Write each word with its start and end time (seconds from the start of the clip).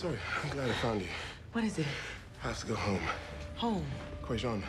Sorry, 0.00 0.16
I'm 0.42 0.48
glad 0.48 0.70
I 0.70 0.72
found 0.72 1.02
you. 1.02 1.08
What 1.52 1.62
is 1.62 1.78
it? 1.78 1.84
I 2.42 2.46
have 2.48 2.58
to 2.60 2.66
go 2.68 2.74
home. 2.74 3.02
Home. 3.56 3.84
Kwejian, 4.24 4.62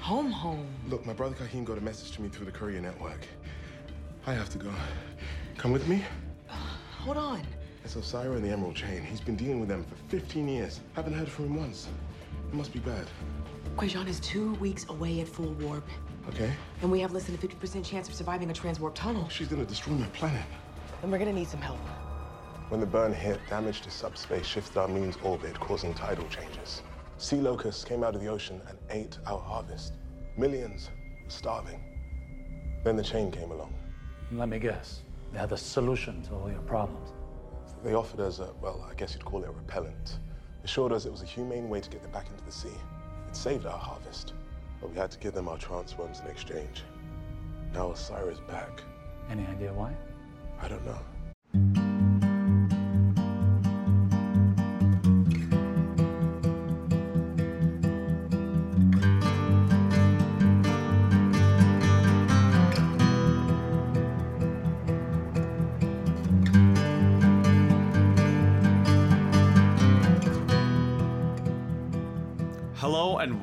Home, 0.00 0.30
home. 0.30 0.66
look, 0.88 1.04
my 1.04 1.12
brother 1.12 1.34
Kyheem 1.34 1.66
got 1.66 1.76
a 1.76 1.82
message 1.82 2.12
to 2.12 2.22
me 2.22 2.30
through 2.30 2.46
the 2.46 2.50
courier 2.50 2.80
network. 2.80 3.20
I 4.26 4.32
have 4.32 4.48
to 4.48 4.56
go. 4.56 4.72
Come 5.58 5.70
with 5.72 5.86
me? 5.86 6.02
Hold 7.04 7.18
on. 7.18 7.42
It's 7.84 7.94
Osyraa 7.94 8.36
and 8.36 8.42
the 8.42 8.48
Emerald 8.48 8.74
Chain. 8.74 9.02
He's 9.02 9.20
been 9.20 9.36
dealing 9.36 9.60
with 9.60 9.68
them 9.68 9.84
for 9.84 9.96
15 10.08 10.48
years. 10.48 10.80
Haven't 10.94 11.12
heard 11.12 11.28
from 11.28 11.44
him 11.48 11.56
once. 11.56 11.86
It 12.48 12.54
must 12.54 12.72
be 12.72 12.78
bad. 12.78 13.06
Kwejian 13.76 14.08
is 14.08 14.18
two 14.20 14.54
weeks 14.54 14.86
away 14.88 15.20
at 15.20 15.28
full 15.28 15.52
warp, 15.60 15.86
Okay? 16.26 16.50
and 16.80 16.90
we 16.90 17.00
have 17.00 17.12
less 17.12 17.24
than 17.24 17.34
a 17.34 17.38
50% 17.38 17.84
chance 17.84 18.08
of 18.08 18.14
surviving 18.14 18.48
a 18.48 18.54
transwarp 18.54 18.94
tunnel. 18.94 19.28
She's 19.28 19.48
gonna 19.48 19.66
destroy 19.66 19.92
my 19.92 20.06
planet. 20.06 20.40
And 21.02 21.12
we're 21.12 21.18
gonna 21.18 21.34
need 21.34 21.48
some 21.48 21.60
help. 21.60 21.80
When 22.70 22.78
the 22.78 22.86
burn 22.86 23.12
hit, 23.12 23.40
damage 23.48 23.80
to 23.80 23.90
subspace 23.90 24.46
shifted 24.46 24.78
our 24.78 24.86
moon's 24.86 25.16
orbit, 25.24 25.58
causing 25.58 25.92
tidal 25.92 26.24
changes. 26.28 26.82
Sea 27.18 27.40
locusts 27.40 27.84
came 27.84 28.04
out 28.04 28.14
of 28.14 28.20
the 28.20 28.28
ocean 28.28 28.60
and 28.68 28.78
ate 28.90 29.18
our 29.26 29.40
harvest. 29.40 29.94
Millions 30.36 30.88
were 31.24 31.30
starving. 31.30 31.82
Then 32.84 32.94
the 32.94 33.02
chain 33.02 33.32
came 33.32 33.50
along. 33.50 33.74
Let 34.30 34.48
me 34.48 34.60
guess. 34.60 35.02
They 35.32 35.40
had 35.40 35.48
the 35.48 35.56
solution 35.56 36.22
to 36.22 36.34
all 36.36 36.48
your 36.48 36.60
problems. 36.60 37.10
They 37.82 37.94
offered 37.94 38.20
us 38.20 38.38
a, 38.38 38.52
well, 38.62 38.86
I 38.88 38.94
guess 38.94 39.14
you'd 39.14 39.24
call 39.24 39.42
it 39.42 39.48
a 39.48 39.52
repellent. 39.52 40.20
Assured 40.62 40.92
us 40.92 41.06
it 41.06 41.10
was 41.10 41.22
a 41.22 41.26
humane 41.26 41.68
way 41.68 41.80
to 41.80 41.90
get 41.90 42.02
them 42.02 42.12
back 42.12 42.28
into 42.30 42.44
the 42.44 42.52
sea. 42.52 42.68
It 43.28 43.34
saved 43.34 43.66
our 43.66 43.78
harvest. 43.78 44.34
But 44.80 44.90
we 44.90 44.96
had 44.96 45.10
to 45.10 45.18
give 45.18 45.34
them 45.34 45.48
our 45.48 45.58
transworms 45.58 46.24
in 46.24 46.30
exchange. 46.30 46.84
Now 47.74 47.88
Osyraa's 47.88 48.38
back. 48.38 48.80
Any 49.28 49.44
idea 49.48 49.72
why? 49.72 49.92
I 50.62 50.68
don't 50.68 50.86
know. 50.86 51.89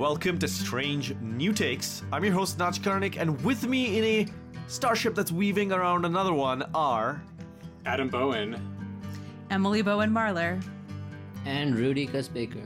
Welcome 0.08 0.40
to 0.40 0.48
Strange 0.48 1.14
New 1.18 1.52
Takes. 1.52 2.02
I'm 2.14 2.24
your 2.24 2.32
host 2.32 2.58
Naj 2.58 2.80
Karnik, 2.80 3.18
and 3.20 3.44
with 3.44 3.68
me 3.68 3.98
in 3.98 4.06
a 4.06 4.28
starship 4.70 5.14
that's 5.14 5.34
weaving 5.34 5.74
around 5.74 6.06
another 6.06 6.32
one 6.32 6.64
are 6.74 7.22
Adam 7.86 8.08
Bowen. 8.08 8.56
Emily 9.50 9.82
Bowen 9.82 10.10
Marler. 10.10 10.64
and 11.44 11.76
Rudy 11.76 12.08
Cusbaker. 12.08 12.66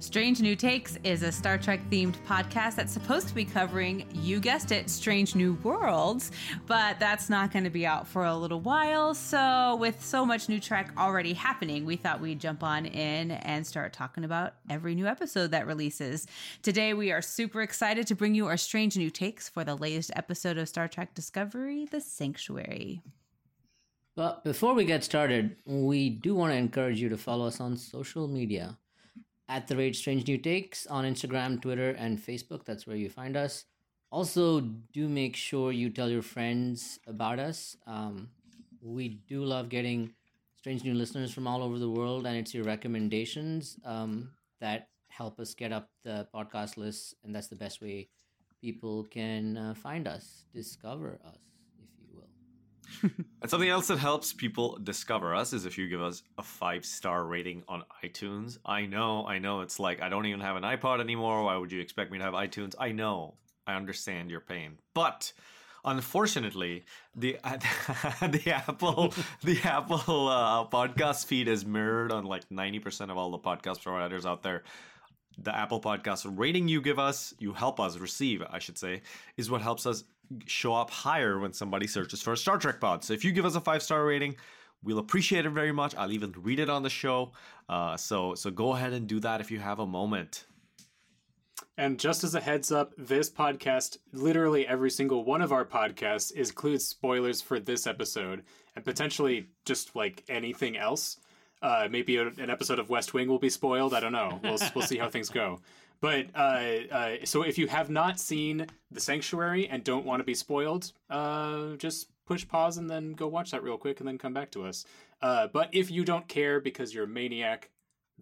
Strange 0.00 0.40
New 0.40 0.56
Takes 0.56 0.98
is 1.04 1.22
a 1.22 1.30
Star 1.30 1.56
Trek 1.56 1.80
themed 1.88 2.16
podcast 2.26 2.74
that's 2.74 2.92
supposed 2.92 3.28
to 3.28 3.34
be 3.34 3.44
covering, 3.44 4.04
you 4.12 4.40
guessed 4.40 4.72
it, 4.72 4.90
Strange 4.90 5.36
New 5.36 5.54
Worlds, 5.62 6.32
but 6.66 6.98
that's 6.98 7.30
not 7.30 7.52
going 7.52 7.64
to 7.64 7.70
be 7.70 7.86
out 7.86 8.06
for 8.06 8.24
a 8.24 8.36
little 8.36 8.60
while. 8.60 9.14
So, 9.14 9.76
with 9.76 10.04
so 10.04 10.26
much 10.26 10.48
new 10.48 10.58
Trek 10.58 10.92
already 10.98 11.32
happening, 11.32 11.86
we 11.86 11.96
thought 11.96 12.20
we'd 12.20 12.40
jump 12.40 12.64
on 12.64 12.86
in 12.86 13.30
and 13.30 13.64
start 13.66 13.92
talking 13.92 14.24
about 14.24 14.54
every 14.68 14.96
new 14.96 15.06
episode 15.06 15.52
that 15.52 15.66
releases. 15.66 16.26
Today, 16.62 16.92
we 16.92 17.12
are 17.12 17.22
super 17.22 17.62
excited 17.62 18.06
to 18.08 18.16
bring 18.16 18.34
you 18.34 18.46
our 18.46 18.56
Strange 18.56 18.96
New 18.96 19.10
Takes 19.10 19.48
for 19.48 19.62
the 19.62 19.76
latest 19.76 20.10
episode 20.16 20.58
of 20.58 20.68
Star 20.68 20.88
Trek 20.88 21.14
Discovery 21.14 21.86
The 21.86 22.00
Sanctuary. 22.00 23.00
But 24.16 24.44
before 24.44 24.74
we 24.74 24.84
get 24.84 25.04
started, 25.04 25.56
we 25.64 26.10
do 26.10 26.34
want 26.34 26.52
to 26.52 26.56
encourage 26.56 27.00
you 27.00 27.08
to 27.08 27.16
follow 27.16 27.46
us 27.46 27.60
on 27.60 27.76
social 27.76 28.28
media 28.28 28.76
at 29.48 29.66
the 29.68 29.76
rate 29.76 29.96
Strange 29.96 30.26
New 30.26 30.38
Takes 30.38 30.86
on 30.86 31.04
Instagram, 31.04 31.60
Twitter, 31.60 31.90
and 31.90 32.18
Facebook. 32.18 32.64
That's 32.64 32.86
where 32.86 32.96
you 32.96 33.08
find 33.10 33.36
us. 33.36 33.64
Also, 34.10 34.60
do 34.60 35.08
make 35.08 35.36
sure 35.36 35.72
you 35.72 35.90
tell 35.90 36.08
your 36.08 36.22
friends 36.22 36.98
about 37.06 37.38
us. 37.38 37.76
Um, 37.86 38.28
we 38.80 39.08
do 39.28 39.44
love 39.44 39.68
getting 39.68 40.12
strange 40.56 40.84
new 40.84 40.94
listeners 40.94 41.32
from 41.32 41.46
all 41.46 41.62
over 41.62 41.78
the 41.78 41.90
world, 41.90 42.26
and 42.26 42.36
it's 42.36 42.54
your 42.54 42.64
recommendations 42.64 43.76
um, 43.84 44.30
that 44.60 44.88
help 45.08 45.40
us 45.40 45.54
get 45.54 45.72
up 45.72 45.90
the 46.04 46.26
podcast 46.34 46.76
list, 46.76 47.14
and 47.24 47.34
that's 47.34 47.48
the 47.48 47.56
best 47.56 47.80
way 47.82 48.08
people 48.60 49.04
can 49.04 49.56
uh, 49.56 49.74
find 49.74 50.08
us, 50.08 50.44
discover 50.54 51.18
us. 51.26 51.53
and 53.42 53.50
something 53.50 53.68
else 53.68 53.88
that 53.88 53.98
helps 53.98 54.32
people 54.32 54.78
discover 54.82 55.34
us 55.34 55.52
is 55.52 55.66
if 55.66 55.76
you 55.76 55.88
give 55.88 56.02
us 56.02 56.22
a 56.38 56.42
five 56.42 56.84
star 56.84 57.24
rating 57.24 57.62
on 57.68 57.84
iTunes. 58.02 58.58
I 58.64 58.86
know, 58.86 59.26
I 59.26 59.38
know, 59.38 59.60
it's 59.60 59.78
like 59.78 60.00
I 60.00 60.08
don't 60.08 60.26
even 60.26 60.40
have 60.40 60.56
an 60.56 60.62
iPod 60.62 61.00
anymore. 61.00 61.44
Why 61.44 61.56
would 61.56 61.72
you 61.72 61.80
expect 61.80 62.10
me 62.10 62.18
to 62.18 62.24
have 62.24 62.34
iTunes? 62.34 62.74
I 62.78 62.92
know, 62.92 63.34
I 63.66 63.74
understand 63.74 64.30
your 64.30 64.40
pain, 64.40 64.78
but 64.94 65.32
unfortunately, 65.84 66.84
the 67.14 67.36
the 68.22 68.42
Apple 68.52 69.12
the 69.42 69.60
Apple 69.64 70.28
uh, 70.28 70.66
podcast 70.66 71.26
feed 71.26 71.48
is 71.48 71.66
mirrored 71.66 72.10
on 72.12 72.24
like 72.24 72.50
ninety 72.50 72.78
percent 72.78 73.10
of 73.10 73.18
all 73.18 73.30
the 73.30 73.38
podcast 73.38 73.82
providers 73.82 74.24
out 74.24 74.42
there. 74.42 74.62
The 75.36 75.54
Apple 75.54 75.80
Podcast 75.80 76.24
rating 76.38 76.68
you 76.68 76.80
give 76.80 77.00
us, 77.00 77.34
you 77.40 77.52
help 77.52 77.80
us 77.80 77.98
receive, 77.98 78.40
I 78.48 78.60
should 78.60 78.78
say, 78.78 79.02
is 79.36 79.50
what 79.50 79.62
helps 79.62 79.84
us 79.84 80.04
show 80.46 80.74
up 80.74 80.90
higher 80.90 81.38
when 81.38 81.52
somebody 81.52 81.86
searches 81.86 82.22
for 82.22 82.32
a 82.32 82.36
Star 82.36 82.58
Trek 82.58 82.80
pod. 82.80 83.04
So 83.04 83.12
if 83.12 83.24
you 83.24 83.32
give 83.32 83.44
us 83.44 83.54
a 83.54 83.60
five 83.60 83.82
star 83.82 84.04
rating, 84.04 84.36
we'll 84.82 84.98
appreciate 84.98 85.46
it 85.46 85.50
very 85.50 85.72
much. 85.72 85.94
I'll 85.96 86.12
even 86.12 86.34
read 86.36 86.58
it 86.58 86.70
on 86.70 86.82
the 86.82 86.90
show. 86.90 87.32
Uh, 87.68 87.96
so 87.96 88.34
so 88.34 88.50
go 88.50 88.74
ahead 88.74 88.92
and 88.92 89.06
do 89.06 89.20
that 89.20 89.40
if 89.40 89.50
you 89.50 89.58
have 89.58 89.78
a 89.78 89.86
moment. 89.86 90.46
And 91.76 91.98
just 91.98 92.22
as 92.22 92.34
a 92.34 92.40
heads 92.40 92.70
up, 92.70 92.92
this 92.96 93.28
podcast, 93.28 93.98
literally 94.12 94.66
every 94.66 94.90
single 94.90 95.24
one 95.24 95.42
of 95.42 95.52
our 95.52 95.64
podcasts, 95.64 96.30
includes 96.30 96.86
spoilers 96.86 97.40
for 97.40 97.58
this 97.58 97.86
episode 97.86 98.44
and 98.76 98.84
potentially 98.84 99.48
just 99.64 99.96
like 99.96 100.22
anything 100.28 100.76
else. 100.76 101.18
Uh, 101.62 101.88
maybe 101.90 102.16
a, 102.16 102.28
an 102.28 102.50
episode 102.50 102.78
of 102.78 102.90
West 102.90 103.14
Wing 103.14 103.28
will 103.28 103.38
be 103.38 103.50
spoiled. 103.50 103.94
I 103.94 104.00
don't 104.00 104.12
know. 104.12 104.38
We'll 104.42 104.58
we'll 104.74 104.86
see 104.86 104.98
how 104.98 105.08
things 105.08 105.30
go. 105.30 105.60
But 106.04 106.26
uh, 106.34 106.94
uh, 106.94 107.16
so 107.24 107.44
if 107.44 107.56
you 107.56 107.66
have 107.66 107.88
not 107.88 108.20
seen 108.20 108.66
The 108.90 109.00
Sanctuary 109.00 109.68
and 109.68 109.82
don't 109.82 110.04
want 110.04 110.20
to 110.20 110.24
be 110.24 110.34
spoiled, 110.34 110.92
uh, 111.08 111.76
just 111.76 112.08
push 112.26 112.46
pause 112.46 112.76
and 112.76 112.90
then 112.90 113.14
go 113.14 113.26
watch 113.26 113.52
that 113.52 113.62
real 113.62 113.78
quick 113.78 114.00
and 114.00 114.06
then 114.06 114.18
come 114.18 114.34
back 114.34 114.50
to 114.50 114.66
us. 114.66 114.84
Uh, 115.22 115.46
but 115.46 115.70
if 115.72 115.90
you 115.90 116.04
don't 116.04 116.28
care 116.28 116.60
because 116.60 116.92
you're 116.92 117.04
a 117.04 117.08
maniac, 117.08 117.70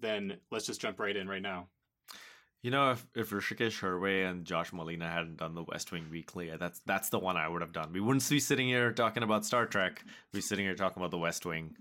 then 0.01 0.37
let's 0.53 0.65
just 0.65 0.81
jump 0.81 1.01
right 1.01 1.17
in 1.17 1.27
right 1.27 1.43
now. 1.43 1.67
You 2.63 2.71
know, 2.71 2.93
if, 2.93 3.05
if 3.17 3.31
Hrishikesh 3.31 3.81
Hirway 3.81 4.31
and 4.31 4.45
Josh 4.45 4.71
Malina 4.71 5.11
hadn't 5.11 5.39
done 5.39 5.57
the 5.57 5.65
West 5.65 5.91
Wing 5.91 6.07
Weekly, 6.09 6.53
that's 6.57 6.81
that's 6.87 7.09
the 7.09 7.19
one 7.19 7.37
I 7.37 7.49
would 7.49 7.63
have 7.63 7.73
done. 7.73 7.93
We 7.93 7.99
wouldn't 7.99 8.31
be 8.31 8.39
sitting 8.39 8.69
here 8.69 8.93
talking 8.93 9.25
about 9.25 9.45
Star 9.45 9.67
Trek. 9.67 10.05
We'd 10.33 10.39
be 10.39 10.41
sitting 10.41 10.65
here 10.65 10.77
talking 10.77 11.01
about 11.03 11.11
the 11.11 11.19
West 11.19 11.45
Wing. 11.45 11.75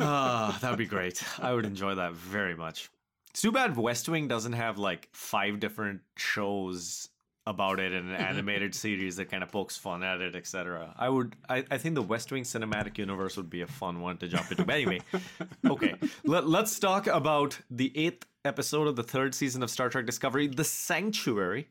Ah, 0.00 0.58
that 0.60 0.70
would 0.70 0.76
be 0.76 0.86
great. 0.86 1.22
I 1.38 1.52
would 1.52 1.66
enjoy 1.66 1.94
that 1.94 2.14
very 2.14 2.56
much. 2.56 2.90
It's 3.30 3.42
too 3.42 3.52
bad 3.52 3.76
West 3.76 4.08
Wing 4.08 4.28
doesn't 4.28 4.54
have 4.54 4.78
like 4.78 5.08
five 5.12 5.60
different 5.60 6.00
shows 6.16 7.08
about 7.48 7.80
it 7.80 7.92
in 7.92 8.08
an 8.08 8.14
mm-hmm. 8.14 8.22
animated 8.22 8.74
series 8.74 9.16
that 9.16 9.30
kind 9.30 9.42
of 9.42 9.50
pokes 9.50 9.76
fun 9.76 10.02
at 10.02 10.20
it, 10.20 10.36
etc. 10.36 10.94
I 10.98 11.08
would, 11.08 11.34
I, 11.48 11.64
I 11.70 11.78
think 11.78 11.94
the 11.94 12.02
West 12.02 12.30
Wing 12.30 12.42
cinematic 12.42 12.98
universe 12.98 13.38
would 13.38 13.48
be 13.48 13.62
a 13.62 13.66
fun 13.66 14.00
one 14.00 14.18
to 14.18 14.28
jump 14.28 14.50
into. 14.50 14.64
But 14.64 14.74
anyway, 14.74 15.00
okay, 15.66 15.94
Let, 16.24 16.46
let's 16.46 16.78
talk 16.78 17.06
about 17.06 17.58
the 17.70 17.90
eighth 17.96 18.26
episode 18.44 18.86
of 18.86 18.96
the 18.96 19.02
third 19.02 19.34
season 19.34 19.62
of 19.62 19.70
Star 19.70 19.88
Trek 19.88 20.04
Discovery, 20.04 20.46
The 20.46 20.64
Sanctuary, 20.64 21.68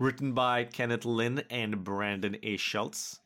written 0.00 0.32
by 0.32 0.64
Kenneth 0.64 1.04
Lin 1.04 1.44
and 1.48 1.84
Brandon 1.84 2.36
A. 2.42 2.56
Schultz. 2.56 3.20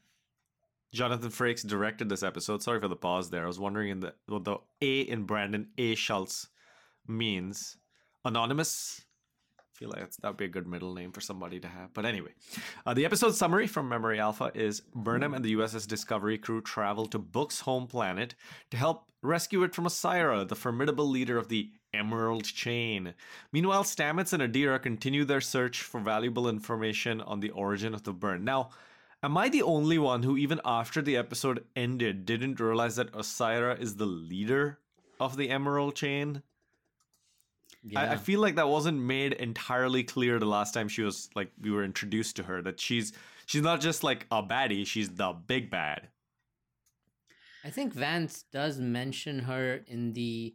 Jonathan 0.93 1.31
Frakes 1.31 1.67
directed 1.67 2.11
this 2.11 2.23
episode. 2.23 2.63
Sorry 2.63 2.81
for 2.81 2.89
the 2.89 2.97
pause 2.97 3.31
there. 3.31 3.45
I 3.45 3.47
was 3.47 3.59
wondering 3.59 3.91
in 3.91 4.01
the 4.01 4.15
what 4.27 4.45
the 4.45 4.59
A 4.83 5.01
in 5.01 5.25
Brandon 5.25 5.69
A. 5.79 5.95
Schultz 5.95 6.49
means. 7.09 7.77
Anonymous. 8.25 9.05
I 9.59 9.63
feel 9.79 9.91
like 9.91 10.11
that 10.11 10.29
would 10.29 10.37
be 10.37 10.45
a 10.45 10.49
good 10.49 10.67
middle 10.67 10.95
name 10.95 11.13
for 11.13 11.21
somebody 11.21 11.61
to 11.61 11.69
have. 11.69 11.95
But 11.95 12.05
anyway, 12.05 12.31
uh, 12.85 12.95
the 12.95 13.05
episode 13.05 13.35
summary 13.35 13.67
from 13.67 13.89
Memory 13.89 14.19
Alpha 14.19 14.51
is 14.55 14.83
Burnham 14.95 15.35
and 15.35 15.45
the 15.45 15.55
USS 15.55 15.87
Discovery 15.87 16.37
crew 16.37 16.61
travel 16.61 17.07
to 17.07 17.19
Book's 17.19 17.61
home 17.61 17.87
planet 17.87 18.35
to 18.71 18.77
help 18.77 19.09
rescue 19.23 19.63
it 19.63 19.75
from 19.75 19.87
Osyraa, 19.87 20.49
the 20.49 20.57
formidable 20.57 21.09
leader 21.09 21.39
of 21.39 21.49
the 21.49 21.71
Emerald 21.95 22.45
Chain. 22.45 23.15
Meanwhile, 23.53 23.85
Stamets 23.85 24.33
and 24.33 24.43
Adira 24.43 24.81
continue 24.83 25.25
their 25.25 25.41
search 25.41 25.83
for 25.83 26.01
valuable 26.01 26.49
information 26.49 27.21
on 27.21 27.41
the 27.41 27.51
origin 27.51 27.95
of 27.95 28.03
the 28.03 28.13
burn. 28.13 28.45
Now, 28.45 28.71
am 29.23 29.37
I 29.37 29.49
the 29.49 29.63
only 29.63 29.99
one 29.99 30.23
who, 30.23 30.37
even 30.37 30.61
after 30.65 31.01
the 31.01 31.17
episode 31.17 31.65
ended, 31.75 32.27
didn't 32.27 32.61
realize 32.61 32.97
that 32.97 33.13
Osyraa 33.13 33.81
is 33.81 33.97
the 33.97 34.07
leader 34.07 34.81
of 35.21 35.37
the 35.37 35.51
Emerald 35.51 35.95
Chain? 35.95 36.43
I, 37.95 38.13
I 38.13 38.17
feel 38.17 38.41
like 38.41 38.57
that 38.57 38.69
wasn't 38.69 38.99
made 38.99 39.33
entirely 39.35 40.03
clear 40.03 40.39
the 40.39 40.47
last 40.47 40.75
time 40.75 40.89
she 40.89 41.03
was 41.03 41.31
like 41.35 41.51
we 41.61 41.71
were 41.71 41.85
introduced 41.85 42.37
to 42.37 42.43
her 42.43 42.63
that 42.63 42.81
she's 42.81 43.13
she's 43.47 43.63
not 43.63 43.81
just 43.81 44.03
like 44.03 44.27
a 44.31 44.43
baddie, 44.43 44.87
she's 44.87 45.11
the 45.11 45.33
big 45.47 45.71
bad. 45.71 46.09
I 47.65 47.71
think 47.71 47.93
Vance 47.93 48.45
does 48.53 48.79
mention 48.79 49.41
her 49.41 49.81
in 49.87 50.13
the 50.13 50.55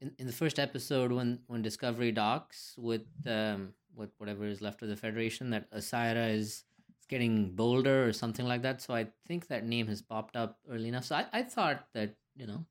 in, 0.00 0.12
in 0.18 0.26
the 0.26 0.32
first 0.32 0.58
episode 0.58 1.12
when 1.12 1.40
when 1.46 1.62
Discovery 1.62 2.12
docks 2.12 2.74
with 2.78 3.06
um 3.26 3.74
with 3.94 4.10
whatever 4.18 4.44
is 4.44 4.60
left 4.60 4.82
of 4.82 4.88
the 4.88 4.96
Federation 4.96 5.50
that 5.50 5.70
Osyraa 5.72 6.34
is 6.34 6.64
getting 7.08 7.52
bolder 7.54 8.06
or 8.06 8.12
something 8.12 8.46
like 8.46 8.62
that. 8.62 8.82
So 8.82 8.94
I 8.94 9.08
think 9.26 9.48
that 9.48 9.64
name 9.64 9.86
has 9.86 10.02
popped 10.02 10.36
up 10.36 10.58
early 10.70 10.88
enough. 10.88 11.04
So 11.04 11.16
I, 11.16 11.26
I 11.32 11.42
thought 11.42 11.86
that, 11.94 12.14
you 12.34 12.46
know, 12.46 12.64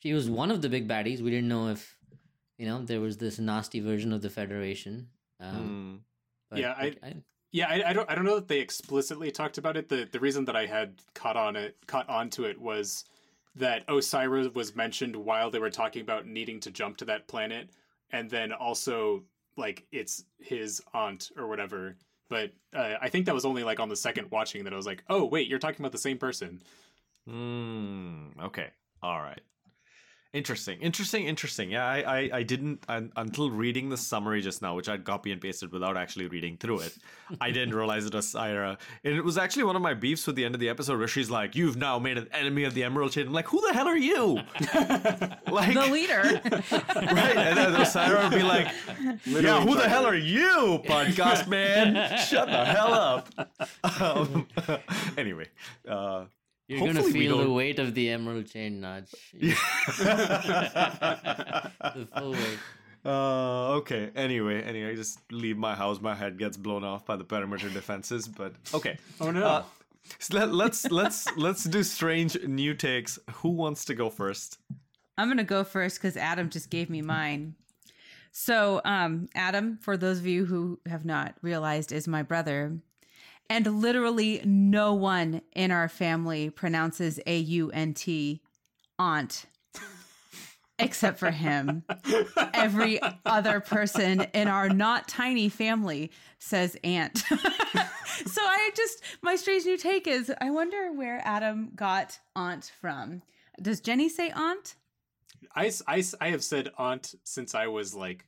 she 0.00 0.12
was 0.12 0.28
one 0.28 0.50
of 0.50 0.62
the 0.62 0.68
big 0.68 0.88
baddies. 0.88 1.20
We 1.20 1.30
didn't 1.30 1.48
know 1.48 1.68
if, 1.68 1.96
you 2.58 2.66
know, 2.66 2.82
there 2.84 3.00
was 3.00 3.16
this 3.16 3.38
nasty 3.38 3.80
version 3.80 4.12
of 4.12 4.20
the 4.20 4.30
Federation. 4.30 5.08
Um, 5.40 6.02
but 6.50 6.58
Yeah, 6.58 6.74
I- 6.76 6.96
Yeah, 7.50 7.68
I, 7.68 7.90
I 7.90 7.92
don't 7.94 8.10
I 8.10 8.14
don't 8.14 8.24
know 8.26 8.34
that 8.34 8.48
they 8.48 8.60
explicitly 8.60 9.30
talked 9.30 9.56
about 9.56 9.76
it. 9.76 9.88
The 9.88 10.06
the 10.10 10.20
reason 10.20 10.44
that 10.46 10.56
I 10.56 10.66
had 10.66 11.00
caught 11.14 11.36
on 11.36 11.56
it 11.56 11.76
caught 11.86 12.08
onto 12.08 12.44
it 12.44 12.60
was 12.60 13.04
that 13.54 13.86
Osyraa 13.86 14.52
was 14.54 14.76
mentioned 14.76 15.16
while 15.16 15.50
they 15.50 15.58
were 15.58 15.70
talking 15.70 16.02
about 16.02 16.26
needing 16.26 16.60
to 16.60 16.70
jump 16.70 16.98
to 16.98 17.04
that 17.06 17.26
planet, 17.26 17.70
and 18.10 18.28
then 18.28 18.52
also 18.52 19.24
like 19.56 19.86
it's 19.92 20.24
his 20.38 20.82
aunt 20.92 21.30
or 21.38 21.46
whatever. 21.48 21.96
But 22.28 22.52
uh, 22.74 22.96
I 23.00 23.08
think 23.08 23.24
that 23.26 23.34
was 23.34 23.46
only 23.46 23.64
like 23.64 23.80
on 23.80 23.88
the 23.88 23.96
second 23.96 24.30
watching 24.30 24.64
that 24.64 24.72
I 24.74 24.76
was 24.76 24.84
like, 24.86 25.02
oh 25.08 25.24
wait, 25.24 25.48
you're 25.48 25.58
talking 25.58 25.80
about 25.80 25.92
the 25.92 25.98
same 25.98 26.18
person. 26.18 26.60
Hmm. 27.26 28.28
Okay. 28.42 28.68
All 29.02 29.20
right. 29.20 29.40
Interesting. 30.34 30.78
Interesting. 30.82 31.24
Interesting. 31.24 31.70
Yeah, 31.70 31.86
I, 31.86 32.00
I, 32.00 32.30
I 32.34 32.42
didn't 32.42 32.84
un 32.86 33.10
until 33.16 33.50
reading 33.50 33.88
the 33.88 33.96
summary 33.96 34.42
just 34.42 34.60
now, 34.60 34.76
which 34.76 34.86
I'd 34.86 35.02
copy 35.02 35.32
and 35.32 35.40
pasted 35.40 35.72
without 35.72 35.96
actually 35.96 36.26
reading 36.26 36.58
through 36.58 36.80
it. 36.80 36.94
I 37.40 37.50
didn't 37.58 37.74
realize 37.74 38.04
it 38.04 38.12
was 38.12 38.28
Syra, 38.28 38.76
and 39.04 39.14
it 39.16 39.24
was 39.24 39.38
actually 39.38 39.64
one 39.64 39.74
of 39.74 39.80
my 39.80 39.94
beefs 39.94 40.26
with 40.26 40.36
the 40.36 40.44
end 40.44 40.54
of 40.54 40.60
the 40.60 40.68
episode 40.68 40.98
where 40.98 41.08
she's 41.08 41.30
like, 41.30 41.56
"You've 41.56 41.78
now 41.78 41.98
made 41.98 42.18
an 42.18 42.28
enemy 42.32 42.64
of 42.64 42.74
the 42.74 42.84
Emerald 42.84 43.12
Chain." 43.12 43.26
I'm 43.26 43.32
like, 43.32 43.48
"Who 43.48 43.66
the 43.66 43.72
hell 43.72 43.88
are 43.88 43.96
you?" 43.96 44.34
like, 45.50 45.72
The 45.72 45.88
leader. 45.90 46.22
right? 46.72 47.36
And 47.36 47.56
then 47.56 47.86
Syra 47.86 48.24
would 48.24 48.32
be 48.38 48.42
like, 48.42 48.68
"Yeah, 49.24 49.62
who 49.62 49.76
the 49.76 49.88
hell 49.88 50.04
are 50.04 50.14
you, 50.14 50.82
podcast 50.84 51.48
man? 51.48 52.18
Shut 52.18 52.48
the 52.48 52.66
hell 52.66 52.92
up." 52.92 53.30
Um, 53.98 54.46
anyway, 55.16 55.46
uh, 55.88 56.26
You're 56.68 56.80
going 56.80 56.96
to 56.96 57.02
feel 57.02 57.38
the 57.38 57.50
weight 57.50 57.78
of 57.78 57.94
the 57.94 58.10
Emerald 58.10 58.46
Chain 58.46 58.80
notch. 58.80 59.10
the 59.32 59.54
full 62.14 62.32
weight. 62.32 62.58
Uh, 63.04 63.76
okay. 63.76 64.10
Anyway, 64.14 64.62
anyway, 64.62 64.94
just 64.94 65.20
leave 65.32 65.56
my 65.56 65.74
house. 65.74 66.00
My 66.00 66.14
head 66.14 66.38
gets 66.38 66.58
blown 66.58 66.84
off 66.84 67.06
by 67.06 67.16
the 67.16 67.24
perimeter 67.24 67.70
defenses. 67.70 68.28
But 68.28 68.52
okay. 68.74 68.98
Oh 69.20 69.30
no. 69.30 69.44
Uh, 69.44 69.64
so 70.18 70.38
let, 70.38 70.52
let's 70.52 70.90
let's 70.90 71.26
let's 71.36 71.64
do 71.64 71.82
strange 71.82 72.36
new 72.44 72.74
takes. 72.74 73.18
Who 73.36 73.50
wants 73.50 73.86
to 73.86 73.94
go 73.94 74.10
first? 74.10 74.58
I'm 75.16 75.28
gonna 75.28 75.44
go 75.44 75.64
first 75.64 76.00
because 76.00 76.16
Adam 76.16 76.50
just 76.50 76.70
gave 76.70 76.90
me 76.90 77.02
mine. 77.02 77.54
So, 78.30 78.80
um, 78.84 79.28
Adam, 79.34 79.78
for 79.80 79.96
those 79.96 80.18
of 80.18 80.26
you 80.26 80.44
who 80.44 80.78
have 80.86 81.04
not 81.04 81.34
realized, 81.42 81.92
is 81.92 82.06
my 82.06 82.22
brother, 82.22 82.78
and 83.50 83.66
literally 83.80 84.40
no 84.44 84.94
one 84.94 85.42
in 85.54 85.70
our 85.70 85.88
family 85.88 86.50
pronounces 86.50 87.18
A 87.26 87.38
U 87.38 87.70
N 87.70 87.94
T 87.94 88.40
aunt, 88.98 89.46
except 90.78 91.18
for 91.18 91.30
him. 91.30 91.84
Every 92.54 93.00
other 93.24 93.60
person 93.60 94.22
in 94.34 94.48
our 94.48 94.68
not 94.68 95.08
tiny 95.08 95.48
family 95.48 96.10
says 96.38 96.76
aunt. 96.84 97.18
so 97.28 98.42
I 98.42 98.70
just 98.76 99.02
my 99.22 99.36
strange 99.36 99.64
new 99.64 99.76
take 99.78 100.06
is 100.06 100.32
I 100.40 100.50
wonder 100.50 100.92
where 100.92 101.20
Adam 101.24 101.70
got 101.74 102.18
aunt 102.36 102.70
from. 102.80 103.22
Does 103.60 103.80
Jenny 103.80 104.08
say 104.08 104.30
aunt? 104.30 104.76
I, 105.54 105.72
I, 105.86 106.04
I 106.20 106.30
have 106.30 106.44
said 106.44 106.70
aunt 106.78 107.14
since 107.24 107.54
I 107.54 107.66
was 107.68 107.94
like 107.94 108.26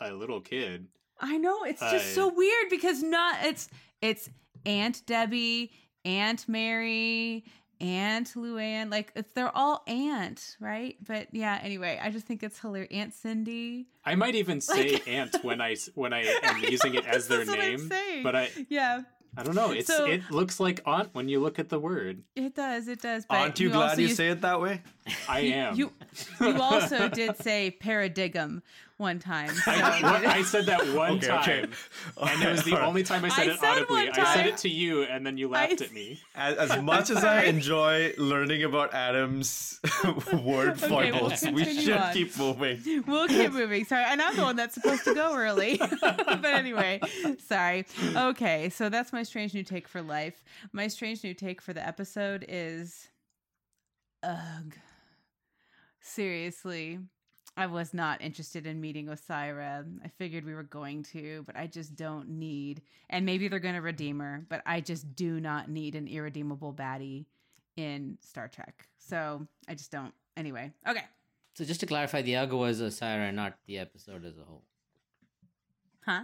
a 0.00 0.12
little 0.12 0.40
kid. 0.40 0.86
I 1.20 1.36
know 1.38 1.64
it's 1.64 1.80
just 1.80 1.94
I- 1.94 2.12
so 2.14 2.28
weird 2.32 2.68
because 2.70 3.02
not 3.02 3.44
it's 3.44 3.68
it's 4.00 4.30
Aunt 4.66 5.04
Debbie, 5.06 5.72
Aunt 6.04 6.48
Mary, 6.48 7.44
Aunt 7.80 8.32
Luann, 8.34 8.90
like 8.90 9.12
it's, 9.14 9.30
they're 9.32 9.56
all 9.56 9.82
aunt, 9.86 10.56
right? 10.60 10.96
But 11.06 11.28
yeah, 11.32 11.58
anyway, 11.62 12.00
I 12.02 12.10
just 12.10 12.26
think 12.26 12.42
it's 12.42 12.58
hilarious. 12.58 12.90
Aunt 12.92 13.14
Cindy, 13.14 13.86
I 14.04 14.14
might 14.16 14.34
even 14.34 14.60
say 14.60 14.94
Like- 14.94 15.08
aunt 15.08 15.36
I 15.44 15.76
when 15.94 16.12
I 16.12 16.22
am 16.42 16.64
using 16.64 16.94
it 16.94 17.06
as 17.06 17.28
their 17.28 17.38
This 17.44 17.48
is 17.48 17.54
what 17.56 17.64
I'm 17.64 17.88
name, 17.88 18.22
but 18.24 18.34
I 18.36 18.50
yeah, 18.68 19.02
I 19.36 19.42
don't 19.44 19.54
know. 19.54 19.70
It's 19.70 19.86
So- 19.86 20.06
it 20.06 20.22
looks 20.30 20.58
like 20.58 20.80
aunt 20.86 21.10
when 21.12 21.28
you 21.28 21.38
look 21.40 21.58
at 21.60 21.68
the 21.68 21.78
word. 21.78 22.22
it 22.34 22.54
does, 22.56 22.88
it 22.88 23.00
does. 23.00 23.24
But 23.26 23.38
Aren't 23.38 23.60
you 23.60 23.70
glad 23.70 23.96
you 23.98 24.06
used- 24.06 24.16
say 24.16 24.28
it 24.28 24.40
that 24.40 24.60
way? 24.60 24.82
I 25.28 25.40
am. 25.40 25.76
You 25.76 25.92
you 26.40 26.60
also 26.60 27.08
did 27.08 27.36
say 27.38 27.70
paradigm 27.70 28.62
one 28.96 29.20
time. 29.20 29.50
So 29.50 29.70
I, 29.70 30.00
what- 30.02 30.26
I 30.26 30.42
said 30.42 30.66
that 30.66 30.84
one 30.94 31.12
Okay, 31.18 31.28
time, 31.28 31.40
okay. 31.40 32.32
and 32.32 32.42
it 32.42 32.50
was 32.50 32.64
the 32.64 32.80
only 32.84 33.04
time 33.04 33.24
I 33.24 33.28
said 33.28 33.48
I 33.48 33.52
it 33.52 33.60
said 33.60 33.68
audibly. 33.70 34.10
I 34.10 34.34
said 34.34 34.46
it 34.46 34.56
to 34.58 34.68
you, 34.68 35.02
and 35.04 35.24
then 35.24 35.38
you 35.38 35.48
laughed 35.48 35.80
I- 35.80 35.84
at 35.84 35.92
me. 35.92 36.20
As, 36.34 36.56
as 36.70 36.82
much 36.82 37.10
as 37.10 37.22
I 37.22 37.42
enjoy 37.54 38.12
learning 38.18 38.64
about 38.64 38.92
Adam's 38.94 39.78
word 40.42 40.82
Okay, 40.82 41.12
we'll 41.12 41.30
we 41.52 41.64
should 41.64 41.96
on. 41.96 42.12
keep 42.12 42.36
moving. 42.36 43.04
we'll 43.06 43.28
keep 43.28 43.52
moving. 43.52 43.84
Sorry, 43.84 44.02
and 44.04 44.20
I'm 44.20 44.34
the 44.34 44.42
one 44.42 44.56
that's 44.56 44.74
supposed 44.74 45.04
to 45.04 45.14
go 45.14 45.36
early. 45.36 45.78
but 46.00 46.44
anyway, 46.44 47.00
sorry. 47.46 47.86
Okay, 48.16 48.68
so 48.68 48.88
that's 48.88 49.12
my 49.12 49.22
strange 49.22 49.54
new 49.54 49.62
take 49.62 49.86
for 49.86 50.02
life. 50.02 50.42
My 50.72 50.88
strange 50.88 51.22
new 51.22 51.34
take 51.34 51.62
for 51.62 51.72
the 51.72 51.86
episode 51.86 52.44
is 52.48 53.06
ugh. 54.24 54.74
Seriously. 56.08 56.98
I 57.56 57.66
was 57.66 57.92
not 57.92 58.20
interested 58.22 58.66
in 58.66 58.80
meeting 58.80 59.06
Osyraa. 59.06 59.84
I 60.04 60.08
figured 60.16 60.44
we 60.44 60.54
were 60.54 60.62
going 60.62 61.02
to, 61.14 61.42
but 61.44 61.56
I 61.56 61.66
just 61.66 61.96
don't 61.96 62.28
need. 62.28 62.82
And 63.10 63.26
maybe 63.26 63.48
they're 63.48 63.58
going 63.58 63.74
to 63.74 63.80
redeem 63.80 64.20
her, 64.20 64.46
but 64.48 64.62
I 64.64 64.80
just 64.80 65.16
do 65.16 65.40
not 65.40 65.68
need 65.68 65.94
an 65.96 66.06
irredeemable 66.06 66.72
baddie 66.72 67.26
in 67.76 68.16
Star 68.20 68.46
Trek. 68.48 68.86
So 68.98 69.46
I 69.68 69.74
just 69.74 69.90
don't. 69.90 70.14
Anyway, 70.36 70.72
okay. 70.88 71.02
So 71.54 71.64
just 71.64 71.80
to 71.80 71.86
clarify, 71.86 72.22
the 72.22 72.36
Aga 72.36 72.56
was 72.56 72.80
Osyraa, 72.80 73.34
not 73.34 73.54
the 73.66 73.78
episode 73.78 74.24
as 74.24 74.38
a 74.38 74.44
whole. 74.44 74.62
Huh? 76.06 76.22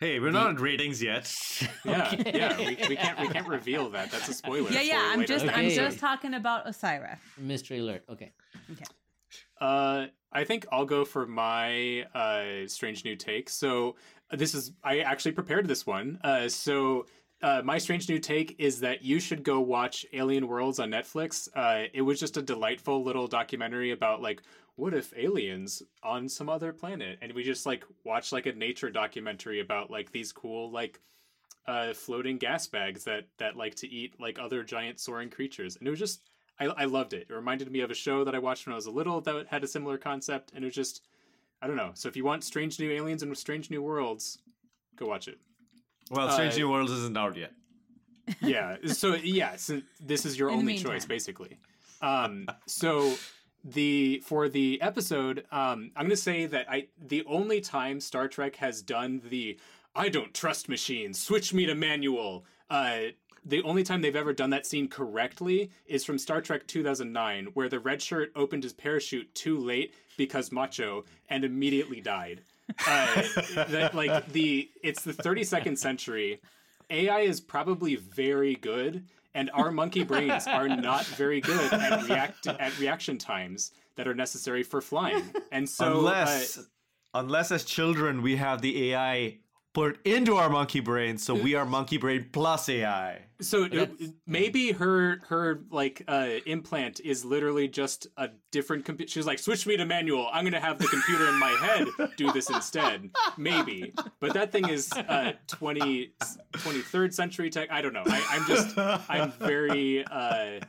Hey, 0.00 0.18
we're 0.18 0.32
not 0.32 0.48
on 0.48 0.56
ratings 0.56 1.00
yet. 1.02 1.32
Yeah, 1.84 2.10
Okay. 2.12 2.32
yeah. 2.34 2.56
We, 2.58 2.64
we 2.88 2.96
can't 2.96 3.20
we 3.20 3.28
can't 3.28 3.46
reveal 3.46 3.90
that. 3.90 4.10
That's 4.10 4.28
a 4.28 4.34
spoiler. 4.34 4.70
Yeah, 4.70 4.80
yeah. 4.80 5.10
I'm 5.12 5.20
later. 5.20 5.34
just 5.38 5.56
I'm 5.56 5.68
just 5.70 5.98
talking 6.00 6.34
about 6.34 6.66
Osyraa. 6.66 7.18
Mystery 7.38 7.78
alert. 7.78 8.04
Okay. 8.10 8.32
Okay. 8.72 8.84
Uh, 9.64 10.08
I 10.30 10.44
think 10.44 10.66
I'll 10.70 10.84
go 10.84 11.06
for 11.06 11.26
my 11.26 12.02
uh, 12.14 12.68
strange 12.68 13.02
new 13.02 13.16
take. 13.16 13.48
So 13.48 13.96
uh, 14.30 14.36
this 14.36 14.54
is 14.54 14.72
I 14.82 14.98
actually 14.98 15.32
prepared 15.32 15.66
this 15.66 15.86
one. 15.86 16.18
Uh, 16.22 16.50
so 16.50 17.06
uh, 17.40 17.62
my 17.64 17.78
strange 17.78 18.06
new 18.06 18.18
take 18.18 18.56
is 18.58 18.80
that 18.80 19.02
you 19.02 19.18
should 19.18 19.42
go 19.42 19.60
watch 19.60 20.04
Alien 20.12 20.48
Worlds 20.48 20.80
on 20.80 20.90
Netflix. 20.90 21.48
Uh, 21.56 21.88
it 21.94 22.02
was 22.02 22.20
just 22.20 22.36
a 22.36 22.42
delightful 22.42 23.02
little 23.02 23.26
documentary 23.26 23.92
about 23.92 24.20
like 24.20 24.42
what 24.76 24.92
if 24.92 25.14
aliens 25.16 25.82
on 26.02 26.28
some 26.28 26.50
other 26.50 26.70
planet, 26.70 27.18
and 27.22 27.32
we 27.32 27.42
just 27.42 27.64
like 27.64 27.84
watched 28.04 28.32
like 28.34 28.44
a 28.44 28.52
nature 28.52 28.90
documentary 28.90 29.60
about 29.60 29.90
like 29.90 30.12
these 30.12 30.30
cool 30.30 30.70
like 30.70 31.00
uh, 31.66 31.94
floating 31.94 32.36
gas 32.36 32.66
bags 32.66 33.04
that 33.04 33.28
that 33.38 33.56
like 33.56 33.76
to 33.76 33.88
eat 33.88 34.20
like 34.20 34.38
other 34.38 34.62
giant 34.62 35.00
soaring 35.00 35.30
creatures, 35.30 35.76
and 35.76 35.86
it 35.86 35.90
was 35.90 36.00
just 36.00 36.20
I, 36.60 36.66
I 36.66 36.84
loved 36.84 37.12
it. 37.12 37.26
It 37.28 37.32
reminded 37.32 37.70
me 37.70 37.80
of 37.80 37.90
a 37.90 37.94
show 37.94 38.24
that 38.24 38.34
I 38.34 38.38
watched 38.38 38.66
when 38.66 38.72
I 38.72 38.76
was 38.76 38.86
a 38.86 38.90
little 38.90 39.20
that 39.22 39.46
had 39.48 39.64
a 39.64 39.68
similar 39.68 39.98
concept, 39.98 40.52
and 40.54 40.64
it 40.64 40.66
was 40.66 40.74
just 40.74 41.02
I 41.60 41.66
don't 41.66 41.76
know. 41.76 41.92
So 41.94 42.08
if 42.08 42.16
you 42.16 42.24
want 42.24 42.44
strange 42.44 42.78
new 42.78 42.90
aliens 42.90 43.22
and 43.22 43.36
strange 43.36 43.70
new 43.70 43.82
worlds, 43.82 44.38
go 44.96 45.06
watch 45.06 45.28
it. 45.28 45.38
Well, 46.10 46.30
Strange 46.30 46.54
Uh, 46.54 46.58
New 46.58 46.70
Worlds 46.70 46.92
isn't 46.92 47.16
out 47.16 47.36
yet. 47.36 47.52
Yeah. 48.40 48.76
so 48.86 49.14
yeah, 49.14 49.56
so 49.56 49.82
this 50.00 50.24
is 50.26 50.38
your 50.38 50.48
In 50.50 50.56
only 50.60 50.78
choice 50.78 51.04
basically. 51.04 51.58
Um, 52.00 52.46
so 52.66 53.14
the 53.64 54.22
for 54.24 54.48
the 54.48 54.80
episode, 54.82 55.44
um, 55.50 55.90
I'm 55.96 56.04
gonna 56.06 56.16
say 56.16 56.46
that 56.46 56.70
I 56.70 56.88
the 56.98 57.24
only 57.26 57.60
time 57.60 58.00
Star 58.00 58.28
Trek 58.28 58.56
has 58.56 58.82
done 58.82 59.22
the 59.28 59.58
I 59.94 60.08
don't 60.08 60.34
trust 60.34 60.68
machines, 60.68 61.20
switch 61.22 61.52
me 61.54 61.66
to 61.66 61.74
manual. 61.74 62.44
Uh, 62.70 62.98
the 63.44 63.62
only 63.62 63.82
time 63.82 64.00
they've 64.00 64.16
ever 64.16 64.32
done 64.32 64.50
that 64.50 64.66
scene 64.66 64.88
correctly 64.88 65.70
is 65.86 66.04
from 66.04 66.18
Star 66.18 66.40
Trek 66.40 66.66
2009, 66.66 67.46
where 67.54 67.68
the 67.68 67.78
red 67.78 68.00
shirt 68.00 68.32
opened 68.34 68.62
his 68.62 68.72
parachute 68.72 69.34
too 69.34 69.58
late 69.58 69.94
because 70.16 70.52
macho 70.52 71.04
and 71.28 71.44
immediately 71.44 72.00
died. 72.00 72.42
Uh, 72.86 73.22
that, 73.68 73.90
like 73.94 74.26
the 74.32 74.70
it's 74.82 75.02
the 75.02 75.12
32nd 75.12 75.76
century. 75.76 76.40
AI 76.90 77.20
is 77.20 77.40
probably 77.40 77.96
very 77.96 78.56
good, 78.56 79.04
and 79.34 79.50
our 79.52 79.70
monkey 79.70 80.04
brains 80.04 80.46
are 80.46 80.68
not 80.68 81.04
very 81.06 81.40
good 81.40 81.72
at 81.72 82.04
react 82.04 82.46
at 82.46 82.78
reaction 82.78 83.18
times 83.18 83.72
that 83.96 84.06
are 84.08 84.14
necessary 84.14 84.62
for 84.62 84.80
flying. 84.80 85.24
And 85.50 85.68
so, 85.68 85.86
uh, 85.86 85.98
unless, 85.98 86.66
unless 87.14 87.50
as 87.50 87.64
children 87.64 88.22
we 88.22 88.36
have 88.36 88.60
the 88.60 88.92
AI 88.92 89.38
put 89.74 89.98
into 90.06 90.36
our 90.36 90.48
monkey 90.48 90.80
brain, 90.80 91.18
so 91.18 91.34
we 91.34 91.54
are 91.56 91.66
monkey 91.66 91.98
brain 91.98 92.30
plus 92.32 92.68
AI. 92.68 93.20
So 93.40 93.64
uh, 93.64 93.86
maybe 94.26 94.72
her 94.72 95.20
her 95.28 95.60
like 95.70 96.02
uh, 96.08 96.28
implant 96.46 97.00
is 97.00 97.24
literally 97.24 97.68
just 97.68 98.06
a 98.16 98.30
different 98.52 98.84
computer. 98.84 99.10
She's 99.10 99.26
like, 99.26 99.40
switch 99.40 99.66
me 99.66 99.76
to 99.76 99.84
manual. 99.84 100.30
I'm 100.32 100.44
gonna 100.44 100.60
have 100.60 100.78
the 100.78 100.86
computer 100.86 101.28
in 101.28 101.38
my 101.38 101.50
head 101.50 101.88
do 102.16 102.32
this 102.32 102.48
instead. 102.48 103.10
Maybe, 103.36 103.92
but 104.20 104.32
that 104.34 104.52
thing 104.52 104.68
is 104.68 104.90
uh, 104.92 105.32
20, 105.48 106.12
23rd 106.52 107.12
century 107.12 107.50
tech. 107.50 107.70
I 107.70 107.82
don't 107.82 107.92
know. 107.92 108.04
I, 108.06 108.24
I'm 108.30 108.46
just 108.46 108.78
I'm 108.78 109.32
very 109.32 110.04
uh, 110.06 110.60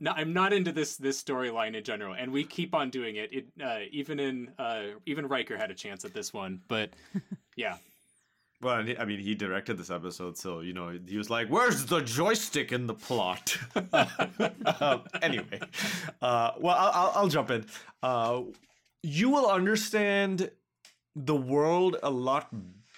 no, 0.00 0.10
I'm 0.10 0.32
not 0.32 0.52
into 0.52 0.72
this 0.72 0.96
this 0.96 1.22
storyline 1.22 1.76
in 1.76 1.84
general, 1.84 2.14
and 2.14 2.32
we 2.32 2.44
keep 2.44 2.74
on 2.74 2.90
doing 2.90 3.16
it. 3.16 3.32
It 3.32 3.46
uh, 3.64 3.78
even 3.92 4.18
in 4.18 4.50
uh, 4.58 4.82
even 5.06 5.28
Riker 5.28 5.56
had 5.56 5.70
a 5.70 5.74
chance 5.74 6.04
at 6.04 6.12
this 6.12 6.32
one, 6.32 6.60
but 6.66 6.90
yeah. 7.56 7.76
Well, 8.62 8.74
I 8.74 9.04
mean, 9.06 9.20
he 9.20 9.34
directed 9.34 9.78
this 9.78 9.90
episode, 9.90 10.36
so 10.36 10.60
you 10.60 10.74
know, 10.74 10.98
he 11.06 11.16
was 11.16 11.30
like, 11.30 11.48
"Where's 11.48 11.86
the 11.86 12.02
joystick 12.02 12.72
in 12.72 12.86
the 12.86 12.94
plot?" 12.94 13.56
um, 14.80 15.02
anyway, 15.22 15.60
uh, 16.20 16.52
well, 16.58 16.76
I'll, 16.78 17.12
I'll, 17.14 17.28
jump 17.28 17.50
in. 17.50 17.64
Uh, 18.02 18.42
you 19.02 19.30
will 19.30 19.46
understand 19.46 20.50
the 21.16 21.34
world 21.34 21.96
a 22.02 22.10
lot 22.10 22.48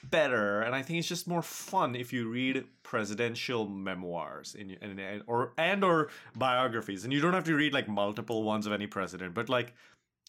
better, 0.02 0.62
and 0.62 0.74
I 0.74 0.82
think 0.82 0.98
it's 0.98 1.08
just 1.08 1.28
more 1.28 1.42
fun 1.42 1.94
if 1.94 2.12
you 2.12 2.28
read 2.28 2.64
presidential 2.82 3.68
memoirs 3.68 4.56
in 4.56 4.76
and, 4.82 4.98
and 4.98 5.22
or 5.28 5.52
and 5.58 5.84
or 5.84 6.08
biographies, 6.34 7.04
and 7.04 7.12
you 7.12 7.20
don't 7.20 7.34
have 7.34 7.44
to 7.44 7.54
read 7.54 7.72
like 7.72 7.86
multiple 7.86 8.42
ones 8.42 8.66
of 8.66 8.72
any 8.72 8.88
president, 8.88 9.32
but 9.32 9.48
like 9.48 9.74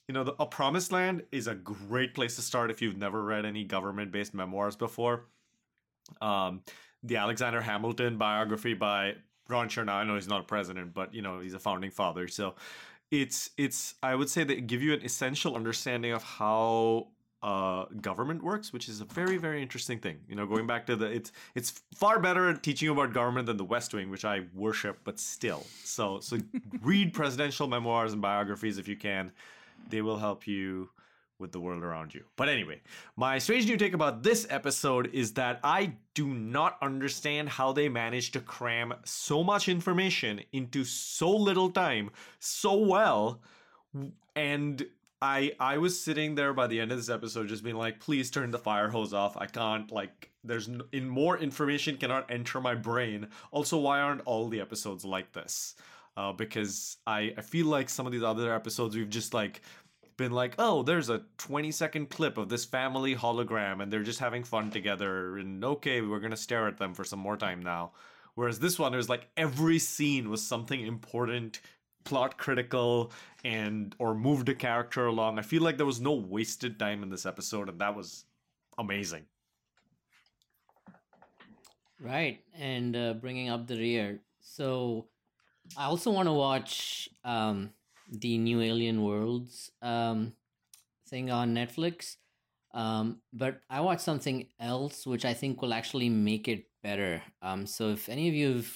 you 0.07 0.13
know, 0.13 0.24
the, 0.24 0.36
A 0.39 0.45
Promised 0.45 0.91
Land 0.91 1.24
is 1.31 1.48
a 1.48 1.55
great 1.55 2.13
place 2.13 2.36
to 2.36 2.41
start 2.41 2.69
if 2.69 2.81
you've 2.81 2.98
never 2.98 3.24
read 3.24 3.45
any 3.45 3.63
government 3.63 4.12
based 4.12 4.33
memoirs 4.33 4.75
before. 4.75 5.25
Um, 6.22 6.62
the 7.03 7.17
Alexander 7.17 7.62
Hamilton 7.62 8.17
biography 8.17 8.74
by 8.74 9.15
Ron 9.50 9.69
Chernow. 9.69 9.93
I 9.93 10.03
know 10.03 10.15
he's 10.15 10.27
not 10.27 10.41
a 10.41 10.45
president, 10.45 10.93
but 10.93 11.13
you 11.13 11.22
know 11.22 11.39
he's 11.39 11.53
a 11.53 11.60
founding 11.60 11.91
father. 11.91 12.27
So 12.27 12.55
it's 13.12 13.51
it's 13.57 13.95
I 14.01 14.15
would 14.15 14.29
say 14.29 14.43
they 14.43 14.62
give 14.62 14.81
you 14.81 14.93
an 14.93 15.03
essential 15.03 15.55
understanding 15.55 16.12
of 16.12 16.24
how 16.24 17.07
uh, 17.41 17.86
government 18.00 18.41
works, 18.41 18.72
which 18.72 18.88
is 18.88 19.01
a 19.01 19.05
very 19.05 19.38
very 19.38 19.62
interesting 19.62 20.00
thing. 20.00 20.19
You 20.27 20.36
know, 20.36 20.45
going 20.45 20.65
back 20.65 20.86
to 20.88 20.95
the 20.95 21.05
it's 21.05 21.31
it's 21.55 21.81
far 21.93 22.19
better 22.19 22.50
at 22.50 22.63
teaching 22.63 22.89
about 22.89 23.13
government 23.13 23.48
than 23.48 23.57
the 23.57 23.65
West 23.65 23.93
Wing, 23.93 24.10
which 24.10 24.25
I 24.25 24.41
worship, 24.53 25.00
but 25.03 25.19
still. 25.19 25.65
So 25.83 26.19
so 26.19 26.38
read 26.81 27.13
presidential 27.13 27.67
memoirs 27.67 28.13
and 28.13 28.22
biographies 28.22 28.77
if 28.77 28.88
you 28.88 28.95
can 28.95 29.31
they 29.89 30.01
will 30.01 30.17
help 30.17 30.47
you 30.47 30.89
with 31.39 31.51
the 31.51 31.59
world 31.59 31.83
around 31.83 32.13
you. 32.13 32.23
But 32.35 32.47
anyway, 32.47 32.81
my 33.15 33.37
strange 33.39 33.65
new 33.65 33.75
take 33.75 33.93
about 33.93 34.23
this 34.23 34.47
episode 34.49 35.09
is 35.13 35.33
that 35.33 35.59
I 35.63 35.93
do 36.13 36.27
not 36.27 36.77
understand 36.81 37.49
how 37.49 37.73
they 37.73 37.89
managed 37.89 38.33
to 38.33 38.39
cram 38.39 38.93
so 39.03 39.43
much 39.43 39.67
information 39.67 40.41
into 40.53 40.83
so 40.85 41.29
little 41.29 41.69
time 41.69 42.11
so 42.39 42.75
well 42.77 43.41
and 44.35 44.85
I 45.21 45.53
I 45.59 45.77
was 45.77 45.99
sitting 46.01 46.35
there 46.35 46.53
by 46.53 46.67
the 46.67 46.79
end 46.79 46.91
of 46.91 46.97
this 46.97 47.09
episode 47.09 47.47
just 47.47 47.63
being 47.63 47.75
like 47.77 47.99
please 47.99 48.29
turn 48.29 48.51
the 48.51 48.59
fire 48.59 48.89
hose 48.89 49.13
off. 49.13 49.37
I 49.37 49.45
can't 49.45 49.91
like 49.91 50.31
there's 50.43 50.67
n- 50.67 50.81
in 50.91 51.07
more 51.07 51.37
information 51.37 51.97
cannot 51.97 52.29
enter 52.29 52.59
my 52.59 52.75
brain. 52.75 53.27
Also 53.51 53.77
why 53.77 53.99
aren't 54.01 54.21
all 54.25 54.49
the 54.49 54.61
episodes 54.61 55.05
like 55.05 55.31
this? 55.33 55.75
Uh, 56.17 56.32
because 56.34 56.98
I, 57.08 57.34
I 57.38 57.41
feel 57.41 57.67
like 57.67 57.89
some 57.89 58.05
of 58.05 58.12
these 58.12 58.24
other 58.24 58.53
episodes 58.53 58.96
we've 58.96 59.10
just 59.10 59.34
like 59.34 59.62
been 60.17 60.32
like, 60.32 60.55
oh, 60.60 60.84
there's 60.84 61.10
a 61.10 61.24
20 61.38 61.72
second 61.72 62.10
clip 62.10 62.38
of 62.38 62.50
this 62.50 62.65
family 62.65 63.15
hologram 63.15 63.82
and 63.82 63.91
they're 63.91 64.03
just 64.03 64.20
having 64.20 64.43
fun 64.43 64.70
together 64.70 65.38
and 65.38 65.63
okay, 65.63 66.01
we're 66.01 66.20
gonna 66.20 66.38
stare 66.38 66.67
at 66.67 66.77
them 66.77 66.93
for 66.93 67.03
some 67.03 67.20
more 67.20 67.38
time 67.38 67.62
now. 67.62 67.91
Whereas 68.36 68.60
this 68.60 68.79
one, 68.79 68.96
was 68.96 69.10
like 69.10 69.27
every 69.38 69.79
scene 69.79 70.29
was 70.29 70.41
something 70.41 70.86
important, 70.86 71.62
plot 72.03 72.38
critical, 72.38 73.12
and 73.43 73.96
or 74.00 74.15
moved 74.15 74.50
a 74.50 74.55
character 74.55 75.05
along. 75.05 75.38
I 75.38 75.43
feel 75.43 75.62
like 75.62 75.77
there 75.77 75.86
was 75.86 76.01
no 76.01 76.13
wasted 76.13 76.79
time 76.79 77.03
in 77.03 77.10
this 77.10 77.25
episode, 77.25 77.70
and 77.70 77.79
that 77.79 77.96
was 77.96 78.25
amazing. 78.77 79.25
Right, 82.00 82.41
and 82.58 82.96
uh, 82.96 83.13
bringing 83.13 83.50
up 83.50 83.67
the 83.67 83.77
rear. 83.77 84.20
So, 84.41 85.08
I 85.77 85.86
also 85.86 86.12
want 86.12 86.27
to 86.27 86.34
watch 86.34 87.10
um, 87.24 87.72
the 88.10 88.38
new 88.38 88.62
Alien 88.62 89.01
Worlds 89.03 89.72
um, 89.82 90.34
thing 91.10 91.32
on 91.32 91.53
Netflix. 91.53 92.17
Um, 92.74 93.22
but 93.32 93.62
I 93.70 93.82
watched 93.82 94.01
something 94.01 94.48
else 94.60 95.05
which 95.05 95.25
I 95.25 95.34
think 95.34 95.62
will 95.62 95.74
actually 95.74 96.10
make 96.10 96.48
it 96.48 96.65
better. 96.82 97.22
Um, 97.41 97.65
so 97.67 97.89
if 97.89 98.10
any 98.10 98.27
of 98.27 98.34
you 98.34 98.55
have 98.55 98.72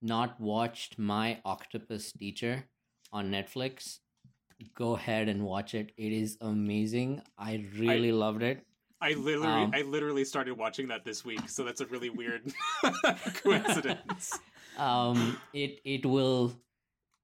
not 0.00 0.40
watched 0.40 0.98
My 0.98 1.40
Octopus 1.44 2.12
Teacher 2.12 2.64
on 3.12 3.30
Netflix, 3.30 3.98
go 4.74 4.96
ahead 4.96 5.28
and 5.28 5.44
watch 5.44 5.74
it. 5.74 5.92
It 5.96 6.12
is 6.12 6.38
amazing. 6.40 7.22
I 7.38 7.66
really 7.76 8.12
loved 8.12 8.42
it. 8.42 8.64
I 9.00 9.12
literally, 9.12 9.64
Um, 9.64 9.70
I 9.74 9.82
literally 9.82 10.24
started 10.24 10.56
watching 10.56 10.88
that 10.88 11.04
this 11.04 11.24
week, 11.24 11.46
so 11.48 11.64
that's 11.64 11.82
a 11.82 11.86
really 11.86 12.08
weird 12.08 12.50
coincidence. 13.42 14.38
Um 14.78 15.38
it 15.52 15.80
it 15.84 16.06
will 16.06 16.52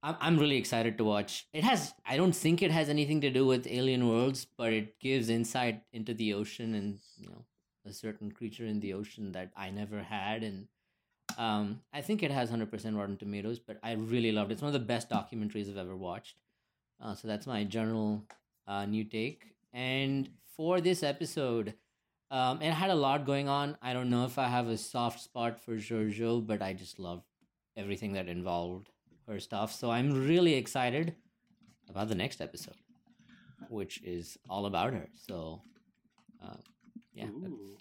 I'm, 0.03 0.15
I'm 0.19 0.37
really 0.37 0.57
excited 0.57 0.97
to 0.97 1.03
watch. 1.03 1.47
It 1.53 1.63
has 1.63 1.93
i 2.05 2.17
don't 2.17 2.35
think 2.35 2.61
it 2.61 2.71
has 2.71 2.89
anything 2.89 3.21
to 3.21 3.29
do 3.29 3.45
with 3.45 3.67
alien 3.67 4.07
worlds 4.07 4.45
but 4.57 4.73
it 4.73 4.99
gives 4.99 5.29
insight 5.29 5.83
into 5.93 6.13
the 6.13 6.33
ocean 6.33 6.73
and 6.75 6.99
you 7.17 7.27
know 7.29 7.45
a 7.85 7.93
certain 7.93 8.31
creature 8.31 8.65
in 8.65 8.79
the 8.79 8.93
ocean 8.93 9.31
that 9.33 9.51
i 9.55 9.69
never 9.69 10.01
had. 10.01 10.43
And 10.43 10.67
um 11.37 11.81
i 11.93 12.01
think 12.01 12.23
it 12.23 12.31
has 12.31 12.49
100% 12.51 12.97
rotten 12.97 13.17
tomatoes 13.17 13.59
but 13.59 13.77
i 13.83 13.93
really 13.93 14.31
loved 14.31 14.51
it. 14.51 14.53
It's 14.53 14.61
one 14.61 14.73
of 14.73 14.79
the 14.79 14.87
best 14.93 15.09
documentaries 15.09 15.69
i've 15.69 15.77
ever 15.77 15.95
watched. 15.95 16.37
Uh, 17.03 17.15
so 17.15 17.27
that's 17.27 17.47
my 17.47 17.63
general 17.63 18.23
uh, 18.67 18.85
new 18.85 19.03
take. 19.03 19.55
And 19.73 20.29
for 20.55 20.81
this 20.81 21.03
episode 21.03 21.73
um, 22.31 22.61
it 22.61 22.71
had 22.71 22.89
a 22.89 22.95
lot 22.95 23.25
going 23.25 23.49
on. 23.49 23.77
I 23.81 23.93
don't 23.93 24.09
know 24.09 24.25
if 24.25 24.37
I 24.39 24.47
have 24.47 24.67
a 24.67 24.77
soft 24.77 25.19
spot 25.19 25.59
for 25.59 25.75
Georgiou, 25.75 26.45
but 26.47 26.61
I 26.61 26.73
just 26.73 26.97
love 26.97 27.23
everything 27.77 28.13
that 28.13 28.27
involved 28.27 28.89
her 29.27 29.39
stuff. 29.39 29.71
So 29.73 29.89
I'm 29.91 30.27
really 30.27 30.53
excited 30.55 31.15
about 31.89 32.07
the 32.09 32.15
next 32.15 32.41
episode, 32.41 32.75
which 33.69 34.01
is 34.03 34.37
all 34.49 34.65
about 34.65 34.93
her. 34.93 35.07
So, 35.27 35.61
uh, 36.43 36.55
yeah, 37.13 37.25
that's- 37.25 37.51
Ooh. 37.51 37.77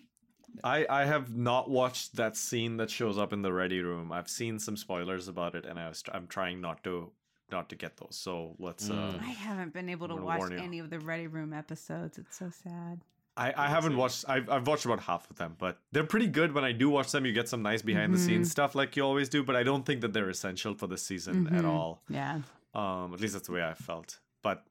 I, 0.64 0.84
I 0.90 1.04
have 1.04 1.34
not 1.36 1.70
watched 1.70 2.16
that 2.16 2.36
scene 2.36 2.76
that 2.78 2.90
shows 2.90 3.16
up 3.18 3.32
in 3.32 3.40
the 3.40 3.52
ready 3.52 3.80
room. 3.80 4.10
I've 4.10 4.28
seen 4.28 4.58
some 4.58 4.76
spoilers 4.76 5.28
about 5.28 5.54
it, 5.54 5.64
and 5.64 5.78
I 5.78 5.88
was 5.88 6.02
I'm 6.12 6.26
trying 6.26 6.60
not 6.60 6.82
to 6.84 7.12
not 7.52 7.68
to 7.70 7.76
get 7.76 7.96
those. 7.96 8.16
So 8.16 8.56
let's. 8.58 8.90
Uh, 8.90 8.94
Mm. 9.14 9.20
I 9.20 9.30
haven't 9.30 9.72
been 9.72 9.88
able 9.88 10.08
to 10.08 10.16
watch 10.16 10.50
any 10.52 10.80
of 10.80 10.90
the 10.90 10.98
Ready 10.98 11.28
Room 11.28 11.52
episodes. 11.52 12.18
It's 12.18 12.36
so 12.36 12.50
sad. 12.50 13.00
I, 13.36 13.52
I 13.56 13.68
haven't 13.68 13.96
watched. 13.96 14.24
I've 14.28 14.48
I've 14.50 14.66
watched 14.66 14.84
about 14.84 15.00
half 15.00 15.30
of 15.30 15.36
them, 15.36 15.54
but 15.58 15.78
they're 15.92 16.04
pretty 16.04 16.26
good. 16.26 16.52
When 16.52 16.64
I 16.64 16.72
do 16.72 16.90
watch 16.90 17.10
them, 17.12 17.24
you 17.24 17.32
get 17.32 17.48
some 17.48 17.62
nice 17.62 17.80
behind 17.82 18.12
the 18.12 18.18
scenes 18.18 18.50
stuff 18.50 18.74
like 18.74 18.96
you 18.96 19.02
always 19.04 19.28
do. 19.28 19.42
But 19.42 19.56
I 19.56 19.62
don't 19.62 19.86
think 19.86 20.00
that 20.02 20.12
they're 20.12 20.28
essential 20.28 20.74
for 20.74 20.86
the 20.86 20.98
season 20.98 21.46
at 21.46 21.64
Mhm. 21.64 21.68
all. 21.68 22.02
Yeah. 22.08 22.40
Um, 22.74 23.14
at 23.14 23.20
least 23.20 23.32
that's 23.34 23.46
the 23.46 23.52
way 23.54 23.64
I 23.64 23.74
felt. 23.74 24.18
But 24.42 24.64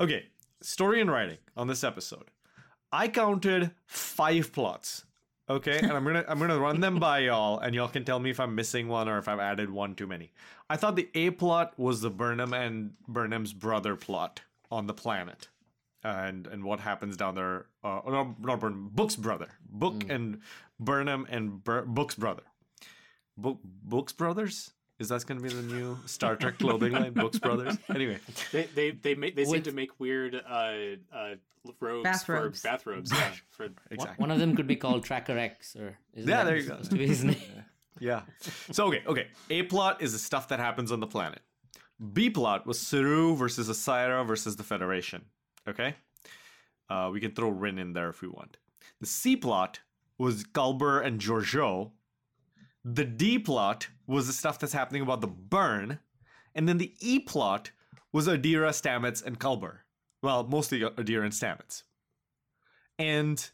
okay, 0.00 0.26
story 0.60 1.00
and 1.00 1.10
writing 1.10 1.38
on 1.56 1.68
this 1.68 1.84
episode. 1.84 2.24
I 2.92 3.08
counted 3.08 3.70
five 3.86 4.52
plots. 4.52 5.04
Okay, 5.48 5.78
and 5.78 5.92
I'm 5.92 6.04
gonna 6.04 6.24
I'm 6.28 6.38
gonna 6.38 6.58
run 6.58 6.80
them 6.80 6.98
by 6.98 7.18
y'all, 7.28 7.58
and 7.60 7.74
y'all 7.74 7.88
can 7.88 8.04
tell 8.04 8.18
me 8.18 8.30
if 8.30 8.38
I'm 8.40 8.54
missing 8.54 8.88
one 8.88 9.08
or 9.08 9.18
if 9.18 9.28
I've 9.28 9.40
added 9.40 9.70
one 9.70 9.94
too 9.94 10.06
many. 10.06 10.32
I 10.68 10.76
thought 10.76 10.96
the 10.96 11.08
A 11.14 11.30
plot 11.30 11.72
was 11.78 12.00
the 12.00 12.10
Burnham 12.10 12.52
and 12.52 12.92
Burnham's 13.08 13.52
brother 13.52 13.96
plot 13.96 14.42
on 14.70 14.86
the 14.86 14.94
planet, 14.94 15.48
and 16.04 16.46
and 16.46 16.64
what 16.64 16.80
happens 16.80 17.16
down 17.16 17.34
there. 17.34 17.66
Uh, 17.84 18.00
not, 18.06 18.40
not 18.40 18.60
Burnham, 18.60 18.90
Book's 18.92 19.16
brother, 19.16 19.48
Book 19.68 20.04
and 20.08 20.40
Burnham 20.80 21.26
and 21.30 21.62
Bur- 21.62 21.84
Book's 21.86 22.14
brother, 22.14 22.42
Book 23.36 23.58
Book's 23.64 24.12
brothers. 24.12 24.72
Is 24.98 25.08
that 25.08 25.26
going 25.26 25.40
to 25.40 25.48
be 25.48 25.52
the 25.52 25.62
new 25.62 25.98
Star 26.06 26.36
Trek 26.36 26.58
clothing 26.58 26.92
line, 26.92 27.12
Books 27.12 27.38
Brothers? 27.38 27.76
Anyway, 27.88 28.18
They 28.52 28.64
they 28.74 28.90
they 28.92 29.14
make 29.16 29.34
they 29.34 29.44
seem 29.44 29.62
to 29.62 29.72
make 29.72 29.98
weird 29.98 30.34
uh 30.36 30.72
uh 31.12 31.34
robes 31.80 32.04
Bathrobes. 32.04 32.60
for 32.60 32.68
bathrobes. 32.68 33.10
Yeah, 33.12 33.30
for 33.50 33.68
exactly. 33.90 34.14
one 34.22 34.30
of 34.30 34.38
them 34.38 34.54
could 34.54 34.66
be 34.68 34.76
called 34.76 35.02
Tracker 35.02 35.36
X, 35.36 35.74
or 35.74 35.98
isn't 36.14 36.28
Yeah, 36.28 36.44
there 36.44 36.56
you 36.56 36.68
go. 36.68 36.76
to 36.78 36.94
be 36.94 37.06
his 37.06 37.24
name? 37.24 37.36
Yeah. 38.00 38.22
So 38.72 38.86
okay, 38.88 39.02
okay. 39.06 39.26
A 39.50 39.62
plot 39.64 40.02
is 40.02 40.12
the 40.12 40.18
stuff 40.18 40.48
that 40.48 40.58
happens 40.58 40.90
on 40.90 40.98
the 41.00 41.06
planet. 41.06 41.40
B 42.12 42.30
plot 42.30 42.66
was 42.66 42.80
Saru 42.80 43.36
versus 43.36 43.68
Asira 43.68 44.26
versus 44.26 44.56
the 44.56 44.64
Federation. 44.64 45.26
Okay. 45.68 45.94
Uh, 46.90 47.10
we 47.12 47.20
can 47.20 47.32
throw 47.32 47.48
Ryn 47.48 47.78
in 47.78 47.92
there 47.92 48.10
if 48.10 48.20
we 48.22 48.28
want. 48.28 48.56
The 49.00 49.06
C 49.06 49.36
plot 49.36 49.80
was 50.18 50.44
Culber 50.44 51.04
and 51.04 51.20
Georgiou. 51.20 51.90
The 52.84 53.04
D 53.04 53.38
plot 53.38 53.88
was 54.06 54.26
the 54.26 54.32
stuff 54.32 54.58
that's 54.58 54.72
happening 54.72 55.02
about 55.02 55.20
the 55.20 55.28
burn, 55.28 56.00
and 56.54 56.68
then 56.68 56.78
the 56.78 56.92
E 57.00 57.20
plot 57.20 57.70
was 58.12 58.26
Adira, 58.28 58.70
Stamets, 58.70 59.24
and 59.24 59.38
Culber. 59.38 59.78
Well, 60.22 60.44
mostly 60.44 60.80
Adira 60.80 61.22
and 61.24 61.32
Stamets. 61.32 61.84
And 62.98 63.50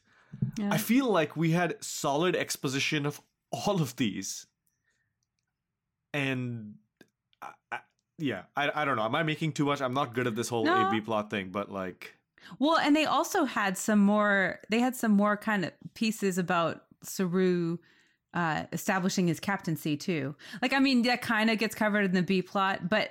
Yeah. 0.58 0.70
I 0.72 0.78
feel 0.78 1.10
like 1.10 1.36
we 1.36 1.52
had 1.52 1.82
solid 1.82 2.34
exposition 2.34 3.06
of 3.06 3.20
all 3.52 3.80
of 3.80 3.96
these, 3.96 4.46
and 6.12 6.74
I, 7.70 7.80
yeah, 8.18 8.42
I 8.56 8.70
I 8.74 8.84
don't 8.84 8.96
know. 8.96 9.04
Am 9.04 9.14
I 9.14 9.22
making 9.22 9.52
too 9.52 9.64
much? 9.64 9.80
I'm 9.80 9.94
not 9.94 10.14
good 10.14 10.26
at 10.26 10.34
this 10.36 10.48
whole 10.48 10.64
No. 10.64 10.88
A 10.88 10.90
B 10.90 11.00
plot 11.00 11.30
thing, 11.30 11.50
but 11.50 11.70
like, 11.70 12.14
Well, 12.58 12.76
and 12.78 12.94
they 12.96 13.04
also 13.04 13.44
had 13.44 13.78
some 13.78 13.98
more. 14.00 14.60
They 14.70 14.80
had 14.80 14.94
some 14.96 15.12
more 15.12 15.36
kind 15.36 15.64
of 15.64 15.72
pieces 15.94 16.38
about 16.38 16.84
Saru 17.02 17.78
uh, 18.34 18.64
establishing 18.72 19.26
his 19.28 19.40
captaincy 19.40 19.96
too. 19.96 20.34
Like, 20.60 20.72
I 20.72 20.78
mean, 20.80 21.02
that 21.02 21.22
kind 21.22 21.50
of 21.50 21.58
gets 21.58 21.74
covered 21.74 22.04
in 22.04 22.12
the 22.12 22.22
B 22.22 22.42
plot, 22.42 22.88
but 22.88 23.10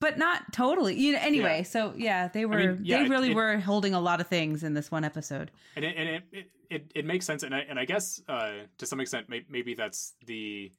but 0.00 0.16
not 0.18 0.52
totally. 0.52 0.94
You 0.98 1.12
know. 1.14 1.18
Anyway, 1.20 1.58
Yeah. 1.58 1.62
so 1.64 1.92
yeah, 1.96 2.28
they 2.28 2.46
were 2.46 2.56
mean, 2.58 2.80
yeah, 2.84 3.02
they 3.02 3.08
really 3.08 3.30
it- 3.32 3.34
were 3.36 3.58
holding 3.58 3.94
a 3.94 4.00
lot 4.00 4.20
of 4.20 4.26
things 4.28 4.62
in 4.62 4.74
this 4.74 4.90
one 4.90 5.04
episode. 5.04 5.50
and 5.76 5.84
it 5.84 5.94
and 5.96 6.08
it 6.08 6.22
it, 6.32 6.50
it, 6.70 6.92
it 6.94 7.04
makes 7.06 7.24
sense 7.26 7.42
and 7.42 7.54
I, 7.54 7.60
and 7.68 7.78
I 7.78 7.84
guess 7.86 8.20
uh 8.28 8.52
to 8.76 8.84
some 8.86 9.00
extent 9.00 9.28
may, 9.28 9.42
maybe 9.48 9.74
that's 9.74 10.12
the 10.26 10.70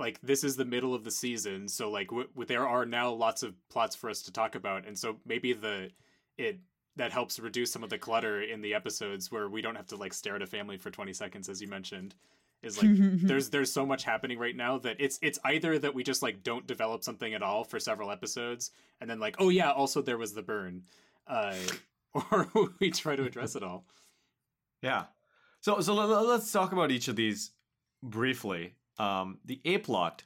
like 0.00 0.20
this 0.22 0.42
is 0.42 0.56
the 0.56 0.64
middle 0.64 0.94
of 0.94 1.04
the 1.04 1.10
season 1.10 1.68
so 1.68 1.90
like 1.90 2.08
w- 2.08 2.28
w- 2.28 2.46
there 2.46 2.66
are 2.66 2.84
now 2.84 3.10
lots 3.10 3.42
of 3.42 3.54
plots 3.68 3.94
for 3.94 4.10
us 4.10 4.22
to 4.22 4.32
talk 4.32 4.54
about 4.54 4.86
and 4.86 4.98
so 4.98 5.16
maybe 5.24 5.52
the 5.52 5.90
it 6.38 6.58
that 6.96 7.12
helps 7.12 7.38
reduce 7.38 7.70
some 7.70 7.84
of 7.84 7.90
the 7.90 7.98
clutter 7.98 8.42
in 8.42 8.60
the 8.60 8.74
episodes 8.74 9.30
where 9.30 9.48
we 9.48 9.62
don't 9.62 9.76
have 9.76 9.86
to 9.86 9.96
like 9.96 10.12
stare 10.12 10.36
at 10.36 10.42
a 10.42 10.46
family 10.46 10.76
for 10.76 10.90
20 10.90 11.12
seconds 11.12 11.48
as 11.48 11.60
you 11.62 11.68
mentioned 11.68 12.14
is 12.62 12.82
like 12.82 12.90
there's 13.26 13.50
there's 13.50 13.72
so 13.72 13.86
much 13.86 14.02
happening 14.02 14.38
right 14.38 14.56
now 14.56 14.78
that 14.78 14.96
it's 14.98 15.18
it's 15.22 15.38
either 15.44 15.78
that 15.78 15.94
we 15.94 16.02
just 16.02 16.22
like 16.22 16.42
don't 16.42 16.66
develop 16.66 17.04
something 17.04 17.34
at 17.34 17.42
all 17.42 17.62
for 17.62 17.78
several 17.78 18.10
episodes 18.10 18.72
and 19.00 19.08
then 19.08 19.20
like 19.20 19.36
oh 19.38 19.50
yeah 19.50 19.70
also 19.70 20.02
there 20.02 20.18
was 20.18 20.32
the 20.32 20.42
burn 20.42 20.82
uh 21.28 21.54
or 22.32 22.48
we 22.80 22.90
try 22.90 23.14
to 23.14 23.24
address 23.24 23.54
it 23.54 23.62
all 23.62 23.84
yeah. 24.82 25.04
So 25.60 25.80
so 25.80 25.94
let, 25.94 26.10
us 26.10 26.50
talk 26.50 26.72
about 26.72 26.90
each 26.90 27.08
of 27.08 27.16
these 27.16 27.52
briefly. 28.02 28.74
Um, 29.00 29.38
the 29.44 29.60
A 29.64 29.78
plot 29.78 30.24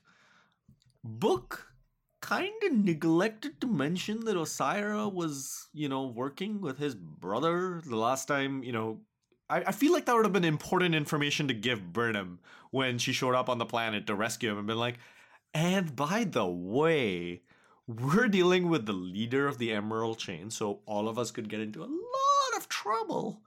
book 1.05 1.73
kind 2.21 2.63
of 2.65 2.73
neglected 2.73 3.61
to 3.61 3.67
mention 3.67 4.25
that 4.25 4.37
Osyraa 4.37 5.13
was, 5.13 5.69
you 5.73 5.89
know, 5.89 6.07
working 6.07 6.61
with 6.61 6.79
his 6.79 6.95
brother 6.95 7.83
the 7.87 7.97
last 7.97 8.27
time, 8.27 8.65
you 8.65 8.73
know. 8.73 9.01
I, 9.51 9.59
I 9.67 9.73
feel 9.73 9.93
like 9.93 10.07
that 10.07 10.17
would 10.17 10.25
have 10.25 10.33
been 10.33 10.45
important 10.45 10.95
information 10.95 11.49
to 11.49 11.55
give 11.55 11.93
Burnham 11.93 12.41
when 12.71 12.99
she 12.99 13.13
showed 13.13 13.35
up 13.35 13.49
on 13.49 13.59
the 13.59 13.67
planet 13.67 14.07
to 14.07 14.15
rescue 14.15 14.51
him 14.51 14.59
and 14.59 14.67
been 14.67 14.79
like, 14.79 14.99
and 15.53 15.95
by 15.95 16.25
the 16.25 16.47
way, 16.47 17.43
we're 17.87 18.29
dealing 18.29 18.71
with 18.71 18.87
the 18.87 18.95
leader 18.95 19.47
of 19.47 19.59
the 19.59 19.73
Emerald 19.73 20.19
Chain, 20.19 20.51
so 20.51 20.81
all 20.87 21.09
of 21.09 21.19
us 21.19 21.31
could 21.31 21.51
get 21.51 21.61
into 21.61 21.85
a 21.85 21.87
lot 21.87 22.57
of 22.57 22.69
trouble. 22.69 23.43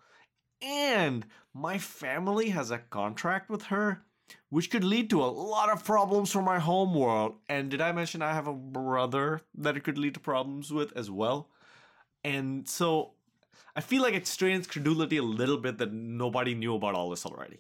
And 0.62 1.26
my 1.54 1.80
family 1.80 2.50
has 2.50 2.72
a 2.72 2.78
contract 2.78 3.50
with 3.50 3.64
her, 3.64 4.04
which 4.50 4.70
could 4.72 4.84
lead 4.84 5.10
to 5.10 5.22
a 5.24 5.28
lot 5.28 5.70
of 5.70 5.84
problems 5.84 6.32
for 6.32 6.42
my 6.42 6.60
home 6.60 6.94
world. 6.94 7.36
And 7.50 7.70
did 7.70 7.82
I 7.82 7.92
mention 7.92 8.22
I 8.22 8.34
have 8.34 8.48
a 8.48 8.54
brother 8.54 9.42
that 9.56 9.76
it 9.78 9.84
could 9.84 9.98
lead 9.98 10.14
to 10.14 10.20
problems 10.20 10.72
with 10.72 10.96
as 10.96 11.10
well? 11.12 11.50
And 12.24 12.68
so 12.68 13.14
I 13.76 13.82
feel 13.82 14.02
like 14.02 14.14
it 14.14 14.28
strains 14.28 14.68
credulity 14.68 15.18
a 15.18 15.24
little 15.24 15.58
bit 15.58 15.78
that 15.80 15.92
nobody 15.94 16.54
knew 16.56 16.76
about 16.76 16.96
all 16.96 17.10
this 17.10 17.26
already. 17.26 17.60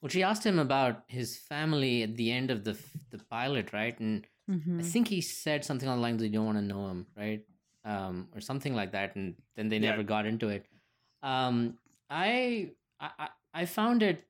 Well, 0.00 0.10
she 0.10 0.22
asked 0.22 0.44
him 0.44 0.58
about 0.58 1.04
his 1.08 1.36
family 1.36 2.02
at 2.02 2.16
the 2.16 2.30
end 2.30 2.50
of 2.50 2.64
the 2.64 2.78
the 3.10 3.18
pilot, 3.30 3.72
right? 3.72 3.98
And 3.98 4.26
Mhm. 4.48 4.78
I 4.80 4.82
think 4.82 5.08
he 5.08 5.20
said 5.20 5.64
something 5.64 5.88
along 5.88 5.98
the 6.00 6.02
lines, 6.02 6.22
"You 6.22 6.30
don't 6.30 6.46
want 6.46 6.58
to 6.58 6.62
know 6.62 6.88
him," 6.88 7.06
right? 7.16 7.44
Um, 7.84 8.28
or 8.34 8.40
something 8.40 8.74
like 8.74 8.92
that. 8.92 9.16
And 9.16 9.36
then 9.54 9.68
they 9.68 9.78
Yeah. 9.78 9.90
never 9.90 10.02
got 10.02 10.26
into 10.26 10.48
it. 10.48 10.66
Um, 11.22 11.78
I, 12.10 12.72
I 13.00 13.10
I- 13.18 13.30
I 13.54 13.64
found 13.64 14.02
it 14.02 14.24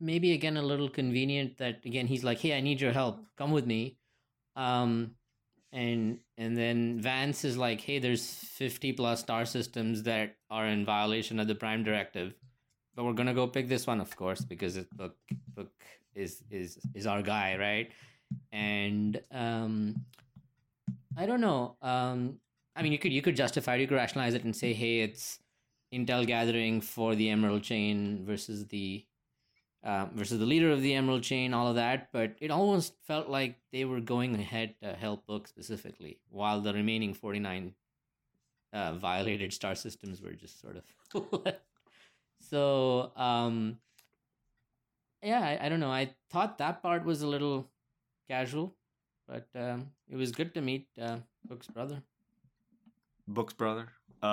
maybe 0.00 0.32
again 0.32 0.56
a 0.56 0.62
little 0.62 0.88
convenient 0.88 1.58
that 1.58 1.84
again 1.84 2.06
he's 2.06 2.24
like, 2.24 2.38
"Hey, 2.38 2.56
I 2.56 2.60
need 2.60 2.80
your 2.80 2.92
help. 2.92 3.24
Come 3.36 3.52
with 3.52 3.66
me." 3.66 3.98
Um, 4.56 5.12
and 5.72 6.20
and 6.36 6.56
then 6.56 7.00
Vance 7.00 7.44
is 7.44 7.56
like, 7.56 7.80
"Hey, 7.80 7.98
there's 7.98 8.26
50 8.26 8.92
plus 8.92 9.20
star 9.20 9.44
systems 9.44 10.02
that 10.04 10.36
are 10.50 10.66
in 10.66 10.84
violation 10.84 11.38
of 11.40 11.48
the 11.48 11.54
Prime 11.54 11.84
Directive." 11.84 12.34
but 12.98 13.04
we're 13.04 13.12
gonna 13.12 13.32
go 13.32 13.46
pick 13.46 13.68
this 13.68 13.86
one, 13.86 14.00
of 14.00 14.16
course, 14.16 14.40
because 14.40 14.76
it, 14.76 14.90
book 14.90 15.14
book 15.54 15.70
is 16.16 16.42
is 16.50 16.80
is 16.94 17.06
our 17.06 17.22
guy, 17.22 17.56
right? 17.56 17.92
And 18.50 19.20
um, 19.30 20.04
I 21.16 21.24
don't 21.26 21.40
know. 21.40 21.76
Um, 21.80 22.40
I 22.74 22.82
mean, 22.82 22.90
you 22.90 22.98
could 22.98 23.12
you 23.12 23.22
could 23.22 23.36
justify 23.36 23.76
it, 23.76 23.82
you 23.82 23.86
could 23.86 23.94
rationalize 23.94 24.34
it 24.34 24.42
and 24.42 24.54
say, 24.54 24.72
hey, 24.72 25.02
it's 25.02 25.38
intel 25.94 26.26
gathering 26.26 26.80
for 26.80 27.14
the 27.14 27.30
Emerald 27.30 27.62
Chain 27.62 28.24
versus 28.26 28.66
the 28.66 29.04
um, 29.84 30.10
versus 30.14 30.38
the 30.38 30.46
leader 30.46 30.70
of 30.70 30.82
the 30.82 30.94
Emerald 30.94 31.22
Chain, 31.22 31.54
all 31.54 31.68
of 31.68 31.76
that. 31.76 32.10
But 32.12 32.36
it 32.40 32.50
almost 32.50 32.94
felt 33.06 33.28
like 33.28 33.56
they 33.72 33.84
were 33.84 34.00
going 34.00 34.34
ahead 34.34 34.74
to 34.82 34.92
help 34.92 35.26
Book 35.26 35.48
specifically, 35.48 36.18
while 36.30 36.60
the 36.60 36.74
remaining 36.74 37.14
forty 37.14 37.38
nine 37.38 37.74
uh, 38.72 38.94
violated 38.94 39.52
star 39.52 39.74
systems 39.74 40.20
were 40.20 40.32
just 40.32 40.60
sort 40.60 40.76
of. 40.76 41.54
so 42.40 43.12
um, 43.16 43.78
yeah, 45.22 45.40
I, 45.40 45.66
I 45.66 45.68
don't 45.68 45.80
know. 45.80 45.90
I 45.90 46.10
thought 46.30 46.58
that 46.58 46.82
part 46.82 47.04
was 47.04 47.22
a 47.22 47.26
little 47.26 47.68
casual, 48.28 48.74
but 49.26 49.48
um, 49.54 49.90
it 50.08 50.16
was 50.16 50.32
good 50.32 50.54
to 50.54 50.60
meet 50.60 50.86
uh, 51.00 51.18
Book's 51.44 51.66
brother. 51.66 52.02
Book's 53.26 53.54
brother. 53.54 53.88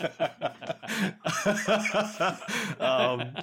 Um, 2.80 3.34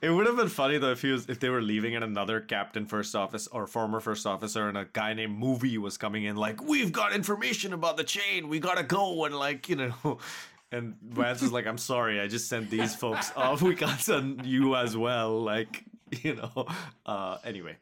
it 0.00 0.10
would 0.10 0.26
have 0.26 0.36
been 0.36 0.48
funny 0.48 0.78
though 0.78 0.92
if 0.92 1.02
he 1.02 1.10
was 1.10 1.28
if 1.28 1.40
they 1.40 1.48
were 1.48 1.62
leaving 1.62 1.94
and 1.94 2.04
another 2.04 2.40
captain 2.40 2.86
first 2.86 3.14
office 3.14 3.46
or 3.48 3.66
former 3.66 4.00
first 4.00 4.26
officer 4.26 4.68
and 4.68 4.78
a 4.78 4.86
guy 4.92 5.14
named 5.14 5.36
Movie 5.38 5.78
was 5.78 5.96
coming 5.98 6.24
in 6.24 6.36
like 6.36 6.62
we've 6.62 6.92
got 6.92 7.12
information 7.12 7.72
about 7.72 7.96
the 7.96 8.04
chain. 8.04 8.48
We 8.48 8.60
gotta 8.60 8.82
go. 8.82 9.24
And 9.24 9.34
like 9.34 9.68
you 9.68 9.76
know 9.76 10.18
and 10.72 10.96
Vance 11.02 11.42
is 11.42 11.52
like 11.52 11.66
I'm 11.66 11.78
sorry. 11.78 12.20
I 12.20 12.28
just 12.28 12.48
sent 12.48 12.70
these 12.70 12.94
folks 12.94 13.32
off. 13.36 13.62
We 13.62 13.74
got 13.74 14.00
send 14.00 14.46
you 14.46 14.76
as 14.76 14.96
well. 14.96 15.40
Like 15.40 15.84
you 16.22 16.36
know 16.36 16.66
uh 17.06 17.38
anyway. 17.44 17.76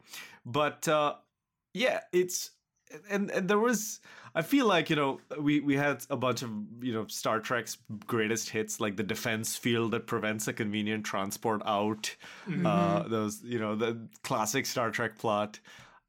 But 0.45 0.87
uh 0.87 1.15
yeah 1.73 2.01
it's 2.11 2.51
and 3.09 3.31
and 3.31 3.49
there 3.49 3.59
was 3.59 3.99
I 4.35 4.41
feel 4.41 4.67
like 4.67 4.89
you 4.89 4.95
know 4.95 5.19
we 5.39 5.59
we 5.59 5.75
had 5.75 6.05
a 6.09 6.17
bunch 6.17 6.41
of 6.41 6.51
you 6.81 6.93
know 6.93 7.07
Star 7.07 7.39
Trek's 7.39 7.77
greatest 8.05 8.49
hits 8.49 8.79
like 8.79 8.95
the 8.95 9.03
defense 9.03 9.55
field 9.55 9.91
that 9.91 10.07
prevents 10.07 10.47
a 10.47 10.53
convenient 10.53 11.05
transport 11.05 11.61
out. 11.65 12.15
Uh, 12.65 13.07
those 13.07 13.43
you 13.43 13.59
know 13.59 13.75
the 13.75 14.07
classic 14.23 14.65
Star 14.65 14.91
Trek 14.91 15.17
plot, 15.17 15.59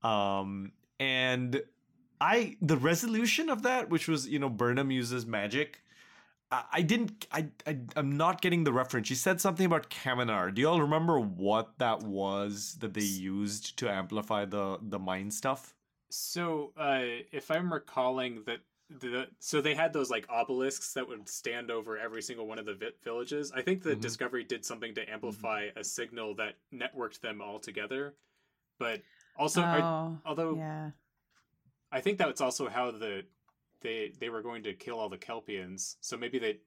um, 0.03 0.73
and 1.01 1.63
I 2.21 2.57
the 2.61 2.77
resolution 2.77 3.49
of 3.49 3.63
that, 3.63 3.89
which 3.89 4.09
was 4.09 4.29
you 4.29 4.39
know 4.39 4.49
Burnham 4.49 4.91
uses 4.91 5.27
magic. 5.27 5.83
I, 6.51 6.65
I 6.73 6.83
didn't. 6.83 7.27
I, 7.33 7.49
I 7.67 7.79
I'm 7.97 8.17
not 8.17 8.41
getting 8.41 8.65
the 8.65 8.73
reference. 8.73 9.09
She 9.09 9.15
said 9.15 9.41
something 9.41 9.67
about 9.67 9.91
Kaminar. 9.91 10.55
Do 10.55 10.61
you 10.61 10.69
all 10.69 10.81
remember 10.81 11.19
what 11.19 11.79
that 11.79 12.03
was 12.03 12.77
that 12.81 12.95
they 12.95 13.03
used 13.03 13.79
to 13.79 13.89
amplify 13.89 14.45
the 14.45 14.79
the 14.83 14.99
mind 14.99 15.35
stuff? 15.35 15.75
So, 16.11 16.73
uh, 16.77 17.23
if 17.33 17.51
I'm 17.51 17.73
recalling 17.73 18.43
that 18.47 18.61
the 18.91 19.27
so 19.39 19.61
they 19.61 19.75
had 19.75 19.93
those 19.93 20.11
like 20.11 20.27
obelisks 20.31 20.95
that 20.95 21.07
would 21.07 21.29
stand 21.29 21.71
over 21.71 21.99
every 21.99 22.23
single 22.23 22.47
one 22.47 22.59
of 22.59 22.65
the 22.65 22.75
vi- 22.75 22.93
villages. 23.05 23.53
I 23.53 23.61
think 23.61 23.83
the 23.83 23.95
Mhm. 23.95 24.01
Discovery 24.01 24.45
did 24.45 24.65
something 24.65 24.95
to 24.95 25.11
amplify 25.11 25.69
a 25.77 25.85
signal 25.85 26.35
that 26.37 26.57
networked 26.73 27.21
them 27.21 27.43
all 27.43 27.59
together. 27.59 28.17
But 28.79 29.03
also, 29.37 29.61
are, 29.63 29.83
oh, 29.83 30.21
although 30.25 30.57
yeah. 30.57 30.93
I 31.93 32.01
think 32.01 32.19
that's 32.19 32.41
also 32.41 32.69
how 32.69 32.91
the 32.91 33.27
they 33.81 34.13
they 34.19 34.31
were 34.31 34.43
going 34.43 34.63
to 34.63 34.73
kill 34.73 34.99
all 34.99 35.09
the 35.11 35.19
Kelpians. 35.19 35.97
So 36.01 36.17
maybe 36.17 36.39
they 36.39 36.61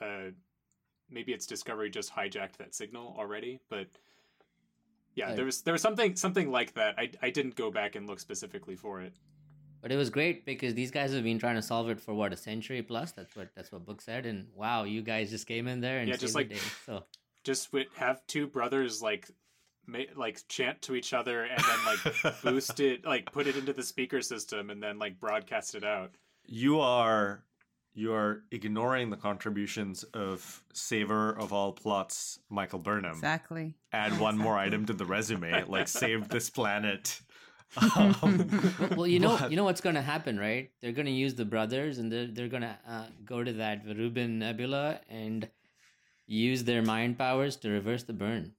uh, 0.00 0.32
maybe 1.08 1.32
it's 1.32 1.46
Discovery 1.46 1.88
just 1.88 2.12
hijacked 2.12 2.58
that 2.58 2.74
signal 2.74 3.14
already. 3.18 3.60
But 3.70 3.88
yeah, 5.16 5.26
Right. 5.26 5.36
there 5.36 5.44
was 5.44 5.62
there 5.62 5.72
was 5.72 5.82
something 5.82 6.14
something 6.14 6.50
like 6.52 6.74
that. 6.74 6.94
I 6.98 7.10
I 7.20 7.30
didn't 7.30 7.56
go 7.56 7.70
back 7.72 7.96
and 7.96 8.06
look 8.06 8.20
specifically 8.20 8.76
for 8.76 9.00
it. 9.00 9.14
But 9.82 9.90
it 9.92 9.96
was 9.96 10.10
great 10.10 10.44
because 10.46 10.74
these 10.74 10.90
guys 10.90 11.12
have 11.12 11.22
been 11.24 11.38
trying 11.38 11.56
to 11.56 11.62
solve 11.62 11.90
it 11.90 12.00
for 12.00 12.12
what 12.14 12.32
a 12.32 12.36
century 12.36 12.82
plus. 12.82 13.12
That's 13.12 13.34
what 13.34 13.48
that's 13.56 13.72
what 13.72 13.84
Book 13.84 14.00
said. 14.00 14.26
And 14.26 14.46
wow, 14.54 14.84
you 14.84 15.02
guys 15.02 15.30
just 15.30 15.46
came 15.46 15.66
in 15.66 15.80
there 15.80 15.98
and 15.98 16.08
Yeah, 16.08 16.16
just 16.16 16.34
like- 16.36 16.48
day. 16.50 16.58
So 16.86 17.04
just 17.44 17.70
wi- 17.72 17.88
have 17.96 18.26
two 18.26 18.46
brothers 18.46 19.00
like 19.02 19.28
ma- 19.86 20.12
like 20.16 20.42
chant 20.48 20.82
to 20.82 20.94
each 20.96 21.12
other 21.12 21.44
and 21.44 21.62
then 21.62 21.78
like 21.86 22.34
boost 22.42 22.80
it 22.80 23.04
like 23.04 23.30
put 23.32 23.46
it 23.46 23.56
into 23.56 23.72
the 23.72 23.82
speaker 23.84 24.20
system 24.20 24.70
and 24.70 24.82
then 24.82 24.98
like 24.98 25.20
broadcast 25.20 25.74
it 25.76 25.84
out 25.84 26.16
you 26.44 26.80
are 26.80 27.44
you 27.98 28.12
are 28.12 28.44
ignoring 28.52 29.08
the 29.10 29.16
contributions 29.16 30.04
of 30.14 30.62
saver 30.72 31.30
of 31.38 31.52
all 31.52 31.72
plots 31.72 32.38
michael 32.50 32.78
burnham 32.78 33.12
Exactly. 33.12 33.74
add 33.92 34.18
one 34.20 34.36
more 34.36 34.56
item 34.58 34.84
to 34.86 34.92
the 34.92 35.04
resume 35.06 35.64
like 35.66 35.88
save 35.88 36.28
this 36.28 36.50
planet 36.50 37.20
um, 37.96 38.14
well, 38.96 39.08
you 39.08 39.18
know, 39.18 39.36
but- 39.36 39.50
you 39.50 39.56
know 39.56 39.64
what's 39.64 39.80
going 39.80 39.96
to 39.96 40.00
happen, 40.02 40.38
right? 40.38 40.70
They're 40.80 40.92
going 40.92 41.06
to 41.06 41.12
use 41.12 41.34
the 41.34 41.44
brothers, 41.44 41.98
and 41.98 42.10
they're 42.12 42.28
they're 42.28 42.48
going 42.48 42.62
to 42.62 42.78
uh, 42.88 43.06
go 43.24 43.42
to 43.42 43.52
that 43.54 43.84
Verubin 43.84 44.38
Nebula, 44.38 45.00
and 45.10 45.48
use 46.28 46.62
their 46.62 46.82
mind 46.82 47.18
powers 47.18 47.56
to 47.56 47.70
reverse 47.70 48.04
the 48.04 48.12
burn. 48.12 48.52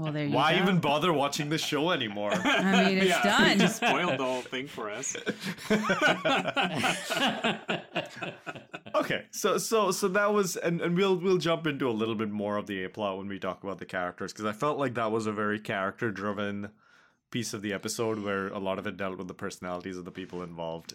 Well, 0.00 0.12
there 0.12 0.24
you 0.24 0.34
Why 0.34 0.56
go. 0.56 0.62
even 0.62 0.78
bother 0.78 1.12
watching 1.12 1.50
the 1.50 1.58
show 1.58 1.90
anymore? 1.90 2.32
I 2.34 2.86
mean, 2.86 2.98
it's 2.98 3.08
yeah, 3.08 3.22
done. 3.22 3.60
You 3.60 3.68
spoiled 3.68 4.18
the 4.18 4.24
whole 4.24 4.40
thing 4.40 4.66
for 4.66 4.88
us. 4.90 5.14
okay, 8.94 9.26
so 9.30 9.58
so 9.58 9.90
so 9.90 10.08
that 10.08 10.32
was, 10.32 10.56
and, 10.56 10.80
and 10.80 10.96
we'll 10.96 11.16
we'll 11.16 11.36
jump 11.36 11.66
into 11.66 11.86
a 11.86 11.92
little 11.92 12.14
bit 12.14 12.30
more 12.30 12.56
of 12.56 12.66
the 12.66 12.84
A 12.84 12.88
plot 12.88 13.18
when 13.18 13.28
we 13.28 13.38
talk 13.38 13.62
about 13.62 13.76
the 13.76 13.84
characters 13.84 14.32
because 14.32 14.46
I 14.46 14.52
felt 14.52 14.78
like 14.78 14.94
that 14.94 15.12
was 15.12 15.26
a 15.26 15.32
very 15.32 15.58
character 15.58 16.10
driven 16.10 16.70
piece 17.30 17.52
of 17.52 17.60
the 17.60 17.74
episode 17.74 18.20
where 18.20 18.48
a 18.48 18.58
lot 18.58 18.78
of 18.78 18.86
it 18.86 18.96
dealt 18.96 19.18
with 19.18 19.28
the 19.28 19.34
personalities 19.34 19.98
of 19.98 20.06
the 20.06 20.10
people 20.10 20.42
involved. 20.42 20.94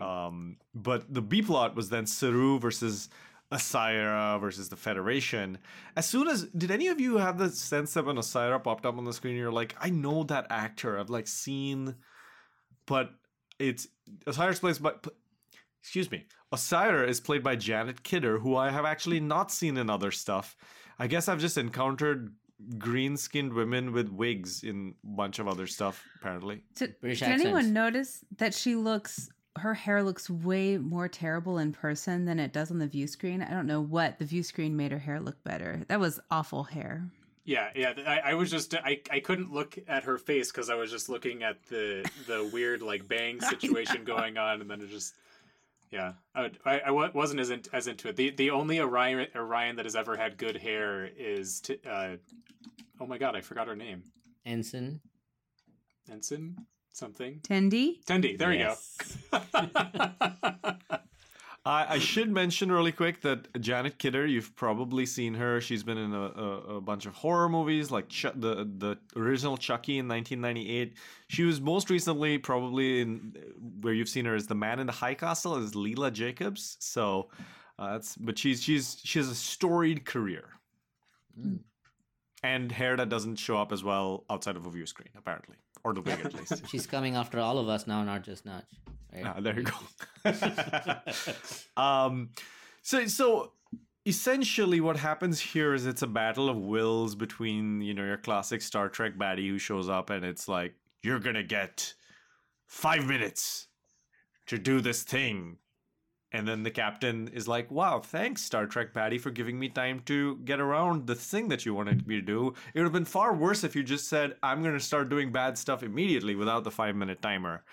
Um, 0.00 0.56
but 0.74 1.12
the 1.12 1.22
B 1.22 1.40
plot 1.40 1.74
was 1.74 1.88
then 1.88 2.06
Saru 2.06 2.58
versus 2.58 3.08
Asira 3.52 4.40
versus 4.40 4.68
the 4.68 4.76
Federation. 4.76 5.58
As 5.96 6.06
soon 6.06 6.28
as 6.28 6.44
did 6.44 6.70
any 6.70 6.88
of 6.88 7.00
you 7.00 7.16
have 7.18 7.38
the 7.38 7.48
sense 7.48 7.94
that 7.94 8.04
when 8.04 8.16
Asira 8.16 8.62
popped 8.62 8.86
up 8.86 8.96
on 8.96 9.04
the 9.04 9.12
screen, 9.12 9.36
you're 9.36 9.52
like, 9.52 9.74
I 9.80 9.90
know 9.90 10.22
that 10.24 10.46
actor. 10.50 10.98
I've 10.98 11.10
like 11.10 11.26
seen, 11.26 11.96
but 12.86 13.10
it's 13.58 13.88
Asira's 14.26 14.60
played 14.60 14.82
by. 14.82 14.92
Excuse 15.82 16.10
me. 16.10 16.26
Osyraa 16.52 17.08
is 17.08 17.20
played 17.20 17.42
by 17.42 17.56
Janet 17.56 18.02
Kidder, 18.02 18.38
who 18.38 18.56
I 18.56 18.70
have 18.70 18.84
actually 18.84 19.20
not 19.20 19.50
seen 19.50 19.76
in 19.76 19.88
other 19.88 20.10
stuff. 20.10 20.56
I 20.98 21.06
guess 21.06 21.28
I've 21.28 21.40
just 21.40 21.56
encountered 21.56 22.34
green 22.76 23.16
skinned 23.16 23.54
women 23.54 23.92
with 23.92 24.08
wigs 24.10 24.62
in 24.62 24.94
a 25.04 25.06
bunch 25.16 25.38
of 25.38 25.48
other 25.48 25.66
stuff, 25.66 26.04
apparently. 26.16 26.62
Did, 26.74 27.00
British 27.00 27.20
did 27.20 27.28
anyone 27.28 27.72
notice 27.72 28.24
that 28.36 28.52
she 28.52 28.74
looks 28.74 29.30
her 29.58 29.74
hair 29.74 30.02
looks 30.02 30.30
way 30.30 30.78
more 30.78 31.08
terrible 31.08 31.58
in 31.58 31.72
person 31.72 32.24
than 32.24 32.38
it 32.38 32.52
does 32.52 32.70
on 32.70 32.78
the 32.78 32.86
view 32.86 33.06
screen? 33.06 33.42
I 33.42 33.50
don't 33.50 33.66
know 33.66 33.80
what 33.80 34.18
the 34.18 34.24
view 34.24 34.42
screen 34.42 34.76
made 34.76 34.92
her 34.92 34.98
hair 34.98 35.20
look 35.20 35.42
better. 35.44 35.82
That 35.88 36.00
was 36.00 36.20
awful 36.30 36.64
hair. 36.64 37.10
Yeah, 37.44 37.70
yeah. 37.74 37.94
I, 38.06 38.30
I 38.30 38.34
was 38.34 38.50
just 38.50 38.74
I, 38.74 39.00
I 39.10 39.20
couldn't 39.20 39.52
look 39.52 39.76
at 39.88 40.04
her 40.04 40.18
face 40.18 40.52
because 40.52 40.70
I 40.70 40.74
was 40.74 40.90
just 40.90 41.08
looking 41.08 41.42
at 41.42 41.62
the 41.68 42.08
the 42.26 42.48
weird 42.52 42.82
like 42.82 43.08
bang 43.08 43.40
situation 43.50 44.04
going 44.04 44.38
on, 44.38 44.60
and 44.60 44.70
then 44.70 44.80
it 44.80 44.90
just 44.90 45.14
yeah. 45.90 46.12
I 46.34 46.50
I, 46.64 46.80
I 46.80 46.90
wasn't 46.90 47.40
as 47.40 47.50
in, 47.50 47.62
as 47.72 47.86
into 47.86 48.08
it. 48.08 48.16
The 48.16 48.30
the 48.30 48.50
only 48.50 48.78
Orion 48.78 49.26
Orion 49.34 49.76
that 49.76 49.86
has 49.86 49.96
ever 49.96 50.16
had 50.16 50.36
good 50.36 50.56
hair 50.56 51.06
is 51.16 51.60
t- 51.60 51.80
uh, 51.88 52.16
oh 53.00 53.06
my 53.06 53.18
god, 53.18 53.34
I 53.34 53.40
forgot 53.40 53.66
her 53.66 53.76
name. 53.76 54.04
Ensign. 54.44 55.00
Ensign 56.10 56.56
something. 57.00 57.40
Tendy? 57.40 58.02
Tendi. 58.04 58.38
There 58.38 58.52
Yes. 58.52 58.96
you 59.32 59.38
go. 59.38 59.40
I, 61.66 61.94
I 61.96 61.98
should 61.98 62.30
mention 62.32 62.72
really 62.72 62.90
quick 62.92 63.20
that 63.20 63.60
Janet 63.60 63.98
Kidder, 63.98 64.26
you've 64.26 64.56
probably 64.56 65.04
seen 65.04 65.34
her. 65.34 65.60
She's 65.60 65.82
been 65.82 65.98
in 65.98 66.14
a, 66.14 66.20
a, 66.22 66.76
a 66.76 66.80
bunch 66.80 67.04
of 67.04 67.12
horror 67.14 67.50
movies, 67.50 67.90
like 67.90 68.08
Ch- 68.08 68.32
the 68.34 68.66
the 68.78 68.96
original 69.14 69.58
Chucky 69.58 69.98
in 69.98 70.08
1998. 70.08 70.94
She 71.28 71.42
was 71.44 71.60
most 71.60 71.90
recently 71.90 72.38
probably 72.38 73.02
in 73.02 73.34
where 73.82 73.92
you've 73.92 74.08
seen 74.08 74.24
her 74.24 74.34
as 74.34 74.46
the 74.46 74.54
Man 74.54 74.78
in 74.80 74.86
the 74.86 74.92
High 74.92 75.12
Castle 75.14 75.54
as 75.56 75.72
Leela 75.72 76.10
Jacobs. 76.10 76.78
So 76.80 77.28
uh, 77.78 77.92
that's 77.92 78.16
but 78.16 78.38
she's 78.38 78.62
she's 78.62 78.96
she 79.04 79.18
has 79.18 79.28
a 79.28 79.34
storied 79.34 80.06
career. 80.06 80.44
And 82.42 82.72
hair 82.72 82.96
that 82.96 83.10
doesn't 83.10 83.36
show 83.36 83.58
up 83.58 83.70
as 83.70 83.84
well 83.84 84.24
outside 84.30 84.56
of 84.56 84.64
a 84.64 84.70
view 84.70 84.86
screen, 84.86 85.10
apparently, 85.14 85.56
or 85.84 85.94
the 85.94 86.00
wig 86.00 86.20
at 86.24 86.34
least. 86.34 86.66
She's 86.68 86.86
coming 86.86 87.16
after 87.16 87.38
all 87.38 87.58
of 87.58 87.68
us 87.68 87.86
now, 87.86 88.02
not 88.04 88.22
just 88.22 88.46
Notch. 88.46 88.64
Right? 89.12 89.24
Ah, 89.26 89.40
there 89.40 89.58
you 89.58 89.64
go. 89.64 89.76
um, 91.82 92.30
so 92.82 93.06
so 93.06 93.52
essentially, 94.06 94.80
what 94.80 94.96
happens 94.96 95.40
here 95.40 95.74
is 95.74 95.86
it's 95.86 96.02
a 96.02 96.06
battle 96.06 96.48
of 96.48 96.56
wills 96.56 97.14
between 97.14 97.80
you 97.80 97.94
know 97.94 98.04
your 98.04 98.16
classic 98.16 98.62
Star 98.62 98.88
Trek 98.88 99.16
baddie 99.16 99.48
who 99.48 99.58
shows 99.58 99.88
up 99.88 100.10
and 100.10 100.24
it's 100.24 100.48
like 100.48 100.74
you're 101.02 101.20
gonna 101.20 101.42
get 101.42 101.94
five 102.66 103.06
minutes 103.06 103.68
to 104.46 104.58
do 104.58 104.80
this 104.80 105.02
thing. 105.02 105.56
And 106.32 106.46
then 106.46 106.62
the 106.62 106.70
captain 106.70 107.28
is 107.28 107.48
like, 107.48 107.70
"Wow, 107.70 108.00
thanks, 108.00 108.42
Star 108.42 108.66
Trek 108.66 108.92
baddie, 108.94 109.20
for 109.20 109.30
giving 109.30 109.58
me 109.58 109.68
time 109.68 110.00
to 110.06 110.36
get 110.44 110.60
around 110.60 111.06
the 111.06 111.16
thing 111.16 111.48
that 111.48 111.66
you 111.66 111.74
wanted 111.74 112.06
me 112.06 112.16
to 112.16 112.22
do. 112.22 112.54
It 112.72 112.78
would 112.78 112.84
have 112.84 112.92
been 112.92 113.04
far 113.04 113.34
worse 113.34 113.64
if 113.64 113.74
you 113.74 113.82
just 113.82 114.08
said, 114.08 114.36
"I'm 114.42 114.62
going 114.62 114.74
to 114.74 114.80
start 114.80 115.08
doing 115.08 115.32
bad 115.32 115.58
stuff 115.58 115.82
immediately 115.82 116.36
without 116.36 116.62
the 116.64 116.70
five 116.70 116.94
minute 116.94 117.20
timer." 117.20 117.64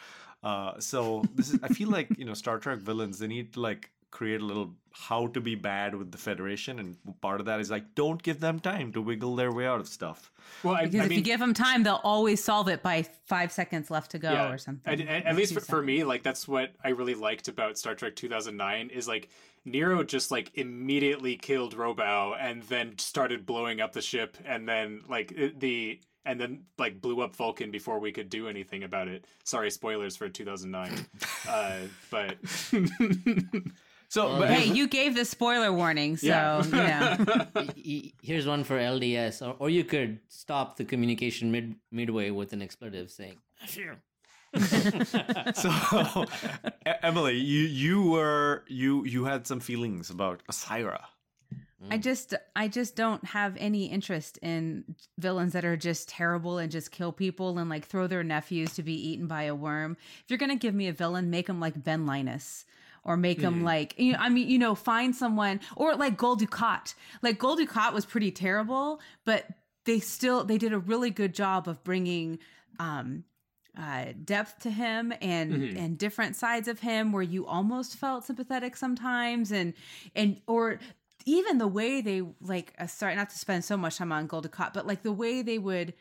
Uh, 0.44 0.80
so 0.80 1.24
this 1.36 1.54
is, 1.54 1.60
I 1.62 1.68
feel 1.68 1.90
like 1.90 2.08
you 2.18 2.26
know, 2.26 2.34
Star 2.34 2.58
Trek 2.58 2.80
villains 2.80 3.20
they 3.20 3.28
need 3.28 3.54
to 3.54 3.62
like 3.62 3.92
create 4.12 4.42
a 4.42 4.46
little 4.46 4.74
how 4.92 5.28
to 5.28 5.40
be 5.40 5.54
bad 5.54 5.94
with 5.94 6.12
the 6.12 6.18
Federation, 6.18 6.80
and 6.80 6.98
part 7.22 7.40
of 7.40 7.46
that 7.46 7.60
is 7.60 7.70
like 7.70 7.94
don't 7.94 8.22
give 8.24 8.40
them 8.40 8.60
time 8.60 8.92
to 8.94 9.02
wiggle 9.02 9.36
their 9.36 9.52
way 9.52 9.68
out 9.68 9.80
of 9.80 9.88
stuff. 9.88 10.32
well, 10.64 10.76
I, 10.76 10.86
Because 10.86 11.02
I 11.02 11.04
if 11.04 11.10
mean, 11.10 11.20
you 11.20 11.24
give 11.24 11.40
them 11.40 11.54
time, 11.54 11.84
they'll 11.84 12.02
always 12.04 12.44
solve 12.44 12.68
it 12.68 12.82
by 12.82 13.04
five 13.26 13.52
seconds 13.52 13.92
left 13.92 14.12
to 14.12 14.20
go 14.20 14.32
yeah, 14.32 14.50
or 14.52 14.58
something. 14.58 15.02
At, 15.02 15.08
at- 15.08 15.26
at 15.26 15.36
least 15.36 15.54
for, 15.54 15.60
for 15.60 15.84
me, 15.84 16.04
like 16.04 16.24
that's 16.24 16.48
what 16.48 16.74
I 16.84 16.90
really 16.90 17.16
liked 17.16 17.48
about 17.48 17.78
Star 17.78 17.94
Trek 17.96 18.16
2009 18.16 18.90
is 18.90 19.08
like 19.08 19.30
Nero 19.66 20.04
just 20.04 20.32
like 20.32 20.52
immediately 20.56 21.36
killed 21.36 21.76
Robau 21.76 22.36
and 22.40 22.64
then 22.64 22.98
started 22.98 23.46
blowing 23.46 23.82
up 23.82 23.94
the 23.94 24.02
ship 24.02 24.38
and 24.46 24.68
then 24.68 25.02
like 25.10 25.34
the 25.60 26.00
and 26.26 26.40
then 26.42 26.64
like 26.78 27.02
blew 27.02 27.22
up 27.22 27.36
Vulcan 27.36 27.72
before 27.72 28.00
we 28.00 28.12
could 28.12 28.30
do 28.30 28.48
anything 28.48 28.84
about 28.84 29.08
it. 29.08 29.26
Sorry, 29.44 29.70
spoilers 29.72 30.16
for 30.16 30.28
2009. 30.28 31.06
uh, 31.50 31.74
but 32.10 32.36
So, 34.10 34.38
but, 34.40 34.50
Hey, 34.50 34.72
you 34.74 34.88
gave 34.88 35.16
the 35.16 35.26
spoiler 35.26 35.72
warning, 35.74 36.16
so 36.18 36.28
Yeah. 36.28 36.64
yeah. 36.72 37.46
Y- 37.56 37.70
y- 37.86 38.12
Here's 38.22 38.48
one 38.48 38.64
for 38.64 38.78
LDS, 38.80 39.46
or, 39.46 39.56
or 39.60 39.70
you 39.70 39.84
could 39.84 40.20
stop 40.30 40.78
the 40.78 40.86
communication 40.86 41.52
mid 41.52 41.76
midway 41.92 42.32
with 42.32 42.54
an 42.54 42.62
expletive 42.62 43.12
saying, 43.12 43.38
so 45.54 45.70
E- 46.86 46.92
Emily, 47.04 47.36
you 47.38 47.62
you 47.68 48.10
were 48.10 48.64
you 48.68 49.04
you 49.06 49.26
had 49.26 49.46
some 49.48 49.60
feelings 49.60 50.10
about 50.10 50.42
Asira. 50.50 51.02
Mm. 51.84 51.92
I 51.94 51.98
just 51.98 52.34
I 52.56 52.68
just 52.68 52.96
don't 52.96 53.24
have 53.26 53.56
any 53.60 53.86
interest 53.86 54.38
in 54.42 54.96
villains 55.20 55.54
that 55.54 55.66
are 55.66 55.78
just 55.78 56.10
terrible 56.10 56.58
and 56.58 56.72
just 56.72 56.92
kill 56.92 57.12
people 57.12 57.58
and 57.60 57.70
like 57.70 57.86
throw 57.86 58.08
their 58.08 58.24
nephews 58.24 58.74
to 58.76 58.84
be 58.84 58.94
eaten 59.10 59.28
by 59.28 59.44
a 59.44 59.54
worm. 59.56 59.98
If 60.24 60.30
you're 60.30 60.40
gonna 60.40 60.56
give 60.56 60.74
me 60.74 60.88
a 60.88 60.94
villain, 60.94 61.30
make 61.30 61.48
him 61.50 61.60
like 61.60 61.84
Ben 61.84 62.06
Linus. 62.06 62.66
Or 63.08 63.18
make 63.18 63.40
him 63.40 63.64
like 63.64 63.98
you 63.98 64.12
know, 64.12 64.20
I 64.20 64.30
mean, 64.30 64.50
you 64.50 64.60
know, 64.60 64.76
find 64.76 65.16
someone 65.16 65.62
or 65.76 65.96
like 65.96 66.18
Gul 66.18 66.38
Dukat. 66.38 66.94
Like 67.24 67.40
Gul 67.40 67.58
Dukat 67.58 67.94
was 67.94 68.06
pretty 68.06 68.32
terrible, 68.32 69.00
but 69.24 69.48
they 69.86 70.00
still 70.00 70.44
they 70.44 70.58
did 70.58 70.74
a 70.74 70.78
really 70.80 71.10
good 71.10 71.34
job 71.34 71.68
of 71.68 71.84
bringing 71.84 72.38
um 72.80 73.24
uh, 73.78 74.06
depth 74.26 74.60
to 74.60 74.72
him 74.72 75.14
and 75.22 75.78
and 75.78 75.98
different 75.98 76.36
sides 76.36 76.68
of 76.68 76.80
him 76.80 77.12
where 77.12 77.24
you 77.24 77.46
almost 77.46 77.96
felt 77.96 78.26
sympathetic 78.26 78.76
sometimes 78.76 79.52
and 79.52 79.74
and 80.16 80.42
or 80.48 80.80
even 81.26 81.60
the 81.60 81.68
way 81.68 82.02
they 82.02 82.24
like 82.42 82.74
uh, 82.80 82.88
sorry 82.88 83.16
not 83.16 83.30
to 83.30 83.38
spend 83.38 83.64
so 83.64 83.78
much 83.78 83.98
time 83.98 84.12
on 84.12 84.28
Gul 84.28 84.42
Dukat 84.42 84.74
but 84.74 84.88
like 84.88 85.04
the 85.04 85.12
way 85.12 85.42
they 85.42 85.60
would 85.60 85.94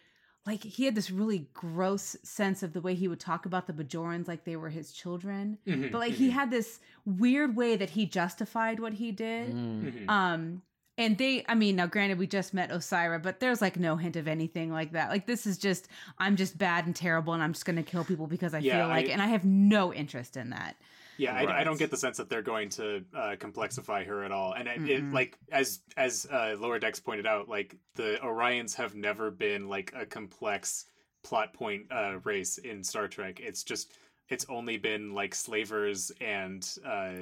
like 0.47 0.63
he 0.63 0.85
had 0.85 0.95
this 0.95 1.11
really 1.11 1.49
gross 1.55 2.17
sense 2.23 2.63
of 2.63 2.73
the 2.73 2.81
way 2.81 2.95
he 2.95 3.09
would 3.09 3.19
talk 3.21 3.47
about 3.47 3.67
the 3.67 3.73
Bajorans 3.73 4.29
like 4.29 4.45
they 4.45 4.57
were 4.57 4.71
his 4.71 4.93
children. 4.93 5.59
But 5.67 5.95
like 5.99 6.13
he 6.15 6.31
had 6.31 6.51
this 6.51 6.81
weird 7.05 7.57
way 7.57 7.77
that 7.77 7.91
he 7.91 8.07
justified 8.07 8.79
what 8.81 8.95
he 8.95 9.11
did. 9.13 9.53
Mm-hmm. 9.55 10.09
um 10.11 10.63
and 10.99 11.19
they 11.19 11.45
i 11.47 11.55
mean 11.55 11.77
now 11.77 11.85
granted 11.87 12.17
we 12.19 12.27
just 12.27 12.55
met 12.55 12.71
osyraa 12.71 13.23
but 13.23 13.39
there's 13.39 13.61
like 13.61 13.77
no 13.79 13.97
hint 13.97 14.17
of 14.17 14.27
anything 14.27 14.73
like 14.73 14.93
that. 14.93 15.11
Like 15.11 15.27
this 15.27 15.47
is 15.47 15.59
just 15.59 15.89
i'm 16.19 16.37
just 16.37 16.57
bad 16.57 16.87
and 16.87 16.97
terrible 16.97 17.35
and 17.35 17.43
i'm 17.43 17.53
just 17.53 17.67
gonna 17.67 17.83
kill 17.83 18.05
people 18.05 18.27
because 18.27 18.55
i 18.55 18.59
Yeah, 18.61 18.79
feel 18.79 18.89
like 18.89 19.07
I- 19.09 19.13
and 19.13 19.21
i 19.21 19.27
have 19.27 19.45
no 19.45 19.93
interest 19.93 20.37
in 20.39 20.51
that 20.51 20.77
Yeah, 21.19 21.35
I, 21.35 21.61
I 21.61 21.65
don't 21.65 21.79
get 21.79 21.91
the 21.91 21.97
sense 21.97 22.19
that 22.19 22.29
they're 22.29 22.43
going 22.43 22.69
to 22.71 23.05
uh, 23.17 23.37
complexify 23.39 24.07
her 24.07 24.25
at 24.25 24.33
all. 24.33 24.53
And 24.53 24.69
it, 24.69 24.89
it, 24.89 25.13
like 25.13 25.39
as 25.51 25.81
as 25.97 26.27
uh, 26.31 26.57
Lower 26.59 26.79
Decks 26.79 27.01
pointed 27.01 27.27
out, 27.27 27.49
like 27.49 27.77
the 27.95 28.19
Orions 28.23 28.75
have 28.75 28.95
never 28.95 29.31
been 29.31 29.69
like 29.69 29.93
a 29.97 30.05
complex 30.05 30.85
plot 31.25 31.55
point 31.55 31.87
uh, 31.91 32.19
race 32.25 32.59
in 32.59 32.85
Star 32.85 33.09
Trek. 33.09 33.41
It's 33.41 33.65
just 33.65 33.93
it's 34.29 34.47
only 34.49 34.77
been 34.77 35.15
like 35.15 35.35
slavers 35.35 36.13
and 36.21 36.69
uh, 36.85 37.13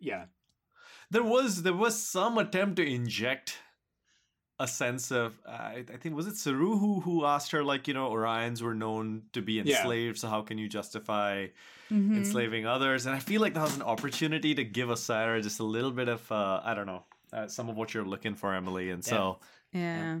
yeah, 0.00 0.24
There 1.10 1.22
was 1.22 1.62
there 1.62 1.72
was 1.72 2.00
some 2.02 2.38
attempt 2.38 2.76
to 2.76 2.86
inject 2.86 3.58
a 4.58 4.66
sense 4.66 5.10
of 5.10 5.38
uh, 5.46 5.50
I, 5.50 5.84
I 5.92 5.96
think 5.98 6.14
was 6.16 6.26
it 6.26 6.36
Saru 6.36 6.78
who 6.78 7.00
who 7.00 7.24
asked 7.24 7.50
her 7.52 7.62
like 7.62 7.86
you 7.88 7.94
know 7.94 8.10
Orions 8.10 8.62
were 8.62 8.74
known 8.74 9.22
to 9.32 9.42
be 9.42 9.54
Yeah. 9.54 9.62
enslaved, 9.62 10.18
so 10.18 10.28
how 10.28 10.42
can 10.42 10.58
you 10.58 10.68
justify 10.68 11.48
Mhm. 11.90 12.16
enslaving 12.16 12.66
others? 12.66 13.06
And 13.06 13.14
I 13.14 13.18
feel 13.18 13.40
like 13.40 13.54
that 13.54 13.62
was 13.62 13.76
an 13.76 13.82
opportunity 13.82 14.54
to 14.54 14.64
give 14.64 14.88
Osyraa 14.88 15.42
just 15.42 15.60
a 15.60 15.64
little 15.64 15.92
bit 15.92 16.08
of 16.08 16.30
uh, 16.32 16.60
I 16.64 16.74
don't 16.74 16.86
know 16.86 17.04
uh, 17.32 17.48
some 17.48 17.68
of 17.68 17.76
what 17.76 17.92
you're 17.92 18.04
looking 18.06 18.34
for, 18.34 18.54
Emily. 18.54 18.90
And 18.90 19.04
so 19.04 19.40
yeah 19.72 19.96
Yeah. 19.96 20.20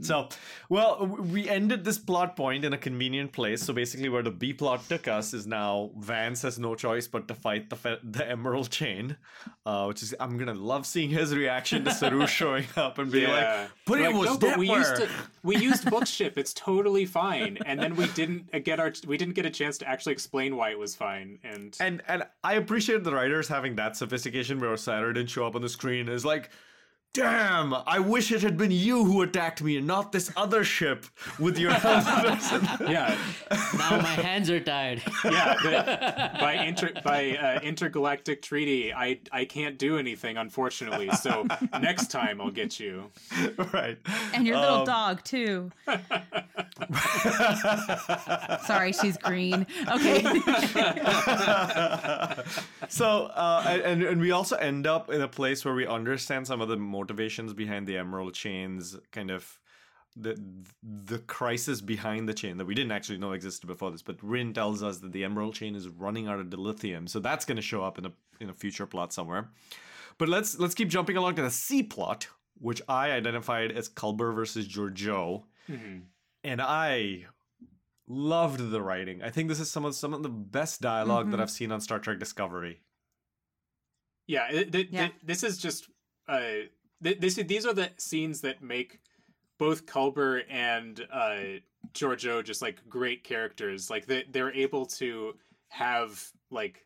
So, 0.00 0.28
well, 0.68 1.06
we 1.06 1.48
ended 1.48 1.84
this 1.84 1.98
plot 1.98 2.36
point 2.36 2.64
in 2.64 2.72
a 2.72 2.78
convenient 2.78 3.32
place. 3.32 3.62
So 3.62 3.72
basically, 3.72 4.08
where 4.08 4.22
the 4.22 4.30
B 4.30 4.52
plot 4.52 4.88
took 4.88 5.06
us 5.06 5.32
is 5.32 5.46
now 5.46 5.90
Vance 5.98 6.42
has 6.42 6.58
no 6.58 6.74
choice 6.74 7.06
but 7.06 7.28
to 7.28 7.34
fight 7.34 7.70
the 7.70 7.76
fe- 7.76 8.00
the 8.02 8.28
Emerald 8.28 8.70
Chain, 8.70 9.16
uh, 9.64 9.84
which 9.86 10.02
is 10.02 10.14
I'm 10.18 10.36
gonna 10.38 10.54
love 10.54 10.86
seeing 10.86 11.10
his 11.10 11.34
reaction 11.34 11.84
to 11.84 11.92
Saru 11.92 12.26
showing 12.40 12.66
up 12.76 12.98
and 12.98 13.10
being 13.12 13.30
like, 13.30 13.68
"But 13.86 14.00
it 14.00 14.06
Like, 14.06 14.14
was 14.16 14.30
no, 14.30 14.38
but 14.38 14.58
we 14.58 14.68
used 14.68 14.96
to 14.96 15.08
we 15.42 15.56
used 15.56 15.88
bookship. 15.88 16.36
It's 16.36 16.52
totally 16.52 17.06
fine. 17.20 17.58
And 17.64 17.78
then 17.80 17.94
we 17.96 18.06
didn't 18.08 18.48
uh, 18.52 18.58
get 18.58 18.80
our 18.80 18.92
we 19.06 19.16
didn't 19.16 19.34
get 19.34 19.46
a 19.46 19.50
chance 19.50 19.78
to 19.78 19.88
actually 19.88 20.12
explain 20.14 20.56
why 20.56 20.70
it 20.70 20.78
was 20.78 20.94
fine. 20.96 21.38
And 21.44 21.76
and 21.80 22.02
and 22.08 22.24
I 22.42 22.54
appreciate 22.54 23.04
the 23.04 23.14
writers 23.14 23.48
having 23.48 23.76
that 23.76 23.96
sophistication 23.96 24.58
where 24.60 24.76
Sarah 24.76 25.14
didn't 25.14 25.30
show 25.30 25.46
up 25.46 25.54
on 25.54 25.62
the 25.62 25.68
screen 25.68 26.08
is 26.08 26.24
like, 26.24 26.50
damn, 27.14 27.72
I 27.86 27.98
wish 28.00 28.30
it 28.32 28.42
had 28.42 28.56
been 28.58 28.70
you 28.72 29.04
who 29.04 29.22
attacked 29.22 29.62
me 29.62 29.76
and 29.78 29.86
not 29.86 30.10
this 30.12 30.30
other 30.36 30.64
ship 30.64 31.06
with 31.38 31.56
your 31.58 31.70
helmet. 31.72 32.40
yeah, 32.90 33.16
Now 33.78 33.98
my 34.02 34.08
hands 34.14 34.50
are 34.50 34.60
tied. 34.60 35.00
yeah. 35.24 35.54
the- 35.62 36.30
by 36.40 36.54
inter 36.54 36.90
by 37.04 37.36
uh, 37.36 37.60
intergalactic 37.60 38.42
treaty, 38.42 38.92
I 38.92 39.20
I 39.32 39.44
can't 39.44 39.78
do 39.78 39.96
anything 39.96 40.36
unfortunately. 40.36 41.08
So 41.12 41.46
next 41.80 42.10
time 42.10 42.40
I'll 42.40 42.50
get 42.50 42.78
you. 42.80 43.10
right. 43.72 43.96
And 44.34 44.44
your 44.46 44.58
little 44.58 44.80
Um, 44.80 44.84
dog 44.86 45.22
too. 45.24 45.70
Sorry, 48.66 48.92
she's 48.92 49.16
green. 49.18 49.66
Okay. 49.88 50.22
so 52.88 53.26
uh, 53.26 53.80
and 53.84 54.02
and 54.02 54.20
we 54.20 54.32
also 54.32 54.56
end 54.56 54.86
up 54.86 55.10
in 55.10 55.20
a 55.22 55.28
place 55.28 55.64
where 55.64 55.74
we 55.74 55.86
understand 55.86 56.46
some 56.46 56.60
of 56.60 56.68
the 56.68 56.76
motivations 57.04 57.52
behind 57.52 57.86
the 57.86 57.96
emerald 57.98 58.34
chains 58.34 58.96
kind 59.12 59.30
of 59.30 59.58
the 60.16 60.32
the 60.82 61.18
crisis 61.18 61.80
behind 61.80 62.28
the 62.28 62.34
chain 62.42 62.56
that 62.58 62.64
we 62.66 62.74
didn't 62.74 62.92
actually 62.92 63.18
know 63.18 63.32
existed 63.32 63.66
before 63.66 63.90
this 63.90 64.02
but 64.02 64.16
Ryn 64.22 64.52
tells 64.54 64.82
us 64.82 64.98
that 64.98 65.12
the 65.12 65.24
emerald 65.24 65.54
chain 65.54 65.74
is 65.74 65.88
running 65.88 66.26
out 66.28 66.40
of 66.40 66.46
dilithium 66.46 67.08
so 67.08 67.18
that's 67.20 67.44
going 67.44 67.56
to 67.56 67.62
show 67.62 67.82
up 67.84 67.98
in 67.98 68.06
a 68.06 68.12
in 68.40 68.48
a 68.50 68.54
future 68.54 68.86
plot 68.86 69.12
somewhere 69.12 69.50
but 70.18 70.28
let's 70.28 70.58
let's 70.58 70.74
keep 70.74 70.88
jumping 70.88 71.16
along 71.16 71.34
to 71.36 71.42
the 71.42 71.50
C 71.50 71.82
plot 71.82 72.28
which 72.58 72.80
I 72.88 73.10
identified 73.10 73.72
as 73.72 73.88
Culber 73.88 74.32
versus 74.34 74.66
Georgiou 74.68 75.42
and 76.44 76.60
I 76.62 77.26
loved 78.06 78.70
the 78.70 78.82
writing. 78.82 79.22
I 79.22 79.30
think 79.30 79.48
this 79.48 79.58
is 79.60 79.70
some 79.70 79.84
of 79.84 79.94
some 79.94 80.14
of 80.14 80.22
the 80.22 80.28
best 80.28 80.80
dialog 80.80 81.30
that 81.32 81.40
I've 81.40 81.50
seen 81.50 81.72
on 81.72 81.80
Star 81.80 81.98
Trek 81.98 82.18
Discovery. 82.20 82.80
Yeah, 84.26 84.46
it, 84.50 84.72
th- 84.72 84.88
Yeah. 84.90 85.00
th- 85.08 85.20
this 85.24 85.42
is 85.42 85.58
just 85.58 85.88
uh, 86.28 86.42
th- 87.04 87.20
this 87.20 87.34
these 87.34 87.66
are 87.66 87.74
the 87.74 87.90
scenes 87.98 88.40
that 88.40 88.62
make 88.62 89.00
both 89.58 89.86
Culber 89.86 90.42
and 90.50 91.06
uh, 91.12 91.60
Georgiou 91.92 92.42
just 92.42 92.62
like 92.62 92.88
great 92.88 93.22
characters. 93.24 93.90
Like 93.90 94.06
they 94.06 94.24
they're 94.30 94.52
able 94.52 94.86
to 94.86 95.34
have 95.68 96.32
like 96.50 96.84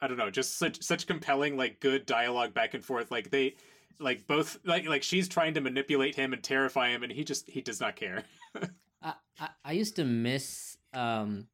I 0.00 0.06
don't 0.08 0.18
know, 0.18 0.30
just 0.30 0.58
such 0.58 0.82
such 0.82 1.06
compelling 1.06 1.56
like 1.56 1.80
good 1.80 2.04
dialogue 2.06 2.52
back 2.52 2.74
and 2.74 2.84
forth. 2.84 3.10
Like 3.10 3.30
they 3.30 3.54
like 3.98 4.26
both 4.26 4.58
like 4.64 4.86
like 4.86 5.02
she's 5.02 5.28
trying 5.28 5.54
to 5.54 5.60
manipulate 5.60 6.14
him 6.14 6.32
and 6.32 6.42
terrify 6.42 6.90
him, 6.90 7.02
and 7.02 7.12
he 7.12 7.24
just 7.24 7.48
he 7.48 7.60
does 7.60 7.80
not 7.80 7.96
care. 7.96 8.24
I, 9.02 9.14
I, 9.38 9.48
I 9.64 9.72
used 9.72 9.96
to 9.96 10.04
miss 10.04 10.76
um, 10.92 11.46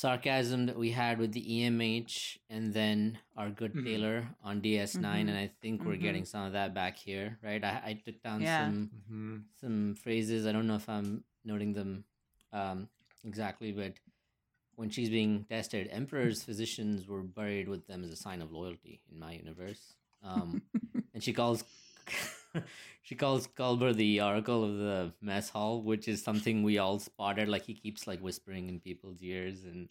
sarcasm 0.00 0.66
that 0.66 0.76
we 0.78 0.90
had 0.90 1.18
with 1.18 1.32
the 1.32 1.40
EMH 1.40 2.36
and 2.50 2.74
then 2.74 3.18
our 3.34 3.48
good 3.48 3.72
Mhm. 3.74 3.84
tailor 3.84 4.28
on 4.42 4.60
DS9, 4.60 5.00
Mhm. 5.26 5.28
and 5.30 5.38
I 5.38 5.46
think 5.62 5.84
we're 5.84 5.96
Mhm. 5.96 6.00
getting 6.02 6.24
some 6.26 6.44
of 6.44 6.52
that 6.52 6.74
back 6.74 6.98
here, 6.98 7.38
right? 7.42 7.64
I, 7.64 7.80
I 7.90 7.92
took 8.04 8.22
down 8.22 8.42
Yeah. 8.42 8.68
some 8.68 8.90
some 9.60 9.94
phrases. 9.94 10.46
I 10.46 10.52
don't 10.52 10.66
know 10.66 10.76
if 10.76 10.88
I'm 10.88 11.24
noting 11.44 11.72
them 11.72 12.04
um, 12.52 12.88
exactly, 13.24 13.72
but 13.72 13.94
when 14.76 14.90
she's 14.90 15.08
being 15.08 15.44
tested, 15.44 15.88
Emperor's 15.90 16.42
physicians 16.48 17.06
were 17.08 17.22
buried 17.22 17.68
with 17.68 17.86
them 17.86 18.04
as 18.04 18.10
a 18.10 18.16
sign 18.16 18.42
of 18.42 18.52
loyalty 18.52 19.00
in 19.10 19.18
my 19.18 19.32
universe. 19.32 19.94
Um, 20.22 20.60
and 21.14 21.22
she 21.22 21.32
calls 21.32 21.64
she 23.02 23.14
calls 23.14 23.46
Culber 23.48 23.94
the 23.94 24.20
oracle 24.20 24.64
of 24.64 24.78
the 24.78 25.12
mess 25.20 25.48
hall, 25.50 25.82
which 25.82 26.08
is 26.08 26.22
something 26.22 26.62
we 26.62 26.78
all 26.78 26.98
spotted. 26.98 27.48
Like 27.48 27.64
he 27.64 27.74
keeps 27.74 28.06
like 28.06 28.20
whispering 28.20 28.68
in 28.68 28.80
people's 28.80 29.22
ears, 29.22 29.64
and 29.64 29.88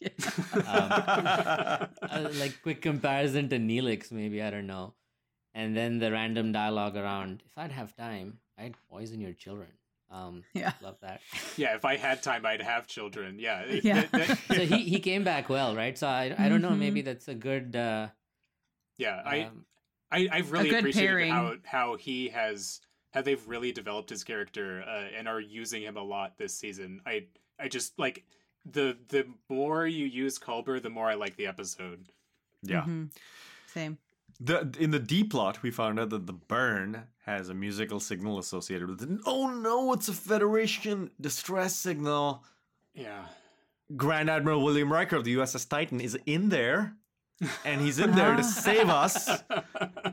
um, 0.54 0.62
uh, 0.65 2.30
like 2.39 2.62
quick 2.62 2.82
comparison 2.82 3.49
to 3.49 3.58
Neelix, 3.58 4.12
maybe 4.12 4.41
I 4.41 4.49
don't 4.49 4.67
know. 4.67 4.93
And 5.54 5.75
then 5.75 5.99
the 5.99 6.12
random 6.12 6.51
dialogue 6.51 6.97
around, 6.97 7.41
if 7.45 7.58
I'd 7.58 7.71
have 7.71 7.95
time, 7.95 8.39
I'd 8.58 8.75
poison 8.89 9.21
your 9.21 9.34
children. 9.34 9.69
Um, 10.12 10.43
Yeah. 10.54 10.73
love 10.82 10.97
that. 11.01 11.21
yeah, 11.58 11.75
if 11.75 11.84
I 11.86 11.95
had 11.97 12.21
time, 12.21 12.45
I'd 12.45 12.62
have 12.62 12.88
children. 12.88 13.39
Yeah, 13.39 13.65
Yeah. 13.65 14.04
th- 14.04 14.28
th- 14.28 14.39
so 14.49 14.65
he 14.65 14.84
he 14.84 14.99
came 14.99 15.23
back 15.23 15.49
well, 15.49 15.75
right? 15.75 15.97
So 15.97 16.08
I 16.08 16.36
I 16.38 16.49
don't 16.49 16.62
know, 16.62 16.71
Mhm. 16.71 16.78
maybe 16.80 17.01
that's 17.01 17.28
a 17.28 17.36
good. 17.36 17.75
Uh, 17.75 18.10
yeah. 18.97 19.21
I 19.25 19.41
um, 19.43 19.65
I, 20.12 20.28
I've 20.32 20.52
really 20.52 20.70
good 20.70 20.80
appreciated 20.80 21.08
pairing. 21.10 21.32
how 21.32 21.56
how 21.63 21.96
he 21.98 22.30
has 22.30 22.82
how 23.13 23.22
they've 23.22 23.46
really 23.48 23.72
developed 23.72 24.10
his 24.10 24.24
character 24.24 24.84
uh, 24.88 25.08
and 25.18 25.28
are 25.28 25.39
using 25.39 25.82
him 25.84 25.98
a 25.98 26.04
lot 26.04 26.38
this 26.38 26.54
season. 26.58 27.02
I 27.06 27.26
I 27.60 27.68
just 27.68 27.98
like 27.98 28.24
the 28.65 28.98
the 29.10 29.26
more 29.50 29.86
you 29.88 30.06
use 30.06 30.38
Culber, 30.39 30.82
the 30.82 30.89
more 30.89 31.10
I 31.10 31.15
like 31.15 31.36
the 31.36 31.48
episode. 31.48 32.10
Yeah. 32.63 32.84
Mhm. 32.84 33.12
Same. 33.68 33.98
The 34.39 34.70
in 34.80 34.91
the 34.91 35.00
D 35.00 35.24
plot, 35.24 35.63
we 35.63 35.72
found 35.72 36.00
out 36.00 36.10
that 36.10 36.28
the 36.28 36.34
burn 36.34 37.04
has 37.26 37.50
a 37.50 37.54
musical 37.54 38.00
signal 38.00 38.38
associated 38.38 38.89
with 38.89 39.02
it. 39.02 39.10
Oh 39.26 39.48
no, 39.50 39.94
it's 39.94 40.10
a 40.10 40.13
Federation 40.13 41.10
distress 41.20 41.76
signal. 41.76 42.44
Yeah. 42.94 43.26
Grand 43.96 44.30
Admiral 44.30 44.63
William 44.63 44.91
Riker 44.91 45.15
of 45.15 45.24
the 45.24 45.36
USS 45.36 45.70
Titan 45.70 46.02
is 46.02 46.18
in 46.26 46.50
there, 46.50 46.96
and 47.65 47.82
he's 47.82 48.00
in 48.00 48.12
there 48.12 48.36
to 48.36 48.43
save 48.43 48.89
us 48.89 49.30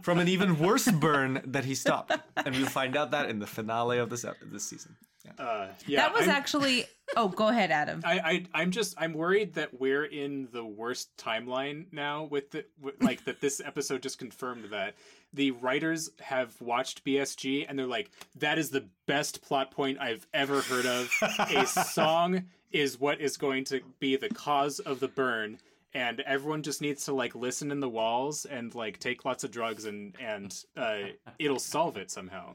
from 0.02 0.18
an 0.18 0.28
even 0.28 0.58
worse 0.58 0.90
burn 0.90 1.40
that 1.46 1.64
he 1.64 1.74
stopped. 1.74 2.12
And 2.36 2.54
we'll 2.56 2.66
find 2.66 2.96
out 2.96 3.12
that 3.12 3.30
in 3.30 3.38
the 3.38 3.46
finale 3.46 3.98
of 3.98 4.10
this 4.10 4.24
ep- 4.24 4.36
this 4.42 4.64
season. 4.64 4.96
Uh, 5.38 5.68
yeah. 5.86 6.00
that 6.00 6.12
was 6.12 6.22
I'm- 6.22 6.30
actually. 6.30 6.84
Oh, 7.16 7.28
go 7.28 7.48
ahead, 7.48 7.70
Adam. 7.70 8.00
I, 8.04 8.18
I 8.18 8.44
I'm 8.54 8.70
just 8.70 8.94
I'm 8.98 9.12
worried 9.12 9.54
that 9.54 9.78
we're 9.78 10.04
in 10.06 10.48
the 10.50 10.64
worst 10.64 11.14
timeline 11.16 11.84
now 11.92 12.24
with 12.24 12.50
the 12.50 12.64
with, 12.80 13.00
like 13.02 13.24
that 13.26 13.40
this 13.40 13.60
episode 13.64 14.02
just 14.02 14.18
confirmed 14.18 14.70
that 14.70 14.94
the 15.34 15.50
writers 15.52 16.10
have 16.20 16.58
watched 16.60 17.04
BSG 17.04 17.66
and 17.68 17.78
they're 17.78 17.86
like 17.86 18.10
that 18.36 18.58
is 18.58 18.70
the 18.70 18.88
best 19.06 19.42
plot 19.42 19.70
point 19.70 19.98
I've 20.00 20.26
ever 20.34 20.60
heard 20.62 20.86
of. 20.86 21.10
A 21.38 21.66
song 21.66 22.44
is 22.72 22.98
what 22.98 23.20
is 23.20 23.36
going 23.36 23.64
to 23.64 23.80
be 24.00 24.16
the 24.16 24.30
cause 24.30 24.78
of 24.80 24.98
the 24.98 25.08
burn 25.08 25.58
and 25.94 26.20
everyone 26.20 26.62
just 26.62 26.80
needs 26.80 27.04
to 27.04 27.12
like 27.12 27.34
listen 27.34 27.70
in 27.70 27.80
the 27.80 27.88
walls 27.88 28.44
and 28.44 28.74
like 28.74 28.98
take 28.98 29.24
lots 29.24 29.44
of 29.44 29.50
drugs 29.50 29.84
and 29.84 30.16
and 30.20 30.64
uh 30.76 31.08
it'll 31.38 31.58
solve 31.58 31.96
it 31.96 32.10
somehow. 32.10 32.54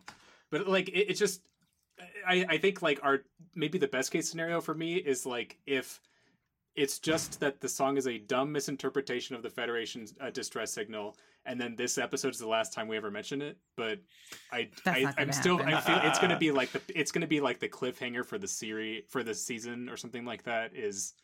But 0.50 0.68
like 0.68 0.90
it, 0.90 1.12
it 1.12 1.14
just 1.14 1.42
I, 2.28 2.46
I 2.50 2.58
think 2.58 2.82
like 2.82 3.00
our 3.04 3.24
maybe 3.56 3.78
the 3.78 3.88
best 3.88 4.12
case 4.12 4.30
scenario 4.30 4.62
for 4.62 4.74
me 4.74 4.96
is 4.96 5.26
like 5.26 5.58
if 5.66 6.00
it's 6.76 7.00
just 7.00 7.40
that 7.40 7.60
the 7.60 7.68
song 7.68 7.98
is 7.98 8.08
a 8.08 8.20
dumb 8.20 8.52
misinterpretation 8.52 9.36
of 9.36 9.42
the 9.42 9.50
Federation's 9.50 10.14
uh, 10.22 10.30
distress 10.30 10.72
signal, 10.72 11.18
and 11.44 11.60
then 11.60 11.76
this 11.76 11.98
episode 11.98 12.30
is 12.30 12.38
the 12.38 12.48
last 12.48 12.72
time 12.72 12.88
we 12.88 12.96
ever 12.96 13.10
mention 13.10 13.42
it. 13.42 13.58
But 13.76 13.98
I, 14.52 14.70
That's 14.86 14.98
I 14.98 15.10
I'm 15.10 15.14
gonna 15.16 15.34
still 15.34 15.60
I 15.60 15.82
feel 15.82 16.00
it's 16.04 16.20
gonna 16.20 16.38
be 16.38 16.52
like 16.60 16.72
the 16.72 16.82
it's 16.94 17.12
gonna 17.12 17.28
be 17.28 17.42
like 17.42 17.60
the 17.60 17.68
cliffhanger 17.68 18.24
for 18.24 18.38
the 18.38 18.48
series 18.48 19.04
for 19.10 19.24
the 19.24 19.34
season 19.34 19.90
or 19.90 19.98
something 19.98 20.24
like 20.24 20.44
that. 20.44 20.76
Is 20.76 21.16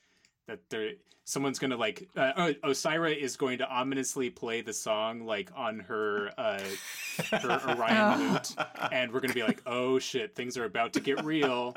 that 0.48 0.60
there 0.70 0.92
someone's 1.26 1.60
gonna 1.60 1.78
like 1.78 2.10
uh, 2.16 2.32
oh, 2.36 2.54
Osyraa 2.70 3.16
is 3.18 3.38
going 3.38 3.60
to 3.60 3.68
ominously 3.70 4.30
play 4.30 4.62
the 4.62 4.74
song 4.74 5.26
like 5.26 5.52
on 5.56 5.80
her 5.80 6.32
uh 6.38 6.60
her 7.32 7.62
Orion 7.78 8.34
lute, 8.34 8.56
and 8.92 9.12
we're 9.12 9.20
gonna 9.22 9.34
be 9.34 9.44
like, 9.44 9.62
oh 9.66 10.00
shit, 10.00 10.36
things 10.36 10.58
are 10.58 10.66
about 10.66 10.94
to 10.94 11.00
get 11.00 11.24
real. 11.24 11.76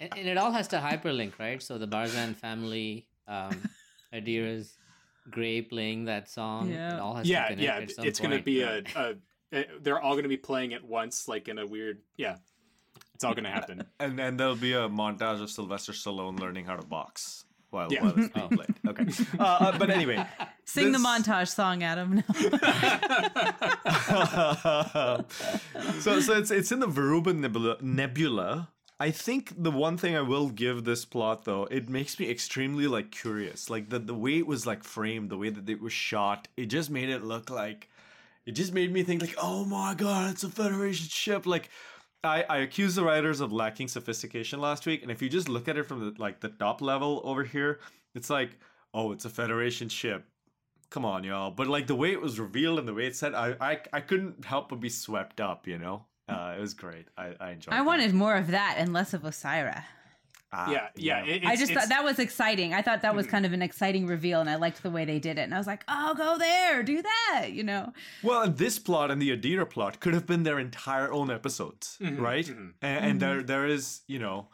and, 0.00 0.10
and 0.16 0.28
it 0.28 0.36
all 0.36 0.52
has 0.52 0.68
to 0.68 0.78
hyperlink, 0.78 1.38
right? 1.38 1.62
So 1.62 1.78
the 1.78 1.88
Barzan 1.88 2.36
family, 2.36 3.06
um, 3.26 3.62
Adira's 4.12 4.76
Gray 5.30 5.62
playing 5.62 6.06
that 6.06 6.28
song. 6.28 6.70
Yeah. 6.70 6.96
It 6.96 7.00
all 7.00 7.14
has 7.16 7.28
yeah 7.28 7.42
to 7.42 7.48
connect 7.56 7.62
yeah 7.62 7.76
at 7.76 7.90
some 7.90 8.06
it's 8.06 8.20
gonna 8.20 8.36
point. 8.36 8.44
be 8.44 8.62
a, 8.62 8.82
a, 8.96 9.14
a 9.52 9.66
they're 9.80 10.00
all 10.00 10.16
gonna 10.16 10.28
be 10.28 10.36
playing 10.36 10.74
at 10.74 10.84
once 10.84 11.28
like 11.28 11.48
in 11.48 11.58
a 11.58 11.66
weird 11.66 12.00
yeah 12.16 12.36
it's 13.18 13.24
all 13.24 13.34
gonna 13.34 13.50
happen 13.50 13.82
And 14.00 14.16
then 14.16 14.36
there'll 14.36 14.54
be 14.54 14.74
a 14.74 14.88
montage 14.88 15.42
of 15.42 15.50
Sylvester 15.50 15.90
Stallone 15.90 16.38
learning 16.38 16.66
how 16.66 16.76
to 16.76 16.86
box 16.86 17.44
while, 17.70 17.92
Yeah. 17.92 18.04
while 18.04 18.14
it's 18.16 18.32
being 18.32 18.48
played. 18.48 18.74
Okay. 18.88 19.06
Uh, 19.38 19.42
uh, 19.42 19.78
but 19.78 19.90
anyway. 19.90 20.24
Sing 20.64 20.92
the 20.92 20.98
montage 20.98 21.48
song, 21.48 21.82
Adam. 21.82 22.22
so 26.00 26.20
so 26.20 26.38
it's 26.38 26.50
it's 26.50 26.72
in 26.72 26.80
the 26.80 26.86
Verubin 26.86 27.40
Nebula, 27.40 27.76
Nebula. 27.80 28.68
I 29.00 29.10
think 29.10 29.52
the 29.56 29.70
one 29.70 29.96
thing 29.96 30.16
I 30.16 30.22
will 30.22 30.48
give 30.48 30.84
this 30.84 31.04
plot 31.04 31.44
though, 31.44 31.64
it 31.70 31.88
makes 31.88 32.18
me 32.18 32.30
extremely 32.30 32.86
like 32.86 33.10
curious. 33.10 33.70
Like 33.70 33.90
the 33.90 33.98
the 33.98 34.14
way 34.14 34.38
it 34.38 34.46
was 34.46 34.66
like 34.66 34.84
framed, 34.84 35.30
the 35.30 35.38
way 35.38 35.50
that 35.50 35.68
it 35.68 35.80
was 35.80 35.92
shot, 35.92 36.48
it 36.56 36.66
just 36.66 36.90
made 36.90 37.08
it 37.08 37.22
look 37.22 37.50
like 37.50 37.88
it 38.46 38.52
just 38.52 38.72
made 38.72 38.92
me 38.92 39.02
think 39.02 39.20
like, 39.20 39.36
oh 39.40 39.64
my 39.64 39.94
god, 39.94 40.32
it's 40.32 40.44
a 40.44 40.48
Federation 40.48 41.08
ship. 41.08 41.46
Like 41.46 41.70
I, 42.24 42.44
I 42.48 42.56
accused 42.58 42.96
the 42.96 43.04
writers 43.04 43.40
of 43.40 43.52
lacking 43.52 43.88
sophistication 43.88 44.60
last 44.60 44.86
week, 44.86 45.02
and 45.02 45.10
if 45.10 45.22
you 45.22 45.28
just 45.28 45.48
look 45.48 45.68
at 45.68 45.76
it 45.78 45.84
from 45.84 46.00
the 46.00 46.20
like 46.20 46.40
the 46.40 46.48
top 46.48 46.82
level 46.82 47.20
over 47.24 47.44
here, 47.44 47.78
it's 48.14 48.28
like, 48.28 48.58
oh, 48.92 49.12
it's 49.12 49.24
a 49.24 49.30
Federation 49.30 49.88
ship. 49.88 50.24
Come 50.90 51.04
on, 51.04 51.22
y'all. 51.22 51.50
But 51.50 51.68
like 51.68 51.86
the 51.86 51.94
way 51.94 52.12
it 52.12 52.20
was 52.20 52.40
revealed 52.40 52.78
and 52.80 52.88
the 52.88 52.94
way 52.94 53.06
it 53.06 53.14
said, 53.14 53.34
I 53.34 53.54
I, 53.60 53.80
I 53.92 54.00
couldn't 54.00 54.44
help 54.44 54.70
but 54.70 54.80
be 54.80 54.88
swept 54.88 55.40
up. 55.40 55.68
You 55.68 55.78
know, 55.78 56.06
uh, 56.28 56.54
it 56.56 56.60
was 56.60 56.74
great. 56.74 57.06
I 57.16 57.34
I 57.38 57.50
enjoyed. 57.52 57.74
I 57.74 57.78
that. 57.78 57.86
wanted 57.86 58.14
more 58.14 58.34
of 58.36 58.48
that 58.48 58.76
and 58.78 58.92
less 58.92 59.14
of 59.14 59.22
Osyraa. 59.22 59.84
Ah, 60.50 60.70
yeah, 60.70 60.88
yeah. 60.96 61.24
it- 61.24 61.44
I 61.44 61.56
just 61.56 61.72
thought 61.72 61.90
that 61.90 62.04
was 62.04 62.18
exciting. 62.18 62.72
I 62.72 62.80
thought 62.80 63.02
that 63.02 63.14
was 63.14 63.26
mm-hmm. 63.26 63.32
kind 63.32 63.46
of 63.46 63.52
an 63.52 63.60
exciting 63.60 64.06
reveal, 64.06 64.40
and 64.40 64.48
I 64.48 64.56
liked 64.56 64.82
the 64.82 64.90
way 64.90 65.04
they 65.04 65.18
did 65.18 65.38
it. 65.38 65.42
And 65.42 65.54
I 65.54 65.58
was 65.58 65.66
like, 65.66 65.84
"Oh, 65.88 66.14
go 66.14 66.38
there, 66.38 66.82
do 66.82 67.02
that," 67.02 67.52
you 67.52 67.62
know. 67.62 67.92
Well, 68.22 68.42
and 68.42 68.56
this 68.56 68.78
plot 68.78 69.10
and 69.10 69.20
the 69.20 69.36
Adira 69.36 69.68
plot 69.68 70.00
could 70.00 70.14
have 70.14 70.26
been 70.26 70.44
their 70.44 70.58
entire 70.58 71.12
own 71.12 71.30
episodes, 71.30 71.98
mm-hmm, 72.00 72.22
right? 72.22 72.46
Mm-hmm. 72.46 72.68
And, 72.80 73.04
and 73.04 73.20
there 73.20 73.42
there 73.42 73.66
is, 73.66 74.00
you 74.06 74.18
know, 74.18 74.48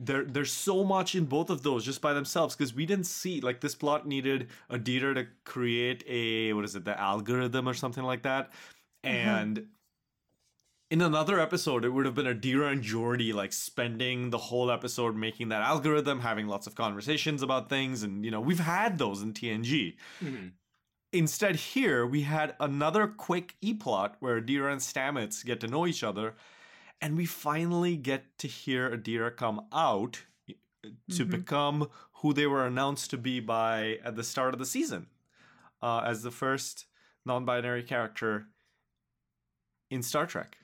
there 0.00 0.24
there's 0.24 0.52
so 0.52 0.82
much 0.82 1.14
in 1.14 1.26
both 1.26 1.48
of 1.48 1.62
those 1.62 1.84
just 1.84 2.00
by 2.00 2.12
themselves 2.12 2.56
because 2.56 2.74
we 2.74 2.84
didn't 2.84 3.06
see 3.06 3.40
like 3.40 3.60
this 3.60 3.76
plot 3.76 4.06
needed 4.06 4.48
Adira 4.68 5.14
to 5.14 5.26
create 5.44 6.02
a 6.08 6.52
what 6.54 6.64
is 6.64 6.74
it, 6.74 6.84
the 6.84 6.98
algorithm 6.98 7.68
or 7.68 7.74
something 7.74 8.04
like 8.04 8.22
that, 8.22 8.50
and. 9.04 9.68
In 10.88 11.02
another 11.02 11.40
episode, 11.40 11.84
it 11.84 11.88
would 11.88 12.06
have 12.06 12.14
been 12.14 12.26
Adira 12.26 12.70
and 12.70 12.80
Geordi 12.82 13.34
like 13.34 13.52
spending 13.52 14.30
the 14.30 14.38
whole 14.38 14.70
episode 14.70 15.16
making 15.16 15.48
that 15.48 15.62
algorithm, 15.62 16.20
having 16.20 16.46
lots 16.46 16.68
of 16.68 16.76
conversations 16.76 17.42
about 17.42 17.68
things, 17.68 18.04
and 18.04 18.24
you 18.24 18.30
know 18.30 18.40
we've 18.40 18.60
had 18.60 18.96
those 18.96 19.20
in 19.20 19.32
TNG. 19.32 19.96
Instead, 21.12 21.56
here 21.56 22.06
we 22.06 22.22
had 22.22 22.54
another 22.60 23.08
quick 23.08 23.56
e 23.60 23.74
plot 23.74 24.16
where 24.20 24.40
Adira 24.40 24.70
and 24.70 24.80
Stamets 24.80 25.44
get 25.44 25.58
to 25.60 25.66
know 25.66 25.88
each 25.88 26.04
other, 26.04 26.34
and 27.00 27.16
we 27.16 27.26
finally 27.26 27.96
get 27.96 28.38
to 28.38 28.46
hear 28.46 28.88
Adira 28.96 29.34
come 29.34 29.66
out 29.72 30.22
to 31.10 31.24
become 31.24 31.88
who 32.20 32.32
they 32.32 32.46
were 32.46 32.64
announced 32.64 33.10
to 33.10 33.16
be 33.16 33.40
by 33.40 33.98
at 34.04 34.14
the 34.14 34.22
start 34.22 34.54
of 34.54 34.60
the 34.60 34.66
season, 34.66 35.08
uh, 35.82 36.02
as 36.06 36.22
the 36.22 36.30
first 36.30 36.84
non-binary 37.24 37.82
character 37.82 38.46
in 39.90 40.00
Star 40.00 40.26
Trek. 40.26 40.58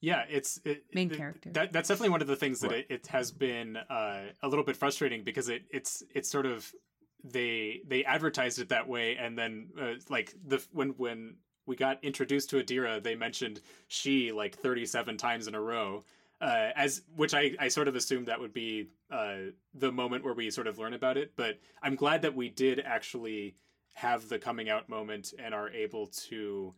Yeah, 0.00 0.24
it's 0.28 0.60
it, 0.64 0.84
Main 0.94 1.10
it- 1.10 1.16
character. 1.16 1.50
That 1.50 1.72
that's 1.72 1.88
definitely 1.88 2.10
one 2.10 2.20
of 2.22 2.28
the 2.28 2.36
things 2.36 2.60
that 2.60 2.70
Right. 2.70 2.86
it, 2.88 2.94
it 3.02 3.06
has 3.08 3.32
been 3.32 3.76
uh, 3.76 4.26
a 4.42 4.48
little 4.48 4.64
bit 4.64 4.76
frustrating 4.76 5.24
because 5.24 5.48
it 5.48 5.62
it's 5.70 6.02
it's 6.14 6.30
sort 6.30 6.46
of 6.46 6.72
they 7.24 7.80
they 7.86 8.04
advertised 8.04 8.58
it 8.60 8.68
that 8.68 8.86
way 8.88 9.16
and 9.16 9.36
then 9.36 9.68
uh, 9.80 9.94
like 10.08 10.34
the 10.46 10.64
when 10.72 10.90
when 10.90 11.36
we 11.66 11.76
got 11.76 12.02
introduced 12.02 12.48
to 12.50 12.62
Adira, 12.62 13.02
they 13.02 13.14
mentioned 13.14 13.60
she 13.88 14.32
like 14.32 14.56
37 14.56 15.16
times 15.18 15.46
in 15.48 15.54
a 15.54 15.60
row. 15.60 16.02
Uh, 16.40 16.70
as 16.76 17.02
which 17.16 17.34
I, 17.34 17.56
I 17.58 17.66
sort 17.68 17.88
of 17.88 17.96
assumed 17.96 18.26
that 18.28 18.38
would 18.40 18.52
be 18.54 18.86
uh, 19.10 19.50
the 19.74 19.90
moment 19.90 20.24
where 20.24 20.34
we 20.34 20.50
sort 20.50 20.68
of 20.68 20.78
learn 20.78 20.94
about 20.94 21.16
it, 21.16 21.32
but 21.34 21.58
I'm 21.82 21.96
glad 21.96 22.22
that 22.22 22.34
we 22.36 22.48
did 22.48 22.78
actually 22.80 23.56
have 23.94 24.28
the 24.28 24.38
coming 24.38 24.70
out 24.70 24.88
moment 24.88 25.34
and 25.36 25.52
are 25.52 25.68
able 25.70 26.06
to 26.28 26.72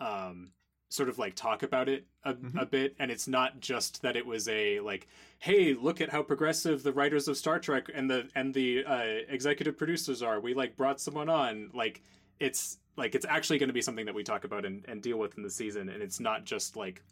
um, 0.00 0.52
sort 0.92 1.08
of 1.08 1.18
like 1.18 1.34
talk 1.34 1.62
about 1.62 1.88
it 1.88 2.06
a, 2.24 2.36
a 2.58 2.66
bit 2.66 2.94
and 2.98 3.10
it's 3.10 3.26
not 3.26 3.60
just 3.60 4.02
that 4.02 4.14
it 4.14 4.26
was 4.26 4.46
a 4.48 4.78
like 4.80 5.08
hey 5.38 5.72
look 5.74 6.00
at 6.02 6.10
how 6.10 6.22
progressive 6.22 6.82
the 6.82 6.92
writers 6.92 7.28
of 7.28 7.36
star 7.36 7.58
trek 7.58 7.90
and 7.94 8.10
the 8.10 8.28
and 8.34 8.52
the 8.52 8.84
uh, 8.84 9.02
executive 9.28 9.76
producers 9.78 10.22
are. 10.22 10.38
We 10.38 10.52
like 10.54 10.76
brought 10.76 11.00
someone 11.00 11.28
on. 11.30 11.70
Like 11.72 12.02
it's 12.40 12.78
like 12.96 13.14
it's 13.14 13.24
actually 13.26 13.58
going 13.58 13.68
to 13.70 13.72
be 13.72 13.80
something 13.82 14.04
that 14.06 14.14
we 14.14 14.22
talk 14.22 14.44
about 14.44 14.64
and, 14.66 14.84
and 14.86 15.00
deal 15.00 15.16
with 15.18 15.36
in 15.38 15.42
the 15.42 15.50
season 15.50 15.88
and 15.88 16.02
it's 16.02 16.20
not 16.20 16.44
just 16.44 16.76
like 16.76 17.02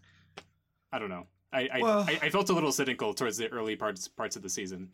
i 0.93 0.99
don't 0.99 1.09
know. 1.09 1.27
I 1.53 1.69
I, 1.73 1.81
Well- 1.83 2.05
I 2.07 2.19
I 2.23 2.31
felt 2.31 2.51
a 2.51 2.53
little 2.53 2.73
cynical 2.73 3.15
towards 3.15 3.39
the 3.39 3.49
early 3.49 3.77
parts 3.77 4.09
parts 4.09 4.37
of 4.37 4.43
the 4.43 4.51
season. 4.51 4.91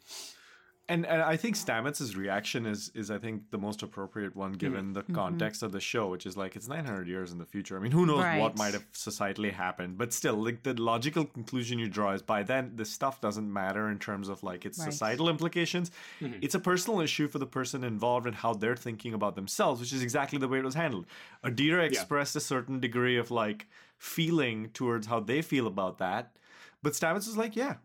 And, 0.89 1.05
and 1.05 1.21
I 1.21 1.37
think 1.37 1.57
Stamets' 1.57 2.17
reaction 2.17 2.65
is 2.65 2.93
is 2.95 3.11
I 3.11 3.19
think 3.19 3.51
the 3.51 3.59
most 3.59 3.83
appropriate 3.83 4.37
one 4.37 4.51
mm-hmm. 4.51 4.59
given 4.59 4.93
the 4.93 5.03
mm-hmm. 5.03 5.15
context 5.15 5.65
of 5.65 5.73
the 5.73 5.81
show, 5.81 6.09
which 6.09 6.27
is 6.27 6.37
like 6.37 6.55
it's 6.55 6.69
900 6.69 7.09
years 7.09 7.33
in 7.33 7.39
the 7.39 7.45
future. 7.45 7.77
I 7.77 7.81
mean, 7.81 7.91
who 7.91 8.07
knows 8.07 8.23
Right. 8.23 8.41
what 8.41 8.57
might 8.57 8.73
have 8.73 8.91
societally 8.93 9.53
happened, 9.53 9.99
but 9.99 10.13
still, 10.13 10.37
like 10.37 10.63
the 10.63 10.75
logical 10.81 11.25
conclusion 11.25 11.81
you 11.81 11.89
draw 11.89 12.13
is 12.13 12.23
by 12.23 12.45
then 12.45 12.73
this 12.77 12.89
stuff 12.89 13.21
doesn't 13.21 13.53
matter 13.53 13.91
in 13.91 13.99
terms 13.99 14.29
of 14.29 14.45
like 14.45 14.65
its 14.65 14.79
Right. 14.79 14.93
societal 14.93 15.29
implications. 15.29 15.91
Mm-hmm. 16.21 16.39
It's 16.41 16.55
a 16.55 16.61
personal 16.61 17.01
issue 17.01 17.27
for 17.27 17.41
the 17.41 17.47
person 17.47 17.83
involved 17.83 18.29
and 18.29 18.37
how 18.37 18.55
they're 18.55 18.77
thinking 18.77 19.13
about 19.13 19.35
themselves, 19.35 19.81
which 19.81 19.93
is 19.93 20.03
exactly 20.03 20.39
the 20.39 20.47
way 20.47 20.59
it 20.59 20.65
was 20.65 20.75
handled. 20.75 21.07
Adira 21.45 21.85
expressed 21.85 22.37
a 22.37 22.41
certain 22.41 22.79
degree 22.79 23.17
of 23.17 23.33
like 23.33 23.67
feeling 23.99 24.69
towards 24.73 25.09
how 25.09 25.19
they 25.19 25.43
feel 25.43 25.67
about 25.67 25.99
that, 25.99 26.37
but 26.81 26.93
Stamets 26.93 27.27
was 27.27 27.37
like, 27.37 27.57
yeah, 27.57 27.77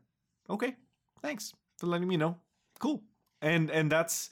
okay, 0.50 0.76
thanks 1.24 1.54
for 1.80 1.88
letting 1.88 2.08
me 2.08 2.18
know 2.18 2.38
cool. 2.82 3.04
And 3.42 3.72
and 3.72 3.92
that's 3.92 4.30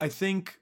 i 0.00 0.08
think 0.08 0.60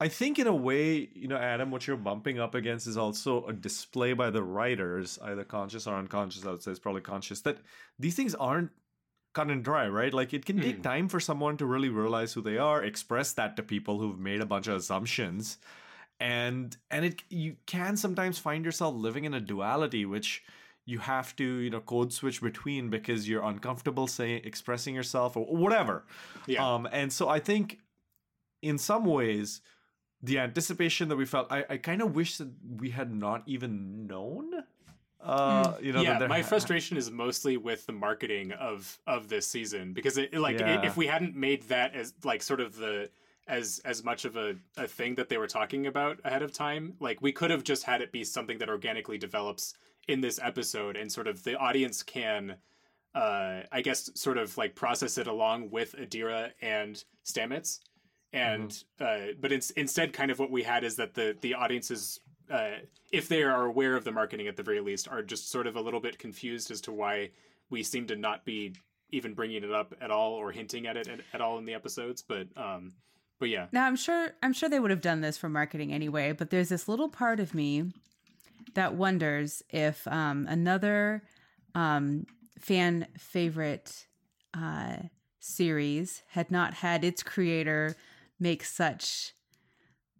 i 0.00 0.08
think 0.08 0.38
in 0.38 0.46
a 0.46 0.54
way 0.54 1.08
you 1.14 1.28
know 1.28 1.36
adam 1.36 1.70
what 1.70 1.86
you're 1.86 1.96
bumping 1.96 2.38
up 2.38 2.54
against 2.54 2.86
is 2.86 2.96
also 2.96 3.46
a 3.46 3.52
display 3.52 4.12
by 4.12 4.30
the 4.30 4.42
writers 4.42 5.18
either 5.24 5.44
conscious 5.44 5.86
or 5.86 5.94
unconscious 5.94 6.44
i 6.44 6.50
would 6.50 6.62
say 6.62 6.70
it's 6.70 6.80
probably 6.80 7.02
conscious 7.02 7.42
that 7.42 7.58
these 7.98 8.14
things 8.14 8.34
aren't 8.34 8.70
cut 9.32 9.48
and 9.48 9.64
dry 9.64 9.88
right? 9.88 10.12
Like 10.12 10.34
it 10.34 10.44
can 10.44 10.60
take 10.60 10.76
hmm. 10.76 10.82
time 10.82 11.08
for 11.08 11.20
someone 11.20 11.56
to 11.58 11.66
really 11.66 11.88
realize 11.88 12.32
who 12.32 12.42
they 12.42 12.58
are 12.58 12.82
express 12.82 13.32
that 13.34 13.56
to 13.56 13.62
people 13.62 13.98
who've 13.98 14.18
made 14.18 14.40
a 14.40 14.46
bunch 14.46 14.66
of 14.66 14.76
assumptions. 14.76 15.58
And 16.20 16.76
and 16.90 17.04
it 17.04 17.22
you 17.30 17.56
can 17.66 17.96
sometimes 17.96 18.38
find 18.38 18.64
yourself 18.64 18.94
living 18.94 19.24
in 19.24 19.34
a 19.34 19.40
duality 19.40 20.04
which 20.04 20.42
you 20.84 20.98
have 20.98 21.34
to 21.36 21.44
you 21.44 21.70
know 21.70 21.80
code 21.80 22.12
switch 22.12 22.40
between 22.42 22.90
because 22.90 23.28
you're 23.28 23.42
uncomfortable 23.44 24.06
saying 24.06 24.40
expressing 24.44 24.94
yourself 24.94 25.36
or 25.36 25.44
whatever 25.46 26.04
Yeah. 26.46 26.66
um 26.74 26.88
and 26.90 27.12
so 27.12 27.28
i 27.28 27.38
think 27.38 27.78
in 28.62 28.78
some 28.78 29.04
ways 29.04 29.60
the 30.22 30.38
anticipation 30.38 31.08
that 31.08 31.16
we 31.16 31.24
felt 31.24 31.50
i, 31.52 31.64
I 31.70 31.76
kind 31.76 32.02
of 32.02 32.14
wish 32.14 32.38
that 32.38 32.50
we 32.78 32.90
had 32.90 33.14
not 33.14 33.42
even 33.46 34.06
known 34.06 34.64
uh 35.20 35.74
you 35.80 35.92
know 35.92 36.02
yeah, 36.02 36.18
my 36.26 36.40
ha- 36.40 36.46
frustration 36.48 36.96
is 36.96 37.10
mostly 37.10 37.56
with 37.56 37.86
the 37.86 37.92
marketing 37.92 38.50
of 38.52 38.98
of 39.06 39.28
this 39.28 39.46
season 39.46 39.92
because 39.92 40.18
it 40.18 40.34
like 40.34 40.58
Yeah. 40.58 40.84
if 40.84 40.96
we 40.96 41.06
hadn't 41.06 41.36
made 41.36 41.62
that 41.68 41.94
as 41.94 42.12
like 42.24 42.42
sort 42.42 42.60
of 42.60 42.74
the 42.76 43.08
as 43.46 43.80
as 43.84 44.02
much 44.04 44.24
of 44.24 44.36
a, 44.36 44.56
a 44.76 44.86
thing 44.88 45.14
that 45.16 45.28
they 45.28 45.38
were 45.38 45.46
talking 45.46 45.86
about 45.86 46.18
ahead 46.24 46.42
of 46.42 46.52
time 46.52 46.94
like 46.98 47.22
we 47.22 47.30
could 47.30 47.50
have 47.50 47.62
just 47.62 47.84
had 47.84 48.00
it 48.02 48.10
be 48.10 48.24
something 48.24 48.58
that 48.58 48.68
organically 48.68 49.18
develops 49.18 49.74
in 50.08 50.20
this 50.20 50.38
episode 50.42 50.96
and 50.96 51.10
sort 51.10 51.26
of 51.26 51.42
the 51.44 51.56
audience 51.56 52.02
can 52.02 52.56
uh 53.14 53.60
i 53.70 53.80
guess 53.82 54.10
sort 54.14 54.38
of 54.38 54.56
like 54.56 54.74
process 54.74 55.18
it 55.18 55.26
along 55.26 55.70
with 55.70 55.94
adira 55.96 56.50
and 56.60 57.04
stamets. 57.24 57.80
And 58.32 58.72
uh 59.00 59.34
but 59.40 59.52
it's 59.52 59.70
instead 59.70 60.12
kind 60.12 60.30
of 60.30 60.38
what 60.38 60.50
we 60.50 60.62
had 60.62 60.84
is 60.84 60.96
that 60.96 61.14
the 61.14 61.36
the 61.40 61.54
audiences 61.54 62.20
uh 62.50 62.78
if 63.10 63.28
they 63.28 63.42
are 63.42 63.66
aware 63.66 63.94
of 63.94 64.04
the 64.04 64.12
marketing 64.12 64.48
at 64.48 64.56
the 64.56 64.62
very 64.62 64.80
least 64.80 65.06
are 65.08 65.22
just 65.22 65.50
sort 65.50 65.66
of 65.66 65.76
a 65.76 65.80
little 65.80 66.00
bit 66.00 66.18
confused 66.18 66.70
as 66.70 66.80
to 66.80 66.92
why 66.92 67.30
we 67.68 67.82
seem 67.82 68.06
to 68.06 68.16
not 68.16 68.44
be 68.44 68.74
even 69.10 69.34
bringing 69.34 69.62
it 69.62 69.72
up 69.72 69.94
at 70.00 70.10
all 70.10 70.32
or 70.32 70.50
hinting 70.50 70.86
at 70.86 70.96
it 70.96 71.08
at, 71.08 71.20
at 71.34 71.40
all 71.42 71.58
in 71.58 71.66
the 71.66 71.74
episodes. 71.74 72.22
But 72.22 72.48
um 72.56 72.94
but 73.38 73.50
yeah. 73.50 73.66
Now 73.72 73.86
I'm 73.86 73.96
sure 73.96 74.30
I'm 74.42 74.54
sure 74.54 74.70
they 74.70 74.80
would 74.80 74.90
have 74.90 75.02
done 75.02 75.20
this 75.20 75.36
for 75.36 75.50
marketing 75.50 75.92
anyway, 75.92 76.32
but 76.32 76.48
there's 76.48 76.70
this 76.70 76.88
little 76.88 77.10
part 77.10 77.38
of 77.38 77.54
me 77.54 77.92
that 78.74 78.94
wonders 78.94 79.62
if 79.70 80.06
um, 80.08 80.46
another 80.48 81.22
um, 81.74 82.26
fan 82.60 83.06
favorite 83.18 84.06
uh, 84.54 84.96
series 85.40 86.22
had 86.28 86.50
not 86.50 86.74
had 86.74 87.04
its 87.04 87.22
creator 87.22 87.94
make 88.38 88.64
such 88.64 89.32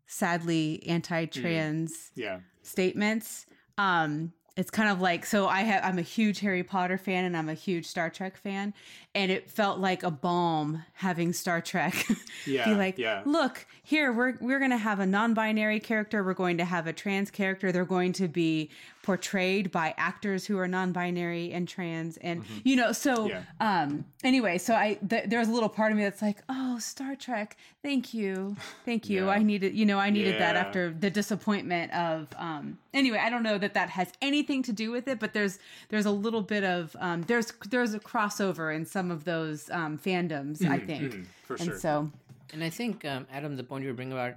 sadly 0.06 0.82
anti-trans 0.86 2.10
yeah 2.14 2.40
statements. 2.62 3.46
Um, 3.78 4.32
it's 4.56 4.70
kind 4.70 4.90
of 4.90 5.00
like 5.00 5.24
so 5.24 5.46
I 5.46 5.60
have 5.62 5.82
I'm 5.84 5.98
a 5.98 6.02
huge 6.02 6.40
Harry 6.40 6.62
Potter 6.62 6.98
fan 6.98 7.24
and 7.24 7.36
I'm 7.36 7.48
a 7.48 7.54
huge 7.54 7.86
Star 7.86 8.10
Trek 8.10 8.36
fan, 8.36 8.74
and 9.14 9.30
it 9.32 9.50
felt 9.50 9.78
like 9.78 10.02
a 10.02 10.10
balm 10.10 10.84
having 10.94 11.32
Star 11.32 11.60
Trek 11.60 11.94
Yeah, 12.46 12.64
be 12.66 12.74
like, 12.74 12.98
yeah. 12.98 13.22
look 13.24 13.66
here 13.82 14.12
we're 14.12 14.36
we're 14.40 14.58
gonna 14.60 14.76
have 14.78 15.00
a 15.00 15.06
non-binary 15.06 15.80
character, 15.80 16.22
we're 16.22 16.34
going 16.34 16.58
to 16.58 16.64
have 16.64 16.86
a 16.86 16.92
trans 16.92 17.30
character, 17.30 17.72
they're 17.72 17.84
going 17.84 18.12
to 18.14 18.28
be 18.28 18.70
portrayed 19.02 19.72
by 19.72 19.92
actors 19.96 20.46
who 20.46 20.56
are 20.58 20.68
non-binary 20.68 21.52
and 21.52 21.66
trans, 21.66 22.16
and 22.18 22.44
you 22.62 22.76
know 22.76 22.92
so 22.92 23.26
Yeah. 23.28 23.42
um 23.60 24.04
anyway 24.22 24.58
so 24.58 24.74
I 24.74 24.94
th- 25.08 25.24
there's 25.28 25.48
a 25.48 25.52
little 25.52 25.68
part 25.68 25.90
of 25.92 25.98
me 25.98 26.04
that's 26.04 26.22
like 26.22 26.38
oh 26.48 26.78
Star 26.78 27.16
Trek, 27.16 27.56
thank 27.82 28.12
you, 28.14 28.56
thank 28.84 29.08
you, 29.08 29.24
Yeah. 29.26 29.30
I 29.32 29.38
needed 29.42 29.74
you 29.74 29.86
know 29.86 29.98
I 29.98 30.10
needed 30.10 30.40
that 30.40 30.56
after 30.56 30.90
the 30.92 31.10
disappointment 31.10 31.92
of 31.94 32.28
um 32.36 32.78
anyway 32.94 33.18
i 33.18 33.28
don't 33.30 33.42
know 33.42 33.56
that 33.58 33.74
that 33.74 33.88
has 33.90 34.12
anything 34.42 34.62
to 34.62 34.72
do 34.72 34.90
with 34.90 35.06
it 35.08 35.18
but 35.20 35.32
there's 35.32 35.58
there's 35.90 36.06
a 36.06 36.10
little 36.10 36.42
bit 36.42 36.64
of 36.64 36.96
um 37.00 37.22
there's 37.22 37.52
there's 37.70 37.94
a 37.94 38.00
crossover 38.00 38.74
in 38.74 38.84
some 38.84 39.10
of 39.10 39.24
those 39.24 39.70
um 39.70 39.98
fandoms 39.98 40.64
i 40.66 40.78
think 40.78 41.12
mhm, 41.12 41.26
for 41.44 41.54
and 41.54 41.64
sure. 41.66 41.78
so 41.78 42.10
And 42.52 42.62
I 42.62 42.70
think, 42.70 43.04
um, 43.04 43.26
Adam, 43.32 43.56
the 43.56 43.64
point 43.64 43.84
you 43.84 43.92
bring 43.94 44.12
about 44.12 44.34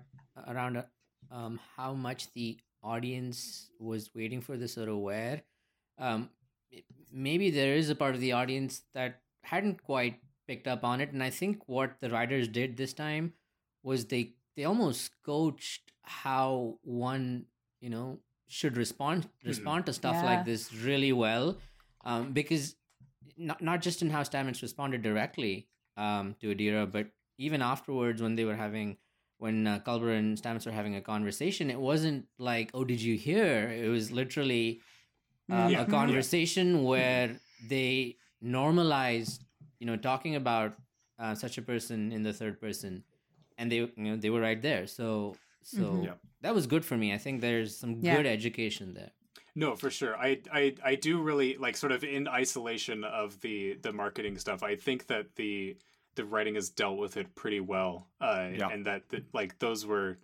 around 0.47 0.78
uh, 0.78 0.84
um, 1.32 1.60
how 1.76 1.93
much 1.93 2.32
the 2.34 2.58
audience 2.82 3.70
was 3.80 4.10
waiting 4.16 4.41
for 4.41 4.56
this 4.58 4.78
or 4.78 4.88
aware, 4.88 5.41
um, 5.97 6.30
maybe 7.12 7.49
there 7.51 7.76
is 7.76 7.89
a 7.89 7.95
part 7.95 8.16
of 8.16 8.22
the 8.22 8.32
audience 8.32 8.84
that 8.93 9.20
hadn't 9.43 9.84
quite 9.84 10.20
picked 10.47 10.68
up 10.68 10.84
on 10.84 11.01
it, 11.01 11.12
and 11.12 11.22
I 11.24 11.30
think 11.30 11.68
what 11.68 11.99
the 11.99 12.10
writers 12.10 12.47
did 12.47 12.78
this 12.78 12.93
time 12.93 13.34
was 13.84 14.06
they 14.06 14.34
they 14.56 14.64
almost 14.64 15.12
coached 15.26 15.91
how 16.03 16.80
one 16.84 17.45
you 17.82 17.89
know 17.89 18.20
should 18.48 18.78
respond 18.78 19.30
respond 19.43 19.86
to 19.86 19.93
stuff 19.93 20.18
Yeah. 20.22 20.30
like 20.32 20.46
this 20.46 20.74
really 20.74 21.12
well, 21.12 21.58
um, 22.04 22.34
because 22.34 22.76
not 23.38 23.62
not 23.62 23.82
just 23.82 24.02
in 24.02 24.10
how 24.10 24.22
Stamets 24.24 24.62
responded 24.62 25.02
directly 25.02 25.68
um, 25.98 26.36
to 26.41 26.54
Adira, 26.56 26.89
but 26.91 27.08
even 27.38 27.62
afterwards 27.62 28.22
when 28.22 28.36
they 28.36 28.46
were 28.46 28.56
having 28.56 28.98
when 29.38 29.68
uh, 29.68 29.80
Culber 29.86 30.18
and 30.18 30.38
Stamets 30.38 30.66
were 30.66 30.72
having 30.72 30.96
a 30.96 31.02
conversation, 31.02 31.70
it 31.70 31.80
wasn't 31.80 32.26
like, 32.39 32.72
"Oh, 32.74 32.84
did 32.86 33.02
you 33.02 33.18
hear?" 33.18 33.70
It 33.70 33.89
was 33.89 34.12
literally 34.12 34.82
uh, 35.52 35.68
Yeah. 35.72 35.82
a 35.82 35.86
conversation 35.86 36.84
where 36.84 37.39
they 37.68 38.18
normalized, 38.41 39.43
you 39.80 39.86
know, 39.88 39.98
talking 39.98 40.36
about 40.36 40.78
uh, 41.20 41.36
such 41.36 41.58
a 41.58 41.62
person 41.62 42.12
in 42.12 42.24
the 42.24 42.34
third 42.34 42.60
person, 42.62 43.04
and 43.58 43.72
they, 43.72 43.78
you 43.78 43.91
know, 43.98 44.16
they 44.16 44.30
were 44.30 44.41
right 44.41 44.62
there. 44.62 44.88
So, 44.88 45.36
so 45.66 45.82
Mhm. 45.82 46.05
Yeah. 46.05 46.13
that 46.41 46.53
was 46.55 46.68
good 46.68 46.86
for 46.86 46.95
me. 46.97 47.13
I 47.13 47.18
think 47.18 47.41
there's 47.41 47.76
some 47.78 47.99
Yeah. 48.01 48.16
good 48.18 48.26
education 48.28 48.93
there. 48.93 49.11
No, 49.55 49.76
for 49.76 49.89
sure. 49.89 50.18
I, 50.18 50.41
I 50.51 50.76
I 50.84 50.95
do 50.95 51.22
really 51.22 51.57
like 51.57 51.78
sort 51.78 51.91
of 51.91 52.03
in 52.03 52.28
isolation 52.28 53.03
of 53.03 53.39
the 53.41 53.76
the 53.82 53.91
marketing 53.93 54.38
stuff. 54.38 54.63
I 54.63 54.76
think 54.76 55.07
that 55.07 55.36
the 55.36 55.78
the 56.16 56.26
writing 56.26 56.55
has 56.55 56.70
dealt 56.70 56.97
with 56.97 57.18
it 57.18 57.36
pretty 57.36 57.59
well, 57.59 58.07
uh, 58.22 58.49
Yeah. 58.57 58.70
and 58.70 58.86
that, 58.86 59.09
that 59.09 59.24
like 59.34 59.59
those 59.59 59.86
were, 59.86 60.18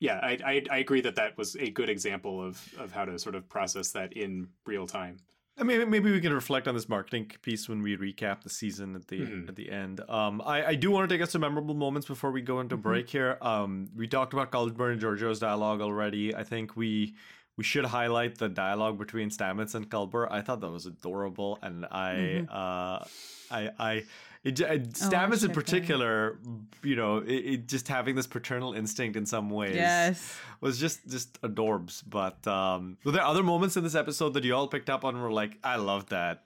yeah, 0.00 0.18
I, 0.22 0.38
I 0.44 0.62
I 0.70 0.78
agree 0.78 1.00
that 1.02 1.16
that 1.16 1.36
was 1.38 1.56
a 1.56 1.70
good 1.70 1.88
example 1.88 2.42
of 2.42 2.60
of 2.78 2.92
how 2.92 3.04
to 3.06 3.18
sort 3.18 3.34
of 3.34 3.48
process 3.48 3.92
that 3.92 4.12
in 4.14 4.48
real 4.66 4.86
time. 4.86 5.16
I 5.60 5.64
mean, 5.64 5.90
maybe 5.90 6.10
we 6.12 6.20
can 6.20 6.32
reflect 6.32 6.68
on 6.68 6.74
this 6.74 6.88
marketing 6.88 7.32
piece 7.42 7.68
when 7.68 7.82
we 7.82 7.96
recap 7.96 8.42
the 8.42 8.50
season 8.50 8.94
at 8.94 9.08
the 9.08 9.20
Mhm. 9.20 9.48
at 9.48 9.56
the 9.56 9.70
end. 9.70 10.00
Um, 10.08 10.40
I, 10.44 10.64
I 10.66 10.74
do 10.76 10.90
want 10.90 11.08
to 11.08 11.12
take 11.14 11.20
us 11.22 11.32
some 11.32 11.40
memorable 11.40 11.74
moments 11.74 12.06
before 12.06 12.30
we 12.30 12.42
go 12.42 12.60
into 12.60 12.76
break 12.76 13.08
here. 13.10 13.38
Um, 13.42 13.88
we 13.96 14.06
talked 14.06 14.32
about 14.32 14.52
Culber 14.52 14.92
and 14.92 15.00
Georgiou's 15.00 15.40
dialogue 15.40 15.80
already. 15.80 16.34
I 16.34 16.44
think 16.44 16.76
we 16.76 17.14
we 17.56 17.64
should 17.64 17.86
highlight 17.86 18.38
the 18.38 18.48
dialogue 18.48 18.98
between 18.98 19.30
Stamets 19.30 19.74
and 19.74 19.90
Culber. 19.90 20.28
I 20.30 20.42
thought 20.42 20.60
that 20.60 20.70
was 20.70 20.86
adorable, 20.86 21.58
and 21.60 21.84
I 21.90 22.46
uh, 22.48 23.04
I 23.50 23.70
I. 23.78 24.04
It, 24.44 24.60
it, 24.60 24.92
Stamets 24.92 25.44
in 25.44 25.50
particular, 25.52 26.38
you 26.82 26.94
know, 26.96 27.18
it, 27.18 27.30
it 27.32 27.68
just 27.68 27.88
having 27.88 28.14
this 28.14 28.26
paternal 28.26 28.72
instinct 28.72 29.16
in 29.16 29.26
some 29.26 29.50
ways 29.50 29.74
Yes. 29.74 30.38
was 30.60 30.78
just 30.78 31.06
just 31.08 31.40
adorbs. 31.42 32.02
But 32.06 32.46
um, 32.46 32.96
were 33.04 33.12
there 33.12 33.24
other 33.24 33.42
moments 33.42 33.76
in 33.76 33.82
this 33.84 33.94
episode 33.96 34.34
that 34.34 34.44
you 34.44 34.54
all 34.54 34.68
picked 34.68 34.88
up 34.90 35.04
on 35.04 35.14
and 35.14 35.22
were 35.22 35.32
like, 35.32 35.58
I 35.64 35.76
love 35.76 36.08
that? 36.10 36.44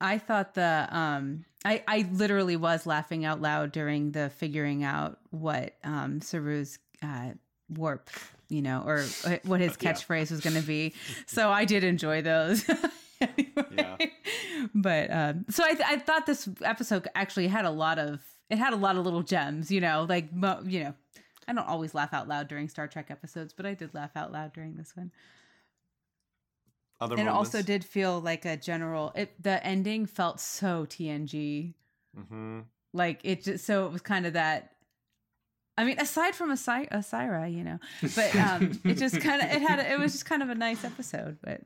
I 0.00 0.18
thought 0.18 0.54
the 0.54 0.86
um 0.90 1.44
I 1.64 1.82
I 1.88 2.06
literally 2.12 2.56
was 2.56 2.86
laughing 2.86 3.24
out 3.24 3.40
loud 3.40 3.72
during 3.72 4.12
the 4.12 4.28
figuring 4.30 4.84
out 4.84 5.18
what 5.30 5.74
um 5.84 6.20
Saru's 6.20 6.78
uh 7.02 7.30
warp, 7.70 8.10
you 8.50 8.60
know, 8.62 8.82
or 8.86 9.04
uh, 9.24 9.38
what 9.44 9.60
his 9.60 9.76
Yeah. 9.80 9.92
catchphrase 9.92 10.30
was 10.30 10.40
going 10.40 10.54
to 10.56 10.62
be. 10.62 10.94
So 11.26 11.50
I 11.50 11.64
did 11.64 11.82
enjoy 11.82 12.20
those. 12.22 12.64
anyway. 13.20 13.66
Yeah. 13.76 13.96
But 14.74 15.10
um 15.12 15.44
so 15.48 15.64
I 15.64 15.74
th- 15.74 15.88
I 15.88 15.98
thought 15.98 16.26
this 16.26 16.48
episode 16.62 17.06
actually 17.14 17.46
had 17.48 17.64
a 17.64 17.70
lot 17.70 17.98
of 17.98 18.20
it 18.50 18.58
had 18.58 18.72
a 18.72 18.76
lot 18.76 18.96
of 18.96 19.04
little 19.04 19.22
gems, 19.22 19.70
you 19.70 19.80
know, 19.80 20.06
like 20.08 20.32
mo- 20.32 20.62
you 20.64 20.84
know, 20.84 20.94
I 21.48 21.52
don't 21.52 21.66
always 21.66 21.94
laugh 21.94 22.12
out 22.12 22.26
loud 22.28 22.48
during 22.48 22.68
Star 22.68 22.88
Trek 22.88 23.10
episodes, 23.10 23.52
but 23.52 23.66
I 23.66 23.74
did 23.74 23.94
laugh 23.94 24.16
out 24.16 24.32
loud 24.32 24.52
during 24.52 24.76
this 24.76 24.96
one 24.96 25.10
Other 27.00 27.16
and 27.16 27.28
it 27.28 27.30
also 27.30 27.62
did 27.62 27.84
feel 27.84 28.20
like 28.20 28.44
a 28.44 28.56
general 28.56 29.12
it 29.14 29.40
the 29.42 29.64
ending 29.64 30.06
felt 30.06 30.40
so 30.40 30.86
tng 30.86 31.74
hmm 32.14 32.60
like 32.92 33.20
it 33.24 33.42
just 33.44 33.64
so 33.66 33.84
it 33.86 33.92
was 33.92 34.00
kind 34.00 34.24
of 34.26 34.32
that 34.32 34.72
i 35.76 35.84
mean 35.84 35.98
aside 36.00 36.34
from 36.34 36.48
a 36.50 36.54
Asy- 36.54 36.88
asira 36.90 37.52
you 37.52 37.62
know 37.62 37.78
but 38.14 38.34
um 38.36 38.80
it 38.84 38.94
just 38.96 39.20
kind 39.20 39.42
of 39.42 39.50
it 39.50 39.60
had 39.60 39.78
a, 39.78 39.92
it 39.92 39.98
was 39.98 40.12
just 40.12 40.24
kind 40.24 40.42
of 40.42 40.48
a 40.48 40.54
nice 40.54 40.82
episode 40.84 41.36
but 41.42 41.60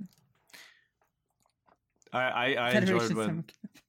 I 2.12 2.20
I, 2.22 2.46
I 2.54 2.70
enjoyed 2.72 3.12
when 3.12 3.26
Summer 3.26 3.44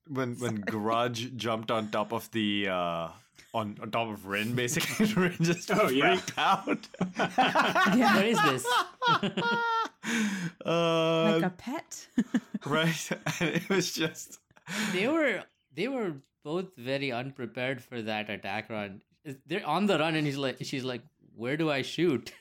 when 0.07 0.35
when 0.39 0.55
Grudge 0.61 1.35
jumped 1.35 1.71
on 1.71 1.89
top 1.89 2.11
of 2.13 2.29
the 2.31 2.67
uh 2.69 3.07
on 3.53 3.77
on 3.81 3.91
top 3.91 4.09
of 4.09 4.25
Ryn 4.27 4.53
basically. 4.55 5.05
Ryn 5.15 5.35
just 5.41 5.71
Oh, 5.71 5.89
yeah. 5.89 6.15
freaked 6.15 6.37
out. 6.37 6.87
What 7.17 8.25
is 8.25 8.41
this? 8.43 8.65
uh, 10.65 11.39
like 11.41 11.43
a 11.43 11.53
pet 11.57 12.07
right, 12.65 13.09
and 13.39 13.49
it 13.55 13.69
was 13.69 13.93
just 13.93 14.39
they 14.93 15.07
were 15.07 15.43
they 15.75 15.87
were 15.87 16.13
both 16.43 16.75
very 16.77 17.11
unprepared 17.11 17.81
for 17.83 18.01
that 18.01 18.29
attack 18.29 18.69
run. 18.69 19.01
They're 19.45 19.65
on 19.65 19.85
the 19.85 19.99
run, 19.99 20.15
and 20.15 20.25
he's 20.25 20.37
like, 20.37 20.57
she's 20.61 20.83
like, 20.83 21.01
"Where 21.35 21.55
do 21.57 21.69
I 21.69 21.83
shoot?" 21.83 22.33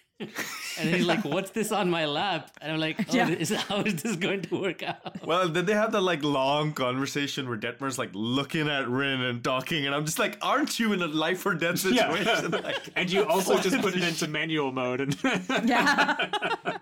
And 0.79 0.89
he's 0.89 1.05
like, 1.07 1.25
"What's 1.25 1.51
this 1.51 1.73
on 1.73 1.91
my 1.91 2.05
lap?" 2.07 2.51
And 2.61 2.73
I'm 2.73 2.79
like, 2.81 2.99
oh, 3.11 3.15
Yeah. 3.15 3.29
is, 3.29 3.51
"How 3.69 3.81
is 3.83 4.03
this 4.03 4.17
going 4.17 4.43
to 4.43 4.61
work 4.61 4.83
out?" 4.83 5.25
well. 5.27 5.49
Then 5.49 5.67
they 5.67 5.75
have 5.75 5.93
that 5.93 6.01
like 6.03 6.23
long 6.23 6.73
conversation 6.73 7.49
where 7.49 7.59
Detmer's 7.59 7.99
like 7.99 8.11
looking 8.15 8.69
at 8.69 8.89
Ryn 8.89 9.21
and 9.21 9.43
talking, 9.43 9.87
and 9.87 9.95
I'm 9.95 10.05
just 10.05 10.19
like, 10.19 10.39
"Aren't 10.43 10.79
you 10.81 10.93
in 10.93 11.03
a 11.03 11.07
life 11.07 11.45
or 11.47 11.55
death 11.55 11.85
Yeah. 11.85 12.11
situation?" 12.15 12.51
Like, 12.63 12.89
and 12.97 13.11
you 13.11 13.25
also 13.25 13.59
just 13.61 13.81
put 13.81 13.95
it 13.97 14.05
into 14.05 14.29
manual 14.29 14.73
mode, 14.73 15.01
and 15.01 15.17
yeah 15.65 16.15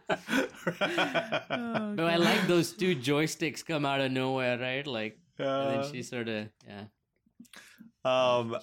But 0.78 2.05
I 2.05 2.16
like 2.16 2.47
those 2.47 2.72
two 2.72 2.95
joysticks 2.97 3.64
come 3.64 3.84
out 3.86 4.01
of 4.01 4.12
nowhere, 4.12 4.59
right? 4.59 4.86
Like, 4.86 5.18
and 5.39 5.49
Uh, 5.49 5.68
then 5.82 5.93
she 5.93 6.03
sort 6.03 6.28
of, 6.28 6.49
yeah. 6.66 6.84
Um. 8.09 8.56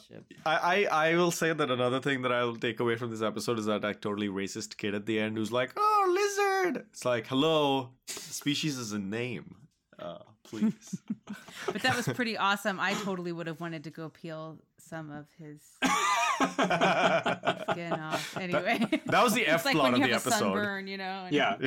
I, 0.45 0.55
I 0.91 1.09
I 1.11 1.15
will 1.15 1.31
say 1.31 1.53
that 1.53 1.69
another 1.71 1.99
thing 1.99 2.21
that 2.23 2.31
I'll 2.31 2.55
take 2.55 2.79
away 2.79 2.95
from 2.95 3.11
this 3.11 3.21
episode 3.21 3.59
is 3.59 3.65
that 3.65 3.83
like 3.83 4.01
totally 4.01 4.27
racist 4.29 4.77
kid 4.77 4.93
at 4.95 5.05
the 5.05 5.19
end 5.19 5.37
who's 5.37 5.51
like, 5.51 5.71
"Oh, 5.77 6.01
lizard!" 6.19 6.85
It's 6.91 7.05
like, 7.05 7.27
"Hello, 7.27 7.89
species 8.07 8.77
is 8.77 8.91
a 8.91 8.99
name, 8.99 9.55
uh, 9.99 10.19
please." 10.43 11.01
but 11.65 11.81
that 11.81 11.95
was 11.95 12.07
pretty 12.09 12.37
awesome 12.37 12.79
i 12.79 12.93
totally 12.93 13.31
would 13.31 13.47
have 13.47 13.59
wanted 13.59 13.83
to 13.83 13.89
go 13.89 14.09
peel 14.09 14.57
some 14.77 15.09
of 15.09 15.25
his 15.39 15.59
skin 16.53 17.93
off 17.93 18.37
anyway 18.37 18.77
that 19.07 19.23
was 19.23 19.33
the 19.33 19.47
F 19.47 19.65
like 19.65 19.73
plot 19.75 19.91
when 19.93 20.01
of 20.01 20.07
the 20.07 20.13
episode. 20.15 20.31
sunburn 20.39 20.85
you 20.87 20.97
know 20.97 21.25
and- 21.27 21.33
yeah, 21.33 21.57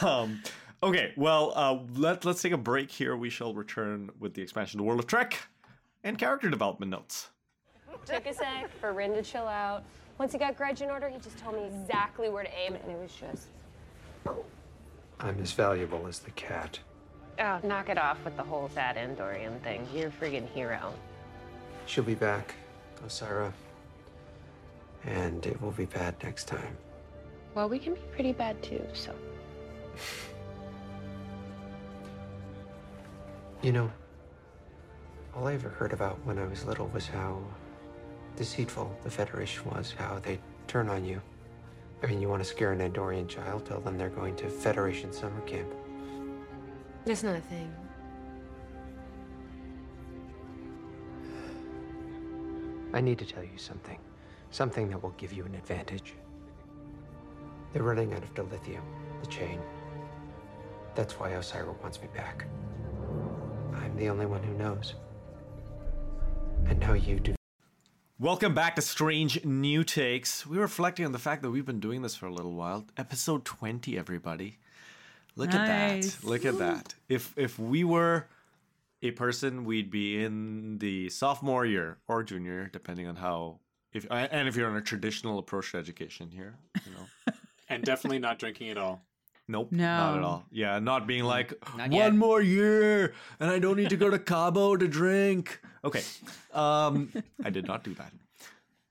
Um, 0.00 0.42
okay, 0.82 1.12
well, 1.16 1.52
uh, 1.56 1.78
let 1.96 2.24
let's 2.24 2.40
take 2.40 2.52
a 2.52 2.56
break 2.58 2.88
here. 2.90 3.16
We 3.16 3.30
shall 3.30 3.52
return 3.52 4.10
with 4.20 4.34
the 4.34 4.42
expansion 4.42 4.78
to 4.78 4.84
World 4.84 5.00
of 5.00 5.06
Trek 5.08 5.38
and 6.04 6.18
character 6.18 6.48
development 6.50 6.90
notes. 6.90 7.30
Took 8.06 8.26
a 8.26 8.34
sec 8.34 8.70
for 8.80 8.92
Ryn 8.92 9.14
to 9.14 9.22
chill 9.22 9.46
out. 9.46 9.84
Once 10.18 10.32
he 10.32 10.38
got 10.38 10.56
Grudge 10.56 10.82
in 10.82 10.90
order, 10.90 11.08
he 11.08 11.18
just 11.18 11.38
told 11.38 11.56
me 11.56 11.64
exactly 11.66 12.28
where 12.28 12.42
to 12.44 12.50
aim, 12.54 12.74
and 12.74 12.90
it 12.90 12.98
was 12.98 13.12
just, 13.14 13.46
I'm 15.20 15.38
as 15.40 15.52
valuable 15.52 16.06
as 16.06 16.18
the 16.18 16.30
cat. 16.32 16.78
oh, 17.38 17.60
knock 17.62 17.88
it 17.88 17.98
off 17.98 18.18
with 18.24 18.36
the 18.36 18.42
whole 18.42 18.68
sad 18.74 18.96
Andorian 18.96 19.60
thing. 19.62 19.86
You're 19.94 20.08
a 20.08 20.10
friggin' 20.10 20.48
hero. 20.48 20.92
She'll 21.86 22.04
be 22.04 22.14
back, 22.14 22.54
Osyraa. 23.06 23.52
And 25.04 25.44
it 25.46 25.60
will 25.60 25.72
be 25.72 25.86
bad 25.86 26.14
next 26.22 26.46
time. 26.46 26.76
Well, 27.54 27.68
we 27.68 27.78
can 27.78 27.94
be 27.94 28.00
pretty 28.12 28.32
bad 28.32 28.62
too, 28.62 28.84
so. 28.94 29.14
You 33.62 33.72
know, 33.72 33.90
all 35.34 35.46
I 35.46 35.54
ever 35.54 35.70
heard 35.70 35.92
about 35.92 36.18
when 36.24 36.38
I 36.38 36.46
was 36.46 36.64
little 36.64 36.88
was 36.88 37.06
how 37.06 37.42
deceitful 38.36 38.94
the 39.02 39.10
Federation 39.10 39.64
was, 39.70 39.94
how 39.96 40.18
they 40.18 40.38
turn 40.66 40.88
on 40.88 41.04
you. 41.04 41.20
I 42.02 42.06
mean, 42.06 42.20
you 42.20 42.28
want 42.28 42.42
to 42.42 42.48
scare 42.48 42.72
an 42.72 42.80
Andorian 42.80 43.28
child, 43.28 43.64
tell 43.64 43.80
them 43.80 43.96
they're 43.96 44.10
going 44.10 44.36
to 44.36 44.48
Federation 44.48 45.12
summer 45.12 45.40
camp. 45.42 45.68
That's 47.04 47.22
not 47.22 47.36
a 47.36 47.40
thing. 47.40 47.72
I 52.92 53.00
need 53.00 53.18
to 53.18 53.24
tell 53.24 53.42
you 53.42 53.56
something. 53.56 53.98
Something 54.50 54.90
that 54.90 55.02
will 55.02 55.14
give 55.16 55.32
you 55.32 55.44
an 55.46 55.54
advantage. 55.54 56.14
They're 57.72 57.82
running 57.82 58.12
out 58.12 58.22
of 58.22 58.34
dilithium, 58.34 58.82
the 59.22 59.26
chain. 59.28 59.58
That's 60.94 61.18
why 61.18 61.30
Osyraa 61.30 61.80
wants 61.82 62.02
me 62.02 62.08
back. 62.14 62.44
I'm 63.74 63.96
the 63.96 64.10
only 64.10 64.26
one 64.26 64.42
who 64.42 64.52
knows. 64.52 64.94
And 66.66 66.78
now 66.80 66.94
you 66.94 67.20
do. 67.20 67.34
Welcome 68.18 68.54
back 68.54 68.76
to 68.76 68.82
Strange 68.82 69.44
New 69.44 69.84
Takes. 69.84 70.46
We're 70.46 70.60
reflecting 70.60 71.04
on 71.04 71.12
the 71.12 71.18
fact 71.18 71.42
that 71.42 71.50
we've 71.50 71.66
been 71.66 71.80
doing 71.80 72.02
this 72.02 72.14
for 72.14 72.26
a 72.26 72.32
little 72.32 72.54
while. 72.54 72.86
Episode 72.96 73.44
20, 73.44 73.98
everybody. 73.98 74.58
Look 75.36 75.54
at 75.54 75.66
that. 75.66 76.24
Look 76.24 76.44
at 76.44 76.58
that. 76.58 76.94
If 77.08 77.36
if 77.36 77.58
we 77.58 77.84
were 77.84 78.28
a 79.02 79.10
person, 79.12 79.64
we'd 79.64 79.90
be 79.90 80.22
in 80.22 80.78
the 80.78 81.08
sophomore 81.08 81.66
year 81.66 81.98
or 82.06 82.22
junior, 82.22 82.68
depending 82.72 83.06
on 83.08 83.16
how 83.16 83.58
if 83.92 84.06
and 84.10 84.48
if 84.48 84.56
you're 84.56 84.68
on 84.68 84.76
a 84.76 84.82
traditional 84.82 85.38
approach 85.38 85.72
to 85.72 85.78
education 85.78 86.30
here, 86.30 86.56
you 86.86 86.92
know. 86.92 87.34
and 87.68 87.82
definitely 87.82 88.18
not 88.18 88.38
drinking 88.38 88.70
at 88.70 88.78
all. 88.78 89.02
Nope. 89.52 89.70
Not 89.70 90.16
at 90.18 90.24
all. 90.24 90.44
Yeah, 90.50 90.78
not 90.78 91.06
being 91.06 91.24
like 91.24 91.52
Not 91.76 91.90
one 91.90 92.18
more 92.18 92.40
year 92.42 93.14
and 93.38 93.50
I 93.50 93.58
don't 93.58 93.76
need 93.76 93.90
to 93.90 93.96
go 93.96 94.10
to 94.10 94.18
Cabo 94.18 94.76
to 94.76 94.88
drink. 94.88 95.60
Okay. 95.84 96.02
Um 96.52 97.12
I 97.44 97.50
did 97.50 97.66
not 97.66 97.84
do 97.84 97.94
that. 97.94 98.12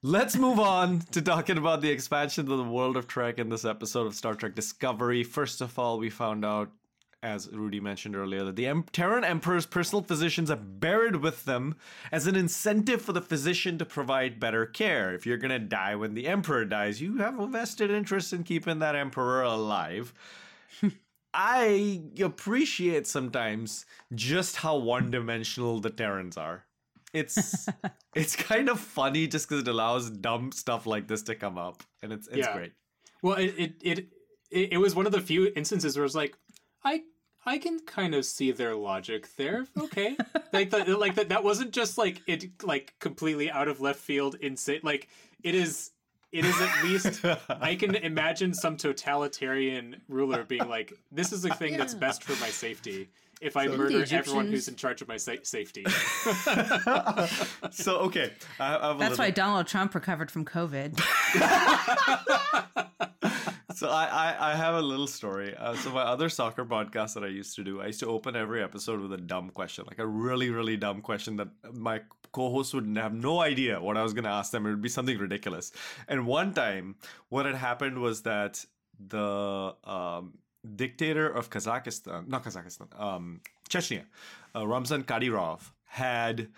Let's 0.03 0.36
move 0.36 0.59
on 0.59 1.01
to 1.12 1.22
talking 1.22 1.57
about 1.59 1.82
the 1.82 1.91
expansion 1.91 2.51
of 2.51 2.57
the 2.57 2.64
world 2.64 2.97
of 2.97 3.07
Trek 3.07 3.38
in 3.38 3.49
this 3.49 3.66
episode 3.66 4.07
of 4.07 4.16
Star 4.16 4.34
Trek 4.34 4.55
Discovery. 4.55 5.24
First 5.24 5.62
of 5.62 5.78
all, 5.78 5.99
we 5.99 6.09
found 6.09 6.43
out, 6.43 6.72
as 7.22 7.47
Rudy 7.51 7.80
mentioned 7.80 8.16
earlier, 8.16 8.43
that 8.45 8.55
the 8.55 8.66
em- 8.66 8.86
Terran 8.91 9.24
Emperor's 9.24 9.68
personal 9.68 10.03
physicians 10.03 10.49
are 10.49 10.55
buried 10.55 11.18
with 11.18 11.45
them 11.45 11.76
as 12.12 12.26
an 12.26 12.36
incentive 12.36 12.99
for 13.03 13.14
the 13.14 13.22
physician 13.22 13.78
to 13.78 13.86
provide 13.86 14.39
better 14.39 14.66
care. 14.66 15.14
If 15.14 15.28
you're 15.28 15.38
going 15.38 15.51
to 15.51 15.59
die 15.59 15.93
when 15.95 16.16
the 16.16 16.28
Emperor 16.28 16.66
dies, 16.66 16.99
you 16.99 17.18
have 17.18 17.39
a 17.39 17.45
vested 17.45 17.91
interest 17.91 18.34
in 18.34 18.43
keeping 18.43 18.80
that 18.80 18.95
Emperor 18.95 19.43
alive. 19.43 20.16
I 21.34 22.01
appreciate 22.22 23.07
sometimes 23.07 23.86
just 24.13 24.57
how 24.57 24.76
one-dimensional 24.78 25.80
the 25.80 25.89
Terrans 25.89 26.38
are. 26.38 26.65
It's 27.13 27.67
it's 28.15 28.36
kind 28.36 28.69
of 28.69 28.80
funny 28.80 29.28
just 29.28 29.47
because 29.47 29.61
it 29.63 29.67
allows 29.67 30.09
dumb 30.09 30.51
stuff 30.51 30.86
like 30.86 31.07
this 31.07 31.24
to 31.24 31.36
come 31.36 31.57
up, 31.57 31.84
and 32.01 32.11
it's 32.11 32.28
it's 32.28 32.47
Yeah. 32.47 32.53
great. 32.53 32.74
Well, 33.22 33.38
it 33.38 33.53
it, 33.57 33.74
it 33.82 34.07
it 34.74 34.78
was 34.78 34.95
one 34.95 35.05
of 35.05 35.11
the 35.11 35.22
few 35.22 35.51
instances 35.55 35.95
where 35.95 36.05
it's 36.05 36.15
like, 36.15 36.38
I 36.84 37.03
I 37.45 37.57
can 37.57 37.80
kind 37.80 38.13
of 38.15 38.26
see 38.26 38.51
their 38.51 38.76
logic 38.76 39.34
there. 39.38 39.67
Okay, 39.78 40.17
like 40.53 40.69
that 40.72 40.88
like 40.88 41.15
that 41.15 41.30
that 41.30 41.43
wasn't 41.43 41.72
just 41.72 41.97
like 41.97 42.22
it 42.28 42.63
like 42.63 42.95
completely 42.99 43.49
out 43.49 43.67
of 43.69 43.80
left 43.80 43.99
field 43.99 44.36
insane. 44.41 44.82
Like 44.84 45.07
it 45.43 45.55
is. 45.55 45.91
It 46.32 46.46
is 46.46 46.56
at 46.62 46.84
least 46.84 47.26
I 47.50 47.76
can 47.76 47.96
imagine 47.96 48.54
some 48.54 48.78
totalitarian 48.78 50.02
ruler 50.08 50.44
being 50.44 50.68
like, 50.70 50.94
"This 51.12 51.34
is 51.34 51.42
the 51.42 51.54
thing 51.54 51.78
that's 51.78 51.94
best 51.94 52.24
for 52.24 52.40
my 52.42 52.50
safety. 52.50 53.10
If 53.42 53.58
I 53.58 53.66
So- 53.68 53.76
murder 53.78 54.06
everyone 54.12 54.48
who's 54.48 54.68
in 54.68 54.76
charge 54.76 55.02
of 55.02 55.08
my 55.08 55.18
sa- 55.18 55.34
safety." 55.44 55.86
So 57.72 57.98
okay, 58.00 58.32
I, 58.60 58.76
I 58.78 58.88
have 58.88 58.96
a 58.96 59.00
That's 59.00 59.12
little, 59.12 59.26
why 59.26 59.32
Donald 59.32 59.68
Trump 59.68 59.94
recovered 59.96 60.30
from 60.32 60.46
COVID. 60.46 61.00
So 63.76 63.89
I, 63.89 64.05
I 64.05 64.51
I 64.51 64.55
have 64.55 64.76
a 64.76 64.82
little 64.82 65.07
story. 65.07 65.55
Uh, 65.55 65.76
so 65.76 65.91
my 65.91 66.01
other 66.01 66.30
soccer 66.30 66.65
podcast 66.65 67.13
that 67.15 67.24
I 67.24 67.28
used 67.28 67.55
to 67.55 67.63
do, 67.63 67.82
I 67.82 67.88
used 67.88 67.99
to 68.01 68.07
open 68.07 68.36
every 68.36 68.61
episode 68.63 68.99
with 68.99 69.13
a 69.13 69.17
dumb 69.17 69.49
question, 69.49 69.86
like 69.88 69.99
a 69.99 70.05
really 70.05 70.49
really 70.49 70.78
dumb 70.78 71.01
question 71.01 71.38
that 71.38 71.49
my 71.74 72.01
co-host 72.32 72.74
would 72.74 72.88
have 72.97 73.13
no 73.13 73.41
idea 73.41 73.82
what 73.82 73.97
I 73.97 74.03
was 74.03 74.13
going 74.13 74.24
to 74.24 74.30
ask 74.30 74.51
them. 74.51 74.65
It 74.65 74.69
would 74.69 74.82
be 74.82 74.89
something 74.89 75.17
ridiculous. 75.17 75.72
And 76.07 76.26
one 76.26 76.53
time, 76.53 76.95
what 77.30 77.45
had 77.45 77.55
happened 77.55 77.99
was 77.99 78.22
that 78.24 78.63
the 79.07 79.76
um, 79.84 80.38
dictator 80.76 81.28
of 81.28 81.49
Kazakhstan, 81.49 82.28
not 82.28 82.43
Kazakhstan, 82.43 82.88
um, 82.99 83.41
Chechnya, 83.69 84.05
uh, 84.55 84.65
Ramzan 84.67 85.03
Kadyrov 85.03 85.72
had 85.86 86.49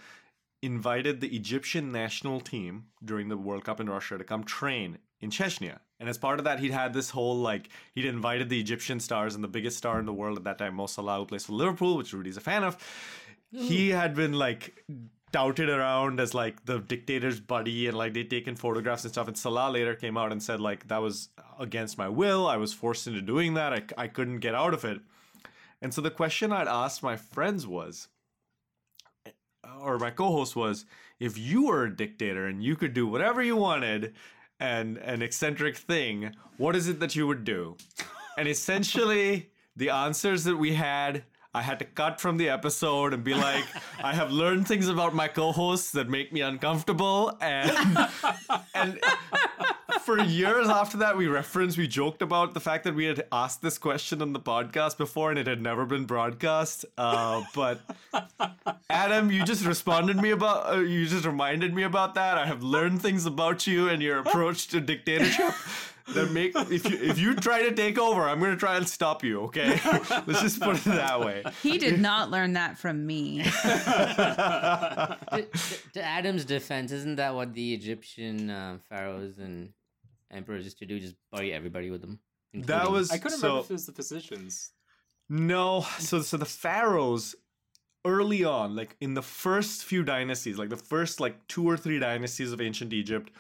invited 0.61 1.21
the 1.21 1.35
Egyptian 1.35 1.91
national 1.91 2.39
team 2.39 2.85
during 3.03 3.29
the 3.29 3.37
World 3.37 3.65
Cup 3.65 3.79
in 3.79 3.89
Russia 3.89 4.17
to 4.17 4.23
come 4.23 4.43
train 4.43 4.99
in 5.19 5.29
Chechnya. 5.29 5.79
And 5.99 6.09
as 6.09 6.17
part 6.17 6.39
of 6.39 6.45
that, 6.45 6.59
he'd 6.59 6.71
had 6.71 6.93
this 6.93 7.09
whole 7.09 7.37
like 7.37 7.69
he'd 7.93 8.05
invited 8.05 8.49
the 8.49 8.59
Egyptian 8.59 8.99
stars 8.99 9.35
and 9.35 9.43
the 9.43 9.47
biggest 9.47 9.77
star 9.77 9.99
in 9.99 10.05
the 10.05 10.13
world 10.13 10.37
at 10.37 10.43
that 10.43 10.57
time, 10.57 10.75
Mo 10.75 10.87
Salah, 10.87 11.19
who 11.19 11.25
plays 11.25 11.45
for 11.45 11.53
Liverpool, 11.53 11.97
which 11.97 12.13
Rudy's 12.13 12.37
a 12.37 12.41
fan 12.41 12.63
of. 12.63 12.77
Mm. 13.53 13.59
He 13.59 13.89
had 13.89 14.15
been 14.15 14.33
like 14.33 14.83
touted 15.31 15.69
around 15.69 16.19
as 16.19 16.33
like 16.33 16.65
the 16.65 16.79
dictator's 16.79 17.39
buddy 17.39 17.87
and 17.87 17.97
like 17.97 18.13
they'd 18.13 18.29
taken 18.29 18.55
photographs 18.55 19.03
and 19.03 19.11
stuff. 19.11 19.27
And 19.27 19.37
Salah 19.37 19.71
later 19.71 19.95
came 19.95 20.17
out 20.17 20.31
and 20.31 20.41
said 20.41 20.59
like 20.59 20.87
that 20.87 21.01
was 21.01 21.29
against 21.59 21.97
my 21.97 22.07
will. 22.07 22.47
I 22.47 22.57
was 22.57 22.73
forced 22.73 23.07
into 23.07 23.21
doing 23.21 23.53
that. 23.55 23.73
I, 23.73 24.03
I 24.03 24.07
couldn't 24.07 24.39
get 24.39 24.55
out 24.55 24.73
of 24.73 24.85
it. 24.85 24.99
And 25.81 25.93
so 25.93 26.01
the 26.01 26.11
question 26.11 26.51
I'd 26.53 26.67
asked 26.67 27.03
my 27.03 27.17
friends 27.17 27.67
was, 27.67 28.07
or 29.81 29.97
my 29.97 30.11
co-host 30.11 30.55
was 30.55 30.85
if 31.19 31.37
you 31.37 31.67
were 31.67 31.85
a 31.85 31.95
dictator 31.95 32.45
and 32.45 32.63
you 32.63 32.75
could 32.75 32.93
do 32.93 33.07
whatever 33.07 33.43
you 33.43 33.55
wanted 33.55 34.13
and 34.63 34.97
an 34.99 35.21
eccentric 35.21 35.75
thing 35.75 36.33
what 36.55 36.73
is 36.75 36.87
it 36.87 36.99
that 37.01 37.15
you 37.15 37.27
would 37.27 37.43
do? 37.43 37.75
And 38.37 38.47
essentially 38.47 39.49
the 39.75 39.89
answers 39.89 40.45
that 40.45 40.55
we 40.55 40.73
had 40.73 41.23
i 41.53 41.61
had 41.61 41.79
to 41.79 41.85
cut 41.85 42.19
from 42.19 42.37
the 42.37 42.49
episode 42.49 43.13
and 43.13 43.23
be 43.23 43.33
like 43.33 43.65
i 44.03 44.13
have 44.13 44.31
learned 44.31 44.67
things 44.67 44.87
about 44.87 45.13
my 45.13 45.27
co-hosts 45.27 45.91
that 45.91 46.09
make 46.09 46.31
me 46.33 46.41
uncomfortable 46.41 47.37
and 47.41 47.97
and 48.75 48.99
for 50.03 50.19
years 50.19 50.67
after 50.67 50.97
that, 50.97 51.17
we 51.17 51.27
referenced, 51.27 51.77
we 51.77 51.87
joked 51.87 52.21
about 52.21 52.53
the 52.53 52.59
fact 52.59 52.83
that 52.83 52.93
we 52.93 53.05
had 53.05 53.25
asked 53.31 53.61
this 53.61 53.77
question 53.77 54.21
on 54.21 54.33
the 54.33 54.39
podcast 54.39 54.97
before 54.97 55.29
and 55.29 55.39
it 55.39 55.47
had 55.47 55.61
never 55.61 55.85
been 55.85 56.05
broadcast. 56.05 56.85
Uh, 56.97 57.43
but 57.55 57.79
Adam, 58.89 59.31
you 59.31 59.43
just 59.43 59.65
responded 59.65 60.17
me 60.17 60.31
about, 60.31 60.73
uh, 60.73 60.79
you 60.79 61.05
just 61.05 61.25
reminded 61.25 61.73
me 61.73 61.83
about 61.83 62.15
that. 62.15 62.37
I 62.37 62.45
have 62.45 62.63
learned 62.63 63.01
things 63.01 63.25
about 63.25 63.65
you 63.65 63.87
and 63.89 64.01
your 64.01 64.19
approach 64.19 64.67
to 64.69 64.81
dictatorship 64.81 65.53
that 66.09 66.31
make 66.31 66.53
if 66.55 66.89
you 66.89 66.97
if 67.01 67.17
you 67.19 67.35
try 67.35 67.63
to 67.63 67.73
take 67.73 67.97
over, 67.97 68.21
I'm 68.21 68.39
gonna 68.39 68.55
try 68.55 68.77
and 68.77 68.87
stop 68.87 69.23
you. 69.23 69.41
Okay, 69.41 69.79
let's 70.27 70.41
just 70.41 70.59
put 70.61 70.75
it 70.75 70.83
that 70.85 71.19
way. 71.19 71.43
He 71.61 71.77
did 71.77 71.99
not 71.99 72.29
learn 72.31 72.53
that 72.53 72.77
from 72.77 73.05
me. 73.05 73.43
to, 73.43 75.17
to- 75.31 75.47
to 75.93 76.03
Adam's 76.03 76.45
defense, 76.45 76.91
isn't 76.91 77.15
that 77.15 77.35
what 77.35 77.53
the 77.53 77.73
Egyptian 77.73 78.49
uh, 78.49 78.77
pharaohs 78.89 79.37
and 79.37 79.73
emperors 80.31 80.63
used 80.65 80.79
to 80.79 80.85
do? 80.85 80.99
Just 80.99 81.15
bury 81.31 81.53
everybody 81.53 81.89
with 81.89 82.01
them. 82.01 82.19
That 82.53 82.91
was 82.91 83.11
I 83.11 83.17
couldn't 83.17 83.39
so, 83.39 83.47
remember 83.47 83.63
if 83.65 83.69
it 83.71 83.73
was 83.73 83.85
the 83.85 83.93
physicians. 83.93 84.71
No, 85.29 85.85
so 85.99 86.21
so 86.21 86.37
the 86.37 86.45
pharaohs 86.45 87.35
early 88.05 88.43
on, 88.43 88.75
like 88.75 88.95
in 88.99 89.13
the 89.13 89.21
first 89.21 89.83
few 89.85 90.03
dynasties, 90.03 90.57
like 90.57 90.69
the 90.69 90.77
first 90.77 91.19
like 91.19 91.47
two 91.47 91.67
or 91.67 91.77
three 91.77 91.99
dynasties 91.99 92.51
of 92.51 92.59
ancient 92.61 92.93
Egypt, 92.93 93.31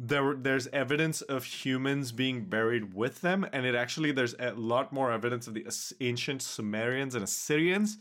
there 0.00 0.34
there's 0.34 0.68
evidence 0.68 1.22
of 1.22 1.44
humans 1.44 2.12
being 2.12 2.44
buried 2.44 2.94
with 2.94 3.20
them, 3.20 3.44
and 3.52 3.66
it 3.66 3.74
actually 3.74 4.12
there's 4.12 4.34
a 4.38 4.52
lot 4.52 4.92
more 4.92 5.10
evidence 5.10 5.48
of 5.48 5.54
the 5.54 5.66
ancient 6.00 6.40
Sumerians 6.40 7.14
and 7.14 7.24
Assyrians 7.24 7.98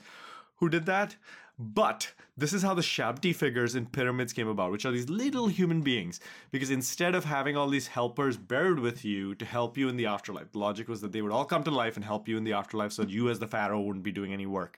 who 0.58 0.70
did 0.70 0.86
that. 0.86 1.16
But 1.60 2.14
this 2.38 2.54
is 2.54 2.62
how 2.62 2.76
the 2.76 2.84
Shabti 2.84 3.34
figures 3.36 3.74
in 3.74 3.88
pyramids 3.88 4.32
came 4.32 4.48
about, 4.48 4.72
which 4.72 4.86
are 4.86 4.92
these 4.92 5.10
little 5.10 5.48
human 5.48 5.82
beings. 5.82 6.20
Because 6.52 6.70
instead 6.70 7.16
of 7.16 7.26
having 7.26 7.58
all 7.58 7.68
these 7.68 7.88
helpers 7.88 8.38
buried 8.38 8.78
with 8.78 9.04
you 9.04 9.34
to 9.34 9.46
help 9.46 9.76
you 9.76 9.90
in 9.90 9.98
the 9.98 10.06
afterlife, 10.06 10.52
the 10.52 10.60
logic 10.60 10.88
was 10.88 11.02
that 11.02 11.14
they 11.14 11.24
would 11.24 11.32
all 11.32 11.46
come 11.46 11.64
to 11.64 11.72
life 11.72 11.96
and 11.96 12.06
help 12.06 12.28
you 12.28 12.38
in 12.38 12.44
the 12.44 12.54
afterlife 12.54 12.92
so 12.92 13.02
that 13.02 13.12
you, 13.12 13.28
as 13.28 13.40
the 13.40 13.48
pharaoh, 13.48 13.82
wouldn't 13.82 14.04
be 14.04 14.12
doing 14.12 14.34
any 14.34 14.46
work. 14.46 14.78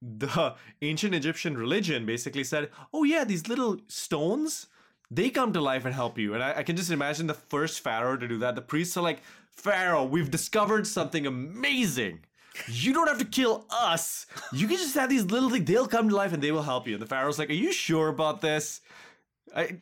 The 0.00 0.54
ancient 0.80 1.14
Egyptian 1.14 1.54
religion 1.54 2.06
basically 2.06 2.44
said, 2.44 2.70
oh, 2.94 3.04
yeah, 3.04 3.24
these 3.24 3.46
little 3.46 3.78
stones, 3.86 4.68
they 5.10 5.30
come 5.30 5.52
to 5.52 5.60
life 5.60 5.84
and 5.84 5.94
help 5.94 6.18
you. 6.18 6.34
And 6.34 6.42
I, 6.42 6.58
I 6.58 6.62
can 6.62 6.76
just 6.76 6.90
imagine 6.90 7.26
the 7.26 7.34
first 7.34 7.80
pharaoh 7.80 8.16
to 8.16 8.26
do 8.28 8.38
that. 8.38 8.54
The 8.54 8.62
priests 8.62 8.96
are 8.96 9.02
like, 9.02 9.20
Pharaoh, 9.50 10.04
we've 10.04 10.30
discovered 10.30 10.86
something 10.86 11.26
amazing. 11.26 12.20
You 12.68 12.92
don't 12.92 13.08
have 13.08 13.18
to 13.18 13.24
kill 13.24 13.66
us. 13.70 14.26
You 14.52 14.66
can 14.68 14.76
just 14.76 14.94
have 14.94 15.08
these 15.10 15.24
little 15.24 15.50
things. 15.50 15.64
They'll 15.64 15.86
come 15.86 16.08
to 16.08 16.14
life 16.16 16.32
and 16.32 16.42
they 16.42 16.52
will 16.52 16.62
help 16.62 16.86
you. 16.86 16.94
And 16.94 17.02
the 17.02 17.06
pharaoh's 17.06 17.38
like, 17.38 17.50
"Are 17.50 17.52
you 17.54 17.72
sure 17.72 18.08
about 18.08 18.40
this? 18.40 18.80
I 19.54 19.78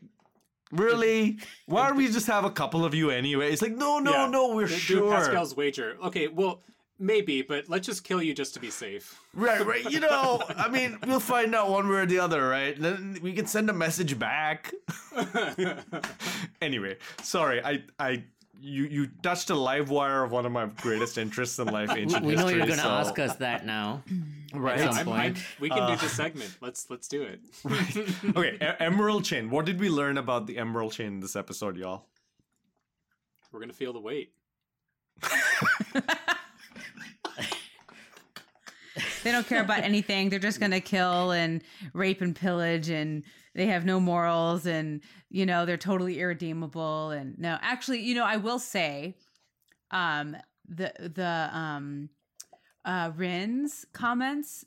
really? 0.71 1.39
Why 1.67 1.89
don't 1.89 1.97
we 1.97 2.07
just 2.09 2.27
have 2.27 2.45
a 2.45 2.51
couple 2.51 2.85
of 2.85 2.95
you 2.95 3.11
anyway?" 3.11 3.53
It's 3.53 3.63
like, 3.63 3.73
"No, 3.77 3.99
no, 3.99 4.13
Yeah. 4.13 4.27
no. 4.29 4.55
We're 4.55 4.67
Do- 4.69 4.75
do 4.75 4.79
sure." 4.79 5.11
Pascal's 5.13 5.55
wager. 5.57 5.97
Okay, 6.03 6.29
well, 6.29 6.61
maybe, 6.99 7.43
but 7.43 7.69
let's 7.69 7.87
just 7.87 8.05
kill 8.05 8.23
you 8.23 8.35
just 8.35 8.55
to 8.55 8.61
be 8.61 8.71
safe. 8.71 9.19
Right, 9.35 9.65
right. 9.65 9.91
You 9.91 10.01
know, 10.01 10.43
I 10.57 10.69
mean, 10.69 10.99
we'll 11.07 11.19
find 11.19 11.55
out 11.55 11.71
one 11.71 11.89
way 11.89 11.97
or 12.01 12.07
the 12.07 12.19
other, 12.19 12.47
right? 12.49 12.79
Then 12.79 13.19
we 13.23 13.33
can 13.33 13.47
send 13.47 13.71
a 13.71 13.73
message 13.73 14.19
back. 14.19 14.71
anyway, 16.61 16.99
sorry, 17.23 17.65
I, 17.65 17.83
I, 17.99 18.25
you, 18.61 18.85
you 18.85 19.07
touched 19.23 19.49
a 19.49 19.55
live 19.55 19.89
wire 19.89 20.23
of 20.23 20.31
one 20.31 20.45
of 20.45 20.53
my 20.53 20.67
greatest 20.83 21.17
interests 21.17 21.59
in 21.59 21.69
life, 21.69 21.93
we, 21.95 22.01
ancient 22.03 22.25
we 22.27 22.35
know 22.35 22.43
history. 22.47 22.59
you're 22.59 22.67
going 22.67 22.79
to 22.79 22.85
so- 22.85 22.91
ask 22.91 23.19
us 23.19 23.37
that 23.37 23.65
now. 23.65 24.03
right? 24.55 24.79
at 24.81 24.93
some 24.95 25.09
I'm, 25.09 25.15
I'm, 25.15 25.33
point. 25.35 25.45
we 25.61 25.71
can 25.71 25.79
Uh, 25.81 25.95
do 25.95 25.97
this 25.97 26.13
segment. 26.13 26.57
Let's 26.61 26.91
let's 26.91 27.09
do 27.09 27.23
it. 27.23 27.41
okay, 28.37 28.57
e- 28.61 28.77
Emerald 28.85 29.25
Chain. 29.25 29.49
What 29.49 29.65
did 29.65 29.81
we 29.81 29.89
learn 29.89 30.19
about 30.19 30.47
the 30.47 30.59
Emerald 30.59 30.93
Chain 30.93 31.07
in 31.07 31.21
this 31.21 31.37
episode, 31.37 31.79
y'all? 31.79 32.05
We're 33.51 33.61
gonna 33.61 33.73
feel 33.73 33.95
the 33.95 34.01
weight. 34.01 34.35
They 39.23 39.33
don't 39.33 39.47
care 39.47 39.63
about 39.63 39.85
anything. 39.85 40.29
They're 40.29 40.39
just 40.39 40.59
going 40.61 40.73
to 40.73 40.81
kill 40.81 41.31
and 41.31 41.63
rape 41.93 42.21
and 42.21 42.35
pillage 42.35 42.89
and 42.89 43.23
they 43.55 43.67
have 43.67 43.85
no 43.85 44.01
morals 44.01 44.67
and 44.67 45.01
you 45.31 45.47
know, 45.47 45.65
they're 45.65 45.77
totally 45.77 46.21
irredeemable 46.21 47.11
and 47.11 47.39
no, 47.39 47.59
actually, 47.63 48.01
you 48.01 48.15
know, 48.15 48.25
I 48.25 48.37
will 48.37 48.59
say 48.59 49.17
um 49.91 50.37
the 50.69 50.93
the 50.99 51.51
um 51.53 52.09
uh 52.85 53.11
Ryn's 53.15 53.85
comments 53.93 54.65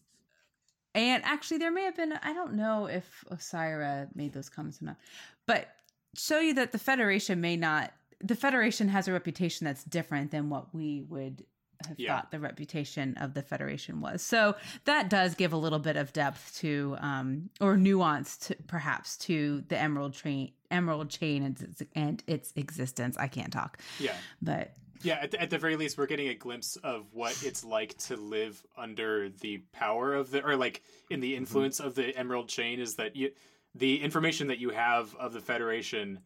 and 0.93 1.23
actually 1.25 1.57
there 1.57 1.71
may 1.71 1.83
have 1.83 1.95
been 1.95 2.13
I 2.23 2.33
don't 2.33 2.53
know 2.53 2.85
if 2.85 3.23
Osyraa 3.31 4.15
made 4.15 4.33
those 4.33 4.49
comments 4.49 4.81
or 4.81 4.85
not. 4.85 4.97
But 5.45 5.67
show 6.15 6.39
you 6.39 6.53
that 6.55 6.71
the 6.71 6.79
Federation 6.79 7.41
may 7.41 7.57
not 7.57 7.91
the 8.21 8.35
Federation 8.35 8.87
has 8.89 9.07
a 9.07 9.11
reputation 9.11 9.65
that's 9.65 9.83
different 9.83 10.31
than 10.31 10.49
what 10.49 10.73
we 10.73 11.01
would 11.09 11.43
have 11.87 11.99
Yeah. 11.99 12.15
thought 12.15 12.31
the 12.31 12.39
reputation 12.39 13.15
of 13.17 13.33
the 13.33 13.41
Federation 13.41 14.01
was. 14.01 14.21
So 14.21 14.55
that 14.85 15.09
does 15.09 15.35
give 15.35 15.53
a 15.53 15.57
little 15.57 15.79
bit 15.79 15.97
of 15.97 16.13
depth 16.13 16.57
to, 16.59 16.95
um, 16.99 17.49
or 17.61 17.77
nuance 17.77 18.37
to 18.37 18.55
perhaps 18.67 19.17
to 19.17 19.61
the 19.67 19.79
Emerald 19.79 20.13
Train, 20.13 20.51
Emerald 20.71 21.09
Chain 21.09 21.43
and 21.43 21.61
its, 21.61 21.83
and 21.95 22.23
its 22.27 22.53
existence. 22.55 23.17
I 23.17 23.27
can't 23.27 23.51
talk, 23.53 23.79
Yeah. 23.99 24.15
but 24.41 24.73
Yeah, 25.03 25.15
at 25.21 25.31
the, 25.31 25.41
at 25.41 25.49
the 25.51 25.57
very 25.59 25.75
least, 25.75 25.97
we're 25.97 26.07
getting 26.07 26.29
a 26.29 26.33
glimpse 26.35 26.77
of 26.77 27.13
what 27.13 27.43
it's 27.43 27.63
like 27.63 27.95
to 27.99 28.15
live 28.15 28.65
under 28.75 29.29
the 29.29 29.57
power 29.71 30.15
of 30.15 30.31
the, 30.31 30.43
or 30.43 30.55
like 30.55 30.81
in 31.11 31.19
the 31.19 31.35
influence 31.35 31.79
of 31.79 31.93
the 31.95 32.15
Emerald 32.17 32.49
Chain. 32.49 32.79
Is 32.79 32.95
that 32.95 33.15
you, 33.15 33.31
the 33.75 34.01
information 34.01 34.47
that 34.47 34.57
you 34.57 34.69
have 34.71 35.13
of 35.17 35.33
the 35.33 35.41
Federation 35.41 36.19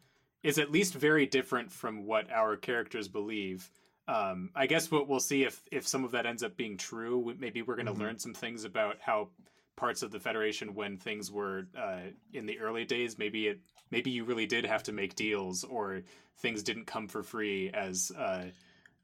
is 0.44 0.58
at 0.60 0.72
least 0.72 0.94
very 0.94 1.26
different 1.26 1.70
from 1.72 2.06
what 2.06 2.32
our 2.32 2.56
characters 2.56 3.10
believe. 3.10 3.70
Um, 4.10 4.50
I 4.56 4.66
guess 4.66 4.90
what 4.90 5.08
we'll 5.08 5.20
see 5.20 5.44
if 5.44 5.62
if 5.72 5.88
some 5.88 6.04
of 6.04 6.12
that 6.12 6.26
ends 6.26 6.42
up 6.42 6.58
being 6.58 6.78
true. 6.78 7.36
Maybe 7.38 7.62
we're 7.62 7.76
going 7.76 7.86
to 7.86 7.94
learn 7.94 8.18
some 8.18 8.34
things 8.34 8.64
about 8.66 8.98
how 9.00 9.30
parts 9.76 10.02
of 10.02 10.10
the 10.12 10.20
Federation, 10.20 10.74
when 10.74 10.98
things 10.98 11.32
were 11.32 11.68
uh, 11.78 12.10
in 12.34 12.48
the 12.48 12.60
early 12.60 12.86
days, 12.86 13.20
maybe 13.20 13.48
it 13.48 13.60
maybe 13.92 14.10
you 14.10 14.24
really 14.24 14.48
did 14.48 14.66
have 14.66 14.82
to 14.84 14.92
make 14.92 15.16
deals, 15.16 15.64
or 15.64 16.02
things 16.40 16.64
didn't 16.64 16.86
come 16.86 17.08
for 17.08 17.22
free, 17.22 17.70
as 17.72 18.12
uh, 18.18 18.46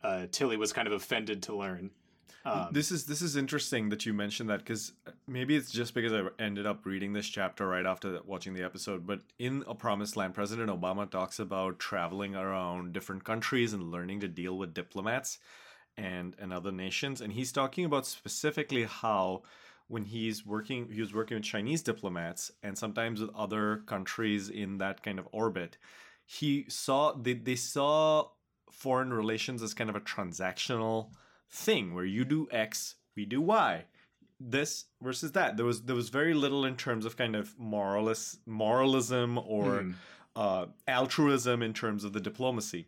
uh, 0.03 0.25
Tilly 0.31 0.57
was 0.57 0.73
kind 0.73 0.87
of 0.87 0.93
offended 0.93 1.43
to 1.43 1.55
learn. 1.55 1.91
Um, 2.45 2.67
this 2.71 2.91
is 2.91 3.05
this 3.05 3.21
is 3.21 3.35
interesting 3.35 3.89
that 3.89 4.05
you 4.05 4.13
mentioned 4.13 4.49
that 4.49 4.59
because 4.59 4.93
maybe 5.27 5.55
it's 5.55 5.71
just 5.71 5.95
because 5.95 6.13
I 6.13 6.27
ended 6.37 6.67
up 6.67 6.85
reading 6.85 7.13
this 7.13 7.27
chapter 7.27 7.67
right 7.67 7.85
after 7.85 8.19
watching 8.25 8.53
the 8.53 8.63
episode. 8.63 9.07
But 9.07 9.21
in 9.39 9.63
A 9.67 9.73
Promised 9.73 10.15
Land, 10.15 10.35
President 10.35 10.69
Obama 10.69 11.09
talks 11.09 11.39
about 11.39 11.79
traveling 11.79 12.35
around 12.35 12.93
different 12.93 13.23
countries 13.23 13.73
and 13.73 13.91
learning 13.91 14.19
to 14.19 14.27
deal 14.27 14.57
with 14.57 14.73
diplomats 14.75 15.39
and 15.97 16.35
and 16.37 16.53
other 16.53 16.71
nations, 16.71 17.19
and 17.19 17.33
he's 17.33 17.51
talking 17.51 17.83
about 17.83 18.05
specifically 18.05 18.83
how 18.83 19.41
when 19.87 20.05
he's 20.05 20.45
working 20.45 20.89
he 20.91 21.01
was 21.01 21.13
working 21.13 21.35
with 21.35 21.43
Chinese 21.43 21.81
diplomats 21.81 22.51
and 22.61 22.77
sometimes 22.77 23.21
with 23.21 23.29
other 23.35 23.77
countries 23.87 24.49
in 24.49 24.77
that 24.77 25.01
kind 25.01 25.17
of 25.17 25.27
orbit. 25.31 25.77
He 26.27 26.65
saw 26.69 27.13
they, 27.13 27.33
they 27.33 27.55
saw 27.55 28.29
foreign 28.71 29.13
relations 29.13 29.63
as 29.63 29.73
kind 29.73 29.89
of 29.89 29.95
a 29.95 30.01
transactional 30.01 31.09
thing 31.51 31.93
where 31.93 32.05
you 32.05 32.25
do 32.25 32.47
X, 32.51 32.95
we 33.15 33.25
do 33.25 33.41
Y. 33.41 33.85
This 34.39 34.85
versus 35.01 35.31
that. 35.31 35.55
There 35.55 35.65
was 35.65 35.83
there 35.83 35.95
was 35.95 36.09
very 36.09 36.33
little 36.33 36.65
in 36.65 36.75
terms 36.75 37.05
of 37.05 37.15
kind 37.15 37.35
of 37.35 37.57
moralist 37.57 38.39
moralism 38.45 39.37
or 39.37 39.81
Hmm. 39.81 39.91
uh, 40.35 40.65
altruism 40.87 41.61
in 41.61 41.73
terms 41.73 42.03
of 42.03 42.11
the 42.11 42.19
diplomacy. 42.19 42.87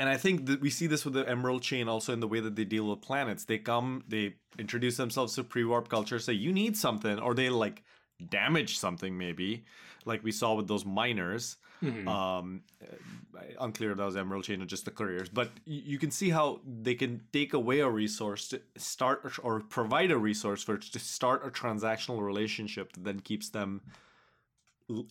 And 0.00 0.08
I 0.08 0.16
think 0.16 0.46
that 0.46 0.60
we 0.62 0.70
see 0.70 0.86
this 0.86 1.04
with 1.04 1.14
the 1.14 1.28
Emerald 1.28 1.62
Chain 1.62 1.86
also 1.86 2.12
in 2.12 2.20
the 2.20 2.26
way 2.26 2.40
that 2.40 2.56
they 2.56 2.64
deal 2.64 2.88
with 2.88 3.02
planets. 3.02 3.44
They 3.44 3.58
come, 3.58 4.02
they 4.08 4.36
introduce 4.58 4.96
themselves 4.96 5.34
to 5.34 5.44
pre-warp 5.44 5.88
culture, 5.90 6.18
say 6.18 6.32
you 6.32 6.52
need 6.52 6.76
something, 6.76 7.18
or 7.18 7.34
they 7.34 7.50
like 7.50 7.84
damage 8.30 8.78
something 8.78 9.16
maybe, 9.18 9.64
like 10.04 10.22
we 10.24 10.32
saw 10.32 10.54
with 10.54 10.68
those 10.68 10.84
miners. 10.84 11.56
mhm. 11.82 12.06
Um, 12.06 12.62
uh, 12.82 13.40
unclear 13.60 13.92
if 13.92 13.96
that 13.96 14.04
was 14.04 14.16
Emerald 14.16 14.44
Chain 14.44 14.60
or 14.60 14.66
just 14.66 14.84
the 14.84 14.90
couriers, 14.90 15.28
but 15.30 15.50
you 15.64 15.98
can 15.98 16.10
see 16.10 16.28
how 16.28 16.60
they 16.66 16.94
can 16.94 17.22
take 17.32 17.54
away 17.54 17.80
a 17.80 17.88
resource 17.88 18.48
to 18.48 18.60
start 18.76 19.38
or 19.42 19.60
provide 19.60 20.10
a 20.10 20.18
resource 20.18 20.62
for 20.62 20.76
to 20.76 20.98
start 20.98 21.46
a 21.46 21.50
transactional 21.50 22.20
relationship 22.20 22.92
that 22.92 23.04
then 23.04 23.20
keeps 23.20 23.48
them 23.50 23.80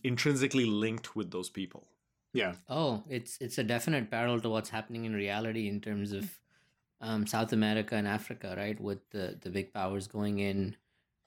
intrinsically 0.04 0.66
linked 0.66 1.16
with 1.16 1.30
those 1.30 1.48
people. 1.48 1.86
yeah, 2.32 2.54
Oh, 2.68 3.02
it's 3.08 3.38
it's 3.40 3.58
a 3.58 3.64
definite 3.64 4.10
parallel 4.10 4.40
to 4.40 4.50
what's 4.50 4.70
happening 4.70 5.04
in 5.04 5.14
reality 5.14 5.68
in 5.68 5.80
terms 5.80 6.12
of 6.12 6.38
um, 7.00 7.26
South 7.26 7.52
America 7.52 7.96
and 7.96 8.06
Africa, 8.06 8.54
right? 8.56 8.78
With 8.80 9.08
the 9.10 9.38
the 9.40 9.50
big 9.50 9.72
powers 9.72 10.06
going 10.06 10.38
in 10.38 10.76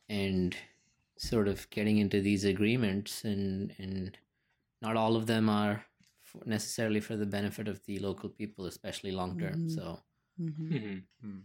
and 0.07 0.55
sort 1.18 1.47
of 1.47 1.70
getting 1.70 1.97
into 1.97 2.22
these 2.22 2.43
agreements, 2.45 3.24
and 3.24 3.74
and 3.78 4.18
not 4.82 4.95
all 4.97 5.16
of 5.16 5.28
them 5.28 5.49
are 5.49 5.86
necessarily 6.45 6.99
for 6.99 7.16
the 7.16 7.26
benefit 7.26 7.68
of 7.68 7.84
the 7.86 7.99
local 7.99 8.30
people, 8.30 8.66
especially 8.66 9.11
long 9.11 9.38
term. 9.38 9.68
Mhm. 9.68 9.72
So 9.76 9.99
mhm. 10.39 11.03
mhm. 11.24 11.43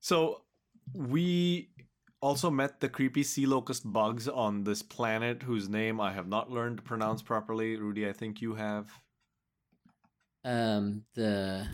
So 0.00 0.44
we 0.94 1.70
also 2.20 2.50
met 2.50 2.80
the 2.80 2.88
creepy 2.88 3.22
sea 3.22 3.46
locust 3.46 3.90
bugs 3.92 4.28
on 4.28 4.64
this 4.64 4.82
planet 4.82 5.42
whose 5.42 5.68
name 5.68 6.00
I 6.00 6.12
have 6.12 6.28
not 6.28 6.50
learned 6.50 6.78
to 6.78 6.82
pronounce 6.82 7.22
properly. 7.22 7.76
Rudy, 7.76 8.08
I 8.08 8.12
think 8.12 8.40
you 8.42 8.54
have. 8.54 8.90
um, 10.44 11.04
the 11.14 11.66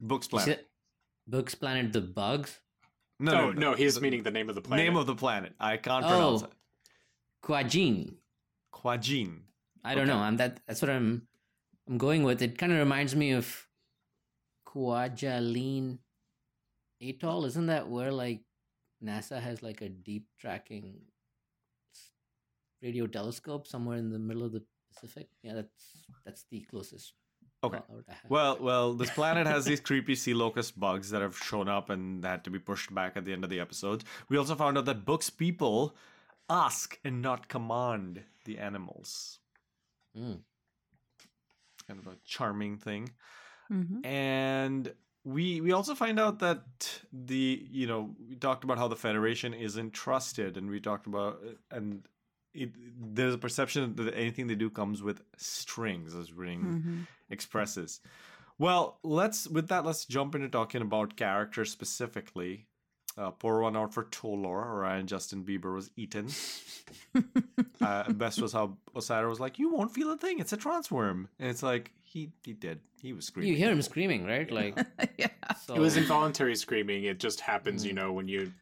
Books 0.00 0.26
you 0.26 0.30
planet. 0.30 0.58
said 0.58 0.66
Books 1.26 1.54
Planet, 1.54 1.92
the 1.92 2.00
bugs. 2.00 2.60
Oh, 3.20 3.24
no, 3.24 3.50
no, 3.52 3.52
no. 3.52 3.74
he's 3.74 3.94
The 3.94 4.00
meaning 4.00 4.22
the 4.22 4.30
name 4.30 4.48
of 4.48 4.54
the 4.54 4.60
planet. 4.60 4.84
Name 4.84 4.96
of 4.96 5.06
the 5.06 5.14
planet. 5.14 5.54
I 5.60 5.76
can't 5.76 6.04
oh, 6.04 6.08
pronounce 6.08 6.42
Oh. 6.42 6.46
it. 6.46 6.52
Kwejian. 7.44 8.14
Kwejian. 8.72 9.40
I 9.84 9.94
don't 9.94 10.04
Okay. 10.08 10.12
know. 10.12 10.18
I'm 10.22 10.36
that. 10.38 10.60
That's 10.66 10.82
what 10.82 10.90
I'm. 10.90 11.28
I'm 11.88 11.98
going 11.98 12.22
with. 12.24 12.40
It 12.42 12.56
kind 12.58 12.72
of 12.72 12.78
reminds 12.78 13.14
me 13.14 13.32
of 13.32 13.68
Kwajalein 14.66 15.98
Atoll. 17.02 17.44
Isn't 17.44 17.66
that 17.66 17.88
where 17.88 18.10
like 18.10 18.40
NASA 19.02 19.40
has 19.40 19.62
like 19.62 19.82
a 19.82 19.88
deep 19.90 20.26
tracking 20.40 21.02
radio 22.82 23.06
telescope 23.06 23.66
somewhere 23.66 23.98
in 23.98 24.10
the 24.10 24.18
middle 24.18 24.42
of 24.44 24.52
the 24.52 24.62
Pacific? 24.92 25.28
Yeah, 25.42 25.54
that's 25.54 26.06
that's 26.24 26.44
the 26.50 26.60
closest. 26.62 27.12
Okay. 27.64 27.78
plot 27.78 28.04
I 28.08 28.12
have. 28.12 28.30
Well, 28.30 28.58
well, 28.60 28.94
this 28.94 29.10
planet 29.10 29.46
has 29.46 29.64
these 29.64 29.80
creepy 29.80 30.14
sea 30.14 30.34
locust 30.34 30.78
bugs 30.78 31.10
that 31.10 31.22
have 31.22 31.36
shown 31.36 31.68
up 31.68 31.90
and 31.90 32.24
had 32.24 32.44
to 32.44 32.50
be 32.50 32.58
pushed 32.58 32.94
back 32.94 33.16
at 33.16 33.24
the 33.24 33.32
end 33.32 33.44
of 33.44 33.50
the 33.50 33.60
episode. 33.60 34.04
We 34.28 34.36
also 34.36 34.54
found 34.54 34.78
out 34.78 34.84
that 34.86 35.04
books 35.04 35.30
people 35.30 35.96
ask 36.48 36.98
and 37.04 37.22
not 37.22 37.48
command 37.48 38.22
the 38.44 38.58
animals. 38.58 39.38
Mm. 40.16 40.40
Kind 41.86 42.00
of 42.00 42.06
a 42.06 42.16
charming 42.24 42.76
thing. 42.78 43.10
Mhm. 43.72 44.04
and 44.04 44.92
we 45.24 45.62
we 45.62 45.72
also 45.72 45.94
find 45.94 46.20
out 46.20 46.40
that 46.40 47.00
the 47.14 47.66
you 47.70 47.86
know 47.86 48.14
we 48.28 48.36
talked 48.36 48.62
about 48.62 48.76
how 48.76 48.88
the 48.88 48.94
federation 48.96 49.54
isn't 49.54 49.92
trusted 49.94 50.58
and 50.58 50.68
we 50.68 50.80
talked 50.80 51.06
about 51.06 51.40
and 51.70 52.06
it, 52.52 52.70
there's 53.16 53.32
a 53.34 53.38
perception 53.38 53.96
that 53.96 54.14
anything 54.14 54.48
they 54.48 54.54
do 54.54 54.68
comes 54.68 55.02
with 55.02 55.22
strings 55.38 56.14
as 56.14 56.30
Ryn 56.34 56.60
Mhm. 56.62 57.06
Expresses 57.34 58.00
well 58.58 58.98
let's 59.02 59.46
with 59.48 59.68
that 59.68 59.84
let's 59.84 60.04
jump 60.04 60.34
into 60.34 60.48
talking 60.48 60.82
about 60.82 61.16
characters 61.16 61.70
specifically 61.70 62.66
uh, 63.16 63.30
pour 63.30 63.60
one 63.62 63.76
out 63.76 63.94
for 63.94 64.04
Tolor. 64.04 64.80
Ryan 64.80 65.06
Justin 65.06 65.44
Bieber 65.44 65.72
was 65.74 65.90
eaten. 65.96 66.28
uh, 67.80 68.12
best 68.12 68.42
was 68.42 68.52
how 68.52 68.76
Osyraa 68.94 69.28
was 69.28 69.40
like, 69.40 69.58
"You 69.58 69.70
won't 69.70 69.92
feel 69.92 70.10
a 70.10 70.16
thing. 70.16 70.40
It's 70.40 70.52
a 70.52 70.56
transworm," 70.56 71.28
and 71.38 71.48
it's 71.48 71.62
like 71.62 71.92
he 72.02 72.32
he 72.42 72.52
did. 72.52 72.80
He 73.00 73.12
was 73.12 73.26
screaming. 73.26 73.52
You 73.52 73.56
hear 73.56 73.70
him 73.70 73.82
screaming, 73.82 74.26
right? 74.26 74.50
Like 74.54 74.76
yeah. 75.16 75.28
so. 75.64 75.74
It 75.74 75.80
was 75.80 75.96
involuntary 75.96 76.56
screaming. 76.56 77.04
It 77.04 77.20
just 77.20 77.40
happens, 77.40 77.84
you 77.84 77.92
know, 77.92 78.12
when 78.12 78.28
you 78.28 78.52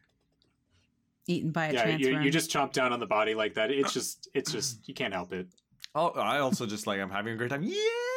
Eaten 1.25 1.51
by 1.51 1.67
a 1.67 1.73
yeah 1.73 1.87
you, 1.87 2.05
transfer. 2.05 2.21
you 2.21 2.31
just 2.31 2.51
chomp 2.51 2.73
down 2.73 2.91
on 2.91 2.99
the 2.99 3.05
body 3.05 3.33
like 3.33 3.53
that. 3.53 3.71
It's 3.71 3.93
just 3.93 4.27
it's 4.33 4.51
just 4.51 4.87
you 4.87 4.93
can't 4.93 5.13
help 5.13 5.31
it. 5.31 5.47
Oh, 5.95 6.09
I 6.09 6.39
also 6.39 6.65
just 6.65 6.85
like 6.85 6.99
I'm 6.99 7.09
having 7.09 7.33
a 7.33 7.37
great 7.37 7.49
time. 7.49 7.63
Yeah, 7.63 7.75
ah, 7.77 8.12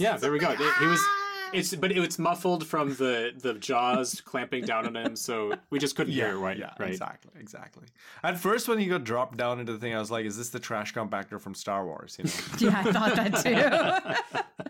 yeah. 0.00 0.12
This 0.12 0.12
Yeah, 0.12 0.14
is 0.16 0.20
there 0.22 0.32
we 0.32 0.38
go. 0.38 0.48
amazing. 0.48 0.72
He 0.80 0.86
was 0.86 1.00
ah! 1.02 1.16
it's 1.52 1.74
but 1.74 1.90
it's 1.92 2.18
muffled 2.18 2.66
from 2.66 2.94
the 2.94 3.32
the 3.36 3.54
jaws 3.54 4.20
clamping 4.24 4.64
down 4.64 4.86
on 4.86 4.96
him, 4.96 5.16
so 5.16 5.52
we 5.70 5.78
just 5.78 5.96
couldn't 5.96 6.12
hear 6.12 6.28
it 6.30 6.36
right. 6.38 6.56
yeah, 6.58 6.70
right. 6.78 6.90
exactly, 6.90 7.32
exactly. 7.40 7.84
At 8.22 8.38
first, 8.38 8.68
when 8.68 8.78
he 8.78 8.86
got 8.86 9.04
dropped 9.04 9.36
down 9.36 9.58
into 9.60 9.72
the 9.72 9.78
thing, 9.78 9.94
I 9.94 9.98
was 9.98 10.10
like, 10.10 10.24
"Is 10.26 10.36
this 10.36 10.50
the 10.50 10.60
trash 10.60 10.94
compactor 10.94 11.40
from 11.40 11.54
Star 11.54 11.84
Wars?" 11.84 12.16
You 12.18 12.24
know. 12.24 12.30
yeah, 12.70 12.82
I 12.84 12.92
thought 12.92 13.16
that 13.16 14.24
too. 14.54 14.69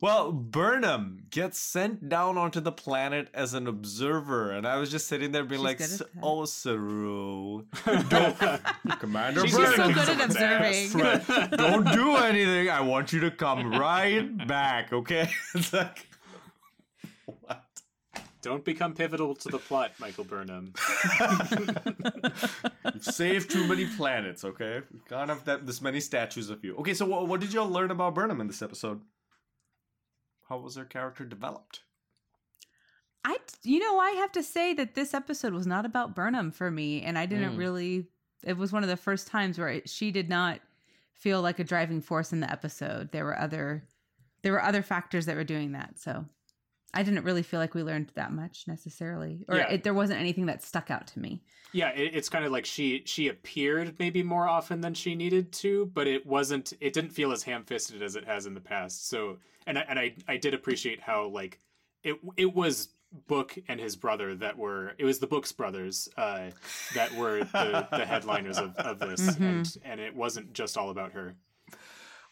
yeah. 0.00 0.06
Well, 0.08 0.32
Burnham 0.32 1.22
gets 1.30 1.58
sent 1.58 2.08
down 2.08 2.36
onto 2.38 2.60
the 2.60 2.72
planet 2.72 3.28
as 3.34 3.54
an 3.54 3.66
observer, 3.66 4.50
and 4.52 4.66
I 4.66 4.76
was 4.78 4.90
just 4.90 5.08
sitting 5.08 5.32
there 5.32 5.44
being 5.44 5.60
She's 5.60 5.64
like, 5.64 5.78
good 5.78 5.84
at 5.84 5.90
"S- 5.90 5.98
that. 5.98 6.08
"Oh, 6.22 6.44
Saru, 6.44 7.64
don't, 8.08 8.36
Commander 9.00 9.40
She's 9.42 9.50
She's 9.50 9.58
Burnham, 9.58 9.94
so 9.94 9.94
good 9.94 10.08
at 10.20 10.24
observing. 10.26 10.92
Right. 10.92 11.50
don't 11.52 11.90
do 11.92 12.16
anything. 12.16 12.68
I 12.70 12.80
want 12.80 13.12
you 13.12 13.20
to 13.20 13.30
come 13.30 13.70
right 13.72 14.46
back, 14.46 14.92
okay?" 14.92 15.30
It's 15.54 15.72
like, 15.72 16.06
what? 17.40 17.62
Don't 18.42 18.64
become 18.64 18.94
pivotal 18.94 19.34
to 19.34 19.48
the 19.48 19.58
plot, 19.58 19.90
Michael 19.98 20.22
Burnham. 20.22 20.72
You've 22.94 23.04
saved 23.04 23.50
too 23.50 23.66
many 23.66 23.86
planets, 23.86 24.44
okay? 24.44 24.82
We 24.92 25.00
can't 25.08 25.28
have 25.30 25.44
that 25.46 25.66
this 25.66 25.80
many 25.82 25.98
statues 26.00 26.48
of 26.50 26.64
you. 26.64 26.76
Okay, 26.76 26.94
so 26.94 27.06
what, 27.06 27.26
what 27.26 27.40
did 27.40 27.52
y'all 27.52 27.68
learn 27.68 27.90
about 27.90 28.14
Burnham 28.14 28.40
in 28.40 28.46
this 28.46 28.62
episode? 28.62 29.00
How 30.48 30.58
was 30.58 30.76
her 30.76 30.84
character 30.84 31.24
developed? 31.24 31.80
I, 33.24 33.38
you 33.64 33.80
know, 33.80 33.98
I 33.98 34.10
have 34.12 34.30
to 34.32 34.42
say 34.42 34.72
that 34.74 34.94
this 34.94 35.12
episode 35.12 35.52
was 35.52 35.66
not 35.66 35.84
about 35.84 36.14
Burnham 36.14 36.52
for 36.52 36.70
me, 36.70 37.02
and 37.02 37.18
I 37.18 37.26
didn't 37.26 37.54
Mm. 37.54 37.58
really. 37.58 38.06
It 38.44 38.56
was 38.56 38.72
one 38.72 38.84
of 38.84 38.88
the 38.88 38.96
first 38.96 39.26
times 39.26 39.58
where 39.58 39.68
it, 39.68 39.88
she 39.88 40.12
did 40.12 40.28
not 40.28 40.60
feel 41.14 41.42
like 41.42 41.58
a 41.58 41.64
driving 41.64 42.00
force 42.00 42.32
in 42.32 42.38
the 42.40 42.50
episode. 42.50 43.10
There 43.10 43.24
were 43.24 43.38
other 43.38 43.84
there 44.42 44.52
were 44.52 44.62
other 44.62 44.82
factors 44.82 45.26
that 45.26 45.34
were 45.34 45.42
doing 45.42 45.72
that. 45.72 45.98
So 45.98 46.24
I 46.94 47.02
didn't 47.02 47.24
really 47.24 47.42
feel 47.42 47.60
like 47.60 47.74
we 47.74 47.82
learned 47.82 48.10
that 48.14 48.32
much 48.32 48.64
necessarily, 48.66 49.44
or 49.48 49.56
Yeah. 49.58 49.68
it, 49.70 49.84
there 49.84 49.92
wasn't 49.94 50.20
anything 50.20 50.46
that 50.46 50.62
stuck 50.62 50.90
out 50.90 51.06
to 51.08 51.18
me. 51.18 51.42
Yeah, 51.72 51.90
it, 51.90 52.12
it's 52.14 52.28
kind 52.28 52.44
of 52.44 52.52
like 52.52 52.64
she 52.64 53.02
she 53.04 53.28
appeared 53.28 53.96
maybe 53.98 54.22
more 54.22 54.48
often 54.48 54.80
than 54.80 54.94
she 54.94 55.14
needed 55.14 55.52
to, 55.54 55.86
but 55.94 56.06
it 56.06 56.24
wasn't. 56.24 56.72
It 56.80 56.92
didn't 56.92 57.10
feel 57.10 57.32
as 57.32 57.42
ham 57.42 57.64
fisted 57.64 58.02
as 58.02 58.16
it 58.16 58.24
has 58.24 58.46
in 58.46 58.54
the 58.54 58.60
past. 58.60 59.08
So, 59.08 59.38
and 59.66 59.78
I, 59.78 59.84
and 59.88 59.98
I 59.98 60.14
I 60.26 60.36
did 60.38 60.54
appreciate 60.54 61.00
how 61.00 61.26
like 61.28 61.58
it 62.02 62.16
it 62.36 62.54
was 62.54 62.88
Book 63.28 63.56
and 63.68 63.78
his 63.80 63.94
brother 63.96 64.34
that 64.36 64.56
were 64.58 64.94
it 64.98 65.04
was 65.04 65.18
the 65.18 65.26
Book's 65.26 65.52
brothers 65.52 66.08
uh, 66.16 66.50
that 66.94 67.12
were 67.14 67.40
the, 67.44 67.86
the 67.90 68.04
headliners 68.06 68.58
of, 68.58 68.74
of 68.76 68.98
this, 68.98 69.36
and 69.36 69.76
and 69.84 70.00
it 70.00 70.14
wasn't 70.14 70.52
just 70.52 70.76
all 70.78 70.90
about 70.90 71.12
her. 71.12 71.34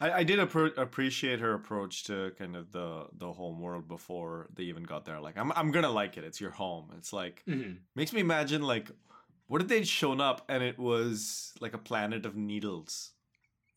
I, 0.05 0.19
I 0.19 0.23
did 0.23 0.39
appro- 0.39 0.77
appreciate 0.77 1.39
her 1.39 1.53
approach 1.53 2.03
to 2.05 2.31
kind 2.39 2.55
of 2.55 2.71
the 2.71 3.07
the 3.17 3.31
home 3.31 3.59
world 3.65 3.87
before 3.87 4.47
they 4.55 4.63
even 4.63 4.83
got 4.83 5.05
there. 5.05 5.19
Like, 5.19 5.37
I'm 5.37 5.51
I'm 5.59 5.71
gonna 5.71 5.89
like 6.01 6.17
it. 6.17 6.23
It's 6.23 6.39
your 6.41 6.51
home. 6.51 6.85
It's 6.97 7.11
like 7.13 7.43
Mhm. 7.47 7.77
makes 7.95 8.11
me 8.13 8.21
imagine 8.21 8.61
like 8.61 8.89
what 9.47 9.61
if 9.61 9.67
they'd 9.67 9.87
shown 9.87 10.19
up 10.21 10.43
and 10.49 10.63
it 10.63 10.77
was 10.79 11.53
like 11.61 11.73
a 11.73 11.77
planet 11.89 12.25
of 12.25 12.35
needles 12.35 13.11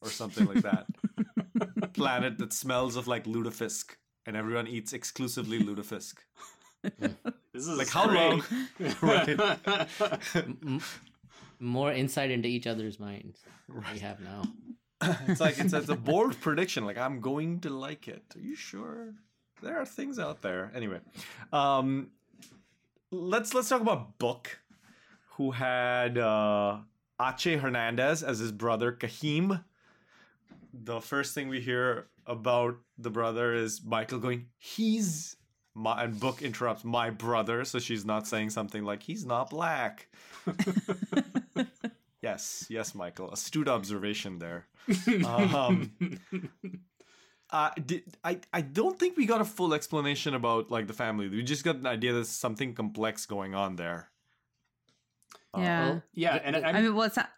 or 0.03 0.09
something 0.11 0.47
like 0.47 0.63
that. 0.63 0.87
planet 1.93 2.39
that 2.39 2.53
smells 2.53 2.97
of 2.97 3.07
like 3.09 3.25
lutefisk 3.25 3.97
and 4.27 4.37
everyone 4.37 4.67
eats 4.67 4.93
exclusively 4.93 5.59
lutefisk. 5.61 6.15
This 7.53 7.67
is 7.67 7.77
Like, 7.77 7.89
how 7.89 8.07
long- 8.09 8.45
great. 9.01 9.41
M- 10.37 10.81
more 11.59 11.93
insight 11.93 12.31
into 12.31 12.47
each 12.49 12.67
other's 12.69 13.01
minds 13.01 13.41
than 13.69 13.85
we 13.93 13.99
have 13.99 14.21
now. 14.21 14.43
it's 15.29 15.41
like 15.41 15.59
it's, 15.59 15.73
it's 15.73 15.89
a 15.89 15.97
bold 15.97 16.41
prediction. 16.41 16.85
Like 16.85 16.99
I'm 16.99 17.21
going 17.21 17.61
to 17.61 17.71
like 17.71 18.09
it. 18.09 18.23
Are 18.35 18.41
you 18.41 18.57
sure? 18.57 19.15
There 19.63 19.81
are 19.81 19.87
things 19.87 20.19
out 20.19 20.43
there. 20.43 20.71
Anyway, 20.75 21.01
um, 21.53 22.11
let's 23.11 23.55
let's 23.55 23.69
talk 23.69 23.81
about 23.81 24.19
Book, 24.19 24.61
who 25.37 25.53
had 25.53 26.19
uh, 26.19 26.79
Ache 27.21 27.59
Hernandez 27.59 28.23
as 28.23 28.39
his 28.39 28.53
brother 28.53 28.93
Kyheem. 28.93 29.63
The 30.73 31.01
first 31.01 31.35
thing 31.35 31.49
we 31.49 31.61
hear 31.61 32.09
about 32.27 32.77
the 32.99 33.11
brother 33.11 33.55
is 33.55 33.83
Michael 33.85 34.19
going, 34.19 34.47
"He's." 34.59 35.37
My, 35.75 36.03
and 36.03 36.19
Book 36.19 36.43
interrupts 36.43 36.83
my 36.83 37.11
brother, 37.11 37.65
so 37.65 37.79
she's 37.79 38.05
not 38.05 38.27
saying 38.27 38.51
something 38.51 38.83
like 38.83 39.01
he's 39.01 39.25
not 39.25 39.51
black. 39.51 40.09
yes, 42.29 42.67
yes, 42.69 42.95
Michael, 42.95 43.33
astute 43.33 43.69
observation 43.69 44.39
there. 44.39 44.67
Um, 45.27 45.91
uh, 47.51 47.71
did, 47.85 48.03
I 48.25 48.41
I 48.53 48.61
don't 48.61 48.99
think 48.99 49.17
we 49.17 49.25
got 49.27 49.41
a 49.41 49.45
full 49.45 49.73
explanation 49.75 50.35
about 50.35 50.71
like 50.71 50.87
the 50.87 50.93
family. 50.93 51.29
We 51.29 51.43
just 51.43 51.65
got 51.65 51.77
an 51.77 51.87
idea 51.87 52.13
there's 52.13 52.29
something 52.29 52.75
complex 52.75 53.27
going 53.27 53.55
on 53.55 53.77
there. 53.77 54.11
Uh, 55.55 55.61
Yeah. 55.61 56.01
yeah, 56.15 56.35
and 56.45 56.57
I 56.57 56.81
mean, 56.83 56.95
well, 56.95 57.07
it's 57.07 57.17
not, 57.17 57.31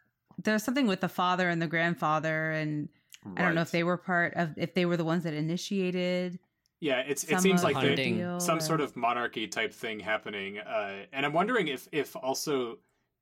there's 0.43 0.64
something 0.64 0.86
with 0.88 1.01
the 1.01 1.09
father 1.09 1.49
and 1.49 1.62
the 1.62 1.68
grandfather, 1.68 2.51
and 2.51 2.88
I 3.36 3.43
don't 3.43 3.55
know 3.55 3.62
if 3.62 3.70
they 3.70 3.84
were 3.84 3.97
part 3.97 4.34
of 4.34 4.55
if 4.57 4.74
they 4.74 4.84
were 4.86 4.97
the 4.97 5.05
ones 5.05 5.22
that 5.24 5.34
initiated. 5.34 6.38
Yeah, 6.80 7.01
it's 7.07 7.24
it 7.24 7.41
seems 7.41 7.62
like 7.62 7.78
the 7.78 7.95
there- 7.95 8.41
some 8.41 8.59
or- 8.59 8.61
sort 8.61 8.80
of 8.80 8.97
monarchy 8.97 9.47
type 9.47 9.72
thing 9.72 10.01
happening, 10.01 10.59
uh, 10.59 11.05
and 11.12 11.24
I'm 11.26 11.32
wondering 11.34 11.68
if 11.68 11.86
if 11.93 12.16
also 12.16 12.78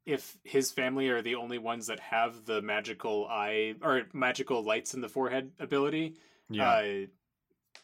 if 0.08 0.38
his 0.42 0.72
family 0.72 1.08
are 1.10 1.20
the 1.20 1.34
only 1.34 1.58
ones 1.58 1.86
that 1.88 2.00
have 2.00 2.46
the 2.46 2.62
magical 2.62 3.26
eye 3.28 3.74
or 3.82 4.04
magical 4.14 4.62
lights 4.62 4.94
in 4.94 5.02
the 5.02 5.08
forehead 5.08 5.52
ability. 5.60 6.14
Yeah. 6.48 6.70
Uh, 6.70 7.06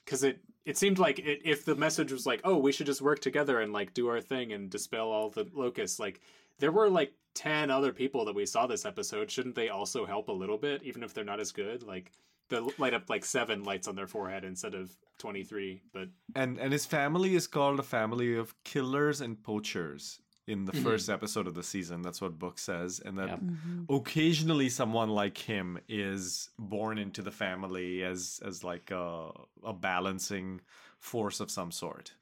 because 0.04 0.24
it 0.24 0.40
it 0.64 0.78
seemed 0.78 0.98
like 0.98 1.18
it, 1.18 1.42
if 1.44 1.66
the 1.66 1.74
message 1.74 2.10
was 2.10 2.24
like, 2.24 2.40
oh, 2.44 2.56
we 2.56 2.72
should 2.72 2.86
just 2.86 3.02
work 3.02 3.20
together 3.20 3.60
and 3.60 3.74
like 3.74 3.92
do 3.92 4.08
our 4.08 4.22
thing 4.22 4.52
and 4.52 4.70
dispel 4.70 5.12
all 5.12 5.28
the 5.28 5.46
locusts, 5.52 5.98
like 6.00 6.22
there 6.58 6.72
were 6.72 6.88
like 6.88 7.12
ten 7.34 7.70
other 7.70 7.92
people 7.92 8.24
that 8.24 8.34
we 8.34 8.46
saw 8.46 8.66
this 8.66 8.86
episode. 8.86 9.30
Shouldn't 9.30 9.54
they 9.54 9.68
also 9.68 10.06
help 10.06 10.28
a 10.28 10.32
little 10.32 10.58
bit, 10.58 10.82
even 10.82 11.02
if 11.02 11.12
they're 11.12 11.24
not 11.24 11.40
as 11.40 11.52
good? 11.52 11.82
Like 11.82 12.10
they 12.48 12.58
light 12.78 12.94
up 12.94 13.10
like 13.10 13.26
seven 13.26 13.64
lights 13.64 13.86
on 13.86 13.96
their 13.96 14.06
forehead 14.06 14.44
instead 14.44 14.74
of 14.74 14.96
twenty 15.18 15.44
three, 15.44 15.82
but. 15.92 16.08
and 16.34 16.58
and 16.58 16.72
his 16.72 16.86
family 16.86 17.34
is 17.34 17.46
called 17.46 17.78
a 17.78 17.82
family 17.82 18.34
of 18.34 18.54
killers 18.64 19.20
and 19.20 19.42
poachers 19.42 20.20
in 20.46 20.64
the 20.66 20.72
Mhm. 20.72 20.82
first 20.82 21.08
episode 21.08 21.46
of 21.46 21.54
the 21.54 21.62
season. 21.62 22.02
That's 22.02 22.20
what 22.20 22.38
book 22.38 22.58
says, 22.58 23.00
and 23.00 23.16
that 23.18 23.28
Yep. 23.28 23.40
occasionally 23.88 24.68
someone 24.68 25.08
like 25.08 25.38
him 25.38 25.78
is 25.88 26.50
born 26.58 26.98
into 26.98 27.22
the 27.22 27.30
family 27.32 28.02
as 28.04 28.40
as 28.44 28.62
like 28.62 28.90
a 28.90 29.30
a 29.62 29.72
balancing 29.72 30.60
force 30.98 31.40
of 31.40 31.50
some 31.50 31.70
sort. 31.72 32.14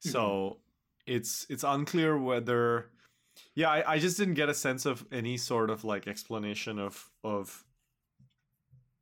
So 0.00 0.58
it's 1.06 1.46
it's 1.48 1.62
unclear 1.64 2.18
whether 2.18 2.90
yeah, 3.54 3.70
I, 3.70 3.94
I 3.94 3.98
just 3.98 4.16
didn't 4.18 4.34
get 4.34 4.48
a 4.48 4.54
sense 4.54 4.84
of 4.84 5.06
any 5.12 5.36
sort 5.36 5.70
of 5.70 5.84
like 5.84 6.06
explanation 6.08 6.78
of 6.78 7.08
of 7.22 7.64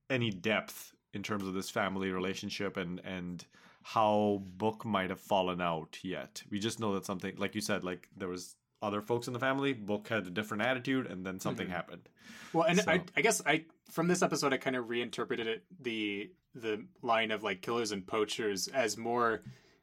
any 0.08 0.30
depth 0.30 0.94
in 1.14 1.22
terms 1.22 1.44
of 1.44 1.54
this 1.54 1.70
family 1.70 2.10
relationship 2.10 2.76
and 2.76 3.00
and 3.00 3.46
how 3.82 4.42
book 4.56 4.84
might 4.84 5.10
have 5.10 5.20
fallen 5.20 5.60
out 5.60 5.98
yet. 6.02 6.42
We 6.50 6.58
just 6.58 6.80
know 6.80 6.94
that 6.94 7.04
something 7.06 7.34
like 7.36 7.54
you 7.54 7.60
said, 7.60 7.82
like 7.84 8.08
there 8.16 8.28
was 8.28 8.56
other 8.82 9.00
folks 9.02 9.26
in 9.26 9.32
the 9.32 9.38
family, 9.38 9.72
book 9.72 10.08
had 10.08 10.26
a 10.26 10.30
different 10.30 10.62
attitude 10.62 11.06
and 11.06 11.24
then 11.24 11.38
something 11.40 11.66
Mhm. 11.66 11.70
happened. 11.72 12.08
Well, 12.52 12.64
and 12.64 12.80
I, 12.86 12.98
So- 12.98 13.04
I 13.16 13.20
guess 13.20 13.42
I 13.46 13.64
from 13.90 14.08
this 14.08 14.22
episode 14.22 14.52
I 14.52 14.56
kind 14.58 14.76
of 14.76 14.88
reinterpreted 14.88 15.46
it 15.46 15.64
the 15.80 16.30
the 16.54 16.84
line 17.02 17.30
of 17.30 17.42
like 17.42 17.62
killers 17.62 17.92
and 17.92 18.06
poachers 18.06 18.66
as 18.68 18.96
more 18.98 19.42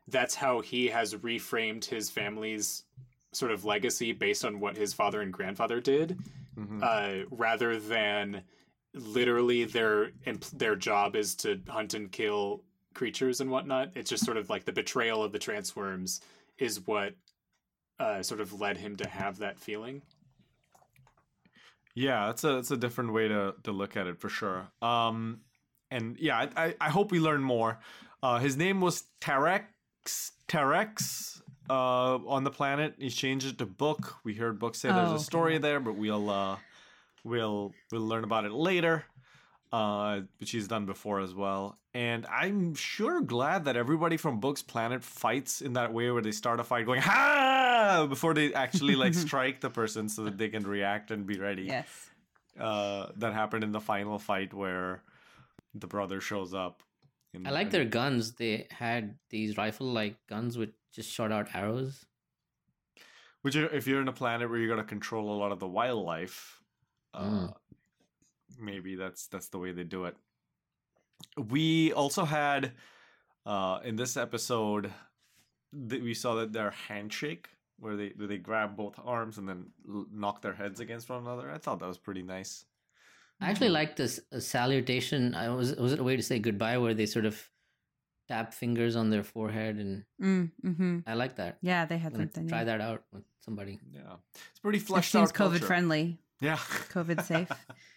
that's 0.09 0.35
how 0.35 0.61
he 0.61 0.87
has 0.87 1.13
reframed 1.15 1.85
his 1.85 2.09
family's 2.09 2.83
sort 3.33 3.51
of 3.51 3.65
legacy 3.65 4.11
based 4.13 4.43
on 4.45 4.59
what 4.59 4.77
his 4.77 4.93
father 4.93 5.21
and 5.21 5.31
grandfather 5.33 5.79
did, 5.81 6.17
Mhm. 6.57 6.81
uh, 6.81 7.25
rather 7.29 7.79
than 7.79 8.43
literally 8.93 9.63
their 9.65 10.11
their 10.53 10.75
job 10.75 11.15
is 11.15 11.35
to 11.35 11.61
hunt 11.67 11.93
and 11.93 12.11
kill 12.11 12.63
creatures 12.97 13.39
and 13.39 13.49
whatnot. 13.49 13.91
It's 13.95 14.09
just 14.09 14.25
sort 14.25 14.37
of 14.37 14.49
like 14.49 14.65
the 14.65 14.73
betrayal 14.73 15.23
of 15.23 15.31
the 15.31 15.39
transworms 15.39 16.19
is 16.57 16.85
what 16.85 17.13
uh, 17.99 18.21
sort 18.23 18.41
of 18.41 18.59
led 18.59 18.77
him 18.77 18.95
to 18.97 19.07
have 19.07 19.37
that 19.39 19.57
feeling. 19.59 20.01
Yeah, 21.95 22.27
that's 22.27 22.43
a 22.43 22.53
that's 22.55 22.71
a 22.71 22.77
different 22.77 23.13
way 23.13 23.27
to 23.27 23.55
to 23.63 23.71
look 23.71 23.97
at 23.97 24.07
it 24.07 24.19
for 24.19 24.29
sure. 24.29 24.67
Um, 24.81 25.41
and 25.89 26.17
yeah, 26.19 26.37
I 26.37 26.65
I, 26.65 26.75
I 26.81 26.89
hope 26.89 27.11
we 27.11 27.19
learn 27.19 27.41
more. 27.41 27.79
Uh, 28.21 28.39
his 28.39 28.55
name 28.57 28.81
was 28.81 29.03
Terex 29.21 29.63
Terex 30.47 31.41
uh, 31.69 32.15
on 32.27 32.43
the 32.43 32.51
planet. 32.51 32.95
He 32.99 33.09
changed 33.09 33.47
it 33.47 33.57
to 33.59 33.65
Book. 33.65 34.15
We 34.23 34.35
heard 34.35 34.59
Book 34.59 34.75
say 34.75 34.89
there's 34.89 35.09
Oh, 35.11 35.15
a 35.15 35.19
story 35.19 35.53
okay. 35.53 35.61
there, 35.61 35.79
but 35.79 35.95
we'll 35.95 36.29
uh, 36.29 36.57
we'll 37.23 37.73
we'll 37.91 38.01
learn 38.07 38.23
about 38.23 38.45
it 38.45 38.51
later. 38.51 39.05
Uh, 39.71 40.21
which 40.39 40.51
he's 40.51 40.67
done 40.67 40.85
before 40.85 41.19
as 41.19 41.33
well. 41.33 41.77
And 41.93 42.25
I'm 42.27 42.73
sure 42.75 43.19
glad 43.21 43.65
that 43.65 43.75
everybody 43.75 44.15
from 44.15 44.39
Book's 44.39 44.61
planet 44.61 45.03
fights 45.03 45.61
in 45.61 45.73
that 45.73 45.91
way 45.93 46.09
where 46.09 46.21
they 46.21 46.31
start 46.31 46.59
a 46.61 46.63
fight 46.63 46.85
going 46.85 47.01
ha 47.01 48.05
before 48.07 48.33
they 48.33 48.53
actually 48.53 48.95
like 48.95 49.13
strike 49.27 49.59
the 49.59 49.69
person 49.69 50.07
so 50.07 50.23
that 50.23 50.37
they 50.37 50.47
can 50.47 50.63
react 50.65 51.11
and 51.11 51.25
be 51.25 51.37
ready 51.37 51.63
Yes. 51.63 52.09
uh, 52.57 53.07
that 53.17 53.33
happened 53.33 53.63
in 53.65 53.71
the 53.73 53.81
final 53.81 54.19
fight 54.19 54.53
where 54.53 55.01
the 55.75 55.87
brother 55.87 56.21
shows 56.21 56.53
up. 56.53 56.81
in- 57.33 57.45
I 57.45 57.49
like 57.49 57.71
their 57.71 57.83
guns. 57.85 58.33
They 58.33 58.67
had 58.71 59.17
these 59.29 59.57
rifle-like 59.57 60.15
guns 60.27 60.57
with 60.57 60.69
just 60.93 61.11
shot 61.11 61.31
out 61.33 61.49
arrows. 61.53 62.05
Which, 63.41 63.55
are- 63.55 63.69
if 63.73 63.85
you're 63.87 64.01
in 64.01 64.07
a 64.07 64.13
planet 64.13 64.49
where 64.49 64.59
you 64.59 64.67
got 64.69 64.77
to 64.77 64.83
control 64.83 65.29
a 65.35 65.37
lot 65.37 65.51
of 65.51 65.59
the 65.59 65.67
wildlife, 65.67 66.61
uh, 67.13 67.23
Mm. 67.23 67.53
Maybe 68.59 68.95
that's 68.95 69.27
that's 69.27 69.49
the 69.49 69.57
way 69.59 69.71
they 69.71 69.83
do 69.83 70.05
it. 70.05 70.15
We 71.37 71.93
also 71.93 72.25
had 72.25 72.73
uh, 73.45 73.79
in 73.83 73.95
this 73.95 74.17
episode 74.17 74.91
that 75.73 76.01
we 76.01 76.13
saw 76.13 76.35
that 76.35 76.53
their 76.53 76.71
handshake 76.71 77.49
where 77.79 77.95
they 77.95 78.13
where 78.15 78.27
they 78.27 78.37
grab 78.37 78.75
both 78.75 78.99
arms 79.03 79.37
and 79.37 79.47
then 79.47 79.67
l- 79.87 80.05
knock 80.11 80.41
their 80.41 80.53
heads 80.53 80.79
against 80.79 81.09
one 81.09 81.21
another. 81.21 81.51
I 81.51 81.57
thought 81.57 81.79
that 81.79 81.87
was 81.87 81.97
pretty 81.97 82.23
nice. 82.23 82.65
I 83.39 83.51
actually 83.51 83.69
like 83.69 83.95
this 83.95 84.19
uh, 84.33 84.39
salutation. 84.39 85.35
I 85.35 85.49
was 85.49 85.75
was 85.75 85.93
it 85.93 85.99
a 85.99 86.03
way 86.03 86.15
to 86.15 86.23
say 86.23 86.39
goodbye 86.39 86.77
where 86.79 86.93
they 86.93 87.05
sort 87.05 87.25
of 87.25 87.39
tap 88.27 88.53
fingers 88.53 88.95
on 88.95 89.09
their 89.09 89.23
forehead 89.23 89.77
and 89.77 90.03
Mm, 90.21 90.51
hmm 90.61 90.99
I 91.07 91.13
like 91.13 91.35
that. 91.37 91.57
Yeah, 91.61 91.85
they 91.85 91.97
had 91.97 92.13
I'm 92.13 92.19
something. 92.21 92.47
try 92.49 92.59
yeah. 92.59 92.63
that 92.65 92.81
out 92.81 93.03
with 93.13 93.23
somebody. 93.39 93.79
Yeah, 93.93 94.15
it's 94.51 94.59
pretty 94.59 94.79
It 94.79 94.83
fleshed 94.87 95.11
seems 95.11 95.29
out. 95.29 95.35
COVID 95.35 95.49
culture. 95.59 95.65
friendly. 95.65 96.19
Yeah, 96.41 96.57
COVID 96.57 97.23
safe. 97.23 97.49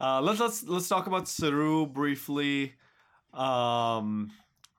uh, 0.00 0.20
let's 0.20 0.40
let's 0.40 0.62
let's 0.64 0.88
talk 0.88 1.06
about 1.06 1.28
Saru 1.28 1.86
briefly, 1.86 2.74
um, 3.32 4.30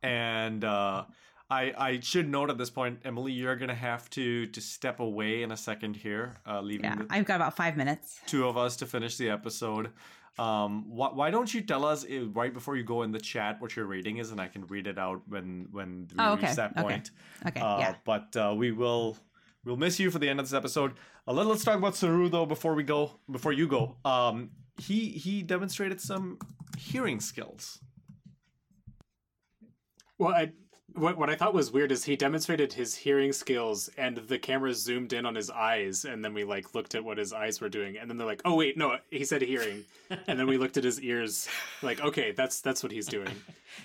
and 0.04 0.64
uh, 0.64 1.06
I, 1.50 1.74
I 1.78 2.00
should 2.02 2.28
note 2.30 2.50
at 2.50 2.58
this 2.58 2.70
point, 2.70 3.00
Emily, 3.06 3.32
you're 3.32 3.56
gonna 3.56 3.76
have 3.76 4.10
to 4.12 4.46
to 4.48 4.62
step 4.62 5.00
away 5.00 5.44
in 5.44 5.52
a 5.52 5.58
second 5.58 5.96
here, 5.96 6.36
uh, 6.48 6.62
leaving 6.62 6.86
Yeah, 6.86 6.96
the 6.96 7.08
I've 7.10 7.26
got 7.26 7.36
about 7.38 7.56
five 7.56 7.78
minutes. 7.78 8.20
two 8.26 8.48
of 8.48 8.58
us 8.58 8.76
to 8.78 8.86
finish 8.86 9.18
the 9.18 9.30
episode. 9.30 9.92
Um, 10.40 10.84
wh- 10.84 11.16
why 11.16 11.32
don't 11.32 11.52
you 11.52 11.62
tell 11.62 11.84
us 11.84 12.06
uh, 12.06 12.28
right 12.28 12.54
before 12.54 12.76
you 12.76 12.84
go 12.84 13.02
in 13.02 13.12
the 13.12 13.20
chat 13.20 13.60
what 13.60 13.76
your 13.76 13.86
rating 13.86 14.18
is, 14.18 14.32
and 14.32 14.40
I 14.40 14.48
can 14.48 14.68
read 14.68 14.86
it 14.88 15.00
out 15.00 15.22
when 15.28 15.68
when 15.72 16.08
we 16.16 16.24
Oh, 16.24 16.34
okay, 16.34 16.48
reach 16.48 16.56
that 16.58 16.72
okay, 16.74 16.82
point. 16.84 17.12
okay, 17.48 17.60
Uh, 17.60 17.78
yeah. 17.80 17.96
But 18.06 18.36
uh, 18.38 18.54
we 18.56 18.72
will 18.72 19.18
we'll 19.66 19.78
miss 19.78 20.00
you 20.00 20.12
for 20.12 20.20
the 20.20 20.30
end 20.30 20.40
of 20.40 20.46
this 20.46 20.54
episode. 20.54 20.94
Uh, 21.28 21.34
let, 21.34 21.48
let's 21.48 21.64
talk 21.64 21.78
about 21.78 21.96
Saru 21.96 22.30
though 22.30 22.46
before 22.46 22.76
we 22.76 22.84
go. 22.84 23.20
Before 23.32 23.52
you 23.52 23.68
go, 23.68 23.96
um, 24.06 24.52
he 24.80 25.10
he 25.10 25.42
demonstrated 25.44 26.00
some 26.02 26.38
hearing 26.78 27.20
skills. 27.20 27.80
Well, 30.18 30.34
I, 30.34 30.52
what 30.94 31.18
what 31.18 31.30
I 31.30 31.36
thought 31.36 31.54
was 31.54 31.72
weird 31.72 31.92
is 31.92 32.04
he 32.04 32.16
demonstrated 32.16 32.74
his 32.74 32.96
hearing 32.96 33.32
skills, 33.32 33.90
and 33.98 34.18
the 34.18 34.40
camera 34.40 34.74
zoomed 34.74 35.14
in 35.14 35.26
on 35.26 35.36
his 35.36 35.50
eyes, 35.50 36.06
and 36.06 36.24
then 36.24 36.34
we 36.34 36.44
like 36.44 36.74
looked 36.74 36.96
at 36.96 37.04
what 37.04 37.18
his 37.18 37.34
eyes 37.34 37.62
were 37.62 37.70
doing, 37.70 37.98
and 37.98 38.10
then 38.10 38.18
they're 38.18 38.28
like, 38.28 38.42
"Oh 38.46 38.56
wait, 38.56 38.78
no, 38.78 38.98
he 39.12 39.26
said 39.26 39.42
hearing," 39.42 39.84
and 40.28 40.40
then 40.40 40.48
we 40.48 40.58
looked 40.58 40.78
at 40.78 40.84
his 40.84 41.02
ears, 41.02 41.48
like, 41.82 42.02
"Okay, 42.02 42.32
that's 42.32 42.62
that's 42.62 42.84
what 42.84 42.92
he's 42.92 43.08
doing." 43.08 43.30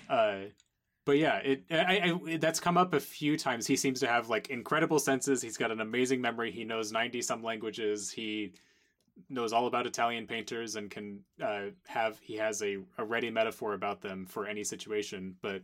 Uh, 0.09 0.45
but 1.05 1.17
yeah, 1.19 1.37
it 1.37 1.63
I, 1.69 2.17
I 2.25 2.37
that's 2.37 2.59
come 2.59 2.77
up 2.77 2.93
a 2.93 2.99
few 2.99 3.37
times. 3.37 3.67
He 3.67 3.75
seems 3.75 3.99
to 3.99 4.07
have 4.07 4.29
like 4.29 4.49
incredible 4.49 4.97
senses. 4.97 5.41
He's 5.41 5.57
got 5.57 5.69
an 5.69 5.81
amazing 5.81 6.19
memory. 6.19 6.51
He 6.51 6.63
knows 6.63 6.91
ninety 6.91 7.21
some 7.21 7.43
languages. 7.43 8.09
He 8.09 8.53
knows 9.29 9.53
all 9.53 9.67
about 9.67 9.85
Italian 9.85 10.27
painters 10.27 10.75
and 10.75 10.89
can 10.89 11.19
uh, 11.41 11.65
have 11.87 12.19
he 12.19 12.35
has 12.35 12.61
a, 12.61 12.77
a 12.97 13.05
ready 13.05 13.29
metaphor 13.29 13.73
about 13.73 14.01
them 14.01 14.25
for 14.25 14.45
any 14.45 14.63
situation. 14.63 15.35
But 15.41 15.61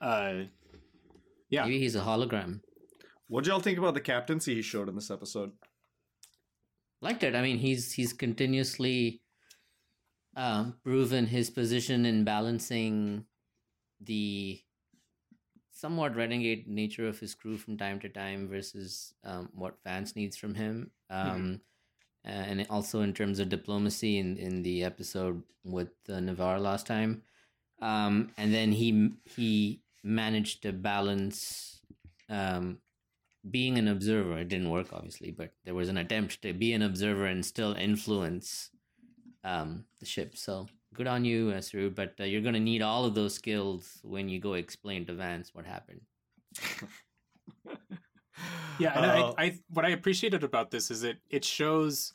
uh, 0.00 0.44
yeah, 1.48 1.64
Maybe 1.64 1.78
he's 1.78 1.96
a 1.96 2.00
hologram. 2.00 2.60
What 3.28 3.44
did 3.44 3.50
y'all 3.50 3.60
think 3.60 3.78
about 3.78 3.94
the 3.94 4.00
captaincy 4.00 4.54
he 4.54 4.62
showed 4.62 4.88
in 4.88 4.94
this 4.94 5.10
episode? 5.10 5.52
Liked 7.02 7.22
it. 7.22 7.34
I 7.34 7.42
mean, 7.42 7.58
he's 7.58 7.92
he's 7.92 8.12
continuously 8.12 9.22
um, 10.36 10.76
proven 10.84 11.26
his 11.26 11.50
position 11.50 12.06
in 12.06 12.24
balancing 12.24 13.24
the 14.00 14.60
somewhat 15.72 16.16
renegade 16.16 16.66
nature 16.66 17.06
of 17.06 17.18
his 17.18 17.34
crew 17.34 17.56
from 17.56 17.76
time 17.76 18.00
to 18.00 18.08
time 18.08 18.48
versus 18.48 19.12
um, 19.24 19.50
what 19.54 19.76
Vance 19.84 20.16
needs 20.16 20.36
from 20.36 20.54
him. 20.54 20.90
Um, 21.10 21.60
And 22.26 22.66
also 22.68 23.00
in 23.00 23.14
terms 23.14 23.38
of 23.38 23.48
diplomacy 23.48 24.18
in, 24.18 24.36
in 24.36 24.62
the 24.62 24.82
episode 24.82 25.42
with 25.64 25.90
uh, 26.08 26.20
Ni'Var 26.20 26.58
last 26.60 26.86
time. 26.86 27.22
Um, 27.80 28.32
and 28.36 28.52
then 28.52 28.72
he 28.72 29.10
he 29.24 29.80
managed 30.02 30.62
to 30.62 30.72
balance 30.72 31.80
um, 32.28 32.78
being 33.50 33.78
an 33.78 33.88
observer. 33.88 34.38
It 34.38 34.48
didn't 34.48 34.70
work, 34.70 34.88
obviously, 34.92 35.30
but 35.30 35.52
there 35.64 35.74
was 35.74 35.88
an 35.88 35.98
attempt 35.98 36.42
to 36.42 36.52
be 36.52 36.72
an 36.72 36.82
observer 36.82 37.26
and 37.26 37.44
still 37.44 37.74
influence 37.74 38.70
um, 39.44 39.84
the 40.00 40.06
ship. 40.06 40.36
So 40.36 40.66
good 40.94 41.06
on 41.06 41.24
you, 41.24 41.60
Saru. 41.60 41.90
But 41.90 42.14
uh, 42.18 42.24
you're 42.24 42.40
going 42.40 42.54
to 42.54 42.60
need 42.60 42.82
all 42.82 43.04
of 43.04 43.14
those 43.14 43.34
skills 43.34 43.98
when 44.02 44.28
you 44.28 44.40
go 44.40 44.54
explain 44.54 45.06
to 45.06 45.14
Vance 45.14 45.50
what 45.54 45.66
happened. 45.66 46.00
Yeah, 48.78 48.92
and 48.96 49.06
Uh, 49.06 49.34
I, 49.38 49.44
I 49.44 49.58
what 49.70 49.84
I 49.84 49.90
appreciated 49.90 50.44
about 50.44 50.70
this 50.70 50.90
is 50.90 51.02
it 51.02 51.18
it 51.30 51.44
shows 51.44 52.12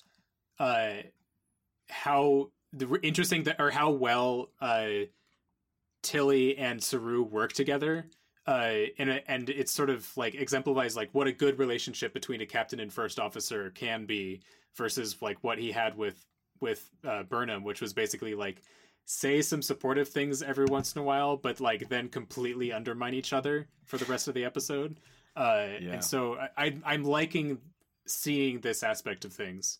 uh 0.59 0.93
how 1.89 2.51
the 2.73 2.99
interesting 3.01 3.43
that 3.43 3.59
or 3.59 3.71
how 3.71 3.91
well 3.91 4.49
uh 4.61 5.05
Tilly 6.03 6.57
and 6.57 6.81
Saru 6.81 7.23
work 7.23 7.53
together. 7.53 8.05
Uh, 8.47 8.87
and 8.97 9.09
it- 9.09 9.23
and 9.27 9.49
it's 9.49 9.71
sort 9.71 9.89
of 9.89 10.15
like 10.17 10.33
exemplifies 10.35 10.95
like 10.95 11.09
what 11.13 11.27
a 11.27 11.31
good 11.31 11.59
relationship 11.59 12.13
between 12.13 12.41
a 12.41 12.45
captain 12.45 12.79
and 12.79 12.91
first 12.91 13.19
officer 13.19 13.69
can 13.71 14.05
be 14.05 14.41
versus 14.75 15.21
like 15.21 15.37
what 15.43 15.57
he 15.59 15.71
had 15.71 15.95
with 15.95 16.25
with 16.59 16.89
uh, 17.03 17.23
Burnham, 17.23 17.63
which 17.63 17.81
was 17.81 17.93
basically 17.93 18.35
like 18.35 18.61
say 19.05 19.41
some 19.41 19.61
supportive 19.61 20.07
things 20.07 20.41
every 20.43 20.65
once 20.65 20.93
in 20.95 21.01
a 21.01 21.03
while, 21.03 21.35
but 21.37 21.59
like 21.59 21.89
then 21.89 22.07
completely 22.07 22.71
undermine 22.71 23.13
each 23.15 23.33
other 23.33 23.67
for 23.85 23.97
the 23.97 24.05
rest 24.05 24.27
of 24.27 24.33
the 24.35 24.45
episode. 24.45 24.99
Uh, 25.35 25.67
Yeah. 25.79 25.93
And 25.93 26.03
so 26.03 26.35
I, 26.35 26.49
I 26.57 26.77
I'm 26.85 27.03
liking 27.03 27.59
seeing 28.05 28.59
this 28.61 28.83
aspect 28.83 29.25
of 29.25 29.33
things. 29.33 29.79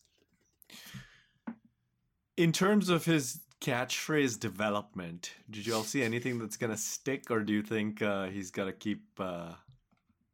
In 2.36 2.52
terms 2.52 2.88
of 2.88 3.04
his 3.04 3.40
catchphrase 3.60 4.40
development, 4.40 5.32
did 5.50 5.66
you 5.66 5.74
all 5.74 5.84
see 5.84 6.02
anything 6.02 6.38
that's 6.38 6.56
gonna 6.56 6.76
stick, 6.76 7.30
or 7.30 7.40
do 7.40 7.52
you 7.52 7.62
think 7.62 8.00
uh, 8.02 8.26
he's 8.28 8.50
gotta 8.50 8.72
keep 8.72 9.02
uh, 9.20 9.52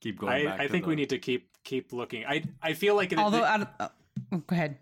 keep 0.00 0.18
going 0.18 0.46
back? 0.46 0.60
I, 0.60 0.64
I 0.64 0.66
to 0.66 0.72
think 0.72 0.84
the- 0.84 0.88
we 0.90 0.94
need 0.96 1.10
to 1.10 1.18
keep 1.18 1.50
keep 1.64 1.92
looking. 1.92 2.24
I 2.24 2.44
I 2.62 2.72
feel 2.74 2.94
like 2.94 3.12
it, 3.12 3.18
Although, 3.18 3.38
it- 3.38 3.44
out 3.44 3.60
of, 3.62 3.68
oh, 4.32 4.38
go 4.46 4.54
ahead. 4.54 4.78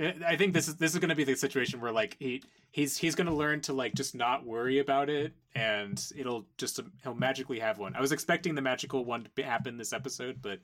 I 0.00 0.36
think 0.36 0.54
this 0.54 0.68
is 0.68 0.76
this 0.76 0.94
is 0.94 0.98
going 0.98 1.10
to 1.10 1.14
be 1.14 1.24
the 1.24 1.36
situation 1.36 1.80
where 1.80 1.92
like 1.92 2.16
he 2.18 2.42
he's 2.70 2.96
he's 2.96 3.14
going 3.14 3.26
to 3.26 3.34
learn 3.34 3.60
to 3.62 3.72
like 3.72 3.94
just 3.94 4.14
not 4.14 4.46
worry 4.46 4.78
about 4.78 5.10
it, 5.10 5.34
and 5.54 6.02
it'll 6.16 6.46
just 6.56 6.78
um, 6.80 6.92
he'll 7.02 7.14
magically 7.14 7.58
have 7.58 7.78
one. 7.78 7.94
I 7.94 8.00
was 8.00 8.12
expecting 8.12 8.54
the 8.54 8.62
magical 8.62 9.04
one 9.04 9.28
to 9.36 9.42
happen 9.42 9.76
this 9.76 9.92
episode, 9.92 10.40
but 10.40 10.60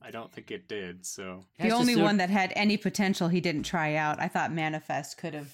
I 0.00 0.10
don't 0.10 0.32
think 0.32 0.50
it 0.50 0.68
did. 0.68 1.04
So 1.04 1.44
The 1.58 1.70
only 1.70 1.96
one 1.96 2.18
that 2.18 2.30
had 2.30 2.52
any 2.54 2.76
potential 2.76 3.28
he 3.28 3.40
didn't 3.40 3.64
try 3.64 3.96
out. 3.96 4.20
I 4.20 4.28
thought 4.28 4.52
Manifest 4.52 5.18
could 5.18 5.34
have 5.34 5.52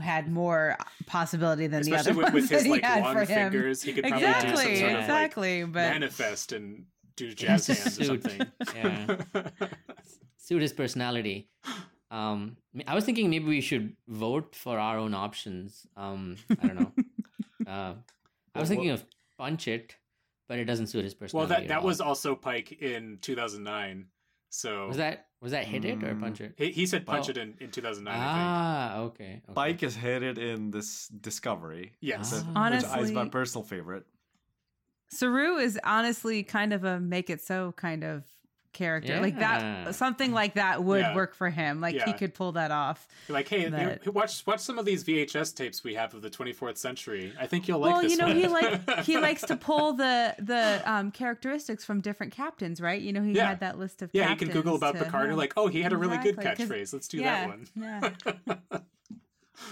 had 0.00 0.30
more 0.30 0.76
possibility 1.06 1.66
than 1.66 1.82
the 1.82 1.96
other 1.96 2.14
with, 2.14 2.24
ones 2.24 2.34
with 2.34 2.50
his 2.50 2.62
that 2.62 2.66
he 2.66 2.70
like 2.70 2.84
had 2.84 3.02
long 3.02 3.14
for 3.14 3.24
him. 3.24 3.50
fingers, 3.50 3.82
he 3.82 3.92
could 3.92 4.04
probably 4.04 4.26
do 4.26 4.32
some 4.32 4.40
exactly, 4.44 4.76
sort 4.76 4.92
of 4.92 4.98
exactly. 5.00 5.64
like 5.64 5.72
but 5.72 5.90
manifest 5.90 6.52
and 6.52 6.84
do 7.16 7.26
Has 7.26 7.34
jazz 7.34 7.66
hands 7.66 8.00
or 8.00 8.04
something. 8.04 8.46
Yeah. 8.74 9.16
suit 10.36 10.62
his 10.62 10.72
personality. 10.72 11.48
Um, 12.14 12.56
I 12.86 12.94
was 12.94 13.04
thinking 13.04 13.28
maybe 13.28 13.46
we 13.46 13.60
should 13.60 13.96
vote 14.06 14.54
for 14.54 14.78
our 14.78 14.98
own 14.98 15.14
options. 15.14 15.84
Um, 15.96 16.36
I 16.62 16.66
don't 16.68 16.80
know. 16.80 16.92
uh, 17.66 17.94
I 18.54 18.60
was 18.60 18.68
thinking 18.68 18.90
of 18.90 19.04
punch 19.36 19.66
it, 19.66 19.96
but 20.48 20.60
it 20.60 20.66
doesn't 20.66 20.86
suit 20.86 21.02
his 21.02 21.14
personal. 21.14 21.40
well, 21.40 21.48
that 21.48 21.68
that 21.68 21.82
was 21.82 22.00
also 22.00 22.36
Pike 22.36 22.70
in 22.80 23.18
2009. 23.20 24.06
So 24.50 24.86
was 24.86 24.98
that 24.98 25.26
was 25.42 25.50
that 25.50 25.64
hit 25.64 25.84
it 25.84 26.04
or 26.04 26.14
punch 26.14 26.40
it? 26.40 26.54
he, 26.56 26.70
he 26.70 26.86
said 26.86 27.04
punch 27.04 27.26
Oh. 27.26 27.30
it 27.32 27.36
in, 27.36 27.54
in 27.60 27.70
2009. 27.72 28.14
I 28.14 28.16
think. 28.16 28.28
Ah, 28.30 28.98
okay. 28.98 29.42
okay. 29.48 29.54
Pike 29.54 29.82
is 29.82 29.96
hit 29.96 30.22
it 30.22 30.38
in 30.38 30.70
this 30.70 31.08
Discovery. 31.08 31.94
Yes. 32.00 32.30
that- 32.30 32.46
Ah. 32.54 32.70
which 32.70 33.02
is 33.02 33.12
my 33.12 33.28
personal 33.28 33.64
favorite. 33.64 34.06
Saru 35.10 35.56
is 35.56 35.78
honestly 35.82 36.44
kind 36.44 36.72
of 36.72 36.84
a 36.84 37.00
make 37.00 37.28
it 37.28 37.42
so 37.42 37.72
kind 37.76 38.04
of 38.04 38.24
character. 38.74 39.20
Like 39.20 39.38
that, 39.38 39.94
something 39.94 40.32
like 40.32 40.54
that 40.54 40.84
would 40.84 41.00
Yeah. 41.00 41.14
work 41.14 41.34
for 41.34 41.48
him. 41.48 41.80
Like 41.80 41.94
he 42.02 42.12
could 42.12 42.34
pull 42.34 42.52
that 42.52 42.70
off. 42.70 43.06
Like, 43.28 43.48
hey, 43.48 43.68
That- 43.70 44.02
hey, 44.04 44.10
watch 44.10 44.46
watch 44.46 44.60
some 44.60 44.78
of 44.78 44.84
these 44.84 45.02
VHS 45.04 45.54
tapes 45.54 45.82
we 45.82 45.94
have 45.94 46.12
of 46.12 46.20
the 46.20 46.28
24th 46.30 46.76
century. 46.76 47.32
I 47.40 47.46
think 47.46 47.66
you'll 47.68 47.78
like 47.78 47.92
well, 47.92 48.02
this 48.02 48.12
you 48.12 48.18
know, 48.18 48.26
one. 48.26 48.36
he 48.36 48.48
like 48.48 49.00
he 49.04 49.16
likes 49.28 49.42
to 49.42 49.56
pull 49.56 49.94
the 49.94 50.34
the 50.38 50.82
um, 50.84 51.10
characteristics 51.10 51.84
from 51.84 52.00
different 52.00 52.32
captains, 52.34 52.80
right? 52.80 53.00
You 53.00 53.12
know, 53.12 53.22
he 53.22 53.32
Yeah. 53.32 53.46
had 53.48 53.60
that 53.60 53.78
list 53.78 54.02
of 54.02 54.10
yeah, 54.12 54.28
you 54.30 54.36
can 54.36 54.48
Google 54.50 54.74
about 54.76 54.96
to- 54.96 55.04
Picard. 55.04 55.24
and 55.24 55.32
yeah. 55.32 55.36
Like, 55.38 55.54
oh, 55.56 55.68
he 55.68 55.80
had 55.80 55.92
a 55.92 55.96
really 55.96 56.18
good 56.18 56.36
catchphrase. 56.36 56.92
Let's 56.92 57.08
do 57.08 57.18
yeah, 57.18 57.52
that 57.76 58.60
one. 58.68 58.82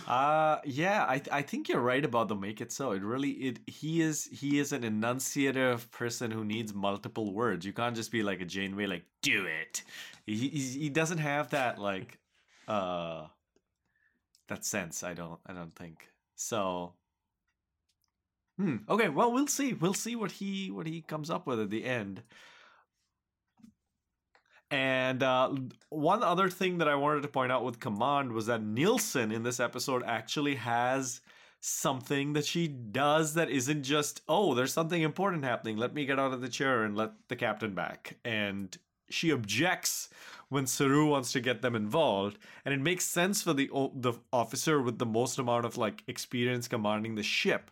Uh 0.07 0.59
yeah, 0.65 1.05
I 1.05 1.21
I 1.31 1.43
think 1.43 1.69
you're 1.69 1.81
right 1.81 2.05
about 2.05 2.29
the 2.29 2.37
make 2.37 2.61
it 2.61 2.73
so. 2.73 2.93
It 2.93 3.03
really 3.03 3.31
it 3.31 3.61
he 3.67 4.01
is 4.01 4.27
he 4.27 4.59
is 4.59 4.73
an 4.73 4.83
enunciative 4.83 5.91
person 5.91 6.31
who 6.31 6.45
needs 6.45 6.73
multiple 6.75 7.33
words. 7.33 7.67
You 7.67 7.73
can't 7.73 7.97
just 7.97 8.11
be 8.13 8.23
like 8.23 8.41
a 8.41 8.45
Janeway 8.45 8.87
like 8.87 9.05
do 9.23 9.45
it. 9.47 9.83
He 10.27 10.49
he 10.49 10.89
doesn't 10.89 11.19
have 11.19 11.51
that 11.51 11.79
like 11.79 12.19
uh 12.69 13.27
that 14.49 14.65
sense. 14.65 15.03
I 15.03 15.15
don't 15.15 15.41
I 15.47 15.53
don't 15.53 15.75
think. 15.75 16.09
So 16.37 16.95
Hmm. 18.59 18.77
Okay, 18.89 19.09
well 19.09 19.33
we'll 19.33 19.47
see. 19.47 19.73
We'll 19.73 19.95
see 19.95 20.15
what 20.17 20.33
he 20.33 20.71
what 20.71 20.87
he 20.87 21.01
comes 21.03 21.31
up 21.31 21.47
with 21.47 21.61
at 21.61 21.71
the 21.71 21.85
end. 21.85 22.23
And 24.73 25.23
uh, 25.23 25.55
one 25.91 26.23
other 26.23 26.49
thing 26.49 26.79
that 26.79 26.89
I 26.89 26.95
wanted 26.95 27.21
to 27.23 27.29
point 27.29 27.53
out 27.53 27.63
with 27.63 27.79
Command 27.79 28.33
was 28.33 28.47
that 28.47 28.63
Nilsson 28.63 29.31
in 29.31 29.43
this 29.43 29.61
episode 29.61 30.03
actually 30.03 30.55
has 30.55 31.21
something 31.61 32.33
that 32.33 32.47
she 32.47 32.69
does 32.69 33.35
that 33.35 33.51
isn't 33.51 33.83
just, 33.83 34.23
oh, 34.31 34.55
there's 34.55 34.73
something 34.73 35.03
important 35.03 35.45
happening. 35.45 35.77
Let 35.77 35.93
me 35.93 36.07
get 36.07 36.19
out 36.19 36.33
of 36.33 36.41
the 36.41 36.49
chair 36.49 36.85
and 36.85 36.97
let 36.97 37.11
the 37.29 37.37
captain 37.37 37.75
back. 37.75 38.17
And 38.25 38.75
she 39.11 39.31
objects 39.31 40.09
when 40.49 40.67
Saru 40.67 41.07
wants 41.07 41.33
to 41.33 41.41
get 41.41 41.61
them 41.61 41.77
involved. 41.77 42.39
And 42.65 42.73
it 42.73 42.81
makes 42.81 43.05
sense 43.05 43.43
for 43.43 43.53
the, 43.53 43.69
the 43.95 44.15
officer 44.33 44.81
with 44.81 44.99
the 44.99 45.05
most 45.05 45.39
amount 45.39 45.67
of 45.67 45.77
like 45.77 46.03
experience 46.07 46.67
commanding 46.67 47.15
the 47.15 47.23
ship 47.23 47.71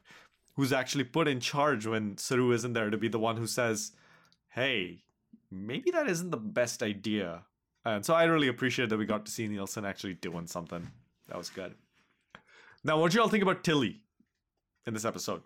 who's 0.54 0.70
actually 0.72 1.04
put 1.04 1.28
in 1.28 1.40
charge 1.40 1.86
when 1.86 2.18
Saru 2.18 2.52
isn't 2.52 2.74
there 2.74 2.90
to 2.90 2.98
be 2.98 3.08
the 3.08 3.18
one 3.18 3.38
who 3.38 3.46
says, 3.46 3.92
hey, 4.50 4.98
maybe 5.50 5.90
that 5.90 6.08
isn't 6.08 6.30
the 6.30 6.36
best 6.36 6.82
idea. 6.82 7.42
And 7.84 8.04
so 8.04 8.14
I 8.14 8.24
really 8.24 8.48
appreciate 8.48 8.88
that 8.90 8.98
we 8.98 9.06
got 9.06 9.24
to 9.26 9.32
see 9.32 9.48
Nilsson 9.48 9.84
actually 9.84 10.14
doing 10.14 10.46
something. 10.46 10.86
That 11.28 11.38
was 11.38 11.48
good. 11.48 11.74
Now, 12.84 13.00
what 13.00 13.12
do 13.12 13.18
y'all 13.18 13.28
think 13.28 13.42
about 13.42 13.64
Tilly 13.64 14.00
in 14.86 14.94
this 14.94 15.04
episode? 15.04 15.42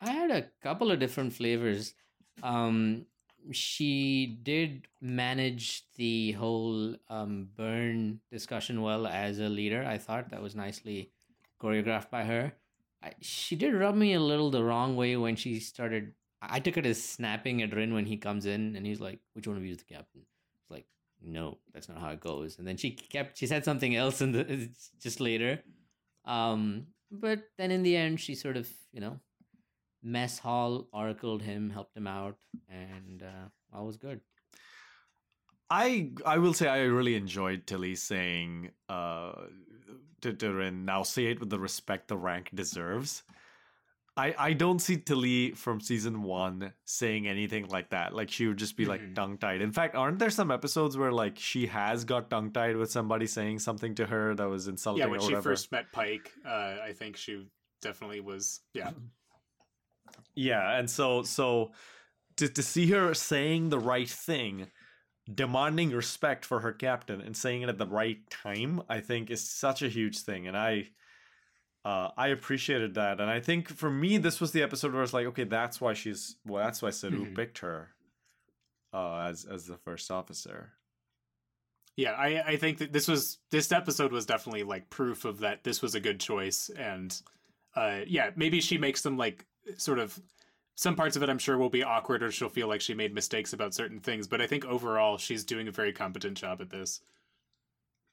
I 0.00 0.10
had 0.10 0.30
a 0.30 0.46
couple 0.62 0.90
of 0.90 0.98
different 0.98 1.32
flavors. 1.32 1.94
Um, 2.42 3.06
she 3.50 4.38
did 4.42 4.88
manage 5.00 5.84
the 5.96 6.32
whole 6.32 6.96
um, 7.08 7.48
burn 7.56 8.20
discussion 8.30 8.82
well 8.82 9.06
as 9.06 9.38
a 9.38 9.48
leader. 9.48 9.84
I 9.84 9.98
thought 9.98 10.30
that 10.30 10.42
was 10.42 10.54
nicely 10.54 11.10
choreographed 11.60 12.10
by 12.10 12.24
her. 12.24 12.52
I, 13.02 13.12
she 13.20 13.56
did 13.56 13.74
rub 13.74 13.94
me 13.94 14.14
a 14.14 14.20
little 14.20 14.50
the 14.50 14.62
wrong 14.62 14.96
way 14.96 15.16
when 15.16 15.36
she 15.36 15.60
started. 15.60 16.12
I 16.42 16.60
took 16.60 16.76
it 16.76 16.86
as 16.86 17.02
snapping 17.02 17.62
at 17.62 17.74
Ryn 17.74 17.94
when 17.94 18.06
he 18.06 18.16
comes 18.16 18.46
in 18.46 18.76
and 18.76 18.86
he's 18.86 19.00
like, 19.00 19.20
"Which 19.34 19.46
one 19.46 19.56
of 19.56 19.64
you 19.64 19.72
is 19.72 19.78
the 19.78 19.84
captain?" 19.84 20.22
It's 20.60 20.70
like, 20.70 20.86
"No, 21.22 21.58
that's 21.72 21.88
not 21.88 21.98
how 21.98 22.10
it 22.10 22.20
goes." 22.20 22.58
And 22.58 22.66
then 22.66 22.76
she 22.76 22.90
kept. 22.90 23.38
She 23.38 23.46
said 23.46 23.64
something 23.64 23.94
else 23.94 24.20
in 24.20 24.32
the 24.32 24.68
just 25.00 25.20
later. 25.20 25.62
Um, 26.24 26.86
but 27.10 27.42
then 27.58 27.70
in 27.70 27.82
the 27.82 27.96
end, 27.96 28.20
she 28.20 28.34
sort 28.34 28.56
of, 28.56 28.68
you 28.92 29.00
know, 29.00 29.20
mess 30.02 30.38
hall 30.38 30.88
oracled 30.92 31.42
him, 31.42 31.70
helped 31.70 31.96
him 31.96 32.06
out, 32.06 32.38
and 32.68 33.22
uh, 33.22 33.48
all 33.76 33.86
was 33.86 33.96
good. 33.96 34.20
I 35.70 36.10
I 36.26 36.38
will 36.38 36.54
say 36.54 36.68
I 36.68 36.80
really 36.82 37.14
enjoyed 37.14 37.66
Tilly 37.66 37.94
saying 37.94 38.72
uh 38.88 39.32
to, 40.22 40.32
to 40.32 40.52
Ryn, 40.52 40.84
now 40.84 41.02
say 41.02 41.26
it 41.26 41.40
with 41.40 41.50
the 41.50 41.58
respect 41.58 42.08
the 42.08 42.16
rank 42.16 42.50
deserves. 42.54 43.22
I, 44.14 44.34
I 44.38 44.52
don't 44.52 44.78
see 44.78 44.98
Tilly 44.98 45.52
from 45.52 45.80
season 45.80 46.22
one 46.22 46.74
saying 46.84 47.26
anything 47.26 47.68
like 47.68 47.90
that. 47.90 48.14
Like 48.14 48.30
she 48.30 48.46
would 48.46 48.58
just 48.58 48.76
be 48.76 48.84
like 48.84 49.14
tongue 49.14 49.38
tied. 49.38 49.62
In 49.62 49.72
fact, 49.72 49.94
aren't 49.94 50.18
there 50.18 50.28
some 50.28 50.50
episodes 50.50 50.98
where 50.98 51.12
like 51.12 51.38
she 51.38 51.66
has 51.68 52.04
got 52.04 52.28
tongue 52.28 52.50
tied 52.52 52.76
with 52.76 52.90
somebody 52.90 53.26
saying 53.26 53.60
something 53.60 53.94
to 53.94 54.06
her 54.06 54.34
that 54.34 54.48
was 54.48 54.68
insulting 54.68 55.00
Yeah, 55.00 55.06
or 55.06 55.10
when 55.10 55.20
she 55.20 55.26
whatever? 55.28 55.50
first 55.50 55.72
met 55.72 55.90
Pike, 55.92 56.30
uh, 56.46 56.76
I 56.84 56.92
think 56.94 57.16
she 57.16 57.46
definitely 57.80 58.20
was. 58.20 58.60
Yeah, 58.74 58.90
Yeah, 60.34 60.78
and 60.78 60.90
so 60.90 61.22
so 61.22 61.72
to 62.36 62.48
to 62.48 62.62
see 62.62 62.90
her 62.90 63.14
saying 63.14 63.70
the 63.70 63.78
right 63.78 64.08
thing, 64.08 64.66
demanding 65.32 65.90
respect 65.90 66.44
for 66.44 66.60
her 66.60 66.72
captain 66.72 67.22
and 67.22 67.34
saying 67.34 67.62
it 67.62 67.70
at 67.70 67.78
the 67.78 67.86
right 67.86 68.18
time, 68.30 68.82
I 68.90 69.00
think 69.00 69.30
is 69.30 69.48
such 69.48 69.82
a 69.82 69.88
huge 69.88 70.18
thing. 70.20 70.46
And 70.46 70.56
I 70.56 70.88
uh 71.84 72.10
I 72.16 72.28
appreciated 72.28 72.94
that. 72.94 73.20
And 73.20 73.28
I 73.30 73.40
think 73.40 73.68
for 73.68 73.90
me 73.90 74.18
this 74.18 74.40
was 74.40 74.52
the 74.52 74.62
episode 74.62 74.92
where 74.92 75.02
it's 75.02 75.12
like, 75.12 75.26
okay, 75.26 75.44
that's 75.44 75.80
why 75.80 75.94
she's 75.94 76.36
well, 76.46 76.62
that's 76.64 76.80
why 76.82 76.90
Saru 76.90 77.26
Mhm. 77.26 77.34
picked 77.36 77.58
her 77.58 77.90
uh 78.92 79.26
as 79.30 79.44
as 79.44 79.66
the 79.66 79.76
first 79.76 80.10
officer. 80.10 80.72
yeah. 81.96 82.12
I 82.12 82.42
I 82.52 82.56
think 82.56 82.78
that 82.78 82.92
this 82.92 83.08
was 83.08 83.38
this 83.50 83.72
episode 83.72 84.12
was 84.12 84.26
definitely 84.26 84.62
like 84.64 84.90
proof 84.90 85.24
of 85.24 85.40
that. 85.40 85.64
This 85.64 85.82
was 85.82 85.94
a 85.94 86.00
good 86.00 86.20
choice, 86.20 86.70
and 86.70 87.20
uh, 87.74 88.00
yeah, 88.06 88.30
maybe 88.36 88.60
she 88.60 88.78
makes 88.78 89.02
them 89.02 89.16
like 89.16 89.46
sort 89.76 89.98
of. 89.98 90.20
Some 90.74 90.96
parts 90.96 91.16
of 91.16 91.22
it, 91.22 91.28
I'm 91.28 91.38
sure, 91.38 91.58
will 91.58 91.68
be 91.68 91.82
awkward, 91.82 92.22
or 92.22 92.30
she'll 92.32 92.48
feel 92.48 92.66
like 92.66 92.80
she 92.80 92.94
made 92.94 93.14
mistakes 93.14 93.52
about 93.52 93.74
certain 93.74 94.00
things. 94.00 94.26
But 94.26 94.40
I 94.40 94.46
think 94.46 94.64
overall, 94.64 95.18
she's 95.18 95.44
doing 95.44 95.68
a 95.68 95.70
very 95.70 95.92
competent 95.92 96.38
job 96.38 96.62
at 96.62 96.70
this. 96.70 97.02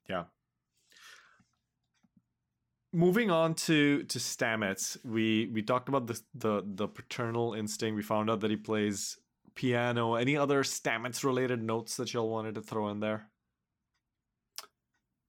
Yeah. 0.10 0.26
Moving 2.92 3.30
on 3.30 3.54
to 3.56 4.04
to 4.04 4.18
Stamets, 4.20 4.98
we 5.06 5.48
we 5.54 5.62
talked 5.62 5.90
about 5.90 6.08
the 6.08 6.20
the 6.34 6.64
the 6.66 6.88
paternal 6.88 7.54
instinct. 7.54 7.96
We 7.96 8.02
found 8.02 8.32
out 8.32 8.40
that 8.40 8.50
he 8.50 8.58
plays 8.58 9.18
piano. 9.54 10.16
Any 10.16 10.36
other 10.36 10.64
Stamets 10.64 11.24
related 11.24 11.62
notes 11.62 11.98
that 11.98 12.14
y'all 12.14 12.30
wanted 12.30 12.56
to 12.56 12.62
throw 12.62 12.90
in 12.90 13.00
there? 13.00 13.30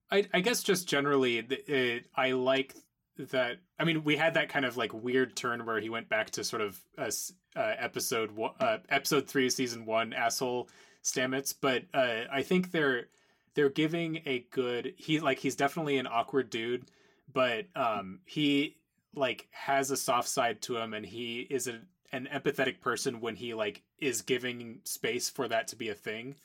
I, 0.09 0.27
I 0.33 0.41
guess 0.41 0.63
just 0.63 0.87
generally, 0.87 1.37
it, 1.37 2.07
I 2.15 2.31
like 2.31 2.75
that. 3.17 3.57
I 3.79 3.85
mean, 3.85 4.03
we 4.03 4.17
had 4.17 4.33
that 4.33 4.49
kind 4.49 4.65
of 4.65 4.75
like 4.75 4.93
weird 4.93 5.35
turn 5.35 5.65
where 5.65 5.79
he 5.79 5.89
went 5.89 6.09
back 6.09 6.31
to 6.31 6.43
sort 6.43 6.61
of 6.61 6.79
s- 6.97 7.31
uh, 7.55 7.73
episode 7.77 8.31
uh, 8.59 8.79
episode 8.89 9.27
three 9.27 9.49
season 9.49 9.85
one, 9.85 10.13
asshole 10.13 10.69
Stamets. 11.03 11.53
But 11.59 11.83
uh, 11.93 12.23
I 12.31 12.41
think 12.41 12.71
they're 12.71 13.07
they're 13.53 13.69
giving 13.69 14.21
a 14.25 14.45
good. 14.51 14.93
He 14.97 15.19
like 15.19 15.39
he's 15.39 15.55
definitely 15.55 15.97
an 15.97 16.07
awkward 16.07 16.49
dude, 16.49 16.89
but 17.33 17.65
um, 17.75 18.19
he 18.25 18.77
like 19.15 19.47
has 19.51 19.91
a 19.91 19.97
soft 19.97 20.27
side 20.29 20.61
to 20.63 20.77
him, 20.77 20.93
and 20.93 21.05
he 21.05 21.41
is 21.41 21.67
a, 21.67 21.79
an 22.11 22.27
empathetic 22.33 22.79
person 22.81 23.19
when 23.21 23.35
he 23.35 23.53
like 23.53 23.83
is 23.99 24.21
giving 24.21 24.79
space 24.83 25.29
for 25.29 25.47
that 25.47 25.67
to 25.69 25.75
be 25.75 25.89
a 25.89 25.95
thing. 25.95 26.35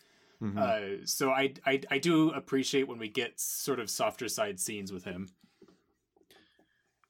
Mhm. 0.43 0.59
Uh, 0.59 1.07
so 1.07 1.30
I, 1.30 1.55
I 1.64 1.80
I 1.91 1.99
do 1.99 2.30
appreciate 2.30 2.89
when 2.89 2.99
we 2.99 3.09
get 3.09 3.41
sort 3.41 3.80
of 3.80 3.89
softer 3.89 4.28
side 4.28 4.61
scenes 4.61 4.93
with 4.93 5.05
him. 5.05 5.28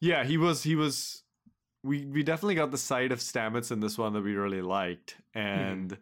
yeah, 0.00 0.24
he 0.24 0.36
was 0.36 0.62
he 0.62 0.76
was. 0.76 1.22
We 1.82 2.04
we 2.04 2.22
definitely 2.22 2.56
got 2.56 2.70
the 2.70 2.78
side 2.78 3.12
of 3.12 3.20
Stamets 3.20 3.70
in 3.70 3.80
this 3.80 3.96
one 3.96 4.12
that 4.12 4.22
we 4.22 4.34
really 4.34 4.62
liked, 4.62 5.16
and 5.34 5.96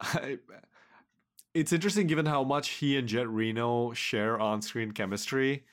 I, 0.00 0.38
it's 1.54 1.72
interesting 1.72 2.06
given 2.06 2.26
how 2.26 2.42
much 2.44 2.68
he 2.70 2.96
and 2.96 3.08
Jet 3.08 3.28
Reno 3.28 3.92
share 3.92 4.38
on-screen 4.38 4.92
chemistry. 4.92 5.64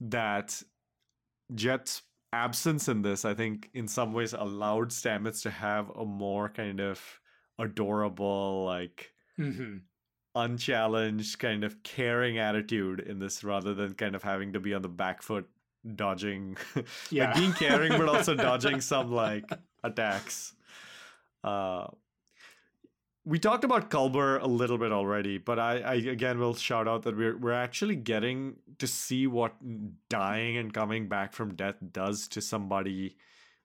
That 0.00 0.62
Jet's 1.54 2.02
absence 2.32 2.88
in 2.88 3.02
this, 3.02 3.24
I 3.24 3.34
think, 3.34 3.70
in 3.74 3.86
some 3.88 4.12
ways 4.12 4.32
allowed 4.32 4.88
Stamets 4.90 5.42
to 5.42 5.50
have 5.50 5.90
a 5.90 6.04
more 6.04 6.48
kind 6.48 6.80
of 6.80 7.00
adorable, 7.58 8.64
like 8.64 9.12
Mm-hmm. 9.38 9.78
unchallenged, 10.36 11.38
kind 11.38 11.64
of 11.64 11.82
caring 11.82 12.38
attitude 12.38 13.00
in 13.00 13.18
this, 13.18 13.42
rather 13.44 13.74
than 13.74 13.94
kind 13.94 14.14
of 14.14 14.22
having 14.22 14.52
to 14.52 14.60
be 14.60 14.74
on 14.74 14.82
the 14.82 14.88
back 14.88 15.22
foot, 15.22 15.48
dodging, 15.94 16.56
Yeah. 17.10 17.26
like 17.26 17.34
being 17.36 17.52
caring 17.52 17.92
but 17.92 18.08
also 18.08 18.34
dodging 18.34 18.80
some 18.80 19.12
like 19.12 19.44
attacks. 19.82 20.54
Uh, 21.42 21.88
we 23.24 23.38
talked 23.38 23.64
about 23.64 23.90
Culber 23.90 24.40
a 24.42 24.46
little 24.46 24.76
bit 24.78 24.92
already, 24.92 25.38
but 25.38 25.58
I, 25.58 25.78
I 25.80 25.94
again 25.94 26.38
will 26.38 26.54
shout 26.54 26.86
out 26.86 27.02
that 27.02 27.16
we're 27.16 27.36
we're 27.36 27.52
actually 27.52 27.96
getting 27.96 28.56
to 28.78 28.86
see 28.86 29.26
what 29.26 29.54
dying 30.08 30.56
and 30.56 30.72
coming 30.72 31.08
back 31.08 31.32
from 31.32 31.54
death 31.54 31.76
does 31.92 32.28
to 32.28 32.40
somebody 32.40 33.16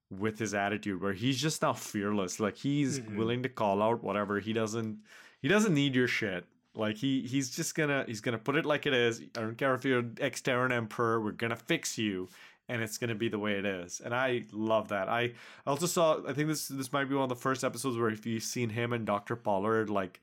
with 0.10 0.40
his 0.40 0.54
attitude 0.54 1.02
where 1.02 1.14
he's 1.14 1.40
just 1.40 1.62
now 1.62 1.74
fearless. 1.74 2.40
Like 2.40 2.58
he's 2.58 3.00
Mhm. 3.00 3.16
willing 3.16 3.44
to 3.44 3.50
call 3.50 3.82
out 3.84 4.04
whatever. 4.04 4.40
He 4.40 4.54
doesn't 4.54 5.00
he 5.42 5.48
doesn't 5.48 5.74
need 5.74 5.94
your 5.96 6.08
shit. 6.08 6.46
Like 6.74 6.96
he 6.98 7.22
he's 7.28 7.50
just 7.50 7.76
gonna 7.76 8.06
he's 8.08 8.22
gonna 8.22 8.38
put 8.38 8.56
it 8.56 8.66
like 8.66 8.86
it 8.86 8.94
is. 8.94 9.22
I 9.38 9.42
don't 9.42 9.58
care 9.58 9.76
if 9.76 9.84
you're 9.84 10.06
ex 10.20 10.42
terran 10.42 10.72
emperor 10.72 11.20
we're 11.22 11.32
gonna 11.32 11.56
fix 11.56 11.98
you 11.98 12.30
and 12.70 12.82
it's 12.82 12.98
gonna 12.98 13.16
be 13.16 13.28
the 13.28 13.40
way 13.40 13.54
it 13.54 13.66
is 13.66 14.00
and 14.06 14.14
i 14.16 14.44
love 14.54 14.88
that 14.88 15.10
i 15.10 15.34
also 15.68 15.86
saw 15.86 16.20
i 16.28 16.32
think 16.34 16.48
this 16.48 16.70
this 16.70 16.94
might 16.94 17.10
be 17.10 17.16
one 17.16 17.24
of 17.24 17.30
the 17.30 17.36
first 17.36 17.64
episodes 17.66 17.98
where 17.98 18.10
if 18.10 18.26
you've 18.26 18.44
seen 18.44 18.70
him 18.70 18.94
and 18.94 19.06
dr 19.06 19.36
pollard 19.38 19.90
like 19.90 20.22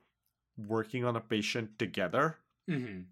working 0.57 1.05
on 1.05 1.17
a 1.17 1.21
patient 1.21 1.79
together 1.79 2.39
Mm-hmm. 2.69 3.03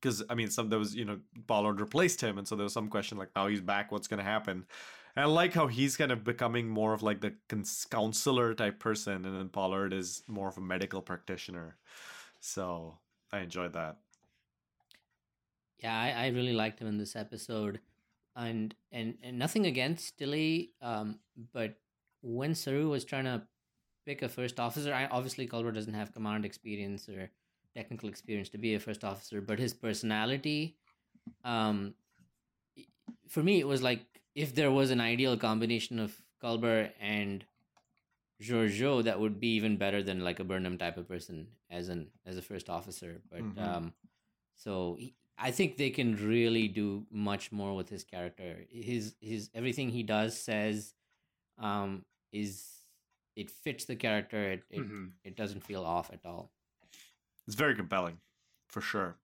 because 0.00 0.24
I 0.28 0.34
mean, 0.34 0.50
some 0.50 0.68
there 0.68 0.80
was 0.80 0.96
you 0.96 1.04
know 1.04 1.20
Pollard 1.46 1.80
replaced 1.80 2.20
him, 2.20 2.38
and 2.38 2.48
so 2.48 2.56
there 2.56 2.64
was 2.64 2.72
some 2.72 2.88
question 2.88 3.18
like, 3.18 3.28
now 3.36 3.46
he's 3.46 3.60
back, 3.60 3.92
what's 3.92 4.08
going 4.08 4.18
to 4.18 4.24
happen? 4.24 4.66
And 5.14 5.24
I 5.24 5.28
like 5.28 5.54
how 5.54 5.68
he's 5.68 5.96
kind 5.96 6.10
of 6.10 6.24
becoming 6.24 6.68
more 6.68 6.92
of 6.92 7.04
like 7.04 7.20
the 7.20 7.34
cons- 7.48 7.86
counselor 7.88 8.52
type 8.52 8.80
person, 8.80 9.24
and 9.24 9.36
then 9.36 9.48
Pollard 9.48 9.92
is 9.92 10.24
more 10.26 10.48
of 10.48 10.58
a 10.58 10.60
medical 10.60 11.00
practitioner. 11.00 11.76
So 12.40 12.98
I 13.32 13.40
enjoyed 13.40 13.74
that. 13.74 13.98
Yeah, 15.78 15.96
I, 15.96 16.24
I 16.24 16.26
really 16.28 16.52
liked 16.52 16.80
him 16.80 16.88
in 16.88 16.98
this 16.98 17.14
episode, 17.14 17.78
and 18.36 18.74
and 18.92 19.18
and 19.22 19.38
nothing 19.38 19.66
against 19.66 20.18
Tilly, 20.18 20.72
um, 20.82 21.18
but 21.52 21.76
when 22.22 22.54
Saru 22.54 22.90
was 22.90 23.04
trying 23.04 23.24
to 23.24 23.42
pick 24.06 24.22
a 24.22 24.28
first 24.28 24.60
officer, 24.60 24.92
I 24.94 25.06
obviously 25.06 25.48
Culber 25.48 25.72
doesn't 25.74 25.94
have 25.94 26.12
command 26.12 26.44
experience 26.44 27.08
or 27.08 27.30
technical 27.74 28.08
experience 28.08 28.48
to 28.50 28.58
be 28.58 28.74
a 28.74 28.80
first 28.80 29.04
officer, 29.04 29.40
but 29.40 29.58
his 29.58 29.74
personality, 29.74 30.76
um, 31.44 31.94
for 33.28 33.42
me, 33.42 33.60
it 33.60 33.66
was 33.66 33.82
like 33.82 34.00
if 34.34 34.54
there 34.54 34.70
was 34.70 34.90
an 34.90 35.00
ideal 35.00 35.36
combination 35.36 35.98
of 35.98 36.14
Culber 36.42 36.90
and 37.00 37.44
Georgiou, 38.42 39.02
that 39.04 39.18
would 39.18 39.40
be 39.40 39.48
even 39.54 39.76
better 39.76 40.02
than 40.02 40.20
like 40.20 40.40
a 40.40 40.44
Burnham 40.44 40.78
type 40.78 40.96
of 40.98 41.08
person 41.08 41.48
as 41.70 41.88
an 41.88 42.10
as 42.26 42.36
a 42.36 42.42
first 42.42 42.68
officer. 42.68 43.20
But 43.30 43.42
Mhm. 43.42 43.58
um, 43.58 43.94
so 44.56 44.96
he, 44.98 45.14
I 45.38 45.50
think 45.50 45.76
they 45.76 45.90
can 45.90 46.16
really 46.16 46.68
do 46.68 47.06
much 47.10 47.52
more 47.52 47.74
with 47.76 47.88
his 47.88 48.04
character. 48.04 48.64
His 48.70 49.14
his 49.20 49.50
everything 49.54 49.90
he 49.90 50.02
does 50.02 50.38
says, 50.38 50.94
um, 51.58 52.04
is 52.32 52.64
it 53.36 53.50
fits 53.50 53.84
the 53.84 53.96
character. 53.96 54.42
It 54.52 54.64
it, 54.70 54.80
Mhm. 54.80 55.12
it 55.24 55.36
doesn't 55.36 55.60
feel 55.62 55.84
off 55.84 56.10
at 56.12 56.24
all. 56.24 56.50
It's 57.46 57.56
very 57.56 57.74
compelling, 57.76 58.18
for 58.68 58.80
sure. 58.80 59.16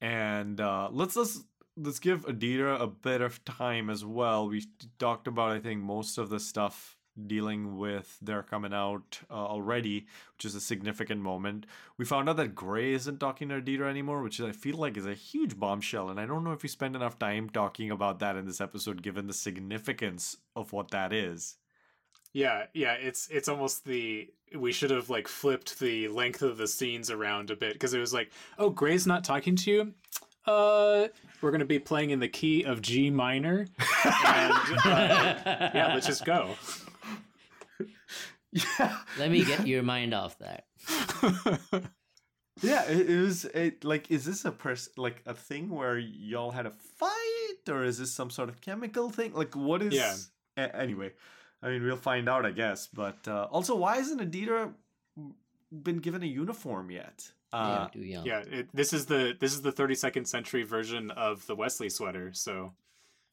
And 0.00 0.60
uh, 0.60 0.88
let's 0.90 1.16
let's 1.16 1.44
let's 1.76 2.00
give 2.00 2.26
Adira 2.26 2.80
a 2.80 2.86
bit 2.86 3.20
of 3.20 3.44
time 3.44 3.88
as 3.90 4.04
well. 4.04 4.48
We 4.48 4.64
talked 4.98 5.26
about 5.28 5.52
I 5.52 5.60
think 5.60 5.80
most 5.80 6.18
of 6.18 6.28
the 6.28 6.40
stuff 6.40 6.96
dealing 7.26 7.76
with 7.76 8.18
their 8.20 8.42
coming 8.42 8.72
out 8.72 9.20
uh, 9.30 9.34
already, 9.34 10.06
which 10.36 10.44
is 10.44 10.54
a 10.54 10.60
significant 10.60 11.20
moment. 11.20 11.66
We 11.98 12.04
found 12.04 12.28
out 12.28 12.36
that 12.36 12.54
Gray 12.54 12.92
isn't 12.92 13.18
talking 13.20 13.48
to 13.48 13.60
Adira 13.60 13.88
anymore, 13.90 14.22
which 14.22 14.40
I 14.40 14.52
feel 14.52 14.76
like 14.76 14.96
is 14.96 15.06
a 15.06 15.14
huge 15.14 15.58
bombshell. 15.58 16.08
And 16.08 16.20
I 16.20 16.26
don't 16.26 16.44
know 16.44 16.52
if 16.52 16.62
we 16.62 16.68
spend 16.68 16.96
enough 16.96 17.18
time 17.18 17.50
talking 17.50 17.90
about 17.90 18.18
that 18.20 18.36
in 18.36 18.46
this 18.46 18.60
episode, 18.60 19.02
given 19.02 19.26
the 19.26 19.34
significance 19.34 20.36
of 20.56 20.72
what 20.72 20.90
that 20.90 21.12
is. 21.12 21.56
Yeah, 22.32 22.66
yeah, 22.74 22.92
it's 22.92 23.26
it's 23.28 23.48
almost 23.48 23.84
the 23.84 24.30
we 24.56 24.72
should 24.72 24.90
have 24.90 25.10
like 25.10 25.26
flipped 25.26 25.80
the 25.80 26.08
length 26.08 26.42
of 26.42 26.58
the 26.58 26.68
scenes 26.68 27.10
around 27.10 27.50
a 27.50 27.56
bit 27.56 27.72
because 27.72 27.92
it 27.92 27.98
was 27.98 28.14
like, 28.14 28.30
oh, 28.58 28.70
Gray's 28.70 29.06
not 29.06 29.24
talking 29.24 29.56
to 29.56 29.70
you. 29.70 29.94
Uh, 30.46 31.08
we're 31.40 31.50
gonna 31.50 31.64
be 31.64 31.80
playing 31.80 32.10
in 32.10 32.20
the 32.20 32.28
key 32.28 32.62
of 32.62 32.82
G 32.82 33.10
minor, 33.10 33.66
and 34.24 34.54
uh, 34.84 35.34
yeah, 35.74 35.90
let's 35.92 36.06
just 36.06 36.24
go. 36.24 36.54
Yeah. 38.52 38.98
Let 39.18 39.30
me 39.30 39.44
get 39.44 39.66
your 39.66 39.82
mind 39.82 40.12
off 40.14 40.36
that. 40.38 40.64
Yeah, 42.62 42.84
it, 42.90 43.08
it 43.08 43.20
was 43.22 43.44
it, 43.46 43.84
like, 43.84 44.10
is 44.10 44.24
this 44.24 44.44
a 44.44 44.50
person 44.50 44.92
like 44.98 45.22
a 45.24 45.32
thing 45.34 45.70
where 45.70 45.98
y'all 45.98 46.50
had 46.50 46.66
a 46.66 46.70
fight, 46.70 47.68
or 47.70 47.84
is 47.84 47.98
this 47.98 48.12
some 48.12 48.28
sort 48.28 48.48
of 48.48 48.60
chemical 48.60 49.08
thing? 49.08 49.32
Like, 49.32 49.56
what 49.56 49.82
is? 49.82 49.94
Yeah. 49.94 50.14
A- 50.58 50.76
anyway, 50.76 51.12
I 51.62 51.70
mean, 51.70 51.82
we'll 51.82 51.96
find 51.96 52.28
out, 52.28 52.44
I 52.44 52.50
guess. 52.50 52.86
But 52.86 53.26
uh, 53.26 53.48
also, 53.50 53.76
why 53.76 53.96
isn't 53.96 54.20
Adira 54.20 54.74
been 55.72 55.98
given 55.98 56.22
a 56.22 56.26
uniform 56.26 56.90
yet? 56.90 57.32
Uh, 57.52 57.88
yeah, 57.94 58.00
too 58.00 58.06
young. 58.06 58.26
Yeah, 58.26 58.40
it, 58.40 58.68
this 58.74 58.92
is 58.92 59.06
the 59.06 59.34
this 59.40 59.54
is 59.54 59.62
the 59.62 59.72
32nd 59.72 60.26
century 60.26 60.62
version 60.62 61.10
of 61.12 61.46
the 61.46 61.56
Wesley 61.56 61.88
sweater. 61.88 62.30
So 62.34 62.74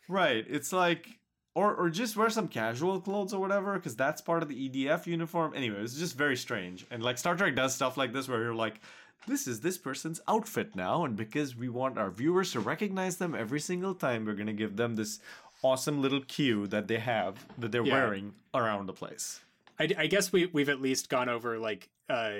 Right. 0.07 0.45
It's 0.47 0.71
like 0.71 1.19
or 1.57 1.73
or 1.73 1.89
just 1.89 2.15
wear 2.15 2.29
some 2.29 2.47
casual 2.47 3.01
clothes 3.01 3.33
or 3.33 3.39
whatever 3.41 3.73
because 3.73 3.95
that's 3.95 4.21
part 4.21 4.43
of 4.43 4.49
the 4.49 4.57
EDF 4.69 5.07
uniform. 5.07 5.53
Anyway, 5.55 5.79
it's 5.81 5.97
just 5.97 6.15
very 6.15 6.37
strange. 6.37 6.85
And 6.91 7.01
like 7.01 7.17
Star 7.17 7.35
Trek 7.35 7.55
does 7.55 7.73
stuff 7.73 7.97
like 7.97 8.13
this 8.13 8.27
where 8.29 8.41
you're 8.43 8.53
like 8.65 8.79
this 9.27 9.47
is 9.47 9.59
this 9.61 9.77
person's 9.77 10.21
outfit 10.27 10.75
now 10.75 11.03
and 11.03 11.15
because 11.17 11.55
we 11.55 11.67
want 11.67 11.97
our 11.97 12.11
viewers 12.11 12.51
to 12.51 12.59
recognize 12.59 13.17
them 13.17 13.33
every 13.35 13.59
single 13.59 13.93
time 13.95 14.23
we're 14.25 14.35
going 14.41 14.53
to 14.55 14.61
give 14.63 14.77
them 14.77 14.95
this 14.95 15.19
awesome 15.63 16.01
little 16.01 16.21
cue 16.21 16.67
that 16.67 16.87
they 16.87 16.99
have 16.99 17.33
that 17.57 17.71
they're 17.71 17.83
Yeah. 17.83 17.93
wearing 17.93 18.33
around 18.53 18.85
the 18.85 18.93
place. 18.93 19.41
I, 19.79 19.89
I 19.97 20.07
guess 20.07 20.31
we 20.31 20.45
we've 20.45 20.69
at 20.69 20.79
least 20.79 21.09
gone 21.09 21.27
over 21.27 21.57
like 21.57 21.89
uh 22.09 22.31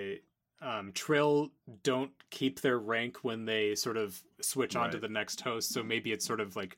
um 0.62 0.92
Trill 0.94 1.50
don't 1.82 2.12
keep 2.30 2.62
their 2.62 2.78
rank 2.78 3.18
when 3.24 3.46
they 3.46 3.74
sort 3.76 3.98
of 3.98 4.22
switch 4.42 4.76
on 4.76 4.92
to 4.92 5.00
the 5.00 5.10
next 5.10 5.42
host. 5.42 5.74
So 5.74 5.82
maybe 5.84 6.12
it's 6.12 6.26
sort 6.26 6.40
of 6.40 6.56
like 6.56 6.78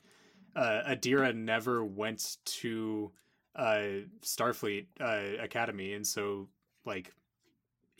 uh 0.56 0.82
Adira 0.88 1.34
never 1.34 1.84
went 1.84 2.36
to 2.44 3.10
uh 3.56 4.04
Starfleet 4.22 4.86
uh 5.00 5.42
Academy 5.42 5.94
and 5.94 6.06
so 6.06 6.48
like 6.84 7.12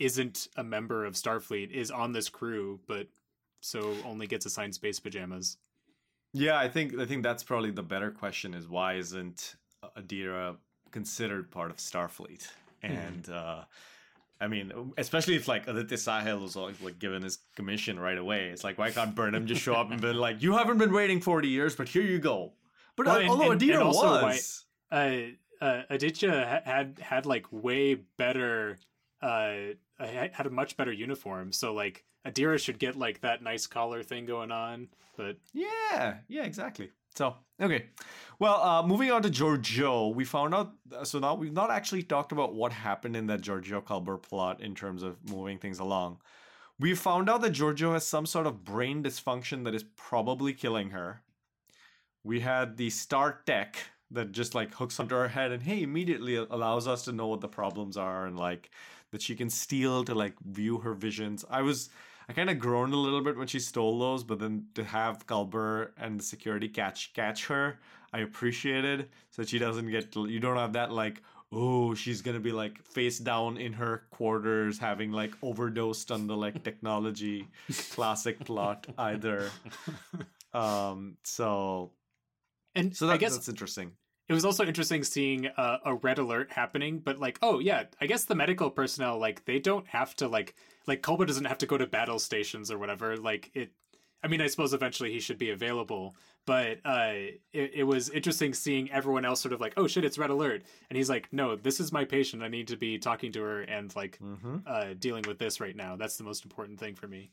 isn't 0.01 0.49
a 0.57 0.65
member 0.65 1.05
of 1.05 1.15
Starfleet, 1.15 1.71
is 1.71 1.91
on 1.91 2.13
this 2.13 2.29
crew, 2.29 2.81
but 2.89 3.07
so 3.61 3.95
only 4.07 4.27
gets 4.27 4.47
assigned 4.47 4.75
space 4.75 4.99
pajamas. 4.99 5.59
Yeah, 6.33 6.59
I 6.59 6.69
think 6.69 6.99
I 6.99 7.05
think 7.05 7.23
that's 7.23 7.45
probably 7.45 7.71
the 7.71 7.83
better 7.83 8.11
question 8.11 8.55
is 8.55 8.67
why 8.67 8.95
isn't 8.95 9.57
Adira 9.97 10.57
considered 10.91 11.51
part 11.51 11.71
of 11.71 11.77
Starfleet? 11.77 12.49
And 12.83 13.29
uh 13.29 13.65
I 14.41 14.49
mean, 14.49 14.93
especially 14.97 15.37
if 15.37 15.49
like 15.49 15.69
Aditya 15.69 15.99
Sahil 15.99 16.41
was 16.41 16.57
like, 16.57 16.81
like 16.83 16.99
given 16.99 17.23
his 17.23 17.39
commission 17.57 17.99
right 18.01 18.17
away, 18.17 18.49
it's 18.49 18.65
like 18.65 18.79
why 18.79 18.91
can't 18.91 19.15
Burnham 19.15 19.47
just 19.47 19.61
show 19.61 19.75
up 19.75 19.91
and 19.91 20.01
be 20.01 20.13
like, 20.15 20.41
"You 20.43 20.57
haven't 20.57 20.79
been 20.79 20.93
waiting 20.93 21.21
forty 21.21 21.49
years, 21.49 21.77
but 21.77 21.89
here 21.89 22.03
you 22.03 22.19
go." 22.19 22.55
But 22.97 23.07
Well, 23.07 23.17
uh, 23.17 23.21
and- 23.21 23.31
although 23.31 23.51
and- 23.53 23.63
and 23.63 23.83
also 23.83 24.07
why- 24.07 24.23
was, 24.23 24.65
uh, 24.91 25.17
uh, 25.61 25.83
Aditya 25.91 26.63
had 26.65 26.99
had 27.01 27.27
like 27.27 27.47
way 27.53 27.95
better, 27.95 28.79
uh, 29.21 29.57
had 29.99 30.47
a 30.47 30.51
much 30.51 30.77
better 30.79 30.93
uniform. 30.93 31.53
So 31.53 31.75
like 31.75 32.05
Adira 32.27 32.59
should 32.59 32.79
get 32.79 32.97
like 32.97 33.21
that 33.21 33.43
nice 33.43 33.67
collar 33.67 34.03
thing 34.03 34.25
going 34.25 34.51
on. 34.53 34.89
But 35.17 35.37
Yeah, 35.53 36.19
yeah, 36.29 36.45
exactly. 36.45 36.91
So, 37.15 37.35
okay. 37.61 37.87
Well, 38.39 38.63
uh, 38.63 38.83
moving 38.87 39.11
on 39.11 39.23
to 39.23 39.31
Georgiou, 39.31 40.15
we 40.15 40.25
found 40.25 40.55
out. 40.55 40.73
So 41.03 41.19
now 41.19 41.35
we've 41.35 41.53
not 41.53 41.71
actually 41.71 42.03
talked 42.03 42.33
about 42.33 42.55
what 42.55 42.73
happened 42.73 43.17
in 43.17 43.27
that 43.27 43.43
Georgiou 43.43 43.83
Culber 43.85 44.21
plot 44.21 44.61
in 44.61 44.75
terms 44.75 45.03
of 45.03 45.17
moving 45.31 45.59
things 45.59 45.79
along. 45.79 46.19
We 46.79 46.95
found 46.95 47.29
out 47.29 47.43
that 47.43 47.53
Georgiou 47.53 47.93
has 47.93 48.07
some 48.07 48.25
sort 48.25 48.47
of 48.47 48.65
brain 48.65 49.03
dysfunction 49.03 49.65
that 49.65 49.75
is 49.75 49.85
probably 49.97 50.55
killing 50.55 50.91
her. 50.91 51.23
We 52.25 52.41
had 52.41 52.77
the 52.79 52.89
Star 52.89 53.41
Tech 53.45 53.77
that 54.11 54.33
just 54.33 54.55
like 54.55 54.75
hooks 54.75 54.99
onto 54.99 55.15
her 55.15 55.29
head 55.29 55.53
and 55.53 55.63
hey, 55.63 55.83
immediately 55.83 56.37
allows 56.37 56.89
us 56.89 57.05
to 57.05 57.13
know 57.13 57.29
what 57.29 57.41
the 57.41 57.49
problems 57.49 57.97
are 57.97 58.27
and 58.27 58.39
like 58.39 58.71
that 59.11 59.23
she 59.23 59.37
can 59.37 59.51
steal 59.51 60.05
to 60.05 60.15
like 60.15 60.35
view 60.41 60.79
her 60.79 60.95
visions. 60.95 61.45
I 61.51 61.63
was 61.63 61.91
I 62.31 62.33
kind 62.33 62.49
of 62.49 62.61
groaned 62.61 62.95
a 62.95 62.97
little 62.97 63.23
bit 63.23 63.37
when 63.37 63.49
she 63.49 63.59
stole 63.59 63.99
those, 63.99 64.23
but 64.23 64.39
then 64.39 64.67
to 64.77 64.85
have 64.85 65.27
Culber 65.27 65.91
and 65.99 66.21
the 66.21 66.23
security 66.23 66.69
catch 66.69 67.13
catch 67.13 67.47
her, 67.47 67.81
I 68.13 68.21
appreciated 68.21 69.09
so 69.31 69.43
she 69.43 69.59
doesn't 69.59 69.91
get 69.91 70.15
you 70.15 70.39
don't 70.39 70.57
have 70.57 70.75
that 70.75 70.93
like 70.93 71.23
oh 71.51 71.93
she's 71.93 72.23
gonna 72.23 72.39
be 72.39 72.53
like 72.53 72.81
face 72.85 73.19
down 73.19 73.57
in 73.57 73.73
her 73.73 74.05
quarters 74.13 74.79
having 74.79 75.11
like 75.11 75.33
overdosed 75.43 76.13
on 76.13 76.29
the 76.29 76.37
like 76.37 76.63
technology 76.63 77.49
classic 77.91 78.39
plot 78.45 78.87
either. 78.97 79.51
Um, 80.53 81.17
so 81.23 81.93
and 82.75 82.97
so 82.97 83.07
that, 83.07 83.13
I 83.13 83.17
guess 83.19 83.35
that's 83.35 83.49
interesting. 83.49 83.93
It 84.31 84.33
was 84.33 84.45
also 84.45 84.65
interesting 84.65 85.03
seeing 85.03 85.49
uh, 85.49 85.79
a 85.85 85.95
red 85.97 86.19
alert 86.19 86.53
happening. 86.53 87.01
But 87.01 87.19
like, 87.19 87.39
oh 87.43 87.59
yeah, 87.59 87.85
I 88.01 88.07
guess 88.07 88.25
the 88.25 88.35
medical 88.37 88.71
personnel 88.71 89.19
like 89.19 89.45
they 89.45 89.59
don't 89.59 89.87
have 89.89 90.15
to 90.17 90.29
like 90.29 90.55
like 90.87 91.03
Culber 91.03 91.27
doesn't 91.27 91.45
have 91.47 91.59
to 91.59 91.67
go 91.67 91.77
to 91.77 91.87
battle 91.87 92.19
stations 92.19 92.71
or 92.71 92.79
whatever. 92.79 93.17
Like 93.17 93.51
it. 93.55 93.73
I 94.23 94.29
mean, 94.29 94.41
I 94.43 94.49
suppose 94.49 94.75
eventually 94.75 95.11
he 95.11 95.19
should 95.19 95.39
be 95.39 95.49
available, 95.51 96.15
but 96.45 96.79
uh, 96.85 97.13
it, 97.55 97.71
it 97.75 97.85
was 97.85 98.11
interesting 98.11 98.53
seeing 98.53 98.91
everyone 98.93 99.25
else 99.25 99.41
sort 99.41 99.55
of 99.55 99.63
like, 99.63 99.73
oh 99.79 99.87
shit, 99.87 100.05
it's 100.05 100.19
red 100.19 100.29
alert, 100.29 100.63
and 100.91 100.97
he's 100.99 101.09
like, 101.09 101.27
no, 101.33 101.57
this 101.57 101.81
is 101.81 101.91
my 101.91 102.05
patient. 102.05 102.43
I 102.43 102.49
need 102.49 102.69
to 102.69 102.77
be 102.77 102.99
talking 102.99 103.33
to 103.33 103.41
her 103.41 103.63
and 103.63 103.97
like 103.97 104.19
Mm-hmm. 104.23 104.57
uh, 104.67 104.89
dealing 104.99 105.25
with 105.27 105.39
this 105.39 105.59
right 105.59 105.75
now. 105.75 105.97
That's 105.97 106.19
the 106.19 106.25
most 106.25 106.45
important 106.45 106.79
thing 106.79 106.95
for 106.97 107.09
me. 107.09 107.31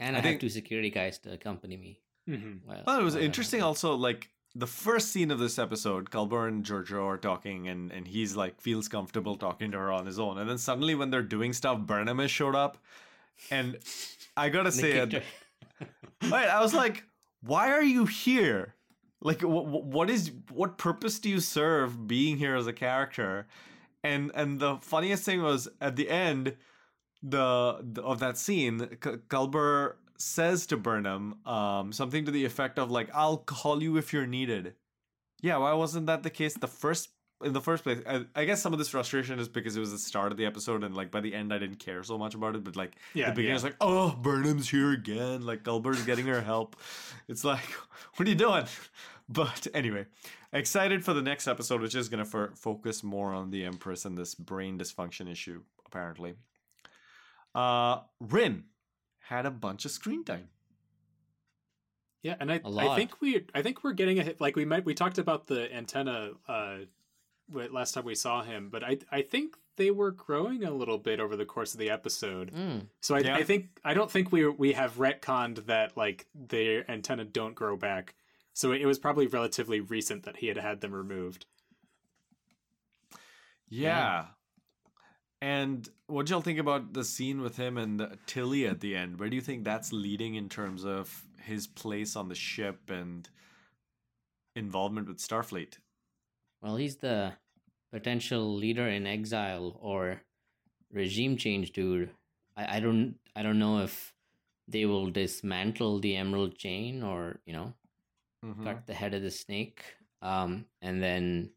And 0.00 0.16
I 0.16 0.20
I, 0.20 0.22
think- 0.22 0.32
have 0.36 0.40
two 0.40 0.48
security 0.48 0.88
guys 0.90 1.18
to 1.20 1.32
accompany 1.34 1.76
me. 1.76 2.00
Mm-hmm. 2.26 2.66
Well, 2.70 2.82
Well, 2.86 3.00
it 3.00 3.04
was 3.04 3.14
while 3.16 3.22
interesting 3.24 3.60
also 3.62 3.94
like 3.94 4.30
the 4.54 4.66
first 4.66 5.10
scene 5.10 5.30
of 5.30 5.38
this 5.38 5.58
episode, 5.58 6.10
Culber 6.10 6.46
and 6.46 6.64
Georgiou 6.64 7.06
are 7.06 7.18
talking 7.18 7.68
and, 7.68 7.90
and 7.90 8.06
he's 8.06 8.36
like 8.36 8.60
feels 8.60 8.88
comfortable 8.88 9.36
talking 9.36 9.72
to 9.72 9.78
her 9.78 9.90
on 9.90 10.06
his 10.06 10.18
own. 10.18 10.38
And 10.38 10.48
then 10.48 10.58
suddenly 10.58 10.94
when 10.94 11.10
they're 11.10 11.22
doing 11.22 11.52
stuff, 11.52 11.80
Burnham 11.80 12.20
has 12.20 12.30
showed 12.30 12.54
up. 12.54 12.78
And 13.50 13.78
I 14.36 14.48
gotta 14.48 14.70
say, 14.70 14.92
kicked 14.92 15.14
uh, 15.14 15.20
at- 15.80 16.32
I 16.32 16.60
was 16.60 16.72
like, 16.72 17.04
why 17.42 17.72
are 17.72 17.82
you 17.82 18.06
here? 18.06 18.74
Like, 19.20 19.42
what, 19.42 19.66
what 19.66 20.08
is 20.10 20.30
what 20.50 20.78
purpose 20.78 21.18
do 21.18 21.28
you 21.30 21.40
serve 21.40 22.06
being 22.06 22.36
here 22.36 22.54
as 22.54 22.66
a 22.66 22.72
character? 22.72 23.46
And 24.04 24.30
and 24.34 24.60
the 24.60 24.76
funniest 24.76 25.24
thing 25.24 25.42
was 25.42 25.66
at 25.80 25.96
the 25.96 26.08
end, 26.10 26.56
the, 27.22 27.78
the 27.82 28.02
of 28.02 28.20
that 28.20 28.36
scene, 28.38 28.78
Culber 28.78 29.94
says 30.18 30.66
to 30.66 30.76
Burnham 30.76 31.44
um, 31.46 31.92
something 31.92 32.24
to 32.24 32.30
the 32.30 32.44
effect 32.44 32.78
of 32.78 32.90
like, 32.90 33.10
"I'll 33.14 33.38
call 33.38 33.82
you 33.82 33.96
if 33.96 34.12
you're 34.12 34.26
needed." 34.26 34.74
Yeah, 35.42 35.58
why 35.58 35.72
wasn't 35.74 36.06
that 36.06 36.22
the 36.22 36.30
case 36.30 36.54
the 36.54 36.68
first 36.68 37.10
in 37.44 37.52
the 37.52 37.60
first 37.60 37.82
place? 37.84 38.00
I, 38.06 38.24
I 38.34 38.44
guess 38.44 38.62
some 38.62 38.72
of 38.72 38.78
this 38.78 38.88
frustration 38.88 39.38
is 39.38 39.48
because 39.48 39.76
it 39.76 39.80
was 39.80 39.90
the 39.92 39.98
start 39.98 40.32
of 40.32 40.38
the 40.38 40.46
episode, 40.46 40.82
and 40.84 40.94
like 40.94 41.10
by 41.10 41.20
the 41.20 41.34
end, 41.34 41.52
I 41.52 41.58
didn't 41.58 41.80
care 41.80 42.02
so 42.02 42.16
much 42.16 42.34
about 42.34 42.54
it. 42.56 42.64
But 42.64 42.76
like, 42.76 42.96
Yeah, 43.12 43.26
the 43.26 43.32
beginning 43.32 43.48
yeah. 43.50 43.54
was 43.54 43.64
like, 43.64 43.76
"Oh, 43.80 44.12
Burnham's 44.22 44.70
here 44.70 44.92
again!" 44.92 45.44
Like 45.44 45.64
Culber's 45.64 46.02
getting 46.04 46.26
her 46.26 46.40
help. 46.40 46.76
It's 47.28 47.44
like, 47.44 47.64
what 48.16 48.26
are 48.26 48.30
you 48.30 48.36
doing? 48.36 48.64
But 49.28 49.66
anyway, 49.74 50.06
excited 50.52 51.04
for 51.04 51.12
the 51.14 51.22
next 51.22 51.48
episode, 51.48 51.80
which 51.80 51.94
is 51.94 52.08
gonna 52.08 52.22
f- 52.32 52.56
focus 52.58 53.02
more 53.02 53.32
on 53.34 53.50
the 53.50 53.64
Empress 53.64 54.04
and 54.04 54.16
this 54.16 54.34
brain 54.34 54.78
dysfunction 54.78 55.30
issue. 55.30 55.62
Apparently, 55.86 56.34
uh, 57.54 58.00
Ryn 58.20 58.64
had 59.28 59.46
a 59.46 59.50
bunch 59.50 59.84
of 59.84 59.90
screen 59.90 60.24
time. 60.24 60.48
Yeah, 62.22 62.36
and 62.40 62.50
I, 62.50 62.60
I 62.64 62.96
think 62.96 63.20
we 63.20 63.44
I 63.54 63.60
think 63.60 63.84
we're 63.84 63.92
getting 63.92 64.18
a 64.18 64.22
hit. 64.22 64.40
Like 64.40 64.56
we 64.56 64.64
might 64.64 64.84
we 64.84 64.94
talked 64.94 65.18
about 65.18 65.46
the 65.46 65.72
antenna 65.74 66.30
uh 66.48 66.78
last 67.52 67.92
time 67.92 68.04
we 68.04 68.14
saw 68.14 68.42
him, 68.42 68.70
but 68.70 68.82
I 68.82 68.98
I 69.12 69.20
think 69.22 69.56
they 69.76 69.90
were 69.90 70.10
growing 70.10 70.64
a 70.64 70.70
little 70.70 70.98
bit 70.98 71.20
over 71.20 71.36
the 71.36 71.44
course 71.44 71.74
of 71.74 71.80
the 71.80 71.90
episode. 71.90 72.52
Mm. 72.52 72.86
So 73.00 73.14
I, 73.14 73.18
Yeah. 73.20 73.36
I 73.36 73.42
think 73.42 73.78
I 73.84 73.92
don't 73.92 74.10
think 74.10 74.32
we 74.32 74.46
we 74.48 74.72
have 74.72 74.96
retconned 74.96 75.66
that 75.66 75.96
like 75.96 76.26
their 76.34 76.90
antenna 76.90 77.24
don't 77.24 77.54
grow 77.54 77.76
back. 77.76 78.14
So 78.54 78.72
it 78.72 78.86
was 78.86 78.98
probably 78.98 79.26
relatively 79.26 79.80
recent 79.80 80.22
that 80.22 80.36
he 80.38 80.46
had 80.46 80.56
had 80.56 80.80
them 80.80 80.94
removed. 80.94 81.44
Yeah. 83.68 84.26
And 85.44 85.86
what 86.06 86.24
do 86.24 86.32
y'all 86.32 86.40
think 86.40 86.58
about 86.58 86.94
the 86.94 87.04
scene 87.04 87.42
with 87.42 87.58
him 87.58 87.76
and 87.76 88.16
Tilly 88.24 88.66
at 88.66 88.80
the 88.80 88.96
end? 88.96 89.20
Where 89.20 89.28
do 89.28 89.36
you 89.36 89.42
think 89.42 89.62
that's 89.62 89.92
leading 89.92 90.36
in 90.36 90.48
terms 90.48 90.86
of 90.86 91.26
his 91.38 91.66
place 91.66 92.16
on 92.16 92.30
the 92.30 92.34
ship 92.34 92.88
and 92.88 93.28
involvement 94.56 95.06
with 95.06 95.18
Starfleet? 95.18 95.74
Well, 96.62 96.76
he's 96.76 96.96
the 96.96 97.34
potential 97.92 98.54
leader 98.54 98.88
in 98.88 99.06
exile 99.06 99.78
or 99.82 100.22
regime 100.90 101.36
change 101.36 101.72
dude. 101.72 102.08
I, 102.56 102.78
I 102.78 102.80
don't 102.80 103.16
I 103.36 103.42
don't 103.42 103.58
know 103.58 103.80
if 103.82 104.14
they 104.66 104.86
will 104.86 105.10
dismantle 105.10 106.00
the 106.00 106.16
emerald 106.16 106.56
chain 106.56 107.02
or, 107.02 107.40
you 107.44 107.52
know, 107.52 107.74
Mhm. 108.42 108.64
cut 108.64 108.86
the 108.86 108.94
head 108.94 109.12
of 109.12 109.20
the 109.20 109.30
snake. 109.30 109.84
Um, 110.22 110.64
and 110.80 111.02
then 111.02 111.50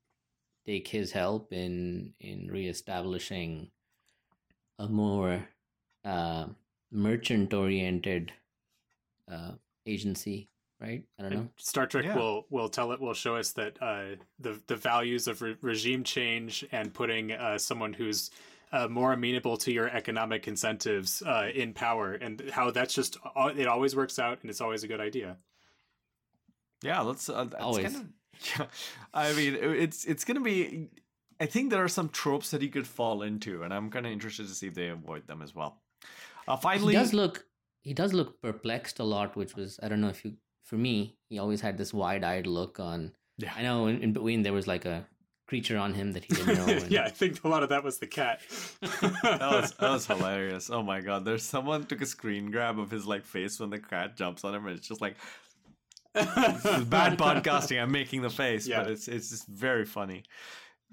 take 0.66 0.90
his 0.90 1.14
help 1.14 1.54
in 1.54 2.14
in 2.20 2.52
reestablishing 2.52 3.72
a 4.80 4.88
more 4.88 5.48
uh, 6.06 6.48
merchant 6.92 7.54
oriented 7.54 8.32
uh, 9.32 9.52
agency, 9.86 10.50
right? 10.80 11.04
I 11.20 11.24
don't 11.24 11.34
know. 11.34 11.50
Star 11.58 11.88
Trek 11.88 12.06
Yeah. 12.06 12.16
will 12.16 12.46
will 12.50 12.70
tell 12.70 12.92
it 12.92 13.00
will 13.00 13.14
show 13.14 13.36
us 13.36 13.52
that 13.54 13.82
uh, 13.82 14.16
the 14.40 14.62
the 14.68 14.76
values 14.76 15.28
of 15.28 15.42
re- 15.42 15.58
regime 15.62 16.04
change 16.04 16.66
and 16.72 16.94
putting 16.94 17.32
uh, 17.32 17.58
someone 17.58 17.94
who's 17.94 18.32
uh, 18.72 18.88
more 18.88 19.14
amenable 19.14 19.58
to 19.58 19.72
your 19.72 19.88
economic 19.90 20.48
incentives 20.48 21.22
uh, 21.22 21.50
in 21.54 21.74
power, 21.74 22.14
and 22.14 22.42
how 22.52 22.70
that's 22.72 22.94
just 22.94 23.18
it 23.56 23.68
always 23.68 23.96
works 23.96 24.20
out, 24.20 24.40
and 24.42 24.50
it's 24.50 24.62
always 24.62 24.84
a 24.84 24.88
good 24.88 25.00
idea. 25.00 25.38
Yeah, 26.84 27.02
let's. 27.02 27.28
Uh, 27.30 27.46
that's 27.46 27.64
Always. 27.64 27.94
Kind 27.94 27.96
of, 27.96 28.10
yeah, 28.60 28.66
I 29.14 29.34
mean, 29.34 29.56
it's 29.56 30.06
it's 30.06 30.24
gonna 30.26 30.42
be. 30.42 30.90
I 31.40 31.46
think 31.46 31.70
there 31.72 31.84
are 31.84 31.88
some 31.90 32.10
tropes 32.10 32.52
that 32.52 32.62
he 32.62 32.70
could 32.70 32.88
fall 32.88 33.22
into, 33.22 33.64
and 33.64 33.74
I'm 33.74 33.90
kind 33.90 34.06
of 34.06 34.12
interested 34.12 34.48
to 34.48 34.54
see 34.54 34.68
if 34.68 34.74
they 34.74 34.88
avoid 34.90 35.28
them 35.28 35.42
as 35.42 35.54
well. 35.54 35.82
Uh, 36.48 36.56
finally, 36.58 36.94
he 36.94 37.00
does 37.00 37.14
look 37.14 37.46
he 37.84 37.94
does 37.94 38.14
look 38.14 38.42
perplexed 38.42 39.00
a 39.00 39.04
lot, 39.04 39.36
which 39.36 39.56
was 39.56 39.80
I 39.84 39.88
don't 39.88 40.02
know 40.02 40.10
if 40.10 40.24
you 40.26 40.34
for 40.64 40.76
me 40.78 41.16
he 41.30 41.40
always 41.40 41.62
had 41.62 41.78
this 41.78 41.94
wide 41.94 42.24
eyed 42.24 42.48
look 42.48 42.80
on. 42.80 43.12
Yeah. 43.38 43.54
I 43.56 43.62
know 43.62 43.88
in, 43.88 44.02
in 44.02 44.14
between 44.14 44.42
there 44.44 44.54
was 44.54 44.68
like 44.68 44.86
a 44.86 45.06
creature 45.48 45.78
on 45.78 45.94
him 45.94 46.12
that 46.14 46.26
he 46.26 46.34
didn't 46.34 46.56
know. 46.58 46.66
and- 46.84 46.92
yeah, 46.92 47.04
I 47.06 47.10
think 47.10 47.44
a 47.44 47.48
lot 47.48 47.64
of 47.64 47.70
that 47.70 47.84
was 47.84 48.00
the 48.00 48.08
cat. 48.08 48.42
that 48.82 49.40
was 49.42 49.72
that 49.74 49.90
was 49.92 50.06
hilarious. 50.08 50.70
Oh 50.70 50.82
my 50.84 51.02
god, 51.02 51.24
there's 51.26 51.44
someone 51.44 51.86
took 51.86 52.02
a 52.02 52.06
screen 52.06 52.50
grab 52.52 52.80
of 52.80 52.90
his 52.92 53.06
like 53.06 53.26
face 53.26 53.60
when 53.60 53.70
the 53.70 53.80
cat 53.80 54.18
jumps 54.18 54.44
on 54.44 54.56
him, 54.56 54.66
and 54.66 54.78
it's 54.78 54.88
just 54.88 55.02
like 55.02 55.16
this 56.14 56.66
is 56.66 56.84
bad 56.86 57.18
podcasting. 57.18 57.82
I'm 57.82 57.92
making 57.92 58.22
the 58.22 58.30
face, 58.30 58.68
Yeah. 58.68 58.84
but 58.84 58.92
it's 58.92 59.08
it's 59.08 59.30
just 59.30 59.48
very 59.48 59.86
funny. 59.86 60.24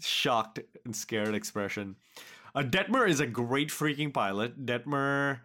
Shocked 0.00 0.60
and 0.84 0.94
scared 0.94 1.34
expression. 1.34 1.96
Uh, 2.54 2.62
Detmer 2.62 3.08
is 3.08 3.20
a 3.20 3.26
great 3.26 3.68
freaking 3.68 4.12
pilot. 4.12 4.64
Detmer 4.64 5.40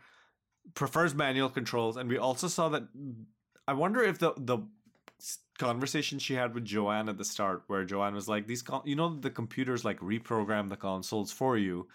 prefers 0.73 1.15
manual 1.15 1.49
controls, 1.49 1.97
and 1.97 2.09
we 2.09 2.17
also 2.17 2.47
saw 2.47 2.69
that. 2.69 2.83
I 3.67 3.73
wonder 3.73 4.03
if 4.03 4.19
the 4.19 4.33
the 4.37 4.59
conversation 5.57 6.19
she 6.19 6.33
had 6.33 6.53
with 6.53 6.65
Joanne 6.65 7.09
at 7.09 7.17
the 7.17 7.25
start, 7.25 7.63
where 7.67 7.83
Joanne 7.85 8.15
was 8.15 8.27
like, 8.27 8.47
"These, 8.47 8.61
con- 8.61 8.83
you 8.85 8.95
know, 8.95 9.15
the 9.15 9.29
computers 9.29 9.83
like 9.85 9.99
reprogram 9.99 10.69
the 10.69 10.77
consoles 10.77 11.31
for 11.31 11.57
you." 11.57 11.87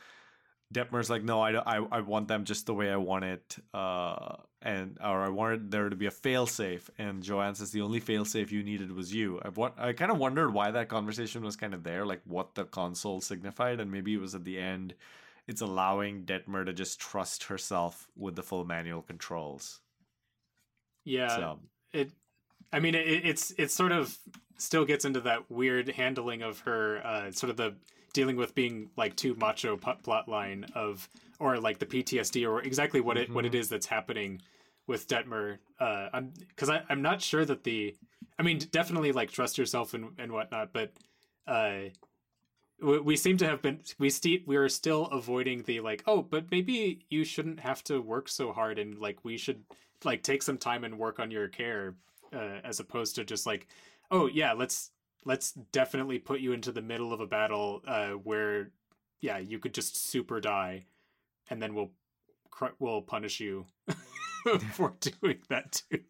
Detmer's 0.74 1.08
like, 1.08 1.22
no, 1.22 1.40
I, 1.40 1.52
I, 1.52 1.86
I 1.90 2.00
want 2.00 2.28
them 2.28 2.44
just 2.44 2.66
the 2.66 2.74
way 2.74 2.90
I 2.90 2.96
want 2.96 3.24
it, 3.24 3.56
uh, 3.72 4.36
and 4.60 4.98
or 5.00 5.22
I 5.22 5.28
wanted 5.28 5.70
there 5.70 5.88
to 5.88 5.96
be 5.96 6.06
a 6.06 6.10
failsafe. 6.10 6.90
And 6.98 7.22
Joanne 7.22 7.54
says 7.54 7.70
the 7.70 7.82
only 7.82 8.00
failsafe 8.00 8.50
you 8.50 8.62
needed 8.62 8.92
was 8.92 9.14
you. 9.14 9.40
I 9.42 9.48
wa- 9.50 9.72
I 9.78 9.92
kind 9.92 10.10
of 10.10 10.18
wondered 10.18 10.52
why 10.52 10.70
that 10.72 10.88
conversation 10.88 11.42
was 11.44 11.56
kind 11.56 11.72
of 11.72 11.84
there, 11.84 12.04
like 12.04 12.20
what 12.24 12.54
the 12.54 12.64
console 12.64 13.20
signified, 13.20 13.80
and 13.80 13.90
maybe 13.90 14.12
it 14.12 14.20
was 14.20 14.34
at 14.34 14.44
the 14.44 14.58
end. 14.58 14.94
It's 15.46 15.60
allowing 15.60 16.24
Detmer 16.24 16.66
to 16.66 16.72
just 16.72 16.98
trust 16.98 17.44
herself 17.44 18.08
with 18.16 18.34
the 18.34 18.42
full 18.42 18.64
manual 18.64 19.02
controls. 19.02 19.80
Yeah, 21.04 21.28
So 21.28 21.58
it. 21.92 22.10
I 22.72 22.80
mean, 22.80 22.94
it, 22.94 23.06
it's 23.06 23.52
it 23.56 23.70
sort 23.70 23.92
of 23.92 24.18
still 24.56 24.84
gets 24.84 25.04
into 25.04 25.20
that 25.20 25.50
weird 25.50 25.88
handling 25.90 26.42
of 26.42 26.60
her, 26.60 27.04
uh, 27.06 27.30
sort 27.30 27.50
of 27.50 27.56
the 27.56 27.74
dealing 28.14 28.36
with 28.36 28.54
being 28.54 28.88
like 28.96 29.14
too 29.16 29.34
macho 29.34 29.76
p- 29.76 29.92
plot 30.02 30.26
line 30.28 30.64
of, 30.74 31.06
or 31.38 31.58
like 31.58 31.78
the 31.78 31.86
PTSD 31.86 32.48
or 32.48 32.62
exactly 32.62 33.02
what 33.02 33.18
it 33.18 33.30
what 33.30 33.44
it 33.44 33.54
is 33.54 33.68
that's 33.68 33.86
happening 33.86 34.40
with 34.86 35.06
Detmer. 35.06 35.58
Uh, 35.78 36.08
I'm 36.14 36.32
because 36.48 36.70
I'm 36.88 37.02
not 37.02 37.20
sure 37.20 37.44
that 37.44 37.64
the, 37.64 37.94
I 38.38 38.42
mean, 38.42 38.58
definitely 38.70 39.12
like 39.12 39.30
trust 39.30 39.58
yourself 39.58 39.92
and 39.92 40.12
and 40.16 40.32
whatnot, 40.32 40.72
but 40.72 40.92
uh, 41.46 41.90
we, 42.80 43.00
we 43.00 43.16
seem 43.16 43.36
to 43.38 43.46
have 43.46 43.62
been 43.62 43.80
we 43.98 44.10
st- 44.10 44.46
we 44.46 44.56
are 44.56 44.68
still 44.68 45.06
avoiding 45.06 45.62
the 45.62 45.80
like 45.80 46.02
oh 46.06 46.22
but 46.22 46.50
maybe 46.50 47.04
you 47.10 47.24
shouldn't 47.24 47.60
have 47.60 47.82
to 47.84 48.00
work 48.00 48.28
so 48.28 48.52
hard 48.52 48.78
and 48.78 48.98
like 48.98 49.24
we 49.24 49.36
should 49.36 49.62
like 50.04 50.22
take 50.22 50.42
some 50.42 50.58
time 50.58 50.84
and 50.84 50.98
work 50.98 51.18
on 51.18 51.30
your 51.30 51.48
care 51.48 51.94
uh, 52.34 52.58
as 52.64 52.80
opposed 52.80 53.14
to 53.14 53.24
just 53.24 53.46
like 53.46 53.66
oh 54.10 54.26
yeah 54.26 54.52
let's 54.52 54.90
let's 55.24 55.52
definitely 55.52 56.18
put 56.18 56.40
you 56.40 56.52
into 56.52 56.72
the 56.72 56.82
middle 56.82 57.12
of 57.12 57.20
a 57.20 57.26
battle 57.26 57.82
uh, 57.86 58.10
where 58.10 58.70
yeah 59.20 59.38
you 59.38 59.58
could 59.58 59.74
just 59.74 59.96
super 59.96 60.40
die 60.40 60.86
and 61.50 61.60
then 61.62 61.74
we'll 61.74 61.90
cr- 62.50 62.76
we'll 62.78 63.02
punish 63.02 63.40
you 63.40 63.66
for 64.72 64.94
doing 65.00 65.38
that 65.48 65.82
too 65.90 66.00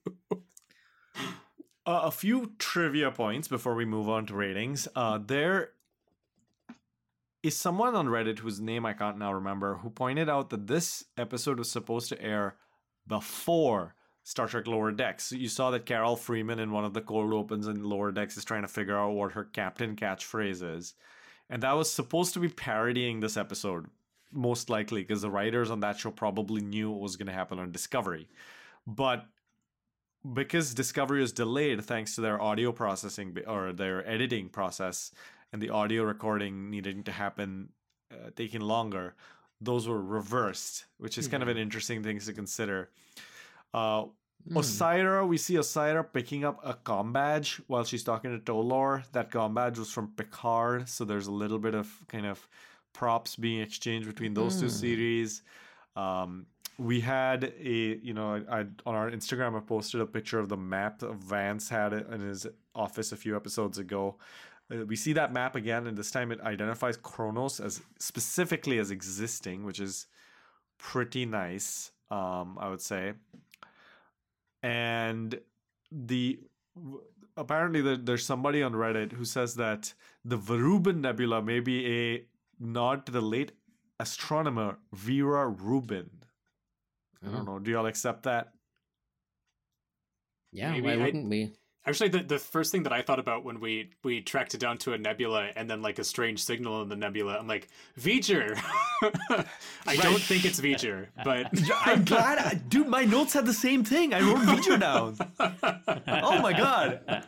Uh, 1.87 2.05
a 2.05 2.11
few 2.11 2.53
trivia 2.59 3.11
points 3.11 3.47
before 3.47 3.75
we 3.75 3.85
move 3.85 4.09
on 4.09 4.25
to 4.25 4.35
ratings. 4.35 4.89
Uh, 4.97 5.19
there 5.23 5.73
is 7.43 7.55
someone 7.55 7.95
on 7.95 8.07
Reddit 8.07 8.39
whose 8.39 8.59
name 8.59 8.87
I 8.87 8.95
can't 8.95 9.19
now 9.19 9.35
remember 9.35 9.75
who 9.77 9.91
pointed 9.91 10.31
out 10.31 10.49
that 10.49 10.67
this 10.67 11.05
episode 11.19 11.59
was 11.59 11.71
supposed 11.71 12.09
to 12.09 12.23
air 12.23 12.57
before 13.07 13.95
Star 14.25 14.49
Trek 14.49 14.67
Lower 14.67 14.91
Decks. 14.91 15.33
You 15.33 15.49
saw 15.49 15.71
that 15.71 15.85
Carol 15.85 16.17
Freeman 16.17 16.59
in 16.59 16.73
one 16.73 16.87
of 16.87 16.95
the 16.95 17.03
cold 17.03 17.33
opens 17.35 17.69
in 17.69 17.85
Lower 17.85 18.11
Decks 18.11 18.39
is 18.39 18.45
trying 18.45 18.63
to 18.63 18.69
figure 18.69 18.99
out 18.99 19.13
what 19.13 19.33
her 19.33 19.45
captain 19.45 19.95
catchphrase 19.95 20.77
is. 20.77 20.95
And 21.51 21.63
that 21.63 21.77
was 21.77 21.91
supposed 21.91 22.33
to 22.33 22.41
be 22.41 22.49
parodying 22.49 23.21
this 23.21 23.37
episode, 23.37 23.87
most 24.33 24.71
likely, 24.71 25.03
because 25.03 25.21
the 25.21 25.31
writers 25.31 25.71
on 25.71 25.81
that 25.81 25.99
show 25.99 26.11
probably 26.11 26.63
knew 26.63 26.91
what 26.91 27.03
was 27.03 27.17
going 27.17 27.27
to 27.27 27.35
happen 27.35 27.59
on 27.59 27.71
Discovery. 27.71 28.27
But 28.87 29.27
because 30.33 30.73
Discovery 30.73 31.23
is 31.23 31.33
delayed 31.33 31.85
thanks 31.85 32.15
to 32.15 32.23
their 32.23 32.41
audio 32.41 32.73
processing 32.73 33.37
or 33.47 33.75
their 33.75 34.09
editing 34.09 34.49
process 34.49 35.13
and 35.53 35.61
the 35.61 35.69
audio 35.69 36.03
recording 36.03 36.71
needing 36.71 37.03
to 37.03 37.13
happen 37.13 37.69
uh, 38.11 38.31
taking 38.35 38.63
longer, 38.63 39.15
those 39.61 39.87
were 39.87 40.01
reversed, 40.01 40.87
which 40.97 41.19
is 41.19 41.29
kind 41.29 41.43
of 41.43 41.49
an 41.51 41.59
interesting 41.59 42.03
thing 42.03 42.19
to 42.21 42.33
consider. 42.33 42.89
Uh, 43.75 44.05
Osyraa, 44.53 45.27
we 45.27 45.39
see 45.39 45.55
Osyraa 45.55 46.13
picking 46.13 46.45
up 46.45 46.61
a 46.63 46.75
com 46.75 47.13
badge 47.13 47.61
while 47.67 47.85
she's 47.85 48.05
talking 48.05 48.31
to 48.31 48.53
Tolor. 48.53 49.03
That 49.13 49.31
com 49.31 49.55
badge 49.55 49.79
was 49.79 49.91
from 49.91 50.13
Picard, 50.17 50.89
so 50.89 51.05
there's 51.05 51.27
a 51.27 51.33
little 51.33 51.59
bit 51.59 51.75
of 51.75 51.89
kind 52.09 52.27
of 52.27 52.47
props 52.93 53.37
being 53.37 53.61
exchanged 53.61 54.07
between 54.07 54.35
those 54.35 54.61
two 54.61 54.69
series. 54.69 55.43
Um, 55.97 56.47
we 56.79 57.01
had 57.01 57.53
a, 57.59 57.99
you 58.03 58.15
know, 58.15 58.45
I, 58.49 58.61
I 58.61 58.67
on 58.85 58.95
our 58.95 59.11
Instagram 59.11 59.57
I 59.57 59.61
posted 59.61 60.01
a 60.01 60.07
picture 60.07 60.39
of 60.39 60.49
the 60.49 60.57
map 60.57 60.99
that 61.01 61.15
Vance 61.15 61.69
had 61.69 61.93
in 61.93 62.21
his 62.21 62.47
office 62.75 63.13
a 63.13 63.17
few 63.17 63.37
episodes 63.37 63.79
ago. 63.79 64.17
Uh, 64.73 64.85
we 64.85 64.97
see 64.97 65.13
that 65.15 65.33
map 65.33 65.57
again, 65.57 65.87
and 65.87 65.97
this 65.97 66.11
time 66.11 66.33
it 66.33 66.41
identifies 66.41 66.97
Kronos 66.97 67.61
as 67.61 67.81
specifically 67.99 68.79
as 68.79 68.91
existing, 68.91 69.65
which 69.65 69.81
is 69.81 70.07
pretty 70.79 71.27
nice, 71.27 71.93
um, 72.11 72.59
I 72.61 72.69
would 72.69 72.81
say. 72.83 73.15
And 74.65 75.39
the 75.93 76.41
apparently 77.37 77.83
there, 77.83 77.99
there's 77.99 78.25
somebody 78.25 78.63
on 78.63 78.73
Reddit 78.73 79.13
who 79.13 79.27
says 79.27 79.57
that 79.57 79.93
the 80.25 80.39
Verubin 80.39 81.03
Nebula 81.03 81.43
may 81.43 81.61
be 81.61 81.87
a 81.87 82.25
nod 82.59 83.05
to 83.05 83.13
the 83.13 83.21
late 83.21 83.53
astronomer 84.01 84.79
Vera 84.95 85.47
Rubin. 85.49 86.09
I 87.23 87.31
don't 87.31 87.47
oh. 87.47 87.53
know. 87.53 87.59
Do 87.59 87.71
y'all 87.71 87.85
accept 87.85 88.23
that? 88.23 88.55
Yeah, 90.51 90.71
Maybe 90.71 90.87
why 90.87 90.97
wouldn't 90.97 91.29
we? 91.29 91.53
Actually, 91.87 92.09
the, 92.09 92.23
the 92.23 92.39
first 92.39 92.73
thing 92.73 92.83
that 92.85 92.93
I 92.93 93.03
thought 93.03 93.19
about 93.19 93.45
when 93.45 93.61
we 93.61 93.91
we 94.03 94.23
tracked 94.23 94.55
it 94.55 94.59
down 94.59 94.79
to 94.79 94.95
a 94.95 94.99
nebula 94.99 95.51
and 95.55 95.69
then 95.69 95.83
like 95.83 95.99
a 95.99 96.05
strange 96.05 96.43
signal 96.43 96.81
in 96.83 96.89
the 96.89 96.97
nebula, 96.97 97.37
I'm 97.39 97.47
like, 97.47 97.69
V'ger. 98.01 98.59
I 99.87 99.97
don't 99.97 100.21
think 100.21 100.47
it's 100.47 100.61
V'ger, 100.61 101.09
but 101.25 101.47
I'm 101.85 102.05
glad, 102.05 102.39
I, 102.39 102.55
dude. 102.55 102.89
My 102.89 103.05
notes 103.05 103.35
had 103.35 103.45
the 103.45 103.53
same 103.53 103.85
thing. 103.85 104.15
I 104.15 104.21
wrote 104.21 104.39
V'ger 104.39 104.81
down. 104.81 105.19
oh 106.23 106.41
my 106.41 106.53
god. 106.53 107.27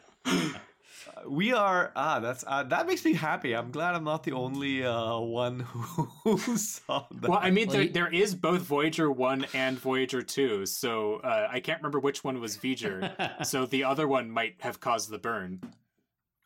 We 1.28 1.52
are 1.52 1.92
ah. 1.96 2.20
That's 2.20 2.44
uh, 2.46 2.62
that 2.64 2.86
makes 2.86 3.04
me 3.04 3.14
happy. 3.14 3.54
I'm 3.54 3.70
glad 3.70 3.94
I'm 3.94 4.04
not 4.04 4.24
the 4.24 4.32
only 4.32 4.84
uh, 4.84 5.18
one 5.18 5.60
who, 5.60 6.04
who 6.36 6.56
saw 6.56 7.06
that. 7.10 7.28
well, 7.28 7.40
I 7.42 7.50
mean, 7.50 7.68
Well, 7.68 7.76
there, 7.78 7.88
there 7.88 8.12
is 8.12 8.34
both 8.34 8.62
Voyager 8.62 9.10
one 9.10 9.46
and 9.54 9.78
Voyager 9.78 10.22
two, 10.22 10.66
so 10.66 11.16
uh, 11.16 11.48
I 11.50 11.60
can't 11.60 11.80
remember 11.80 11.98
which 11.98 12.24
one 12.24 12.40
was 12.40 12.56
V'ger. 12.56 13.44
so 13.46 13.66
the 13.66 13.84
other 13.84 14.08
one 14.08 14.30
might 14.30 14.56
have 14.60 14.80
caused 14.80 15.10
the 15.10 15.18
burn. 15.18 15.60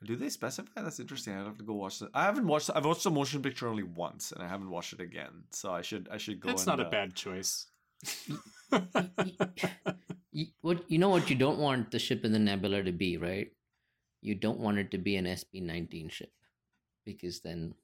Do 0.02 0.16
they 0.16 0.31
specify? 0.31 0.81
That's 0.82 0.98
interesting. 0.98 1.35
I'd 1.35 1.44
have 1.44 1.59
to 1.59 1.65
go 1.65 1.74
watch 1.74 2.01
it. 2.01 2.09
I 2.15 2.24
haven't 2.24 2.47
watched. 2.47 2.70
I've 2.74 2.86
watched 2.86 3.05
the 3.05 3.11
motion 3.11 3.43
picture 3.43 3.69
only 3.69 3.82
once, 3.82 4.32
and 4.32 4.43
I 4.43 4.48
haven't 4.48 4.70
watched 4.70 4.94
it 4.94 5.01
again. 5.01 5.44
So 5.51 5.73
I 5.73 5.82
should. 5.82 6.09
I 6.11 6.16
should 6.16 6.40
go. 6.40 6.48
That's 6.48 6.66
and, 6.66 6.78
not 6.78 6.81
a 6.81 6.86
uh, 6.86 6.90
bad 6.90 7.15
choice. 7.15 7.66
What 10.61 10.89
you 10.89 10.98
know 10.98 11.09
what 11.09 11.28
you 11.28 11.35
don't 11.35 11.59
want 11.59 11.90
the 11.90 11.98
ship 11.98 12.24
in 12.24 12.32
the 12.32 12.39
nebula 12.39 12.85
to 12.85 12.93
be, 12.93 13.16
right? 13.16 13.51
You 14.22 14.34
don't 14.34 14.60
want 14.60 14.78
it 14.78 14.90
to 14.92 14.98
be 14.98 15.16
an 15.16 15.24
SB 15.26 15.62
nineteen 15.62 16.09
ship, 16.09 16.32
because 17.05 17.40
then 17.40 17.74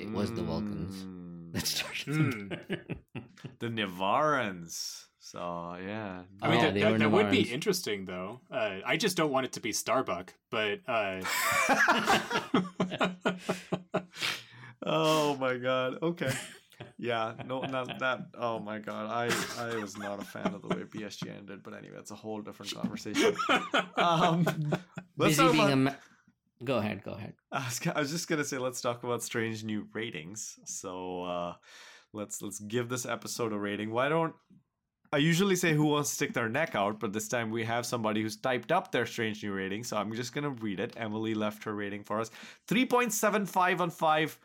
it 0.00 0.10
was 0.10 0.32
the 0.32 0.42
Vulcans 0.42 0.94
Mm, 1.04 1.52
that 1.52 1.66
started. 1.66 2.14
Hmm. 2.16 2.48
the- 2.48 3.22
the 3.60 3.66
Nivarans. 3.68 5.04
So 5.20 5.38
yeah. 5.84 6.22
I 6.42 6.48
mean, 6.48 6.58
Oh, 6.58 6.62
that, 6.62 6.74
that, 6.74 6.98
that 6.98 7.10
would 7.10 7.30
be 7.30 7.42
interesting, 7.52 8.04
though. 8.04 8.40
Uh, 8.50 8.78
I 8.86 8.96
just 8.96 9.16
don't 9.16 9.30
want 9.32 9.46
it 9.46 9.52
to 9.52 9.60
be 9.60 9.72
Starbuck, 9.72 10.32
but 10.50 10.80
uh, 10.88 11.20
oh 14.82 15.36
my 15.36 15.56
god. 15.56 15.98
Okay. 16.02 16.30
Yeah, 16.98 17.34
no, 17.46 17.60
not 17.60 17.98
that. 17.98 18.20
Oh 18.38 18.58
my 18.58 18.78
god, 18.78 19.06
I 19.10 19.26
I 19.62 19.76
was 19.76 19.96
not 19.98 20.20
a 20.20 20.24
fan 20.24 20.54
of 20.54 20.62
the 20.62 20.68
way 20.68 20.84
PSG 20.84 21.36
ended, 21.36 21.62
but 21.62 21.74
anyway, 21.74 21.96
it's 21.98 22.10
a 22.10 22.14
whole 22.14 22.40
different 22.40 22.74
conversation. 22.74 23.34
Um, 23.96 24.44
let's 25.16 25.36
Busy 25.36 25.42
talk 25.42 25.54
about, 25.54 25.70
a. 25.70 25.96
Go 26.64 26.76
ahead. 26.76 27.02
Go 27.02 27.12
ahead. 27.12 27.34
I 27.52 27.64
was, 27.64 27.80
I 27.94 28.00
was 28.00 28.10
just 28.10 28.28
gonna 28.28 28.44
say 28.44 28.58
let's 28.58 28.80
talk 28.80 29.04
about 29.04 29.22
strange 29.22 29.64
new 29.64 29.86
ratings. 29.92 30.58
So 30.64 31.22
uh, 31.24 31.54
let's 32.12 32.40
let's 32.42 32.60
give 32.60 32.88
this 32.88 33.06
episode 33.06 33.52
a 33.52 33.58
rating. 33.58 33.90
Why 33.90 34.08
don't 34.08 34.34
I 35.12 35.18
usually 35.18 35.56
say 35.56 35.72
who 35.72 35.86
wants 35.86 36.10
to 36.10 36.14
stick 36.16 36.32
their 36.34 36.48
neck 36.48 36.74
out, 36.74 37.00
but 37.00 37.12
this 37.12 37.28
time 37.28 37.50
we 37.50 37.64
have 37.64 37.86
somebody 37.86 38.22
who's 38.22 38.36
typed 38.36 38.72
up 38.72 38.90
their 38.90 39.06
strange 39.06 39.42
new 39.42 39.52
rating. 39.52 39.84
So 39.84 39.96
I'm 39.96 40.12
just 40.14 40.34
gonna 40.34 40.50
read 40.50 40.80
it. 40.80 40.94
Emily 40.96 41.34
left 41.34 41.64
her 41.64 41.74
rating 41.74 42.04
for 42.04 42.20
us. 42.20 42.30
Three 42.66 42.84
point 42.86 43.12
seven 43.12 43.46
five 43.46 43.80
on 43.80 43.90
five. 43.90 44.38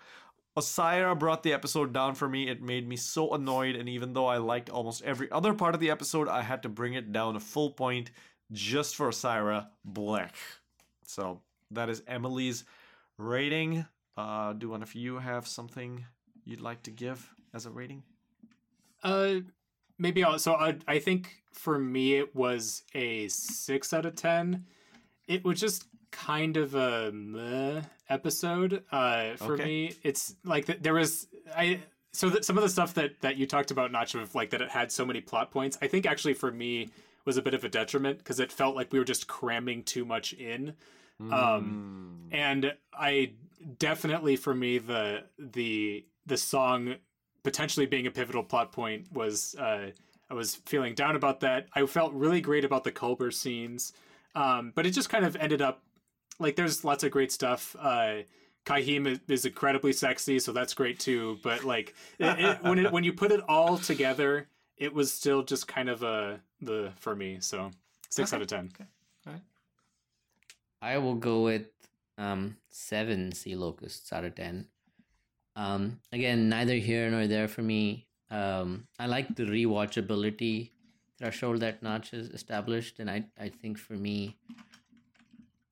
Osyraa 0.58 1.18
brought 1.18 1.44
the 1.44 1.54
episode 1.54 1.94
down 1.94 2.16
for 2.16 2.28
me. 2.28 2.50
It 2.50 2.62
made 2.62 2.88
me 2.88 2.98
so 2.98 3.34
annoyed, 3.34 3.76
and 3.76 3.88
even 3.88 4.14
though 4.14 4.26
I 4.28 4.38
liked 4.38 4.70
almost 4.70 5.04
every 5.04 5.32
other 5.32 5.54
part 5.54 5.74
of 5.76 5.80
the 5.82 5.90
episode, 5.92 6.28
I 6.28 6.42
had 6.42 6.64
to 6.64 6.70
bring 6.70 6.94
it 6.94 7.12
down 7.14 7.36
a 7.36 7.40
full 7.40 7.72
point 7.72 8.12
just 8.52 8.96
for 8.96 9.10
Osira. 9.10 9.68
Blech. 9.90 10.36
So 11.06 11.42
that 11.72 11.90
is 11.90 12.04
Emily's 12.08 12.66
rating. 13.18 13.86
Uh, 14.18 14.54
do 14.54 14.70
one 14.70 14.84
of 14.84 14.94
you 14.94 15.20
have 15.20 15.48
something 15.48 16.06
you'd 16.44 16.62
like 16.62 16.84
to 16.84 16.92
give 16.92 17.34
as 17.54 17.66
a 17.66 17.70
rating? 17.70 18.04
uh, 19.04 19.36
maybe 19.98 20.24
I'll. 20.24 20.38
So 20.40 20.54
I, 20.54 20.76
I 20.88 21.00
think 21.00 21.44
for 21.54 21.80
me 21.80 22.16
it 22.16 22.36
was 22.36 22.84
a 22.94 23.28
six 23.30 23.94
out 23.94 24.06
of 24.06 24.16
ten. 24.16 24.66
It 25.28 25.44
was 25.46 25.60
just 25.60 25.86
kind 26.12 26.58
of 26.58 26.76
a 26.76 27.12
meh 27.14 27.82
episode. 28.12 28.84
Uh, 28.92 29.36
for 29.38 29.54
Okay. 29.54 29.66
me, 29.66 29.96
it's 30.04 30.36
like 30.44 30.66
th- 30.66 30.80
there 30.82 30.94
was 30.94 31.28
I. 31.56 31.82
So 32.14 32.30
that 32.30 32.44
some 32.44 32.58
of 32.58 32.64
the 32.64 32.70
stuff 32.70 32.94
that 32.96 33.22
that 33.22 33.38
you 33.38 33.48
talked 33.48 33.72
about, 33.72 33.92
Nacho, 33.92 34.22
of 34.22 34.36
like 34.36 34.50
that 34.50 34.62
it 34.62 34.70
had 34.70 34.92
so 34.92 35.06
many 35.06 35.22
plot 35.22 35.50
points. 35.52 35.78
I 35.82 35.88
think 35.88 36.06
actually 36.06 36.34
for 36.34 36.52
me 36.52 36.90
was 37.24 37.38
a 37.38 37.42
bit 37.42 37.54
of 37.54 37.64
a 37.64 37.70
detriment 37.70 38.18
because 38.18 38.40
it 38.40 38.52
felt 38.52 38.76
like 38.76 38.92
we 38.92 39.00
were 39.00 39.06
just 39.06 39.28
cramming 39.28 39.84
too 39.84 40.04
much 40.06 40.34
in. 40.34 40.74
Um, 41.32 42.28
and 42.32 42.74
I 42.94 43.34
definitely 43.78 44.36
for 44.36 44.54
me 44.56 44.80
the 44.80 45.24
the 45.38 46.04
the 46.26 46.38
song 46.38 46.96
potentially 47.44 47.86
being 47.86 48.08
a 48.08 48.12
pivotal 48.12 48.44
plot 48.44 48.72
point 48.72 49.12
was 49.14 49.56
uh, 49.56 49.92
I 50.30 50.34
was 50.34 50.56
feeling 50.66 50.96
down 50.96 51.16
about 51.16 51.42
that. 51.42 51.68
I 51.74 51.86
felt 51.86 52.14
really 52.14 52.42
great 52.42 52.66
about 52.66 52.84
the 52.84 52.92
Culber 52.92 53.32
scenes, 53.34 53.94
um, 54.36 54.72
but 54.76 54.86
it 54.86 54.92
just 54.92 55.10
kind 55.10 55.24
of 55.26 55.36
ended 55.36 55.62
up 55.62 55.84
like 56.42 56.56
there's 56.56 56.84
lots 56.84 57.04
of 57.04 57.12
great 57.12 57.32
stuff. 57.32 57.76
Uh, 57.80 58.24
Kyheem 58.66 59.08
is, 59.08 59.20
is 59.28 59.46
incredibly 59.46 59.94
sexy, 59.94 60.40
so 60.40 60.52
that's 60.52 60.74
great 60.74 61.00
too. 61.00 61.40
But 61.42 61.64
like 61.64 61.96
it, 62.20 62.40
it, 62.40 62.64
when 62.64 62.80
it, 62.80 62.92
when 62.92 63.04
you 63.04 63.14
put 63.14 63.32
it 63.32 63.42
all 63.48 63.78
together, 63.78 64.48
it 64.78 64.94
was 64.94 65.12
still 65.12 65.44
just 65.44 65.68
kind 65.68 65.90
of 65.90 66.04
a 66.04 66.40
the 66.62 66.92
for 67.00 67.16
me. 67.16 67.38
So 67.40 67.72
six 68.10 68.32
Okay. 68.34 68.36
out 68.38 68.42
of 68.42 68.48
ten. 68.48 68.72
I 70.82 70.98
will 70.98 71.16
go 71.16 71.44
with 71.44 71.68
um 72.18 72.58
seven 72.70 73.32
sea 73.32 73.56
locusts 73.56 74.12
out 74.12 74.26
of 74.26 74.36
ten. 74.36 74.68
Um, 75.56 76.00
again, 76.12 76.50
neither 76.50 76.76
here 76.76 77.10
nor 77.10 77.28
there 77.28 77.48
for 77.48 77.62
me. 77.62 78.08
Um, 78.30 78.88
I 78.98 79.06
like 79.08 79.36
the 79.36 79.44
rewatchability 79.44 80.70
threshold 81.18 81.60
that 81.60 81.84
Notch 81.84 82.12
has 82.12 82.30
established, 82.30 83.00
and 83.00 83.10
I 83.10 83.26
I 83.40 83.50
think 83.50 83.78
for 83.78 83.94
me, 83.94 84.38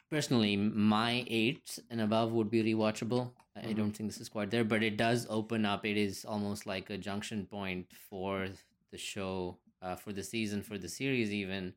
personally, 0.10 0.56
my 0.58 1.26
eight 1.28 1.80
and 1.90 2.02
above 2.02 2.32
would 2.32 2.50
be 2.50 2.64
rewatchable. 2.64 3.32
I 3.56 3.74
don't 3.74 3.92
think 3.92 4.10
this 4.10 4.22
is 4.22 4.30
quite 4.30 4.52
there, 4.52 4.64
but 4.64 4.84
it 4.84 4.96
does 4.98 5.28
open 5.30 5.66
up. 5.66 5.86
It 5.86 5.98
is 5.98 6.24
almost 6.26 6.66
like 6.66 6.90
a 6.90 6.98
junction 6.98 7.46
point 7.46 7.88
for 8.10 8.48
the 8.92 8.98
show, 8.98 9.58
uh, 9.82 9.96
for 9.96 10.14
the 10.14 10.24
season, 10.24 10.62
for 10.64 10.78
the 10.78 10.88
series, 10.88 11.32
even, 11.34 11.74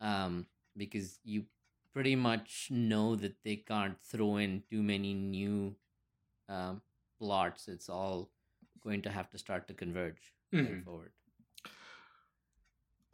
um, 0.00 0.46
because 0.76 1.18
you 1.24 1.44
pretty 1.92 2.16
much 2.16 2.68
know 2.70 3.14
that 3.16 3.36
they 3.44 3.56
can't 3.56 4.00
throw 4.00 4.36
in 4.38 4.62
too 4.70 4.82
many 4.82 5.12
new 5.14 5.74
um, 6.48 6.80
plots. 7.20 7.68
It's 7.68 7.88
all 7.88 8.30
going 8.82 9.02
to 9.02 9.10
have 9.10 9.30
to 9.30 9.38
start 9.38 9.68
to 9.68 9.74
converge 9.74 10.32
going 10.52 10.66
Mhm. 10.66 10.84
forward. 10.84 11.12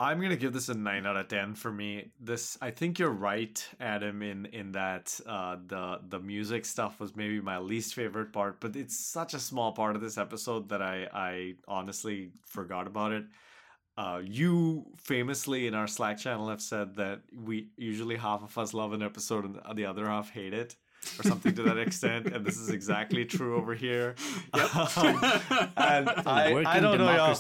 I'm 0.01 0.21
gonna 0.21 0.37
give 0.37 0.53
this 0.53 0.69
a 0.69 0.75
nine 0.75 1.07
out 1.07 1.17
of 1.17 1.27
ten 1.27 1.55
for 1.55 1.73
me. 1.73 2.13
This 2.21 2.57
I 2.63 2.71
think 2.71 2.99
you're 2.99 3.11
right, 3.11 3.67
Adam, 3.81 4.23
in 4.23 4.47
in 4.47 4.73
that 4.73 5.19
uh, 5.27 5.57
the 5.67 6.01
the 6.09 6.21
music 6.21 6.65
stuff 6.67 7.01
was 7.01 7.17
maybe 7.17 7.41
my 7.41 7.59
least 7.59 7.95
favorite 7.95 8.33
part, 8.33 8.61
but 8.61 8.77
it's 8.77 8.97
such 8.97 9.35
a 9.35 9.41
small 9.41 9.73
part 9.73 9.97
of 9.97 10.03
this 10.03 10.17
episode 10.17 10.69
that 10.69 10.83
I 10.83 11.09
I 11.13 11.55
honestly 11.67 12.31
forgot 12.47 12.87
about 12.87 13.13
it. 13.13 13.25
Uh, 13.97 14.21
you 14.25 14.87
famously 14.99 15.67
in 15.67 15.75
our 15.75 15.89
Slack 15.89 16.19
channel 16.19 16.49
have 16.49 16.63
said 16.63 16.95
that 16.95 17.23
we 17.37 17.71
usually 17.77 18.15
half 18.15 18.45
of 18.45 18.57
us 18.57 18.73
love 18.73 18.93
an 18.93 19.03
episode 19.03 19.45
and 19.45 19.77
the 19.77 19.85
other 19.85 20.07
half 20.07 20.31
hate 20.31 20.55
it. 20.55 20.77
Or 21.19 21.23
something 21.23 21.55
to 21.55 21.63
that 21.63 21.79
extent, 21.79 22.27
and 22.27 22.45
this 22.45 22.59
is 22.59 22.71
exactly 22.71 23.25
true 23.25 23.57
over 23.57 23.75
here. 23.75 24.17
Um, 24.55 25.21
and 25.77 26.09
I, 26.27 26.65
I 26.67 26.81
don't 26.81 26.99
know, 26.99 27.15
y'all. 27.15 27.37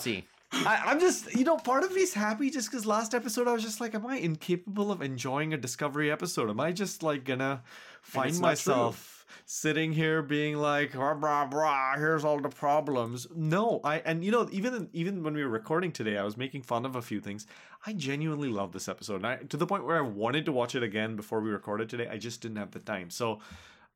I, 0.50 0.82
I'm 0.86 1.00
just, 1.00 1.34
you 1.34 1.44
know, 1.44 1.56
part 1.56 1.84
of 1.84 1.92
me's 1.92 2.14
happy 2.14 2.50
just 2.50 2.70
because 2.70 2.86
last 2.86 3.14
episode 3.14 3.46
I 3.46 3.52
was 3.52 3.62
just 3.62 3.80
like, 3.80 3.94
am 3.94 4.06
I 4.06 4.16
incapable 4.16 4.90
of 4.90 5.02
enjoying 5.02 5.52
a 5.52 5.58
Discovery 5.58 6.10
episode? 6.10 6.48
Am 6.48 6.58
I 6.58 6.72
just 6.72 7.02
like 7.02 7.24
gonna 7.24 7.62
find 8.00 8.30
it's 8.30 8.40
not 8.40 8.56
true. 8.56 8.72
myself 8.72 9.26
sitting 9.44 9.92
here 9.92 10.22
being 10.22 10.56
like, 10.56 10.92
here's 10.92 12.24
all 12.24 12.40
the 12.40 12.48
problems? 12.48 13.26
No, 13.34 13.80
I, 13.84 13.98
and 13.98 14.24
you 14.24 14.30
know, 14.30 14.48
even 14.50 14.88
even 14.92 15.22
when 15.22 15.34
we 15.34 15.42
were 15.42 15.50
recording 15.50 15.92
today, 15.92 16.16
I 16.16 16.24
was 16.24 16.36
making 16.36 16.62
fun 16.62 16.86
of 16.86 16.96
a 16.96 17.02
few 17.02 17.20
things. 17.20 17.46
I 17.86 17.92
genuinely 17.92 18.48
love 18.48 18.72
this 18.72 18.88
episode, 18.88 19.16
and 19.16 19.26
I, 19.26 19.36
to 19.36 19.56
the 19.56 19.66
point 19.66 19.84
where 19.84 19.98
I 19.98 20.02
wanted 20.02 20.46
to 20.46 20.52
watch 20.52 20.74
it 20.74 20.82
again 20.82 21.14
before 21.14 21.40
we 21.40 21.50
recorded 21.50 21.88
today. 21.88 22.08
I 22.10 22.16
just 22.16 22.40
didn't 22.40 22.56
have 22.56 22.70
the 22.70 22.80
time. 22.80 23.10
So, 23.10 23.40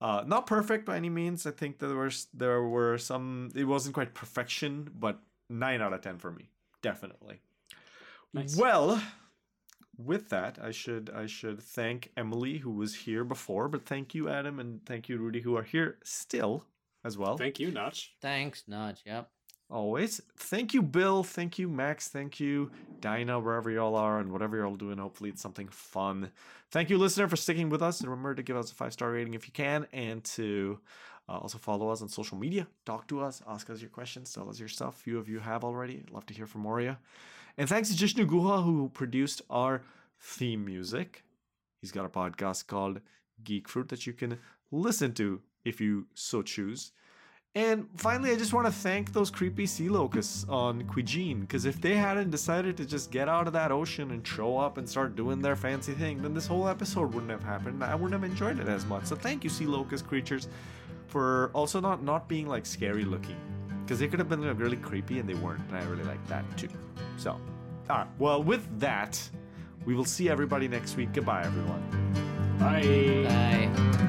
uh, 0.00 0.22
not 0.26 0.46
perfect 0.46 0.84
by 0.84 0.96
any 0.96 1.10
means. 1.10 1.46
I 1.46 1.50
think 1.50 1.78
there 1.78 1.96
was 1.96 2.26
there 2.34 2.62
were 2.62 2.98
some. 2.98 3.50
It 3.54 3.64
wasn't 3.64 3.94
quite 3.94 4.12
perfection, 4.12 4.90
but 4.98 5.18
nine 5.52 5.80
out 5.82 5.92
of 5.92 6.00
ten 6.00 6.18
for 6.18 6.30
me, 6.30 6.50
definitely. 6.82 7.40
Nice. 8.34 8.56
Well, 8.56 9.02
with 9.98 10.30
that, 10.30 10.58
I 10.62 10.70
should 10.70 11.10
I 11.14 11.26
should 11.26 11.62
thank 11.62 12.10
Emily 12.16 12.58
who 12.58 12.70
was 12.70 12.94
here 12.94 13.24
before, 13.24 13.68
but 13.68 13.84
thank 13.84 14.14
you 14.14 14.28
Adam 14.28 14.58
and 14.58 14.84
thank 14.86 15.08
you 15.08 15.18
Rudy 15.18 15.40
who 15.40 15.56
are 15.56 15.62
here 15.62 15.98
still 16.02 16.64
as 17.04 17.18
well. 17.18 17.36
Thank 17.36 17.60
you, 17.60 17.70
Notch. 17.70 18.14
Thanks, 18.20 18.64
Notch. 18.66 19.02
Yep. 19.04 19.28
Always. 19.70 20.20
Thank 20.36 20.74
you, 20.74 20.82
Bill. 20.82 21.22
Thank 21.22 21.58
you, 21.58 21.66
Max. 21.66 22.08
Thank 22.08 22.38
you, 22.38 22.70
Dinah, 23.00 23.40
wherever 23.40 23.70
y'all 23.70 23.94
are 23.94 24.18
and 24.18 24.30
whatever 24.30 24.58
y'all 24.58 24.76
doing. 24.76 24.98
Hopefully, 24.98 25.30
it's 25.30 25.40
something 25.40 25.68
fun. 25.68 26.30
Thank 26.70 26.90
you, 26.90 26.98
listener, 26.98 27.26
for 27.26 27.36
sticking 27.36 27.70
with 27.70 27.80
us. 27.80 28.00
And 28.00 28.10
remember 28.10 28.34
to 28.34 28.42
give 28.42 28.56
us 28.56 28.70
a 28.70 28.74
five 28.74 28.92
star 28.92 29.10
rating 29.12 29.32
if 29.32 29.46
you 29.46 29.52
can, 29.52 29.86
and 29.92 30.22
to 30.24 30.78
uh, 31.28 31.38
also 31.38 31.58
follow 31.58 31.88
us 31.88 32.02
on 32.02 32.08
social 32.08 32.36
media. 32.36 32.66
Talk 32.84 33.06
to 33.08 33.20
us, 33.20 33.42
ask 33.46 33.70
us 33.70 33.80
your 33.80 33.90
questions, 33.90 34.32
tell 34.32 34.48
us 34.48 34.58
your 34.58 34.68
stuff. 34.68 34.96
Few 34.96 35.18
of 35.18 35.28
you 35.28 35.38
have 35.38 35.64
already. 35.64 36.02
Love 36.10 36.26
to 36.26 36.34
hear 36.34 36.46
from 36.46 36.62
more 36.62 36.80
of 36.80 36.84
you. 36.84 36.96
And 37.58 37.68
thanks 37.68 37.90
to 37.90 37.96
Jishnu 37.96 38.26
Guha, 38.26 38.64
who 38.64 38.88
produced 38.88 39.42
our 39.50 39.82
theme 40.20 40.64
music. 40.64 41.24
He's 41.80 41.92
got 41.92 42.06
a 42.06 42.08
podcast 42.08 42.66
called 42.66 43.00
Geek 43.44 43.68
Fruit 43.68 43.88
that 43.88 44.06
you 44.06 44.12
can 44.12 44.38
listen 44.70 45.12
to 45.14 45.40
if 45.64 45.80
you 45.80 46.06
so 46.14 46.42
choose. 46.42 46.92
And 47.54 47.86
finally, 47.96 48.30
I 48.30 48.36
just 48.36 48.54
want 48.54 48.66
to 48.66 48.72
thank 48.72 49.12
those 49.12 49.30
creepy 49.30 49.66
sea 49.66 49.90
locusts 49.90 50.46
on 50.48 50.84
Kwejian, 50.84 51.42
because 51.42 51.66
if 51.66 51.78
they 51.82 51.94
hadn't 51.94 52.30
decided 52.30 52.78
to 52.78 52.86
just 52.86 53.10
get 53.10 53.28
out 53.28 53.46
of 53.46 53.52
that 53.52 53.70
ocean 53.70 54.10
and 54.12 54.26
show 54.26 54.56
up 54.56 54.78
and 54.78 54.88
start 54.88 55.16
doing 55.16 55.42
their 55.42 55.54
fancy 55.54 55.92
thing, 55.92 56.22
then 56.22 56.32
this 56.32 56.46
whole 56.46 56.66
episode 56.66 57.12
wouldn't 57.12 57.30
have 57.30 57.42
happened. 57.42 57.84
I 57.84 57.94
wouldn't 57.94 58.14
have 58.14 58.30
enjoyed 58.30 58.58
it 58.58 58.68
as 58.68 58.86
much. 58.86 59.04
So 59.04 59.16
thank 59.16 59.44
you, 59.44 59.50
sea 59.50 59.66
locust 59.66 60.06
creatures, 60.08 60.48
for 61.12 61.50
also 61.52 61.78
not 61.78 62.02
not 62.02 62.26
being 62.26 62.48
like 62.48 62.64
scary 62.64 63.04
looking, 63.04 63.36
because 63.82 63.98
they 63.98 64.08
could 64.08 64.18
have 64.18 64.30
been 64.30 64.40
like, 64.40 64.58
really 64.58 64.78
creepy 64.78 65.18
and 65.18 65.28
they 65.28 65.34
weren't. 65.34 65.60
And 65.68 65.76
I 65.76 65.84
really 65.84 66.04
like 66.04 66.26
that 66.28 66.44
too. 66.56 66.70
So, 67.18 67.32
all 67.90 67.98
right. 67.98 68.06
Well, 68.18 68.42
with 68.42 68.64
that, 68.80 69.20
we 69.84 69.94
will 69.94 70.06
see 70.06 70.30
everybody 70.30 70.68
next 70.68 70.96
week. 70.96 71.12
Goodbye, 71.12 71.42
everyone. 71.44 71.82
Bye. 72.58 73.24
Bye. 73.28 74.08